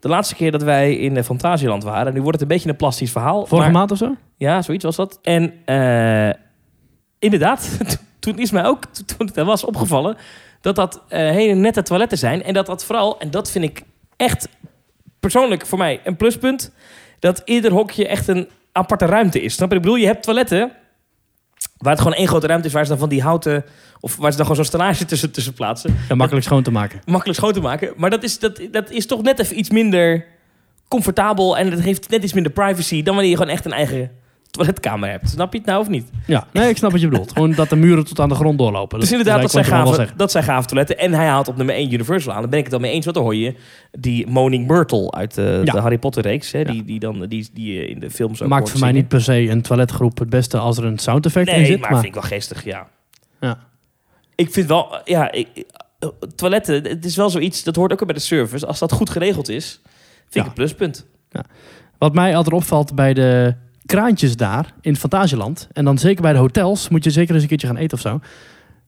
De 0.00 0.08
laatste 0.08 0.34
keer 0.34 0.50
dat 0.50 0.62
wij 0.62 0.96
in 0.96 1.16
eh, 1.16 1.22
Fantasieland 1.24 1.84
waren, 1.84 2.12
nu 2.12 2.22
wordt 2.22 2.40
het 2.40 2.42
een 2.42 2.54
beetje 2.54 2.68
een 2.68 2.76
plastisch 2.76 3.12
verhaal. 3.12 3.46
Vorige 3.46 3.70
maar- 3.70 3.78
maand 3.78 3.90
of 3.90 3.98
zo? 3.98 4.16
Ja, 4.36 4.62
zoiets 4.62 4.84
was 4.84 4.96
dat. 4.96 5.18
En 5.22 5.52
inderdaad, 7.18 7.78
toen 8.18 8.38
is 8.38 8.50
mij 8.50 8.64
ook, 8.64 8.84
toen 8.86 9.30
het 9.34 9.46
was 9.46 9.64
opgevallen, 9.64 10.16
dat 10.60 10.76
dat 10.76 11.02
hele 11.08 11.54
nette 11.54 11.82
toiletten 11.82 12.18
zijn. 12.18 12.42
En 12.42 12.54
dat 12.54 12.66
dat 12.66 12.84
vooral, 12.84 13.18
en 13.18 13.30
dat 13.30 13.50
vind 13.50 13.64
ik 13.64 13.82
echt 14.16 14.48
persoonlijk 15.20 15.66
voor 15.66 15.78
mij 15.78 16.00
een 16.04 16.16
pluspunt, 16.16 16.72
dat 17.18 17.42
ieder 17.44 17.72
hokje 17.72 18.08
echt 18.08 18.28
een 18.28 18.48
aparte 18.72 19.06
ruimte 19.06 19.42
is. 19.42 19.54
Snap 19.54 19.70
je? 19.70 19.76
Ik 19.76 19.82
bedoel, 19.82 19.96
je 19.96 20.06
hebt 20.06 20.22
toiletten 20.22 20.72
waar 21.84 21.92
het 21.92 22.02
gewoon 22.02 22.16
één 22.16 22.28
grote 22.28 22.46
ruimte 22.46 22.66
is, 22.66 22.72
waar 22.72 22.82
ze 22.82 22.90
dan 22.90 22.98
van 22.98 23.08
die 23.08 23.22
houten, 23.22 23.64
of 24.00 24.16
waar 24.16 24.30
ze 24.30 24.36
dan 24.36 24.46
gewoon 24.46 24.64
zo'n 24.64 24.74
stellage 24.74 25.04
tussen, 25.04 25.30
tussen 25.30 25.52
plaatsen. 25.52 25.96
Ja, 26.08 26.14
makkelijk 26.14 26.46
schoon 26.46 26.62
te 26.62 26.70
maken. 26.70 27.00
Makkelijk 27.06 27.38
schoon 27.38 27.52
te 27.52 27.60
maken. 27.60 27.92
Maar 27.96 28.10
dat 28.10 28.22
is, 28.22 28.38
dat, 28.38 28.60
dat 28.70 28.90
is 28.90 29.06
toch 29.06 29.22
net 29.22 29.38
even 29.38 29.58
iets 29.58 29.70
minder 29.70 30.26
comfortabel 30.88 31.58
en 31.58 31.70
het 31.70 31.80
heeft 31.80 32.10
net 32.10 32.22
iets 32.22 32.32
minder 32.32 32.52
privacy 32.52 33.02
dan 33.02 33.14
wanneer 33.14 33.32
je 33.32 33.38
gewoon 33.38 33.52
echt 33.52 33.64
een 33.64 33.72
eigen 33.72 34.10
toiletkamer 34.54 35.08
hebt. 35.10 35.28
Snap 35.30 35.52
je 35.52 35.58
het 35.58 35.66
nou 35.66 35.80
of 35.80 35.88
niet? 35.88 36.10
Ja, 36.26 36.46
nee, 36.52 36.68
ik 36.68 36.76
snap 36.76 36.90
wat 36.90 37.00
je 37.00 37.08
bedoelt. 37.08 37.32
Gewoon 37.32 37.52
dat 37.52 37.68
de 37.68 37.76
muren 37.76 38.04
tot 38.04 38.20
aan 38.20 38.28
de 38.28 38.34
grond 38.34 38.58
doorlopen. 38.58 39.00
dus 39.00 39.10
inderdaad, 39.10 39.40
dat 39.42 39.50
zijn, 39.50 39.64
wat 39.84 39.94
gave, 39.94 40.08
dat 40.16 40.30
zijn 40.30 40.44
gave 40.44 40.66
toiletten. 40.66 40.98
En 40.98 41.12
hij 41.12 41.26
haalt 41.26 41.48
op 41.48 41.56
nummer 41.56 41.74
1 41.74 41.92
Universal 41.92 42.32
aan. 42.32 42.40
Daar 42.40 42.48
ben 42.48 42.58
ik 42.58 42.64
het 42.64 42.72
dan 42.72 42.80
mee 42.82 42.92
eens. 42.92 43.04
Want 43.04 43.16
dan 43.16 43.24
hoor 43.24 43.34
je 43.36 43.54
die 43.98 44.26
Moaning 44.26 44.66
Myrtle 44.66 45.10
uit 45.10 45.34
de, 45.34 45.60
Ja. 45.64 45.72
de 45.72 45.80
Harry 45.80 45.98
Potter 45.98 46.22
reeks. 46.22 46.52
Hè, 46.52 46.58
Ja. 46.58 46.64
die, 46.64 46.84
die, 46.84 46.98
dan, 46.98 47.26
die, 47.26 47.48
die 47.52 47.74
je 47.74 47.86
in 47.88 48.00
de 48.00 48.10
films 48.10 48.42
ook 48.42 48.48
Maakt 48.48 48.70
voor 48.70 48.80
mij 48.80 48.92
niet 48.92 49.08
per 49.08 49.22
se 49.22 49.48
een 49.48 49.62
toiletgroep 49.62 50.18
het 50.18 50.30
beste 50.30 50.58
als 50.58 50.78
er 50.78 50.84
een 50.84 50.98
sound 50.98 51.26
effect 51.26 51.48
in 51.48 51.54
Nee, 51.54 51.64
zit. 51.66 51.80
maar, 51.80 51.90
Maar, 51.90 52.00
vind 52.00 52.14
ik 52.14 52.20
wel 52.20 52.30
geestig, 52.30 52.64
ja. 52.64 52.86
Ja. 53.40 53.58
Ik 54.34 54.52
vind 54.52 54.68
wel, 54.68 54.96
ja, 55.04 55.32
ik, 55.32 55.48
eh, 55.98 56.08
toiletten, 56.34 56.84
het 56.88 57.04
is 57.04 57.16
wel 57.16 57.30
zoiets, 57.30 57.62
dat 57.64 57.76
hoort 57.76 57.92
ook 57.92 58.04
bij 58.04 58.14
de 58.14 58.20
service. 58.20 58.66
Als 58.66 58.78
dat 58.78 58.92
goed 58.92 59.10
geregeld 59.10 59.48
is, 59.48 59.80
vind 60.20 60.34
Ja. 60.34 60.40
ik 60.40 60.46
een 60.46 60.52
pluspunt. 60.52 61.06
Wat 61.98 62.14
mij 62.14 62.36
altijd 62.36 62.54
opvalt 62.54 62.94
bij 62.94 63.14
de 63.14 63.54
kraantjes 63.86 64.36
daar 64.36 64.74
in 64.80 64.96
Fantasieland... 64.96 65.68
en 65.72 65.84
dan 65.84 65.98
zeker 65.98 66.22
bij 66.22 66.32
de 66.32 66.38
hotels, 66.38 66.88
moet 66.88 67.04
je 67.04 67.10
zeker 67.10 67.34
eens 67.34 67.42
een 67.42 67.48
keertje 67.48 67.66
gaan 67.66 67.76
eten 67.76 67.96
of 67.96 68.02
zo... 68.02 68.20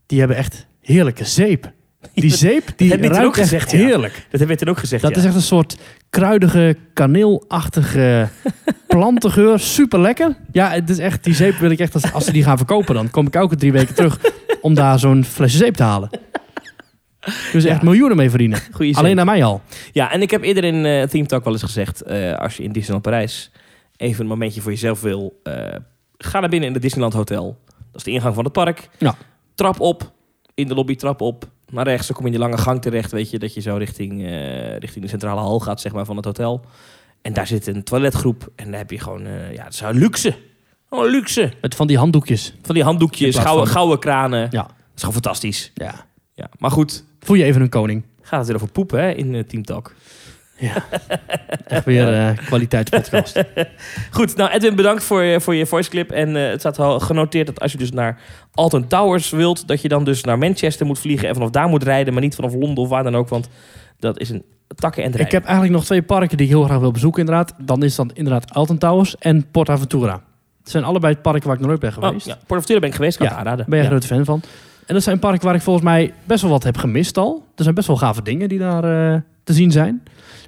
die 0.07 0.19
hebben 0.19 0.37
echt 0.37 0.67
heerlijke 0.81 1.25
zeep. 1.25 1.73
Die 2.15 2.35
zeep, 2.47 2.73
die 2.77 2.91
toen 2.91 3.01
ruikt 3.01 3.27
ook 3.27 3.37
echt 3.37 3.49
gezegd, 3.49 3.71
ja. 3.71 3.79
heerlijk. 3.79 4.27
Dat 4.31 4.41
heb 4.41 4.49
je 4.49 4.57
toen 4.57 4.69
ook 4.69 4.79
gezegd, 4.79 5.03
Dat 5.03 5.11
ja. 5.11 5.19
is 5.19 5.25
echt 5.25 5.35
een 5.35 5.43
soort 5.43 5.79
kruidige, 6.11 6.77
kaneelachtige 6.93 8.29
plantengeur. 8.89 9.59
Super 9.59 10.01
lekker. 10.01 10.37
Ja, 10.53 10.71
het 10.71 10.91
is 10.91 10.99
echt, 10.99 11.25
die 11.25 11.35
zeep 11.35 11.57
wil 11.59 11.71
ik 11.71 11.79
echt, 11.79 11.95
als, 11.95 12.13
als 12.13 12.25
ze 12.25 12.33
die 12.33 12.43
gaan 12.43 12.57
verkopen, 12.57 12.95
dan 12.95 13.11
kom 13.11 13.27
ik 13.27 13.35
elke 13.35 13.57
drie 13.57 13.73
weken 13.73 13.95
terug 13.95 14.19
om 14.61 14.75
daar 14.75 14.99
zo'n 14.99 15.25
flesje 15.25 15.57
zeep 15.57 15.75
te 15.75 15.83
halen. 15.83 16.11
Dus 17.53 17.65
echt 17.65 17.83
miljoenen 17.83 18.17
mee 18.17 18.31
verdienen. 18.31 18.59
Alleen 18.93 19.17
naar 19.17 19.25
mij 19.25 19.45
al. 19.45 19.61
Ja, 19.93 20.13
en 20.13 20.23
ik 20.23 20.31
heb 20.31 20.43
eerder 20.43 20.65
in 20.65 20.85
eh 20.85 21.03
Theme 21.03 21.27
Talk 21.27 21.45
wel 21.45 21.53
eens 21.53 21.63
gezegd... 21.63 22.03
eh, 22.03 22.33
als 22.33 22.57
je 22.57 22.63
in 22.63 22.73
Disneyland 22.73 23.03
Parijs 23.03 23.51
even 23.97 24.21
een 24.23 24.27
momentje 24.31 24.61
voor 24.61 24.71
jezelf 24.71 25.01
wil... 25.01 25.41
eh, 25.43 25.75
ga 26.19 26.41
naar 26.41 26.49
binnen 26.49 26.69
in 26.69 26.75
het 26.75 26.83
Disneyland 26.83 27.15
Hotel. 27.15 27.59
Dat 27.67 27.95
is 27.95 28.03
de 28.03 28.11
ingang 28.11 28.35
van 28.35 28.45
het 28.45 28.53
park. 28.53 28.89
Ja. 28.99 29.15
Trap 29.55 29.81
op, 29.81 30.13
in 30.55 30.69
de 30.69 30.75
lobby 30.75 30.95
trap 30.97 31.21
op. 31.21 31.49
Naar 31.71 31.85
rechts, 31.87 32.07
dan 32.07 32.17
kom 32.17 32.27
je 32.27 32.33
in 32.33 32.39
die 32.39 32.49
lange 32.49 32.63
gang 32.63 32.83
terecht. 32.83 33.11
Weet 33.13 33.31
je, 33.31 33.39
dat 33.39 33.55
je 33.55 33.61
zo 33.61 33.77
richting, 33.77 34.25
eh, 34.25 34.77
richting 34.79 35.05
de 35.05 35.11
centrale 35.11 35.41
hal 35.41 35.61
gaat 35.61 35.81
zeg 35.81 35.93
maar, 35.93 36.05
van 36.05 36.17
het 36.17 36.25
hotel. 36.25 36.65
En 37.23 37.33
daar 37.33 37.47
zit 37.47 37.67
een 37.67 37.83
toiletgroep. 37.85 38.53
En 38.57 38.71
daar 38.71 38.79
heb 38.81 38.91
je 38.91 38.99
gewoon... 39.01 39.27
eh, 39.27 39.53
ja, 39.55 39.65
het 39.65 39.73
is 39.75 39.81
een 39.81 39.99
luxe. 39.99 40.35
Gewoon 40.89 41.11
luxe. 41.11 41.53
Met 41.61 41.75
van 41.75 41.87
die 41.87 41.99
handdoekjes. 41.99 42.55
Van 42.63 42.75
die 42.75 42.85
handdoekjes, 42.85 43.37
gouden, 43.39 43.67
gouden 43.69 43.99
kranen. 43.99 44.41
Ja. 44.51 44.63
Dat 44.63 44.71
is 44.95 45.01
gewoon 45.01 45.15
fantastisch. 45.15 45.71
ja. 45.75 46.07
Ja. 46.35 46.51
Maar 46.59 46.71
goed, 46.71 47.05
Voel 47.21 47.37
je 47.37 47.45
even 47.45 47.61
een 47.63 47.69
koning. 47.69 48.03
gaat 48.23 48.39
het 48.39 48.47
weer 48.47 48.57
over 48.57 48.71
poepen 48.71 49.01
hè, 49.01 49.11
in 49.11 49.47
Team 49.47 49.65
Talk. 49.65 49.95
Echt 51.67 51.85
weer 51.85 52.15
eh 52.15 52.37
kwaliteitspodcast. 52.47 53.43
Goed, 54.11 54.37
nou 54.37 54.51
Edwin, 54.51 54.75
bedankt 54.77 55.03
voor 55.05 55.23
je, 55.23 55.41
voor 55.41 55.55
je 55.55 55.67
voice 55.67 55.91
clip. 55.91 56.11
En 56.11 56.37
eh, 56.37 56.49
het 56.51 56.61
staat 56.61 56.79
al 56.79 57.01
genoteerd 57.01 57.47
dat 57.47 57.61
als 57.61 57.73
je 57.73 57.79
dus 57.79 57.91
naar 57.93 58.19
Alton 58.55 58.87
Towers 58.87 59.31
wilt, 59.31 59.69
dat 59.69 59.83
je 59.83 59.89
dan 59.89 60.05
dus 60.05 60.25
naar 60.25 60.39
Manchester 60.39 60.87
moet 60.87 60.99
vliegen 60.99 61.29
en 61.29 61.35
vanaf 61.35 61.51
daar 61.51 61.69
moet 61.69 61.83
rijden, 61.83 62.13
maar 62.13 62.23
niet 62.23 62.35
vanaf 62.35 62.53
Londen 62.55 62.85
of 62.85 62.89
waar 62.89 63.03
dan 63.03 63.17
ook, 63.17 63.29
want 63.29 63.49
dat 63.99 64.19
is 64.21 64.31
een 64.31 64.45
takken 64.75 65.03
en 65.03 65.09
Ik 65.11 65.15
rijden. 65.17 65.35
heb 65.35 65.45
eigenlijk 65.45 65.75
nog 65.75 65.85
twee 65.85 66.03
parken 66.03 66.37
die 66.37 66.47
ik 66.47 66.53
heel 66.53 66.63
graag 66.65 66.79
wil 66.79 66.91
bezoeken 66.93 67.21
inderdaad. 67.21 67.55
Dan 67.63 67.83
is 67.83 67.95
dat 67.95 68.13
inderdaad 68.13 68.55
Alton 68.55 68.79
Towers 68.79 69.17
en 69.19 69.47
Port 69.51 69.69
Aventura. 69.69 70.13
Het 70.63 70.71
zijn 70.71 70.85
allebei 70.85 71.17
parken 71.17 71.45
waar 71.47 71.55
ik 71.55 71.61
nog 71.61 71.69
nooit 71.69 71.81
ben 71.81 71.97
Oh, 71.97 72.05
geweest. 72.09 72.27
ja, 72.27 72.35
Port 72.35 72.51
Aventura 72.53 72.79
ben 72.81 72.89
ik 72.89 72.95
geweest, 72.95 73.17
kan 73.17 73.27
Ja, 73.27 73.33
ik 73.33 73.39
aanraden. 73.39 73.65
ben 73.69 73.79
je 73.79 73.85
een 73.85 73.91
Ja. 73.91 73.97
grote 73.99 74.15
fan 74.15 74.25
van. 74.25 74.41
En 74.87 74.95
dat 74.95 75.03
zijn 75.03 75.19
parken 75.19 75.45
waar 75.47 75.55
ik 75.55 75.63
volgens 75.63 75.85
mij 75.85 76.13
best 76.25 76.43
wel 76.43 76.51
wat 76.51 76.63
heb 76.63 76.77
gemist 76.77 77.17
al. 77.19 77.45
Er 77.57 77.63
zijn 77.63 77.75
best 77.75 77.87
wel 77.87 77.97
gave 77.97 78.23
dingen 78.23 78.49
die 78.49 78.59
daar 78.59 78.85
eh, 79.15 79.21
te 79.45 79.53
zien 79.53 79.71
zijn. 79.71 80.03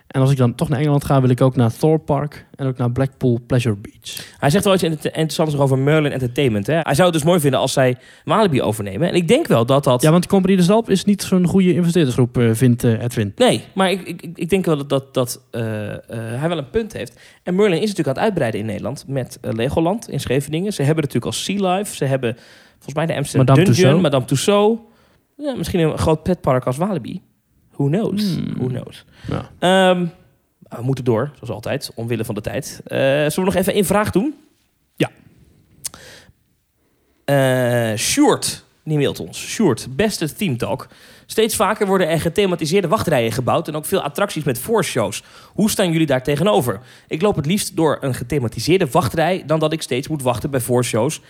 En 0.09 0.20
als 0.20 0.30
ik 0.30 0.36
dan 0.36 0.54
toch 0.54 0.68
naar 0.68 0.78
Engeland 0.78 1.04
ga, 1.04 1.20
wil 1.20 1.30
ik 1.30 1.40
ook 1.40 1.56
naar 1.56 1.76
Thorpe 1.76 2.04
Park 2.04 2.46
en 2.54 2.66
ook 2.66 2.76
naar 2.76 2.90
Blackpool 2.90 3.40
Pleasure 3.46 3.76
Beach. 3.76 4.36
Hij 4.38 4.50
zegt 4.50 4.64
wel 4.64 4.74
iets 4.74 4.82
inter- 4.82 5.14
interessants 5.14 5.54
nog 5.54 5.62
over 5.62 5.78
Merlin 5.78 6.12
Entertainment. 6.12 6.66
Hè? 6.66 6.78
Hij 6.82 6.94
zou 6.94 7.09
het 7.09 7.12
dus 7.12 7.22
mooi 7.26 7.40
vinden 7.40 7.61
als 7.61 7.72
zij 7.72 7.96
Walibi 8.24 8.62
overnemen. 8.62 9.09
En 9.09 9.14
ik 9.14 9.28
denk 9.28 9.46
wel 9.46 9.66
dat 9.66 9.84
dat... 9.84 10.02
Ja, 10.02 10.11
want 10.11 10.26
Company 10.26 10.56
de 10.56 10.62
Zalp 10.62 10.90
is 10.90 11.04
niet 11.04 11.22
zo'n 11.22 11.46
goede 11.46 11.74
investeerdersgroep, 11.74 12.38
eh, 12.38 12.50
vindt 12.52 12.84
eh, 12.84 13.02
Edwin. 13.02 13.32
Nee, 13.36 13.64
maar 13.74 13.90
ik, 13.90 14.00
ik, 14.02 14.30
ik 14.34 14.48
denk 14.48 14.64
wel 14.64 14.76
dat, 14.76 14.88
dat, 14.88 15.14
dat 15.14 15.42
eh, 15.50 15.61
hij 16.11 16.48
wel 16.48 16.59
een 16.59 16.70
punt 16.70 16.92
heeft. 16.92 17.20
En 17.42 17.54
Merlin 17.54 17.80
is 17.80 17.88
natuurlijk 17.88 18.09
aan 18.09 18.14
het 18.14 18.22
uitbreiden 18.24 18.61
in 18.61 18.66
Nederland 18.66 19.04
met 19.06 19.38
Legoland 19.40 20.09
in 20.09 20.20
Scheveningen. 20.20 20.72
Ze 20.72 20.82
hebben 20.82 21.04
natuurlijk 21.04 21.32
al 21.34 21.38
Sea 21.40 21.74
Life. 21.74 21.96
Ze 21.96 22.04
hebben 22.04 22.36
volgens 22.74 22.94
mij 22.94 23.06
de 23.06 23.14
Amsterdam 23.14 23.46
Madame 23.46 23.64
Dungeon, 23.64 23.74
Tussauds. 23.74 24.02
Madame 24.02 24.24
Tussauds. 24.24 24.80
Ja, 25.36 25.54
misschien 25.54 25.80
een 25.80 25.98
groot 25.98 26.22
petpark 26.22 26.64
als 26.64 26.76
Walibi. 26.76 27.22
Who 27.78 27.88
knows? 27.88 28.34
Hmm. 28.34 28.54
Who 28.56 28.66
knows? 28.66 29.04
Ja. 29.28 29.50
Ehm, 29.58 30.06
we 30.68 30.82
moeten 30.82 31.04
door, 31.04 31.30
zoals 31.34 31.50
altijd, 31.50 31.90
omwille 31.94 32.24
van 32.24 32.34
de 32.34 32.40
tijd. 32.40 32.80
Eh, 32.84 32.98
zullen 32.98 33.34
we 33.34 33.40
nog 33.40 33.54
even 33.54 33.72
één 33.72 33.84
vraag 33.84 34.10
doen? 34.10 34.34
Ja. 34.96 35.10
Eh 37.24 37.98
Sjoerd, 37.98 38.64
die 38.84 38.96
mailt 38.96 39.20
ons. 39.20 39.38
Sjoerd, 39.38 39.86
beste 39.96 40.34
Team 40.34 40.56
Talk. 40.56 40.88
Steeds 41.26 41.56
vaker 41.56 41.86
worden 41.86 42.08
er 42.08 42.20
gethematiseerde 42.20 42.88
wachtrijen 42.88 43.32
gebouwd... 43.32 43.68
en 43.68 43.76
ook 43.76 43.84
veel 43.84 44.02
attracties 44.02 44.44
met 44.44 44.58
voorshows. 44.58 45.22
Hoe 45.52 45.70
staan 45.70 45.92
jullie 45.92 46.06
daar 46.06 46.22
tegenover? 46.22 46.80
Ik 47.08 47.22
loop 47.22 47.36
het 47.36 47.46
liefst 47.46 47.76
door 47.76 47.98
een 48.00 48.14
gethematiseerde 48.14 48.86
wachtrij... 48.90 49.42
dan 49.46 49.58
dat 49.58 49.72
ik 49.72 49.82
steeds 49.82 50.08
moet 50.08 50.22
wachten 50.22 50.50
bij 50.50 50.60
voorshows. 50.60 51.20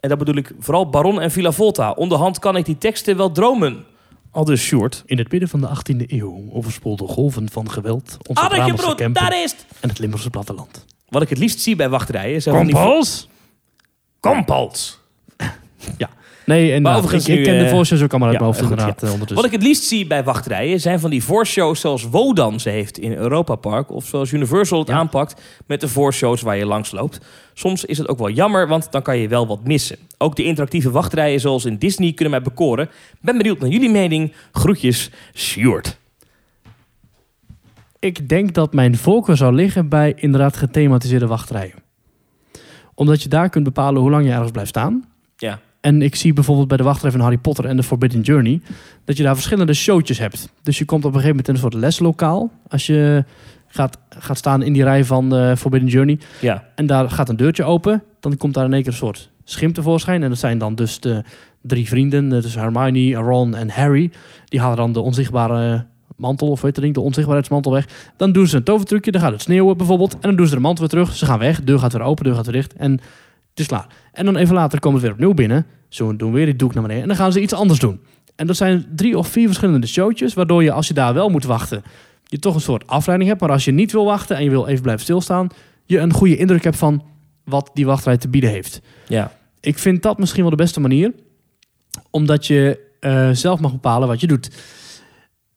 En 0.00 0.08
dat 0.08 0.18
bedoel 0.18 0.36
ik 0.36 0.52
vooral 0.58 0.90
Baron 0.90 1.20
en 1.20 1.30
Villa 1.30 1.52
Volta. 1.52 1.90
Onderhand 1.92 2.38
kan 2.38 2.56
ik 2.56 2.64
die 2.64 2.78
teksten 2.78 3.16
wel 3.16 3.32
dromen. 3.32 3.84
Al 4.34 4.44
dus 4.44 4.62
Sjoerd. 4.62 5.02
In 5.06 5.18
het 5.18 5.30
midden 5.30 5.48
van 5.48 5.60
de 5.60 5.68
18e 5.68 6.06
eeuw 6.06 6.48
overspoelden 6.52 7.08
golven 7.08 7.50
van 7.50 7.70
geweld 7.70 8.16
onze 8.28 8.42
Addertje 8.42 8.74
brood, 8.74 8.94
Kempen 8.96 9.22
daar 9.22 9.42
is 9.42 9.50
het! 9.50 9.66
en 9.80 9.88
het 9.88 9.98
Limburgse 9.98 10.30
platteland. 10.30 10.84
Wat 11.08 11.22
ik 11.22 11.28
het 11.28 11.38
liefst 11.38 11.60
zie 11.60 11.76
bij 11.76 11.88
wachtrijen... 11.88 12.42
zijn 12.42 12.54
van 12.56 12.66
die- 12.66 12.74
Kompels? 12.74 13.28
Kompels. 14.20 14.98
Nee, 16.44 16.72
en 16.72 16.82
Maar 16.82 16.96
overigens 16.96 17.28
ik, 17.28 17.44
ken 17.44 17.58
de 17.58 17.64
eh, 17.64 17.70
voorshows 17.70 18.02
ook 18.02 18.10
allemaal 18.10 18.28
uit 18.28 18.38
ja, 18.38 18.44
mijn 18.44 18.54
hoofd 18.54 18.68
goed, 18.68 18.78
inderdaad 18.78 19.30
eh, 19.30 19.36
Wat 19.36 19.44
ik 19.44 19.50
het 19.52 19.62
liefst 19.62 19.84
zie 19.84 20.06
bij 20.06 20.24
wachtrijen 20.24 20.80
zijn 20.80 21.00
van 21.00 21.10
die 21.10 21.24
voorshows 21.24 21.80
zoals 21.80 22.08
Wodan 22.08 22.60
ze 22.60 22.70
heeft 22.70 22.98
in 22.98 23.12
Europa 23.12 23.54
Park. 23.54 23.90
Of 23.90 24.04
zoals 24.06 24.32
Universal 24.32 24.78
het 24.78 24.88
Ja. 24.88 24.94
aanpakt 24.94 25.40
met 25.66 25.80
de 25.80 25.88
voorshows 25.88 26.40
waar 26.42 26.56
je 26.56 26.66
langs 26.66 26.90
loopt. 26.92 27.20
Soms 27.54 27.84
is 27.84 27.98
het 27.98 28.08
ook 28.08 28.18
wel 28.18 28.30
jammer, 28.30 28.68
want 28.68 28.92
dan 28.92 29.02
kan 29.02 29.18
je 29.18 29.28
wel 29.28 29.46
wat 29.46 29.64
missen. 29.64 29.96
Ook 30.18 30.36
de 30.36 30.44
interactieve 30.44 30.90
wachtrijen 30.90 31.40
zoals 31.40 31.64
in 31.64 31.76
Disney 31.76 32.12
kunnen 32.12 32.30
mij 32.30 32.42
bekoren. 32.42 32.90
Ben 33.20 33.36
benieuwd 33.36 33.58
naar 33.60 33.70
jullie 33.70 33.90
mening. 33.90 34.32
Groetjes, 34.52 35.10
Sjoerd. 35.34 35.98
Ik 37.98 38.28
denk 38.28 38.54
dat 38.54 38.72
mijn 38.72 38.96
voorkeur 38.96 39.36
zou 39.36 39.54
liggen 39.54 39.88
bij 39.88 40.12
inderdaad 40.16 40.56
gethematiseerde 40.56 41.26
wachtrijen. 41.26 41.74
Omdat 42.94 43.22
je 43.22 43.28
daar 43.28 43.48
kunt 43.48 43.64
bepalen 43.64 44.00
hoe 44.00 44.10
lang 44.10 44.24
je 44.24 44.32
ergens 44.32 44.50
blijft 44.50 44.70
staan. 44.70 45.04
En 45.84 46.02
ik 46.02 46.14
zie 46.14 46.32
bijvoorbeeld 46.32 46.68
bij 46.68 46.76
de 46.76 46.82
wachtrij 46.82 47.10
van 47.10 47.20
Harry 47.20 47.38
Potter 47.38 47.64
en 47.64 47.76
de 47.76 47.82
Forbidden 47.82 48.20
Journey... 48.20 48.60
dat 49.04 49.16
je 49.16 49.22
daar 49.22 49.34
verschillende 49.34 49.74
showtjes 49.74 50.18
hebt. 50.18 50.48
Dus 50.62 50.78
je 50.78 50.84
komt 50.84 51.04
op 51.04 51.14
een 51.14 51.20
gegeven 51.20 51.36
moment 51.36 51.48
in 51.48 51.54
een 51.54 51.60
soort 51.70 51.82
leslokaal... 51.82 52.50
als 52.68 52.86
je 52.86 53.24
gaat, 53.66 53.98
gaat 54.18 54.38
staan 54.38 54.62
in 54.62 54.72
die 54.72 54.82
rij 54.82 55.04
van 55.04 55.28
de 55.30 55.54
Forbidden 55.56 55.88
Journey. 55.90 56.18
Ja, 56.40 56.64
En 56.74 56.86
daar 56.86 57.10
gaat 57.10 57.28
een 57.28 57.36
deurtje 57.36 57.64
open. 57.64 58.02
Dan 58.20 58.36
komt 58.36 58.54
daar 58.54 58.64
in 58.64 58.72
één 58.72 58.82
keer 58.82 58.90
een 58.92 58.98
soort 58.98 59.30
schim 59.44 59.72
tevoorschijn. 59.72 60.22
En 60.22 60.28
dat 60.28 60.38
zijn 60.38 60.58
dan 60.58 60.74
dus 60.74 61.00
de 61.00 61.22
drie 61.62 61.88
vrienden. 61.88 62.32
eh, 62.32 62.42
Dus 62.42 62.54
Hermione, 62.54 63.14
Ron 63.14 63.54
en 63.54 63.70
Harry. 63.70 64.10
Die 64.44 64.60
halen 64.60 64.76
dan 64.76 64.92
de 64.92 65.00
onzichtbare 65.00 65.84
mantel, 66.16 66.48
of 66.50 66.60
weet 66.60 66.74
je 66.76 66.80
ding, 66.82 66.94
de 66.94 67.00
onzichtbaarheidsmantel 67.00 67.72
weg. 67.72 67.88
Dan 68.16 68.32
doen 68.32 68.46
ze 68.46 68.56
een 68.56 68.62
tovertrucje, 68.62 69.10
dan 69.10 69.20
gaat 69.20 69.32
het 69.32 69.42
sneeuwen 69.42 69.76
bijvoorbeeld. 69.76 70.12
En 70.12 70.18
dan 70.20 70.36
doen 70.36 70.46
ze 70.46 70.54
de 70.54 70.60
mantel 70.60 70.80
weer 70.80 70.88
terug. 71.02 71.16
Ze 71.16 71.26
gaan 71.26 71.38
weg, 71.38 71.62
deur 71.64 71.78
gaat 71.78 71.92
weer 71.92 72.02
open, 72.02 72.24
deur 72.24 72.34
gaat 72.34 72.44
weer 72.46 72.54
dicht. 72.54 72.72
En 72.72 73.00
het 73.54 73.62
is 73.62 73.66
klaar. 73.66 73.86
En 74.12 74.24
dan 74.24 74.36
even 74.36 74.54
later 74.54 74.80
komen 74.80 75.00
ze 75.00 75.06
weer 75.06 75.14
opnieuw 75.14 75.34
binnen. 75.34 75.66
Zo 75.88 76.16
doen 76.16 76.32
weer 76.32 76.44
die 76.44 76.56
doek 76.56 76.72
naar 76.74 76.82
beneden. 76.82 77.02
En 77.02 77.08
dan 77.08 77.16
gaan 77.16 77.32
ze 77.32 77.40
iets 77.40 77.52
anders 77.52 77.78
doen. 77.78 78.00
En 78.36 78.46
dat 78.46 78.56
zijn 78.56 78.86
drie 78.96 79.18
of 79.18 79.28
vier 79.28 79.46
verschillende 79.46 79.86
showtjes. 79.86 80.34
Waardoor 80.34 80.62
je, 80.62 80.72
als 80.72 80.88
je 80.88 80.94
daar 80.94 81.14
wel 81.14 81.28
moet 81.28 81.44
wachten, 81.44 81.82
je 82.24 82.38
toch 82.38 82.54
een 82.54 82.60
soort 82.60 82.86
afleiding 82.86 83.28
hebt. 83.30 83.40
Maar 83.40 83.50
als 83.50 83.64
je 83.64 83.72
niet 83.72 83.92
wil 83.92 84.04
wachten 84.04 84.36
en 84.36 84.44
je 84.44 84.50
wil 84.50 84.66
even 84.66 84.82
blijven 84.82 85.02
stilstaan, 85.02 85.48
je 85.84 85.98
een 85.98 86.12
goede 86.12 86.36
indruk 86.36 86.64
hebt 86.64 86.76
van 86.76 87.02
wat 87.44 87.70
die 87.74 87.86
wachtrij 87.86 88.16
te 88.16 88.28
bieden 88.28 88.50
heeft. 88.50 88.80
ja. 89.08 89.32
Ik 89.60 89.78
vind 89.78 90.02
dat 90.02 90.18
misschien 90.18 90.40
wel 90.40 90.50
de 90.50 90.56
beste 90.56 90.80
manier, 90.80 91.12
omdat 92.10 92.46
je 92.46 92.78
eh, 93.00 93.30
zelf 93.30 93.60
mag 93.60 93.72
bepalen 93.72 94.08
wat 94.08 94.20
je 94.20 94.26
doet. 94.26 94.50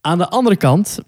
Aan 0.02 0.18
de 0.18 0.30
andere 0.30 0.56
kant, 0.56 1.00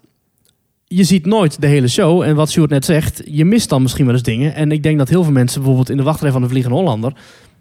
je 0.92 1.04
ziet 1.04 1.26
nooit 1.26 1.60
de 1.60 1.66
hele 1.66 1.88
show. 1.88 2.22
En 2.22 2.34
wat 2.34 2.50
Sjoerd 2.50 2.70
net 2.70 2.84
zegt, 2.84 3.22
je 3.24 3.44
mist 3.44 3.68
dan 3.68 3.82
misschien 3.82 4.04
wel 4.04 4.14
eens 4.14 4.22
dingen. 4.22 4.54
En 4.54 4.72
ik 4.72 4.82
denk 4.82 4.98
dat 4.98 5.08
heel 5.08 5.22
veel 5.22 5.32
mensen 5.32 5.58
bijvoorbeeld 5.60 5.90
in 5.90 5.96
de 5.96 6.02
wachtrij 6.02 6.30
van 6.30 6.42
de 6.42 6.48
Vliegende 6.48 6.76
Hollander... 6.76 7.12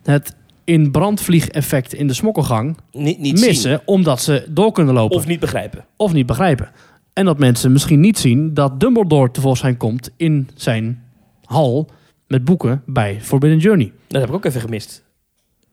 het 0.04 0.36
in 0.64 0.92
brandvliegeffect 0.92 1.94
in 1.94 2.08
de 2.08 2.14
smokkelgang 2.14 2.78
Niet, 2.92 3.20
niet 3.20 3.40
missen... 3.40 3.70
zien. 3.72 3.80
omdat 3.86 4.22
ze 4.22 4.46
door 4.50 4.72
kunnen 4.72 4.94
lopen 4.94 5.18
Of 5.18 5.28
niet 5.28 5.40
begrijpen. 5.40 5.86
of 5.96 6.14
niet 6.14 6.26
begrijpen. 6.26 6.70
En 7.14 7.26
dat 7.26 7.40
mensen 7.40 7.72
misschien 7.72 8.00
niet 8.00 8.18
zien 8.20 8.54
dat 8.54 8.80
Dumbledore 8.80 9.32
tevoorschijn 9.32 9.78
komt 9.78 10.10
in 10.18 10.50
zijn 10.56 11.04
hal 11.44 11.90
met 12.28 12.46
boeken 12.46 12.84
bij 12.86 13.18
Forbidden 13.22 13.60
Journey. 13.60 13.92
Dat 14.08 14.22
heb 14.22 14.30
ik 14.30 14.36
ook 14.36 14.46
even 14.46 14.62
gemist. 14.62 15.04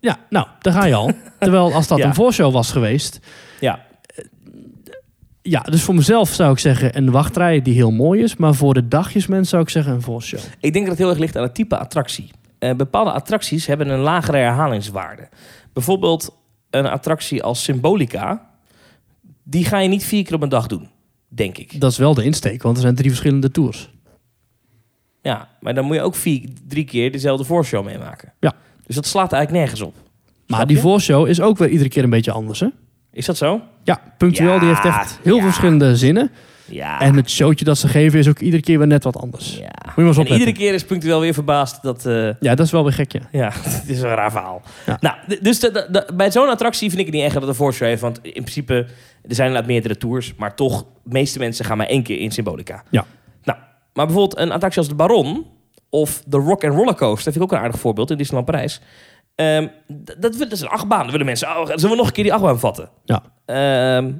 Ja, 0.00 0.18
nou, 0.30 0.46
daar 0.60 0.72
ga 0.72 0.84
je 0.86 0.94
al. 0.94 1.10
Terwijl 1.38 1.72
als 1.72 1.86
dat 1.88 1.98
Ja. 1.98 2.06
een 2.06 2.14
voorshow 2.14 2.52
was 2.52 2.72
geweest... 2.72 3.20
Ja, 3.60 3.84
Ja, 5.48 5.60
dus 5.60 5.82
voor 5.82 5.94
mezelf 5.94 6.28
zou 6.28 6.52
ik 6.52 6.58
zeggen 6.58 6.96
een 6.96 7.10
wachtrij 7.10 7.62
die 7.62 7.74
heel 7.74 7.90
mooi 7.90 8.22
is. 8.22 8.36
Maar 8.36 8.54
voor 8.54 8.74
de 8.74 8.88
dagjesmens 8.88 9.48
zou 9.48 9.62
ik 9.62 9.68
zeggen 9.68 9.92
een 9.92 10.02
voorshow. 10.02 10.40
Ik 10.60 10.72
denk 10.72 10.86
dat 10.86 10.88
het 10.88 10.98
heel 10.98 11.08
erg 11.08 11.18
ligt 11.18 11.36
aan 11.36 11.42
het 11.42 11.54
type 11.54 11.78
attractie. 11.78 12.30
Eh, 12.58 12.74
bepaalde 12.74 13.10
attracties 13.10 13.66
hebben 13.66 13.88
een 13.88 13.98
lagere 13.98 14.36
herhalingswaarde. 14.36 15.28
Bijvoorbeeld 15.72 16.36
een 16.70 16.86
attractie 16.86 17.42
als 17.42 17.62
Symbolica. 17.62 18.50
Die 19.42 19.64
ga 19.64 19.78
je 19.78 19.88
niet 19.88 20.04
vier 20.04 20.24
keer 20.24 20.34
op 20.34 20.42
een 20.42 20.48
dag 20.48 20.66
doen, 20.66 20.88
denk 21.28 21.58
ik. 21.58 21.80
Dat 21.80 21.90
is 21.90 21.98
wel 21.98 22.14
de 22.14 22.24
insteek, 22.24 22.62
want 22.62 22.76
er 22.76 22.82
zijn 22.82 22.94
drie 22.94 23.08
verschillende 23.08 23.50
tours. 23.50 23.90
Ja, 25.22 25.48
maar 25.60 25.74
dan 25.74 25.84
moet 25.84 25.96
je 25.96 26.02
ook 26.02 26.14
vier, 26.14 26.48
drie 26.68 26.84
keer 26.84 27.12
dezelfde 27.12 27.44
voorshow 27.44 27.84
meemaken. 27.84 28.32
Ja. 28.40 28.54
Dus 28.86 28.94
dat 28.94 29.06
slaat 29.06 29.32
eigenlijk 29.32 29.64
nergens 29.64 29.82
op. 29.82 29.94
Maar 30.46 30.66
die 30.66 30.78
voorshow 30.78 31.28
is 31.28 31.40
ook 31.40 31.58
weer 31.58 31.68
iedere 31.68 31.88
keer 31.88 32.04
een 32.04 32.10
beetje 32.10 32.32
anders, 32.32 32.60
hè? 32.60 32.68
Is 33.16 33.26
dat 33.26 33.36
zo? 33.36 33.60
Ja, 33.82 34.00
punctueel, 34.18 34.52
Ja, 34.52 34.58
die 34.58 34.68
heeft 34.68 34.84
echt 34.84 35.18
heel 35.22 35.36
ja. 35.36 35.42
verschillende 35.42 35.96
zinnen. 35.96 36.30
Ja. 36.68 37.00
En 37.00 37.14
het 37.16 37.30
showtje 37.30 37.64
dat 37.64 37.78
ze 37.78 37.88
geven 37.88 38.18
is 38.18 38.28
ook 38.28 38.38
iedere 38.38 38.62
keer 38.62 38.78
weer 38.78 38.86
net 38.86 39.04
wat 39.04 39.16
anders. 39.16 39.56
ja. 39.56 39.62
Moet 39.84 39.94
je 39.96 40.02
maar 40.02 40.06
eens 40.06 40.18
En 40.18 40.32
iedere 40.32 40.52
keer 40.52 40.74
is 40.74 40.84
punctueel 40.84 41.20
weer 41.20 41.34
verbaasd 41.34 41.82
dat... 41.82 42.06
eh, 42.06 42.14
Ja, 42.40 42.54
dat 42.54 42.60
is 42.66 42.70
wel 42.72 42.82
weer 42.82 42.92
gek, 42.92 43.12
ja. 43.18 43.20
Ja, 43.32 43.50
het 43.54 43.84
is 43.88 44.00
een 44.00 44.08
raar 44.14 44.30
verhaal. 44.30 44.62
Ja. 44.86 44.96
Nou, 45.00 45.16
dus 45.42 45.60
de- 45.60 45.70
de- 45.72 45.86
de- 45.90 46.12
bij 46.14 46.30
zo'n 46.30 46.48
attractie 46.48 46.88
vind 46.88 47.00
ik 47.00 47.06
het 47.06 47.14
niet 47.14 47.24
echt 47.24 47.32
dat 47.32 47.42
het 47.42 47.50
een 47.50 47.56
voorshow 47.56 47.88
heeft. 47.88 48.00
Want 48.00 48.18
in 48.22 48.32
principe, 48.32 48.74
er 48.74 49.34
zijn 49.34 49.46
inderdaad 49.46 49.70
meerdere 49.70 49.96
tours. 49.96 50.34
Maar 50.36 50.54
toch, 50.54 50.82
de 50.82 50.86
meeste 51.12 51.38
mensen 51.38 51.64
gaan 51.64 51.76
maar 51.76 51.86
één 51.86 52.02
keer 52.02 52.18
in 52.20 52.30
Symbolica. 52.30 52.82
Ja. 52.90 53.04
Nou, 53.44 53.58
maar 53.92 54.06
bijvoorbeeld 54.06 54.38
een 54.40 54.52
attractie 54.52 54.78
als 54.80 54.88
de 54.88 54.94
Baron... 54.94 55.46
of 55.90 56.22
de 56.26 56.36
Rock 56.36 56.64
and 56.64 56.74
Roller 56.74 56.94
Coaster, 56.94 57.24
dat 57.24 57.32
vind 57.32 57.36
ik 57.36 57.42
ook 57.42 57.52
een 57.52 57.64
aardig 57.64 57.80
voorbeeld 57.80 58.10
in 58.10 58.16
Disneyland 58.16 58.50
Parijs. 58.50 58.80
D- 59.36 60.16
dat, 60.18 60.32
dat 60.38 60.52
is 60.52 60.60
een 60.60 60.68
achtbaan. 60.68 61.00
Dan 61.02 61.10
willen 61.10 61.26
mensen, 61.26 61.48
oh, 61.48 61.66
zullen 61.66 61.90
we 61.90 61.96
nog 61.96 62.06
een 62.06 62.12
keer 62.12 62.24
die 62.24 62.32
achtbaan 62.32 62.58
vatten? 62.60 62.88
Ja. 63.04 63.22
Ehm, 63.44 64.12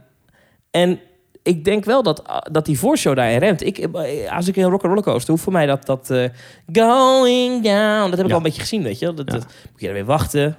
en 0.71 1.01
ik 1.43 1.65
denk 1.65 1.85
wel 1.85 2.03
dat, 2.03 2.27
ah, 2.29 2.41
dat 2.53 2.65
die 2.65 2.79
voorshow 2.79 3.17
daarin 3.17 3.39
remt. 3.39 3.63
Ik, 3.67 3.79
eh, 3.79 4.33
als 4.37 4.49
ik 4.49 4.57
in 4.57 4.63
een 4.65 4.71
rock 4.71 4.81
and 4.83 4.89
roller 4.91 5.05
coaster 5.05 5.31
hoef 5.31 5.41
voor 5.43 5.53
mij 5.53 5.67
dat, 5.67 5.87
dat 5.87 6.11
eh, 6.11 6.25
going 6.73 7.63
down, 7.63 8.11
dat 8.11 8.17
heb 8.17 8.21
ik 8.21 8.27
Ja. 8.27 8.31
al 8.31 8.37
een 8.37 8.43
beetje 8.43 8.61
gezien, 8.61 8.83
weet 8.83 8.99
je. 8.99 9.15
Dat, 9.15 9.33
Ja. 9.33 9.39
dat, 9.39 9.47
moet 9.73 9.81
je 9.81 9.87
er 9.89 9.93
weer 9.95 10.05
wachten. 10.05 10.57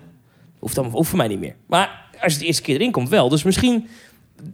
Hoeft, 0.59 0.75
dan, 0.75 0.85
hoeft 0.85 1.09
voor 1.09 1.17
mij 1.17 1.27
niet 1.27 1.39
meer. 1.39 1.55
Maar 1.67 2.05
als 2.21 2.33
je 2.33 2.39
de 2.39 2.45
eerste 2.45 2.61
keer 2.61 2.75
erin 2.75 2.91
komt, 2.91 3.09
wel. 3.09 3.29
Dus 3.29 3.43
misschien 3.43 3.89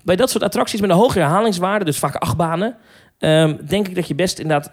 bij 0.03 0.15
dat 0.15 0.29
soort 0.29 0.43
attracties 0.43 0.81
met 0.81 0.89
een 0.89 0.95
hogere 0.95 1.19
herhalingswaarde, 1.23 1.85
dus 1.85 1.99
vaak 1.99 2.15
achtbanen, 2.15 2.75
ehm, 3.17 3.55
denk 3.67 3.87
ik 3.87 3.95
dat 3.95 4.07
je 4.07 4.15
best 4.15 4.39
inderdaad 4.39 4.71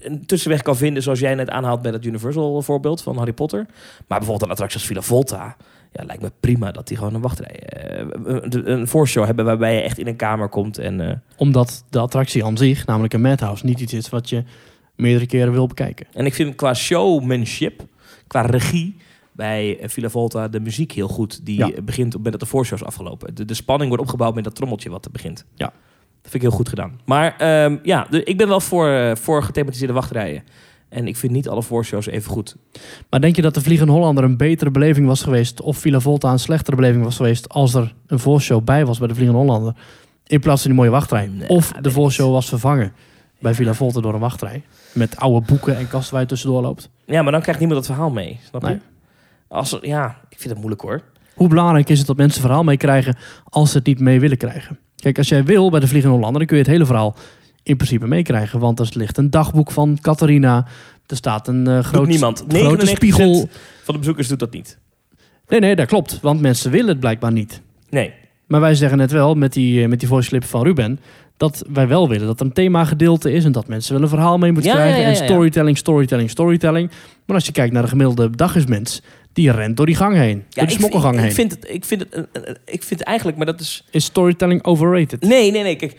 een 0.00 0.26
tussenweg 0.26 0.62
kan 0.62 0.76
vinden, 0.76 1.02
zoals 1.02 1.18
jij 1.18 1.34
net 1.34 1.50
aanhaalt 1.50 1.82
bij 1.82 1.90
dat 1.90 2.04
Universal 2.04 2.62
voorbeeld 2.62 3.02
van 3.02 3.16
Harry 3.16 3.32
Potter. 3.32 3.66
Maar 4.08 4.18
bijvoorbeeld 4.18 4.42
een 4.42 4.50
attractie 4.50 4.78
als 4.78 4.86
Villa 4.88 5.00
Volta, 5.02 5.56
ja, 5.92 6.04
lijkt 6.04 6.22
me 6.22 6.32
prima 6.40 6.72
dat 6.72 6.88
die 6.88 6.96
gewoon 6.96 7.14
een 7.14 7.20
wachtrij, 7.20 7.58
eh, 7.60 8.06
een, 8.24 8.70
een 8.70 8.88
voorshow 8.88 9.24
hebben 9.24 9.44
waarbij 9.44 9.74
je 9.74 9.80
echt 9.80 9.98
in 9.98 10.06
een 10.06 10.16
kamer 10.16 10.48
komt 10.48 10.78
en 10.78 11.00
eh, 11.08 11.16
Omdat 11.36 11.84
de 11.90 11.98
attractie 11.98 12.44
aan 12.44 12.56
zich, 12.56 12.86
namelijk 12.86 13.14
een 13.14 13.20
madhouse, 13.20 13.66
niet 13.66 13.80
iets 13.80 13.92
is 13.92 14.08
wat 14.08 14.28
je 14.28 14.44
meerdere 14.96 15.26
keren 15.26 15.52
wil 15.52 15.66
bekijken. 15.66 16.06
En 16.12 16.26
ik 16.26 16.34
vind 16.34 16.54
qua 16.54 16.74
showmanship, 16.74 17.82
qua 18.26 18.40
regie, 18.40 18.96
bij 19.32 19.78
eh, 19.78 19.88
Villa 19.88 20.08
Volta 20.08 20.48
de 20.48 20.60
muziek 20.60 20.92
heel 20.92 21.08
goed. 21.08 21.46
Die 21.46 21.58
Ja. 21.58 21.70
eh, 21.72 21.82
begint 21.82 22.06
op 22.06 22.12
het 22.12 22.14
moment 22.14 22.32
dat 22.32 22.40
de 22.40 22.46
voorshow 22.46 22.78
is 22.78 22.84
afgelopen. 22.84 23.34
De, 23.34 23.44
de 23.44 23.54
spanning 23.54 23.88
wordt 23.88 24.04
opgebouwd 24.04 24.34
met 24.34 24.44
dat 24.44 24.54
trommeltje 24.54 24.90
wat 24.90 25.04
er 25.04 25.10
begint. 25.10 25.44
Ja. 25.54 25.72
Dat 26.24 26.32
vind 26.32 26.42
ik 26.42 26.48
heel 26.48 26.58
goed 26.58 26.68
gedaan. 26.68 27.00
Maar 27.04 27.36
ehm, 27.36 27.76
ja, 27.82 28.10
ik 28.10 28.36
ben 28.36 28.48
wel 28.48 28.60
voor, 28.60 28.88
eh, 28.88 29.14
voor 29.14 29.42
gethematiseerde 29.42 29.92
wachtrijen. 29.92 30.42
En 30.88 31.06
ik 31.06 31.16
vind 31.16 31.32
niet 31.32 31.48
alle 31.48 31.62
voorshows 31.62 32.06
even 32.06 32.30
goed. 32.30 32.56
Maar 33.10 33.20
denk 33.20 33.36
je 33.36 33.42
dat 33.42 33.54
de 33.54 33.60
Vliegende 33.60 33.92
Hollander 33.92 34.24
een 34.24 34.36
betere 34.36 34.70
beleving 34.70 35.06
was 35.06 35.22
geweest... 35.22 35.60
of 35.60 35.78
Villa 35.78 36.00
Volta 36.00 36.32
een 36.32 36.38
slechtere 36.38 36.76
beleving 36.76 37.04
was 37.04 37.16
geweest... 37.16 37.48
als 37.48 37.74
er 37.74 37.94
een 38.06 38.18
voorshow 38.18 38.64
bij 38.64 38.86
was 38.86 38.98
bij 38.98 39.08
de 39.08 39.14
Vliegende 39.14 39.40
Hollander... 39.40 39.74
in 40.26 40.40
plaats 40.40 40.62
van 40.62 40.70
die 40.70 40.80
mooie 40.80 40.92
wachtrij? 40.92 41.26
Nee, 41.26 41.48
of 41.48 41.72
de 41.72 41.90
voorshow 41.90 42.32
was 42.32 42.48
vervangen 42.48 42.92
bij 43.38 43.54
Villa 43.54 43.74
Volta 43.74 44.00
door 44.00 44.14
een 44.14 44.20
wachtrij. 44.20 44.62
Met 44.92 45.16
oude 45.16 45.46
boeken 45.46 45.76
en 45.76 45.88
kasten 45.88 46.12
waar 46.12 46.22
je 46.22 46.28
tussendoor 46.28 46.62
loopt. 46.62 46.90
Ja, 47.04 47.22
maar 47.22 47.32
dan 47.32 47.40
krijgt 47.40 47.60
niemand 47.60 47.80
het 47.80 47.90
verhaal 47.90 48.10
mee. 48.10 48.40
Snap 48.48 48.62
je? 48.62 48.68
Nee. 48.68 48.80
Als, 49.48 49.78
ja, 49.80 50.20
ik 50.28 50.38
vind 50.38 50.50
het 50.50 50.58
moeilijk 50.58 50.80
hoor. 50.80 51.02
Hoe 51.34 51.48
belangrijk 51.48 51.88
is 51.88 51.98
het 51.98 52.06
dat 52.06 52.16
mensen 52.16 52.40
verhaal 52.40 52.64
meekrijgen 52.64 53.16
als 53.48 53.70
ze 53.70 53.78
het 53.78 53.86
niet 53.86 54.00
mee 54.00 54.20
willen 54.20 54.36
krijgen? 54.36 54.78
Kijk, 55.04 55.18
als 55.18 55.28
jij 55.28 55.44
wil 55.44 55.70
bij 55.70 55.80
de 55.80 55.86
Vliegende 55.88 56.14
Hollander, 56.14 56.38
dan 56.38 56.48
kun 56.48 56.56
je 56.56 56.62
het 56.62 56.72
hele 56.72 56.86
verhaal 56.86 57.16
in 57.62 57.76
principe 57.76 58.06
meekrijgen. 58.06 58.60
Want 58.60 58.78
er 58.78 58.90
ligt 58.92 59.18
een 59.18 59.30
dagboek 59.30 59.70
van 59.70 59.98
Catharina. 60.00 60.66
Er 61.06 61.16
staat 61.16 61.48
een 61.48 61.66
eh 61.66 61.78
groot, 61.78 62.06
niemand. 62.06 62.44
grote 62.48 62.86
99% 62.86 62.88
spiegel. 62.88 63.48
Van 63.82 63.94
de 63.94 63.98
bezoekers 63.98 64.28
doet 64.28 64.38
dat 64.38 64.52
niet. 64.52 64.78
Nee, 65.48 65.60
nee, 65.60 65.76
dat 65.76 65.86
klopt. 65.86 66.20
Want 66.20 66.40
mensen 66.40 66.70
willen 66.70 66.88
het 66.88 67.00
blijkbaar 67.00 67.32
niet. 67.32 67.60
Nee. 67.90 68.12
Maar 68.46 68.60
wij 68.60 68.74
zeggen 68.74 68.98
net 68.98 69.10
wel 69.10 69.34
met 69.34 69.52
die, 69.52 69.82
eh, 69.82 69.88
met 69.88 70.00
die 70.00 70.08
voice 70.08 70.28
clip 70.28 70.44
van 70.44 70.62
Ruben... 70.62 71.00
dat 71.48 71.64
wij 71.72 71.88
wel 71.88 72.08
willen 72.08 72.26
dat 72.26 72.40
er 72.40 72.46
een 72.46 72.52
themagedeelte 72.52 73.32
is... 73.32 73.44
en 73.44 73.52
dat 73.52 73.68
mensen 73.68 73.92
wel 73.94 74.02
een 74.02 74.08
verhaal 74.08 74.38
mee 74.38 74.52
moeten 74.52 74.70
Ja, 74.70 74.76
krijgen. 74.76 75.00
ja, 75.00 75.08
ja, 75.08 75.18
en 75.18 75.24
storytelling, 75.24 75.78
storytelling, 75.78 76.30
storytelling. 76.30 76.90
Maar 77.26 77.36
als 77.36 77.46
je 77.46 77.52
kijkt 77.52 77.72
naar 77.72 77.82
de 77.82 77.88
gemiddelde 77.88 78.30
dagismens... 78.36 79.02
die 79.32 79.50
rent 79.50 79.76
door 79.76 79.86
die 79.86 79.94
gang 79.94 80.16
heen. 80.16 80.44
door 80.48 80.66
de 80.66 80.72
ik, 80.72 80.78
smokkelgang 80.78 81.16
heen. 81.16 81.24
ik 81.28 81.32
vind 81.34 81.50
het, 81.50 81.70
ik 81.70 81.84
vind 81.84 82.00
het, 82.00 82.14
een- 82.16 82.26
een- 82.32 82.56
ik 82.64 82.82
vind 82.82 83.00
eigenlijk, 83.02 83.36
maar 83.36 83.46
dat 83.46 83.60
is 83.60 83.84
Is 83.90 84.04
storytelling 84.04 84.64
overrated? 84.64 85.20
Nee, 85.22 85.50
nee, 85.50 85.62
nee. 85.62 85.76
Kijk, 85.76 85.96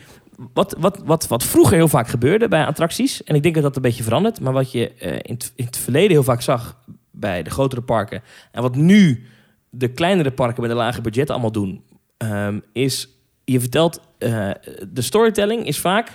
wat, 0.53 0.75
wat, 0.79 1.01
wat, 1.05 1.27
wat 1.27 1.43
vroeger 1.43 1.75
heel 1.75 1.87
vaak 1.87 2.07
gebeurde 2.07 2.47
bij 2.47 2.65
attracties, 2.65 3.23
en 3.23 3.35
ik 3.35 3.43
denk 3.43 3.55
dat 3.55 3.63
dat 3.63 3.75
een 3.75 3.81
beetje 3.81 4.03
verandert, 4.03 4.39
maar 4.39 4.53
wat 4.53 4.71
je 4.71 4.91
eh, 4.91 5.11
in, 5.11 5.33
het, 5.33 5.51
in 5.55 5.65
het 5.65 5.77
verleden 5.77 6.11
heel 6.11 6.23
vaak 6.23 6.41
zag 6.41 6.77
bij 7.11 7.43
de 7.43 7.49
grotere 7.49 7.81
parken, 7.81 8.21
en 8.51 8.61
wat 8.61 8.75
nu 8.75 9.23
de 9.69 9.87
kleinere 9.87 10.31
parken 10.31 10.61
met 10.61 10.71
een 10.71 10.77
lager 10.77 11.01
budget 11.01 11.29
allemaal 11.29 11.51
doen, 11.51 11.81
ehm, 12.17 12.59
is 12.73 13.09
je 13.45 13.59
vertelt, 13.59 13.99
eh, 14.17 14.49
de 14.89 15.01
storytelling 15.01 15.65
is 15.67 15.79
vaak 15.79 16.09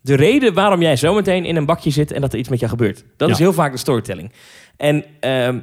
de 0.00 0.14
reden 0.14 0.54
waarom 0.54 0.82
jij 0.82 0.96
zometeen 0.96 1.44
in 1.44 1.56
een 1.56 1.66
bakje 1.66 1.90
zit 1.90 2.12
en 2.12 2.20
dat 2.20 2.32
er 2.32 2.38
iets 2.38 2.48
met 2.48 2.58
jou 2.58 2.70
gebeurt. 2.70 3.04
Dat 3.16 3.28
Ja. 3.28 3.34
is 3.34 3.40
heel 3.40 3.52
vaak 3.52 3.72
de 3.72 3.78
storytelling. 3.78 4.32
En 4.76 5.04
ehm, 5.20 5.58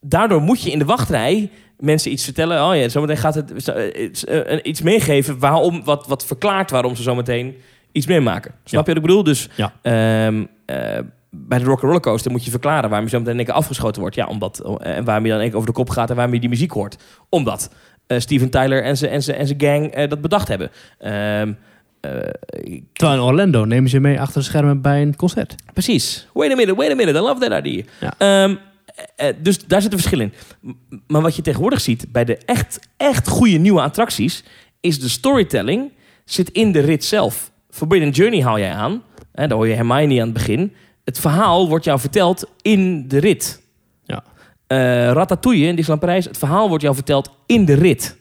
daardoor 0.00 0.40
moet 0.40 0.62
je 0.62 0.70
in 0.70 0.78
de 0.78 0.84
wachtrij 0.84 1.50
mensen 1.78 2.10
iets 2.12 2.24
vertellen. 2.24 2.64
Oh 2.68 2.76
ja, 2.76 2.88
zometeen 2.88 3.16
gaat 3.16 3.34
het 3.34 3.68
eh, 3.68 4.04
iets, 4.04 4.24
eh, 4.24 4.58
iets 4.62 4.82
meegeven 4.82 5.38
waarom, 5.38 5.84
wat, 5.84 6.06
wat 6.06 6.24
verklaart 6.26 6.70
waarom 6.70 6.96
ze 6.96 7.02
zometeen 7.02 7.54
iets 7.92 8.06
meemaken. 8.06 8.50
Snap 8.64 8.86
je 8.86 8.92
wat 8.92 9.02
ik 9.02 9.08
bedoel? 9.08 9.22
Dus 9.24 9.48
Ja. 9.56 9.72
ehm, 9.82 10.44
eh, 10.66 10.98
bij 11.30 11.58
de 11.58 11.64
Rock 11.64 11.80
Roller 11.80 12.00
Coaster 12.00 12.30
moet 12.30 12.44
je 12.44 12.50
verklaren 12.50 12.88
waarom 12.88 13.04
je 13.08 13.10
zo 13.12 13.18
meteen 13.18 13.32
in 13.32 13.38
één 13.38 13.48
keer 13.48 13.56
afgeschoten 13.56 14.00
wordt. 14.00 14.16
Ja, 14.16 14.26
omdat, 14.26 14.78
en 14.80 15.04
waarom 15.04 15.24
je 15.24 15.30
dan 15.30 15.40
één 15.40 15.48
keer 15.48 15.56
over 15.56 15.70
de 15.70 15.76
kop 15.76 15.90
gaat 15.90 16.10
en 16.10 16.16
waarom 16.16 16.34
je 16.34 16.40
die 16.40 16.48
muziek 16.48 16.70
hoort. 16.70 16.96
Omdat 17.28 17.70
Steven 18.16 18.50
Tyler 18.50 18.82
en 18.82 18.96
zijn 18.96 19.10
en 19.12 19.34
en 19.36 19.54
gang 19.58 19.86
eh, 19.90 20.08
dat 20.08 20.20
bedacht 20.20 20.48
hebben. 20.48 20.70
Eh, 20.98 21.42
Terwijl 22.92 23.18
in 23.18 23.24
Orlando 23.24 23.64
nemen 23.64 23.90
ze 23.90 23.96
je 23.96 24.02
mee 24.02 24.20
achter 24.20 24.40
de 24.40 24.46
schermen 24.46 24.80
bij 24.80 25.02
een 25.02 25.16
concert. 25.16 25.54
Precies. 25.72 26.26
Wait 26.32 26.52
a 26.52 26.54
minute, 26.54 26.74
wait 26.76 26.90
a 26.90 26.94
minute. 26.94 27.18
I 27.18 27.22
love 27.22 27.48
that 27.48 27.66
idea. 27.66 27.82
Ja. 28.00 28.14
Ehm, 28.18 28.54
eh, 29.16 29.28
eh, 29.28 29.34
dus 29.42 29.64
daar 29.66 29.82
zit 29.82 29.92
een 29.92 29.98
verschil 29.98 30.20
in. 30.20 30.32
M- 30.60 30.70
Maar 31.06 31.22
wat 31.22 31.36
je 31.36 31.42
tegenwoordig 31.42 31.80
ziet 31.80 32.12
bij 32.12 32.24
de 32.24 32.36
echt, 32.36 32.78
echt 32.96 33.28
goede 33.28 33.56
nieuwe 33.58 33.80
attracties... 33.80 34.44
is 34.80 35.00
de 35.00 35.08
storytelling 35.08 35.90
zit 36.24 36.50
in 36.50 36.72
de 36.72 36.80
rit 36.80 37.04
zelf. 37.04 37.50
Forbidden 37.70 38.10
Journey 38.10 38.42
haal 38.42 38.58
jij 38.58 38.72
aan. 38.72 39.02
Hè, 39.32 39.46
daar 39.46 39.56
hoor 39.56 39.68
je 39.68 39.74
Hermione 39.74 40.14
aan 40.20 40.24
het 40.28 40.32
begin. 40.32 40.72
Het 41.04 41.18
verhaal 41.18 41.68
wordt 41.68 41.84
jou 41.84 42.00
verteld 42.00 42.50
in 42.62 43.08
de 43.08 43.18
rit. 43.18 43.62
Eh, 44.68 44.78
Ratatouille 45.12 45.66
in 45.66 45.76
Disneyland 45.76 46.00
Parijs. 46.00 46.24
Het 46.24 46.38
verhaal 46.38 46.68
wordt 46.68 46.82
jou 46.82 46.94
verteld 46.94 47.30
in 47.46 47.64
de 47.64 47.74
rit. 47.74 48.16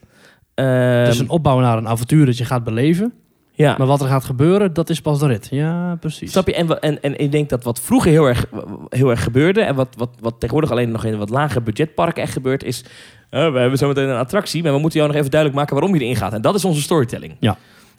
Ehm, 0.53 1.05
dus 1.05 1.19
een 1.19 1.29
opbouw 1.29 1.59
naar 1.59 1.77
een 1.77 1.87
avontuur 1.87 2.25
dat 2.25 2.37
je 2.37 2.45
gaat 2.45 2.63
beleven. 2.63 3.13
ja. 3.53 3.75
Maar 3.77 3.87
wat 3.87 4.01
er 4.01 4.07
gaat 4.07 4.23
gebeuren, 4.23 4.73
dat 4.73 4.89
is 4.89 5.01
pas 5.01 5.19
de 5.19 5.27
rit. 5.27 5.47
Ja, 5.51 5.95
precies. 5.95 6.31
Snap 6.31 6.47
je? 6.47 6.53
En, 6.53 6.79
en, 6.81 7.01
en 7.01 7.19
ik 7.19 7.31
denk 7.31 7.49
dat 7.49 7.63
wat 7.63 7.79
vroeger 7.79 8.11
heel 8.11 8.25
erg, 8.25 8.45
heel 8.89 9.09
erg 9.09 9.23
gebeurde... 9.23 9.61
en 9.61 9.75
wat, 9.75 9.87
wat, 9.97 10.09
wat 10.19 10.33
tegenwoordig 10.39 10.71
alleen 10.71 10.91
nog 10.91 11.05
in 11.05 11.17
wat 11.17 11.29
lager 11.29 11.63
budgetparken 11.63 12.23
echt 12.23 12.33
gebeurt... 12.33 12.63
is, 12.63 12.83
eh, 13.29 13.51
we 13.51 13.59
hebben 13.59 13.77
zometeen 13.77 14.09
een 14.09 14.17
attractie... 14.17 14.63
maar 14.63 14.73
we 14.73 14.79
moeten 14.79 14.99
jou 14.99 15.11
nog 15.11 15.19
even 15.19 15.31
duidelijk 15.31 15.59
maken 15.59 15.75
waarom 15.79 15.95
je 15.95 16.03
erin 16.03 16.15
gaat. 16.15 16.33
En 16.33 16.41
dat 16.41 16.55
is 16.55 16.65
onze 16.65 16.81
storytelling. 16.81 17.35
Ja. 17.39 17.57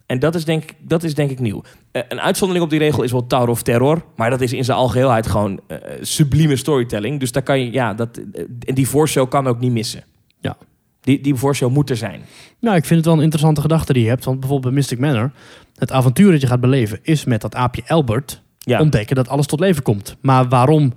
En 0.09 0.19
dat 0.19 0.35
is 0.35 0.45
denk, 0.45 0.63
ik- 0.63 0.75
dat 0.81 1.03
is 1.03 1.15
denk 1.15 1.31
ik 1.31 1.39
nieuw. 1.39 1.63
Eh, 1.93 2.03
een 2.09 2.21
uitzondering 2.21 2.65
op 2.65 2.71
die 2.71 2.79
regel 2.79 3.03
is 3.03 3.13
wel 3.13 3.27
Tower 3.27 3.49
of 3.49 3.63
Terror... 3.63 4.05
maar 4.17 4.31
dat 4.31 4.41
is 4.41 4.53
in 4.53 4.65
zijn 4.65 4.79
algeheelheid 4.79 5.27
gewoon 5.27 5.61
eh, 5.67 5.77
sublieme 6.01 6.57
storytelling. 6.57 7.21
Dus 7.21 7.33
daar 7.33 7.43
kan 7.43 7.61
je, 7.61 7.73
ja, 7.73 7.95
dat, 7.95 8.21
eh, 8.33 8.43
en 8.65 8.75
die 8.75 8.89
voorshow 8.89 9.29
kan 9.29 9.47
ook 9.47 9.61
niet 9.61 9.73
missen. 9.73 10.05
Ja. 10.41 10.57
Die, 11.01 11.21
die 11.21 11.35
voorshow 11.35 11.71
moet 11.73 11.91
er 11.91 11.97
zijn. 11.97 12.21
Nou, 12.61 12.77
ik 12.77 12.85
vind 12.85 12.97
het 12.99 13.05
wel 13.09 13.15
een 13.17 13.23
interessante 13.23 13.61
gedachte 13.61 13.93
die 13.93 14.03
je 14.03 14.09
hebt. 14.09 14.25
Want 14.25 14.41
bijvoorbeeld 14.41 14.73
bij 14.73 14.81
Mystic 14.83 14.99
Manor... 14.99 15.33
het 15.75 15.93
avontuur 15.93 16.31
dat 16.33 16.41
je 16.41 16.47
gaat 16.47 16.61
beleven 16.61 16.99
is 17.03 17.25
met 17.25 17.41
dat 17.41 17.55
aapje 17.55 17.83
Albert... 17.87 18.43
Ja. 18.59 18.81
ontdekken 18.81 19.17
dat 19.17 19.29
alles 19.29 19.47
tot 19.47 19.61
leven 19.61 19.83
komt. 19.83 20.17
Maar 20.21 20.49
waarom 20.49 20.93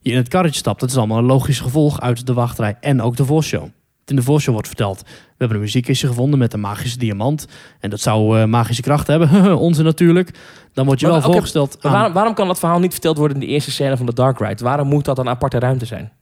je 0.00 0.10
in 0.10 0.16
het 0.16 0.28
karretje 0.28 0.58
stapt... 0.58 0.80
dat 0.80 0.90
is 0.90 0.96
allemaal 0.96 1.18
een 1.18 1.24
logisch 1.24 1.60
gevolg 1.60 2.00
uit 2.00 2.26
de 2.26 2.32
wachtrij 2.32 2.76
en 2.80 3.02
ook 3.02 3.16
de 3.16 3.24
voorshow. 3.24 3.68
In 4.06 4.16
de 4.16 4.22
voorshow 4.22 4.52
wordt 4.52 4.68
verteld... 4.68 5.02
we 5.02 5.08
hebben 5.38 5.56
een 5.56 5.62
muziekkistje 5.62 6.06
gevonden 6.06 6.38
met 6.38 6.52
een 6.52 6.60
magische 6.60 6.98
diamant... 6.98 7.46
en 7.80 7.90
dat 7.90 8.00
zou 8.00 8.40
eh, 8.40 8.46
magische 8.46 8.82
kracht 8.82 9.06
hebben. 9.06 9.56
Onze 9.58 9.82
natuurlijk. 9.82 10.30
Dan 10.72 10.86
word 10.86 11.00
je 11.00 11.06
Maar 11.06 11.20
wel 11.20 11.30
voorgesteld 11.32 11.76
aan... 11.80 11.92
Waarom, 11.92 12.12
waarom 12.12 12.34
kan 12.34 12.46
dat 12.46 12.58
verhaal 12.58 12.78
niet 12.78 12.92
verteld 12.92 13.16
worden 13.16 13.40
in 13.40 13.46
de 13.46 13.52
eerste 13.52 13.70
scène 13.70 13.96
van 13.96 14.06
de 14.06 14.14
Dark 14.14 14.38
Ride? 14.38 14.64
Waarom 14.64 14.88
moet 14.88 15.04
dat 15.04 15.18
een 15.18 15.28
aparte 15.28 15.58
ruimte 15.58 15.84
zijn? 15.84 16.12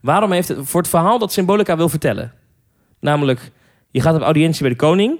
Waarom 0.00 0.32
heeft 0.32 0.48
het 0.48 0.58
voor 0.62 0.80
het 0.80 0.90
verhaal 0.90 1.18
dat 1.18 1.32
Symbolica 1.32 1.76
wil 1.76 1.88
vertellen? 1.88 2.32
Namelijk, 3.00 3.50
je 3.90 4.00
gaat 4.00 4.14
op 4.14 4.22
audiëntie 4.22 4.60
bij 4.60 4.70
de 4.70 4.76
koning. 4.76 5.18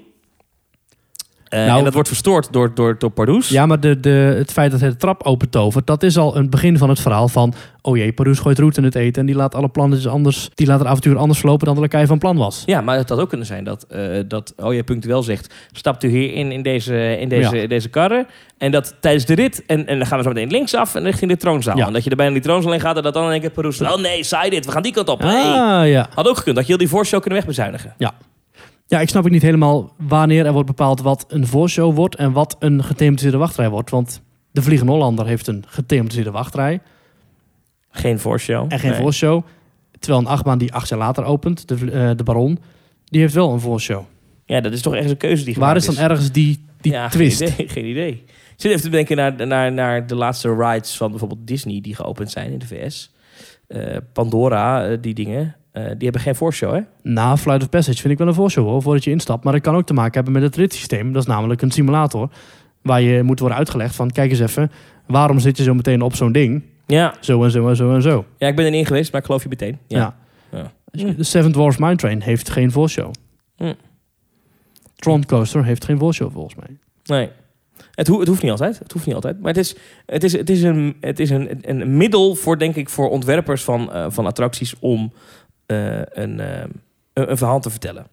Eh, 1.49 1.65
Nou, 1.65 1.77
en 1.77 1.83
dat 1.83 1.93
wordt 1.93 2.07
verstoord 2.07 2.53
door, 2.53 2.71
door, 2.73 2.95
door 2.99 3.09
Pardoes. 3.09 3.49
Ja, 3.49 3.65
maar 3.65 3.79
de, 3.79 3.99
de, 3.99 4.09
het 4.37 4.51
feit 4.51 4.71
dat 4.71 4.79
hij 4.79 4.89
de 4.89 4.95
trap 4.95 5.23
opentovert, 5.23 5.87
dat 5.87 6.03
is 6.03 6.17
al 6.17 6.35
een 6.37 6.49
begin 6.49 6.77
van 6.77 6.89
het 6.89 6.99
verhaal 6.99 7.27
van... 7.27 7.53
oh 7.81 7.97
jee, 7.97 8.13
Pardoes 8.13 8.39
gooit 8.39 8.59
roet 8.59 8.77
in 8.77 8.83
het 8.83 8.95
eten 8.95 9.21
en 9.21 9.25
die 9.25 9.35
laat 9.35 9.55
alle 9.55 9.67
plannen 9.69 10.09
anders... 10.09 10.49
die 10.53 10.67
laat 10.67 10.79
het 10.79 10.87
avontuur 10.87 11.17
anders 11.17 11.39
verlopen 11.39 11.65
dan 11.65 11.75
de 11.75 11.81
Lakai 11.81 12.05
van 12.05 12.17
plan 12.17 12.37
was. 12.37 12.63
Ja, 12.65 12.81
maar 12.81 12.97
het 12.97 13.09
had 13.09 13.19
ook 13.19 13.29
kunnen 13.29 13.47
zijn 13.47 13.63
dat, 13.63 13.85
eh 13.89 14.01
dat 14.27 14.53
oh 14.57 14.73
ja, 14.73 14.83
punctueel 14.83 15.23
zegt... 15.23 15.53
stapt 15.71 16.03
u 16.03 16.07
hier 16.09 16.33
in, 16.33 16.51
in 16.51 16.61
deze, 16.61 17.17
in 17.19 17.29
deze, 17.29 17.55
Ja. 17.57 17.67
deze 17.67 17.89
karre. 17.89 18.25
En 18.57 18.71
dat 18.71 18.95
tijdens 18.99 19.25
de 19.25 19.35
rit... 19.35 19.63
En, 19.65 19.87
en 19.87 19.97
dan 19.97 20.07
gaan 20.07 20.17
we 20.17 20.23
zo 20.23 20.29
meteen 20.29 20.49
linksaf 20.51 20.95
en 20.95 21.03
richting 21.03 21.31
de 21.31 21.37
troonzaal. 21.37 21.77
Ja. 21.77 21.87
En 21.87 21.93
dat 21.93 22.03
je 22.03 22.09
er 22.09 22.15
bijna 22.15 22.33
die 22.33 22.41
troonzaal 22.41 22.73
in 22.73 22.79
gaat... 22.79 22.97
en 22.97 23.03
dat 23.03 23.13
dan 23.13 23.25
in 23.25 23.31
één 23.31 23.41
keer 23.41 23.49
Pardoes... 23.49 23.81
oh 23.81 23.95
nee, 23.97 24.23
saai 24.23 24.49
dit, 24.49 24.65
we 24.65 24.71
gaan 24.71 24.81
die 24.83 24.93
kant 24.93 25.09
op. 25.09 25.23
Nee. 25.23 25.43
Ah, 25.43 25.87
ja. 25.87 26.07
Had 26.13 26.27
ook 26.27 26.37
gekund, 26.37 26.55
dat 26.55 26.63
je 26.65 26.69
heel 26.71 26.79
die 26.81 26.89
voorshow 26.89 27.19
kunnen 27.21 27.39
wegbezuinigen. 27.39 27.93
Ja, 27.97 28.13
ik 28.97 29.09
snap 29.09 29.25
ook 29.25 29.31
niet 29.31 29.41
helemaal 29.41 29.93
wanneer 29.97 30.45
er 30.45 30.51
wordt 30.51 30.67
bepaald 30.67 31.01
wat 31.01 31.25
een 31.27 31.47
voorshow 31.47 31.95
wordt... 31.95 32.15
en 32.15 32.31
wat 32.31 32.55
een 32.59 32.83
gethematiseerde 32.83 33.37
wachtrij 33.37 33.69
wordt. 33.69 33.89
Want 33.89 34.21
de 34.51 34.61
Vliegende 34.61 34.91
Hollander 34.91 35.25
heeft 35.27 35.47
een 35.47 35.63
gethematiseerde 35.67 36.31
wachtrij 36.31 36.81
Geen 37.91 38.19
voorshow. 38.19 38.65
en 38.71 38.79
geen 38.79 38.91
Nee. 38.91 38.99
voorshow. 38.99 39.43
Terwijl 39.99 40.21
een 40.23 40.31
achtbaan 40.31 40.57
die 40.57 40.73
acht 40.73 40.89
jaar 40.89 40.99
later 40.99 41.23
opent, 41.23 41.67
de, 41.67 41.75
eh, 41.91 42.11
de 42.15 42.23
Baron, 42.23 42.59
die 43.05 43.21
heeft 43.21 43.33
wel 43.33 43.51
een 43.53 43.59
voorshow. 43.59 44.03
Ja, 44.45 44.61
dat 44.61 44.71
is 44.73 44.81
toch 44.81 44.93
ergens 44.93 45.11
een 45.11 45.17
keuze 45.17 45.43
die 45.45 45.55
Waar 45.55 45.75
is 45.75 45.85
dan 45.85 45.97
ergens 45.97 46.31
die, 46.31 46.65
die 46.81 46.91
ja, 46.91 47.09
twist? 47.09 47.37
Geen 47.43 47.51
idee. 47.53 47.67
Geen 47.69 47.85
idee. 47.85 48.11
Ik 48.11 48.65
zit 48.65 48.71
even 48.71 48.83
te 48.83 48.89
denken 48.89 49.15
naar, 49.17 49.47
naar, 49.47 49.71
naar 49.73 50.07
de 50.07 50.15
laatste 50.15 50.55
rides 50.55 50.97
van 50.97 51.09
bijvoorbeeld 51.09 51.47
Disney 51.47 51.81
die 51.81 51.95
geopend 51.95 52.31
zijn 52.31 52.51
in 52.51 52.59
de 52.59 52.67
VS. 52.67 53.11
Eh, 53.67 53.97
Pandora, 54.13 54.87
eh, 54.87 54.97
die 55.01 55.13
dingen. 55.13 55.55
Eh, 55.79 55.85
die 55.85 56.03
hebben 56.03 56.21
geen 56.21 56.35
voorshow, 56.35 56.73
hè? 56.73 56.79
Na 57.03 57.37
Flight 57.37 57.61
of 57.61 57.69
Passage 57.69 57.97
vind 58.01 58.13
ik 58.13 58.19
wel 58.19 58.27
een 58.27 58.33
voorshow 58.33 58.65
hoor, 58.67 58.81
voordat 58.81 59.03
je 59.03 59.11
instapt. 59.11 59.43
Maar 59.43 59.53
dat 59.53 59.61
kan 59.61 59.75
ook 59.75 59.85
te 59.85 59.93
maken 59.93 60.13
hebben 60.13 60.33
met 60.33 60.41
het 60.41 60.55
ritssysteem. 60.55 61.13
Dat 61.13 61.21
is 61.21 61.27
namelijk 61.27 61.61
een 61.61 61.71
simulator 61.71 62.29
waar 62.81 63.01
je 63.01 63.23
moet 63.23 63.39
worden 63.39 63.57
uitgelegd 63.57 63.95
van... 63.95 64.11
kijk 64.11 64.29
eens 64.31 64.39
even, 64.39 64.71
waarom 65.07 65.39
zit 65.39 65.57
je 65.57 65.63
zo 65.63 65.73
meteen 65.73 66.01
op 66.01 66.15
zo'n 66.15 66.31
ding? 66.31 66.63
Ja. 66.85 67.13
Zo 67.19 67.43
en 67.43 67.51
zo 67.51 67.69
en 67.69 67.75
zo 67.75 67.93
en 67.95 68.01
zo. 68.01 68.25
ja, 68.37 68.47
ik 68.47 68.55
ben 68.55 68.65
er 68.65 68.71
niet 68.71 68.79
in 68.79 68.85
geweest, 68.85 69.11
maar 69.11 69.19
ik 69.21 69.25
geloof 69.27 69.43
je 69.43 69.49
meteen. 69.49 69.77
Ja. 69.87 70.15
Ja. 70.51 70.71
Ja. 70.91 71.11
De 71.13 71.23
Seven 71.23 71.51
Dwarfs 71.51 71.77
Mine 71.77 71.95
Train 71.95 72.21
heeft 72.21 72.49
geen 72.49 72.71
voorshow. 72.71 73.11
Hm. 73.57 73.73
Tron 74.95 75.25
Coaster 75.25 75.65
heeft 75.65 75.85
geen 75.85 75.97
voorshow 75.99 76.31
volgens 76.31 76.55
mij. 76.55 76.77
Nee. 77.05 77.29
Het, 77.93 78.07
ho- 78.07 78.19
het 78.19 78.27
hoeft 78.27 78.41
niet 78.41 78.51
altijd. 78.51 78.79
Het 78.79 78.91
hoeft 78.91 79.05
niet 79.05 79.15
altijd. 79.15 79.39
Maar 79.39 79.47
het 79.53 79.57
is, 79.57 79.75
het 80.05 80.23
is, 80.23 80.31
het 80.33 80.49
is, 80.49 80.63
een, 80.63 80.95
het 81.01 81.19
is 81.19 81.29
een, 81.29 81.59
een 81.61 81.97
middel 81.97 82.35
voor, 82.35 82.57
denk 82.57 82.75
ik, 82.75 82.89
voor 82.89 83.09
ontwerpers 83.09 83.63
van, 83.63 83.93
eh, 83.93 84.05
van 84.09 84.25
attracties 84.25 84.73
om 84.79 85.13
een, 85.75 86.39
eh, 86.39 86.61
een, 87.13 87.29
een 87.29 87.37
verhaal 87.37 87.59
te 87.59 87.69
vertellen. 87.69 88.07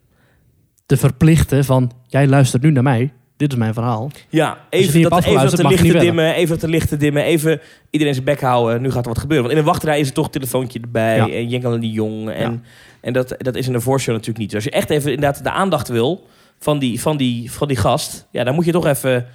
Te 0.85 0.97
verplichten 0.97 1.65
van, 1.65 1.91
jij 2.07 2.27
luistert 2.27 2.63
nu 2.63 2.71
naar 2.71 2.83
mij. 2.83 3.13
Dit 3.37 3.51
is 3.51 3.57
mijn 3.57 3.73
verhaal. 3.73 4.11
Ja, 4.29 4.57
even 4.69 5.01
dat, 5.01 5.23
even 5.25 5.55
de 5.55 5.63
je 5.63 5.67
lichten 5.67 5.99
dimmen, 5.99 6.33
even 6.33 6.59
de 6.59 6.67
lichten 6.67 6.99
dimmen, 6.99 7.23
even 7.23 7.59
iedereen 7.89 8.13
zijn 8.13 8.25
bek 8.25 8.41
houden. 8.41 8.81
Nu 8.81 8.91
gaat 8.91 9.03
er 9.03 9.09
wat 9.09 9.19
gebeuren. 9.19 9.45
Want 9.45 9.57
in 9.57 9.63
een 9.65 9.71
wachtrij 9.71 9.99
is 9.99 10.05
het 10.05 10.15
toch 10.15 10.25
een 10.25 10.31
telefoontje 10.31 10.79
erbij 10.79 11.15
Ja. 11.15 11.29
en 11.29 11.47
Jenkel 11.49 11.73
en 11.73 11.79
die 11.79 11.91
jong. 11.91 12.29
En, 12.29 12.51
Ja. 12.51 12.59
en 13.01 13.13
dat, 13.13 13.35
dat 13.37 13.55
is 13.55 13.67
in 13.67 13.73
een 13.73 13.81
voorshow 13.81 14.13
natuurlijk 14.13 14.39
niet. 14.39 14.47
Dus 14.51 14.55
als 14.55 14.73
je 14.73 14.79
echt 14.79 14.89
even 14.89 15.13
inderdaad 15.13 15.43
de 15.43 15.51
aandacht 15.51 15.87
wil 15.87 16.27
van 16.59 16.79
die, 16.79 17.01
van 17.01 17.17
die, 17.17 17.51
van 17.51 17.67
die 17.67 17.77
gast, 17.77 18.27
ja, 18.31 18.43
dan 18.43 18.55
moet 18.55 18.65
je 18.65 18.71
toch 18.71 18.85
even, 18.85 19.25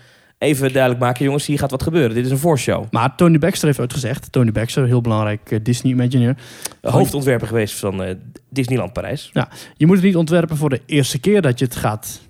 even 0.43 0.73
duidelijk 0.73 1.03
maken, 1.03 1.25
jongens, 1.25 1.47
hier 1.47 1.59
gaat 1.59 1.71
wat 1.71 1.83
gebeuren. 1.83 2.15
Dit 2.15 2.25
is 2.25 2.31
een 2.31 2.39
voorshow. 2.39 2.85
Maar 2.91 3.15
Tony 3.17 3.39
Baxter 3.39 3.67
heeft 3.67 3.79
uitgezegd. 3.81 4.33
Tony 4.33 4.53
Baxter, 4.53 4.87
heel 4.87 5.01
belangrijk 5.01 5.51
eh, 5.51 5.59
Disney-imagineer. 5.63 6.37
Hoofdontwerper 6.81 7.47
geweest 7.47 7.75
van 7.79 8.03
eh, 8.03 8.15
Disneyland 8.51 8.93
Parijs. 8.93 9.31
Je 9.77 9.87
moet 9.87 9.97
het 9.97 10.05
niet 10.05 10.17
ontwerpen 10.17 10.57
voor 10.57 10.69
de 10.71 10.81
eerste 10.87 11.19
keer 11.21 11.43
dat 11.43 11.59
je 11.59 11.65
het 11.65 11.77
gaat 11.77 12.21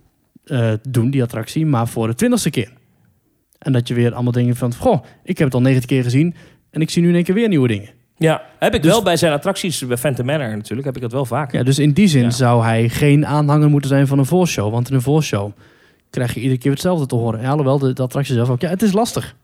eh, 0.45 0.73
doen, 0.89 1.11
die 1.11 1.23
attractie. 1.23 1.67
Maar 1.67 1.89
voor 1.89 2.07
de 2.07 2.15
twintigste 2.15 2.51
keer. 2.51 2.73
En 3.59 3.73
dat 3.73 3.89
je 3.89 3.95
weer 3.95 4.13
allemaal 4.15 4.33
dingen 4.33 4.57
van, 4.57 4.75
goh, 4.75 5.05
ik 5.25 5.39
heb 5.39 5.47
het 5.47 5.55
al 5.57 5.63
90 5.63 5.89
keer 5.89 6.03
gezien 6.03 6.35
en 6.71 6.81
ik 6.81 6.91
zie 6.91 7.03
nu 7.03 7.09
in 7.09 7.15
één 7.15 7.25
keer 7.25 7.35
weer 7.35 7.49
nieuwe 7.49 7.69
dingen. 7.69 7.91
Ja, 8.17 8.43
heb 8.59 8.75
ik 8.75 8.83
Dus- 8.83 8.91
wel 8.91 9.03
bij 9.03 9.17
zijn 9.17 9.33
attracties, 9.33 9.87
bij 9.87 9.97
Phantom 9.97 10.27
Manor 10.27 10.57
natuurlijk, 10.57 10.87
heb 10.87 10.97
ik 10.97 11.03
dat 11.03 11.13
wel 11.13 11.25
vaak. 11.25 11.53
Ja, 11.53 11.63
dus 11.63 11.79
in 11.79 11.93
die 11.93 12.09
zin 12.09 12.23
Ja. 12.23 12.31
zou 12.31 12.65
hij 12.65 12.89
geen 12.89 13.27
aanhanger 13.27 13.69
moeten 13.71 13.89
zijn 13.91 14.07
van 14.07 14.19
een 14.19 14.27
voorshow. 14.27 14.71
Want 14.71 14.89
in 14.89 14.95
een 14.95 15.03
voorshow 15.03 15.53
krijg 16.13 16.35
je 16.35 16.41
iedere 16.41 16.59
keer 16.61 16.71
hetzelfde 16.71 17.07
te 17.07 17.15
horen. 17.15 17.41
Ja, 17.41 17.49
alhoewel 17.51 17.79
de, 17.79 17.93
de 17.93 18.03
attractie 18.03 18.35
zelf 18.35 18.49
ook. 18.51 18.61
Ja, 18.61 18.69
het 18.69 18.83
is 18.83 18.93
lastig. 18.93 19.37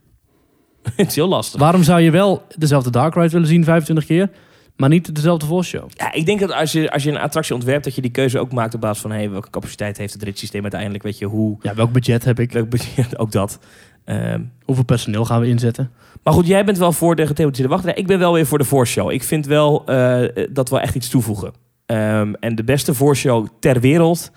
het 0.95 1.07
is 1.07 1.15
heel 1.15 1.27
lastig. 1.27 1.59
Waarom 1.59 1.83
zou 1.83 2.01
je 2.01 2.11
wel 2.11 2.43
dezelfde 2.57 2.89
Dark 2.91 3.15
Ride 3.15 3.29
willen 3.29 3.47
zien 3.47 3.63
25 3.63 4.05
keer, 4.05 4.29
maar 4.75 4.89
niet 4.89 5.15
dezelfde 5.15 5.45
voorshow? 5.45 5.89
Ja, 5.93 6.13
ik 6.13 6.25
denk 6.25 6.39
dat 6.39 6.51
als 6.53 6.71
je, 6.71 6.91
als 6.91 7.03
je 7.03 7.09
een 7.09 7.17
attractie 7.17 7.55
ontwerpt, 7.55 7.83
dat 7.83 7.95
je 7.95 8.01
die 8.01 8.11
keuze 8.11 8.39
ook 8.39 8.51
maakt 8.51 8.73
op 8.73 8.81
basis 8.81 9.01
van 9.01 9.11
hey, 9.11 9.29
welke 9.29 9.49
capaciteit 9.49 9.97
heeft 9.97 10.13
het 10.13 10.23
ritssysteem 10.23 10.61
uiteindelijk, 10.61 11.03
weet 11.03 11.17
je, 11.17 11.25
hoe, 11.25 11.57
Ja, 11.61 11.73
welk 11.75 11.91
budget 11.91 12.23
heb 12.25 12.39
ik? 12.39 12.51
welk 12.51 12.69
budget- 12.69 13.17
ook 13.23 13.31
dat. 13.31 13.59
Ehm, 14.05 14.41
Hoeveel 14.65 14.85
personeel 14.85 15.25
gaan 15.25 15.41
we 15.41 15.47
inzetten? 15.47 15.91
maar 16.23 16.33
goed, 16.33 16.47
jij 16.47 16.65
bent 16.65 16.77
wel 16.77 16.91
voor 16.91 17.15
de 17.15 17.27
gethematiseerde 17.27 17.71
wachtrij. 17.73 17.93
Ik 17.93 18.07
ben 18.07 18.19
wel 18.19 18.33
weer 18.33 18.45
voor 18.45 18.57
de 18.57 18.63
voorshow. 18.63 19.11
Ik 19.11 19.23
vind 19.23 19.45
wel 19.45 19.85
eh, 19.85 20.45
dat 20.49 20.69
we 20.69 20.79
echt 20.79 20.95
iets 20.95 21.09
toevoegen. 21.09 21.53
Ehm, 21.85 22.33
en 22.39 22.55
de 22.55 22.63
beste 22.63 22.93
voorshow 22.93 23.47
ter 23.59 23.79
wereld 23.79 24.31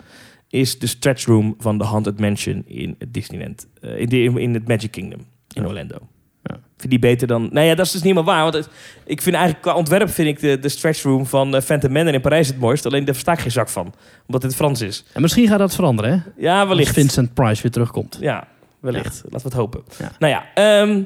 is 0.52 0.78
de 0.78 0.86
stretch 0.86 1.24
room 1.26 1.54
van 1.58 1.78
de 1.78 1.84
Haunted 1.84 2.20
Mansion 2.20 2.62
in 2.66 2.94
het 2.98 3.14
Disneyland. 3.14 3.66
eh, 3.80 3.98
in, 3.98 4.08
de, 4.08 4.16
in 4.22 4.54
het 4.54 4.68
Magic 4.68 4.90
Kingdom 4.90 5.20
in 5.52 5.62
Ja. 5.62 5.68
Orlando. 5.68 5.96
Ja. 6.42 6.58
Vind 6.76 6.90
die 6.90 6.98
beter 6.98 7.26
dan... 7.26 7.48
Nou 7.52 7.66
ja, 7.66 7.74
dat 7.74 7.86
is 7.86 7.92
dus 7.92 8.02
niet 8.02 8.14
meer 8.14 8.24
waar. 8.24 8.42
Want 8.42 8.54
het- 8.54 8.68
ik 9.04 9.22
vind 9.22 9.34
eigenlijk 9.34 9.64
qua 9.64 9.74
ontwerp 9.74 10.10
vind 10.10 10.28
ik 10.28 10.40
de, 10.40 10.58
de 10.58 10.68
stretch 10.68 11.02
room 11.02 11.26
van 11.26 11.54
uh, 11.54 11.60
Phantom 11.60 11.92
Manor 11.92 12.14
in 12.14 12.20
Parijs 12.20 12.48
het 12.48 12.58
mooist. 12.58 12.86
Alleen 12.86 13.04
daar 13.04 13.14
versta 13.14 13.32
ik 13.32 13.38
geen 13.38 13.50
zak 13.50 13.68
van. 13.68 13.94
Omdat 14.26 14.42
het 14.42 14.54
Frans 14.54 14.80
is. 14.80 15.04
En 15.12 15.20
misschien 15.22 15.48
gaat 15.48 15.58
dat 15.58 15.74
veranderen, 15.74 16.10
hè? 16.12 16.42
Ja, 16.42 16.58
Als 16.60 16.68
wellicht. 16.68 16.92
Vincent 16.94 17.34
Price 17.34 17.62
weer 17.62 17.70
terugkomt. 17.70 18.18
Ja, 18.20 18.48
wellicht. 18.80 19.22
Laten 19.24 19.30
we 19.38 19.42
het 19.42 19.52
hopen. 19.52 19.82
Nou 20.18 20.32
ja, 20.32 20.44
ehm, 20.54 21.02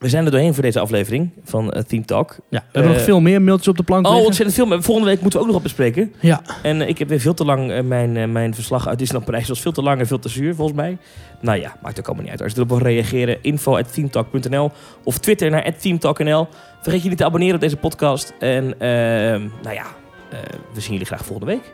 we 0.00 0.08
zijn 0.08 0.24
er 0.24 0.30
doorheen 0.30 0.54
voor 0.54 0.62
deze 0.62 0.80
aflevering 0.80 1.30
van 1.44 1.64
uh, 1.76 1.82
Team 1.82 2.04
Talk. 2.06 2.30
Ja, 2.30 2.58
we 2.58 2.64
hebben 2.72 2.90
Eh, 2.90 2.96
nog 2.96 3.04
veel 3.06 3.20
meer 3.20 3.42
mailtjes 3.42 3.68
op 3.68 3.76
de 3.76 3.82
plank 3.82 4.00
Oh, 4.04 4.10
liggen. 4.10 4.26
ontzettend 4.28 4.58
veel. 4.58 4.66
Maar 4.68 4.82
volgende 4.82 5.10
week 5.10 5.20
moeten 5.20 5.38
we 5.38 5.44
ook 5.44 5.50
nog 5.50 5.60
op 5.60 5.66
bespreken. 5.66 6.14
Ja, 6.20 6.42
En 6.62 6.80
eh, 6.82 6.88
ik 6.88 6.98
heb 6.98 7.08
weer 7.08 7.20
veel 7.20 7.34
te 7.34 7.44
lang 7.44 7.70
eh, 7.70 7.82
mijn, 7.82 8.16
eh, 8.16 8.26
mijn 8.28 8.54
verslag 8.54 8.88
uit 8.88 8.98
Disneyland 8.98 9.30
Parijs 9.30 9.48
was 9.48 9.60
veel 9.60 9.72
te 9.72 9.82
lang 9.82 10.00
en 10.00 10.06
veel 10.06 10.18
te 10.18 10.28
zuur 10.28 10.54
volgens 10.54 10.76
mij. 10.76 10.98
Nou 11.40 11.60
ja, 11.60 11.76
maakt 11.82 11.98
ook 11.98 12.06
allemaal 12.06 12.22
niet 12.22 12.32
uit. 12.32 12.42
Als 12.42 12.52
je 12.52 12.56
erop 12.56 12.68
wil 12.68 12.78
reageren, 12.78 13.38
info 13.42 13.76
at 13.76 13.92
teamtalk.nl 13.94 14.70
of 15.04 15.18
Twitter 15.18 15.50
naar 15.50 15.76
teamtalk.nl. 15.78 16.46
Vergeet 16.82 17.02
je 17.02 17.08
niet 17.08 17.18
te 17.18 17.24
abonneren 17.24 17.54
op 17.54 17.60
deze 17.60 17.76
podcast. 17.76 18.32
En 18.38 18.64
ehm, 18.80 19.40
nou 19.62 19.74
ja, 19.74 19.86
eh, 20.30 20.38
we 20.74 20.80
zien 20.80 20.92
jullie 20.92 21.06
graag 21.06 21.24
volgende 21.24 21.52
week. 21.52 21.72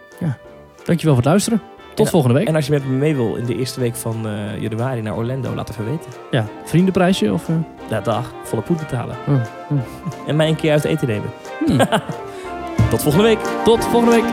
dankjewel 0.85 1.15
voor 1.15 1.23
het 1.23 1.33
luisteren. 1.33 1.61
Tot 1.97 2.05
En- 2.07 2.13
volgende 2.13 2.37
week. 2.39 2.49
En 2.49 2.55
als 2.55 2.67
je 2.67 2.73
met 2.73 2.85
me 2.89 2.97
mee 2.97 3.15
wil 3.17 3.35
in 3.35 3.45
de 3.45 3.57
eerste 3.57 3.81
week 3.81 3.97
van 3.97 4.27
eh, 4.29 4.61
januari 4.61 5.01
naar 5.03 5.17
Orlando, 5.17 5.55
laat 5.55 5.71
even 5.71 5.85
weten. 5.85 6.11
Ja, 6.31 6.45
vriendenprijsje 6.65 7.33
of... 7.33 7.49
eh, 7.49 7.55
Ja, 7.89 8.01
dag. 8.01 8.33
Volle 8.45 8.63
poed 8.63 8.79
betalen. 8.79 9.17
oh, 9.29 9.35
oh. 9.71 9.79
En 10.27 10.37
mij 10.37 10.49
een 10.49 10.57
keer 10.57 10.73
uit 10.73 10.85
eten 10.85 11.09
nemen. 11.09 11.31
Hmm. 11.67 11.79
Tot 12.91 13.03
volgende 13.03 13.27
week. 13.27 13.39
Tot 13.65 13.85
volgende 13.85 14.15
week. 14.15 14.25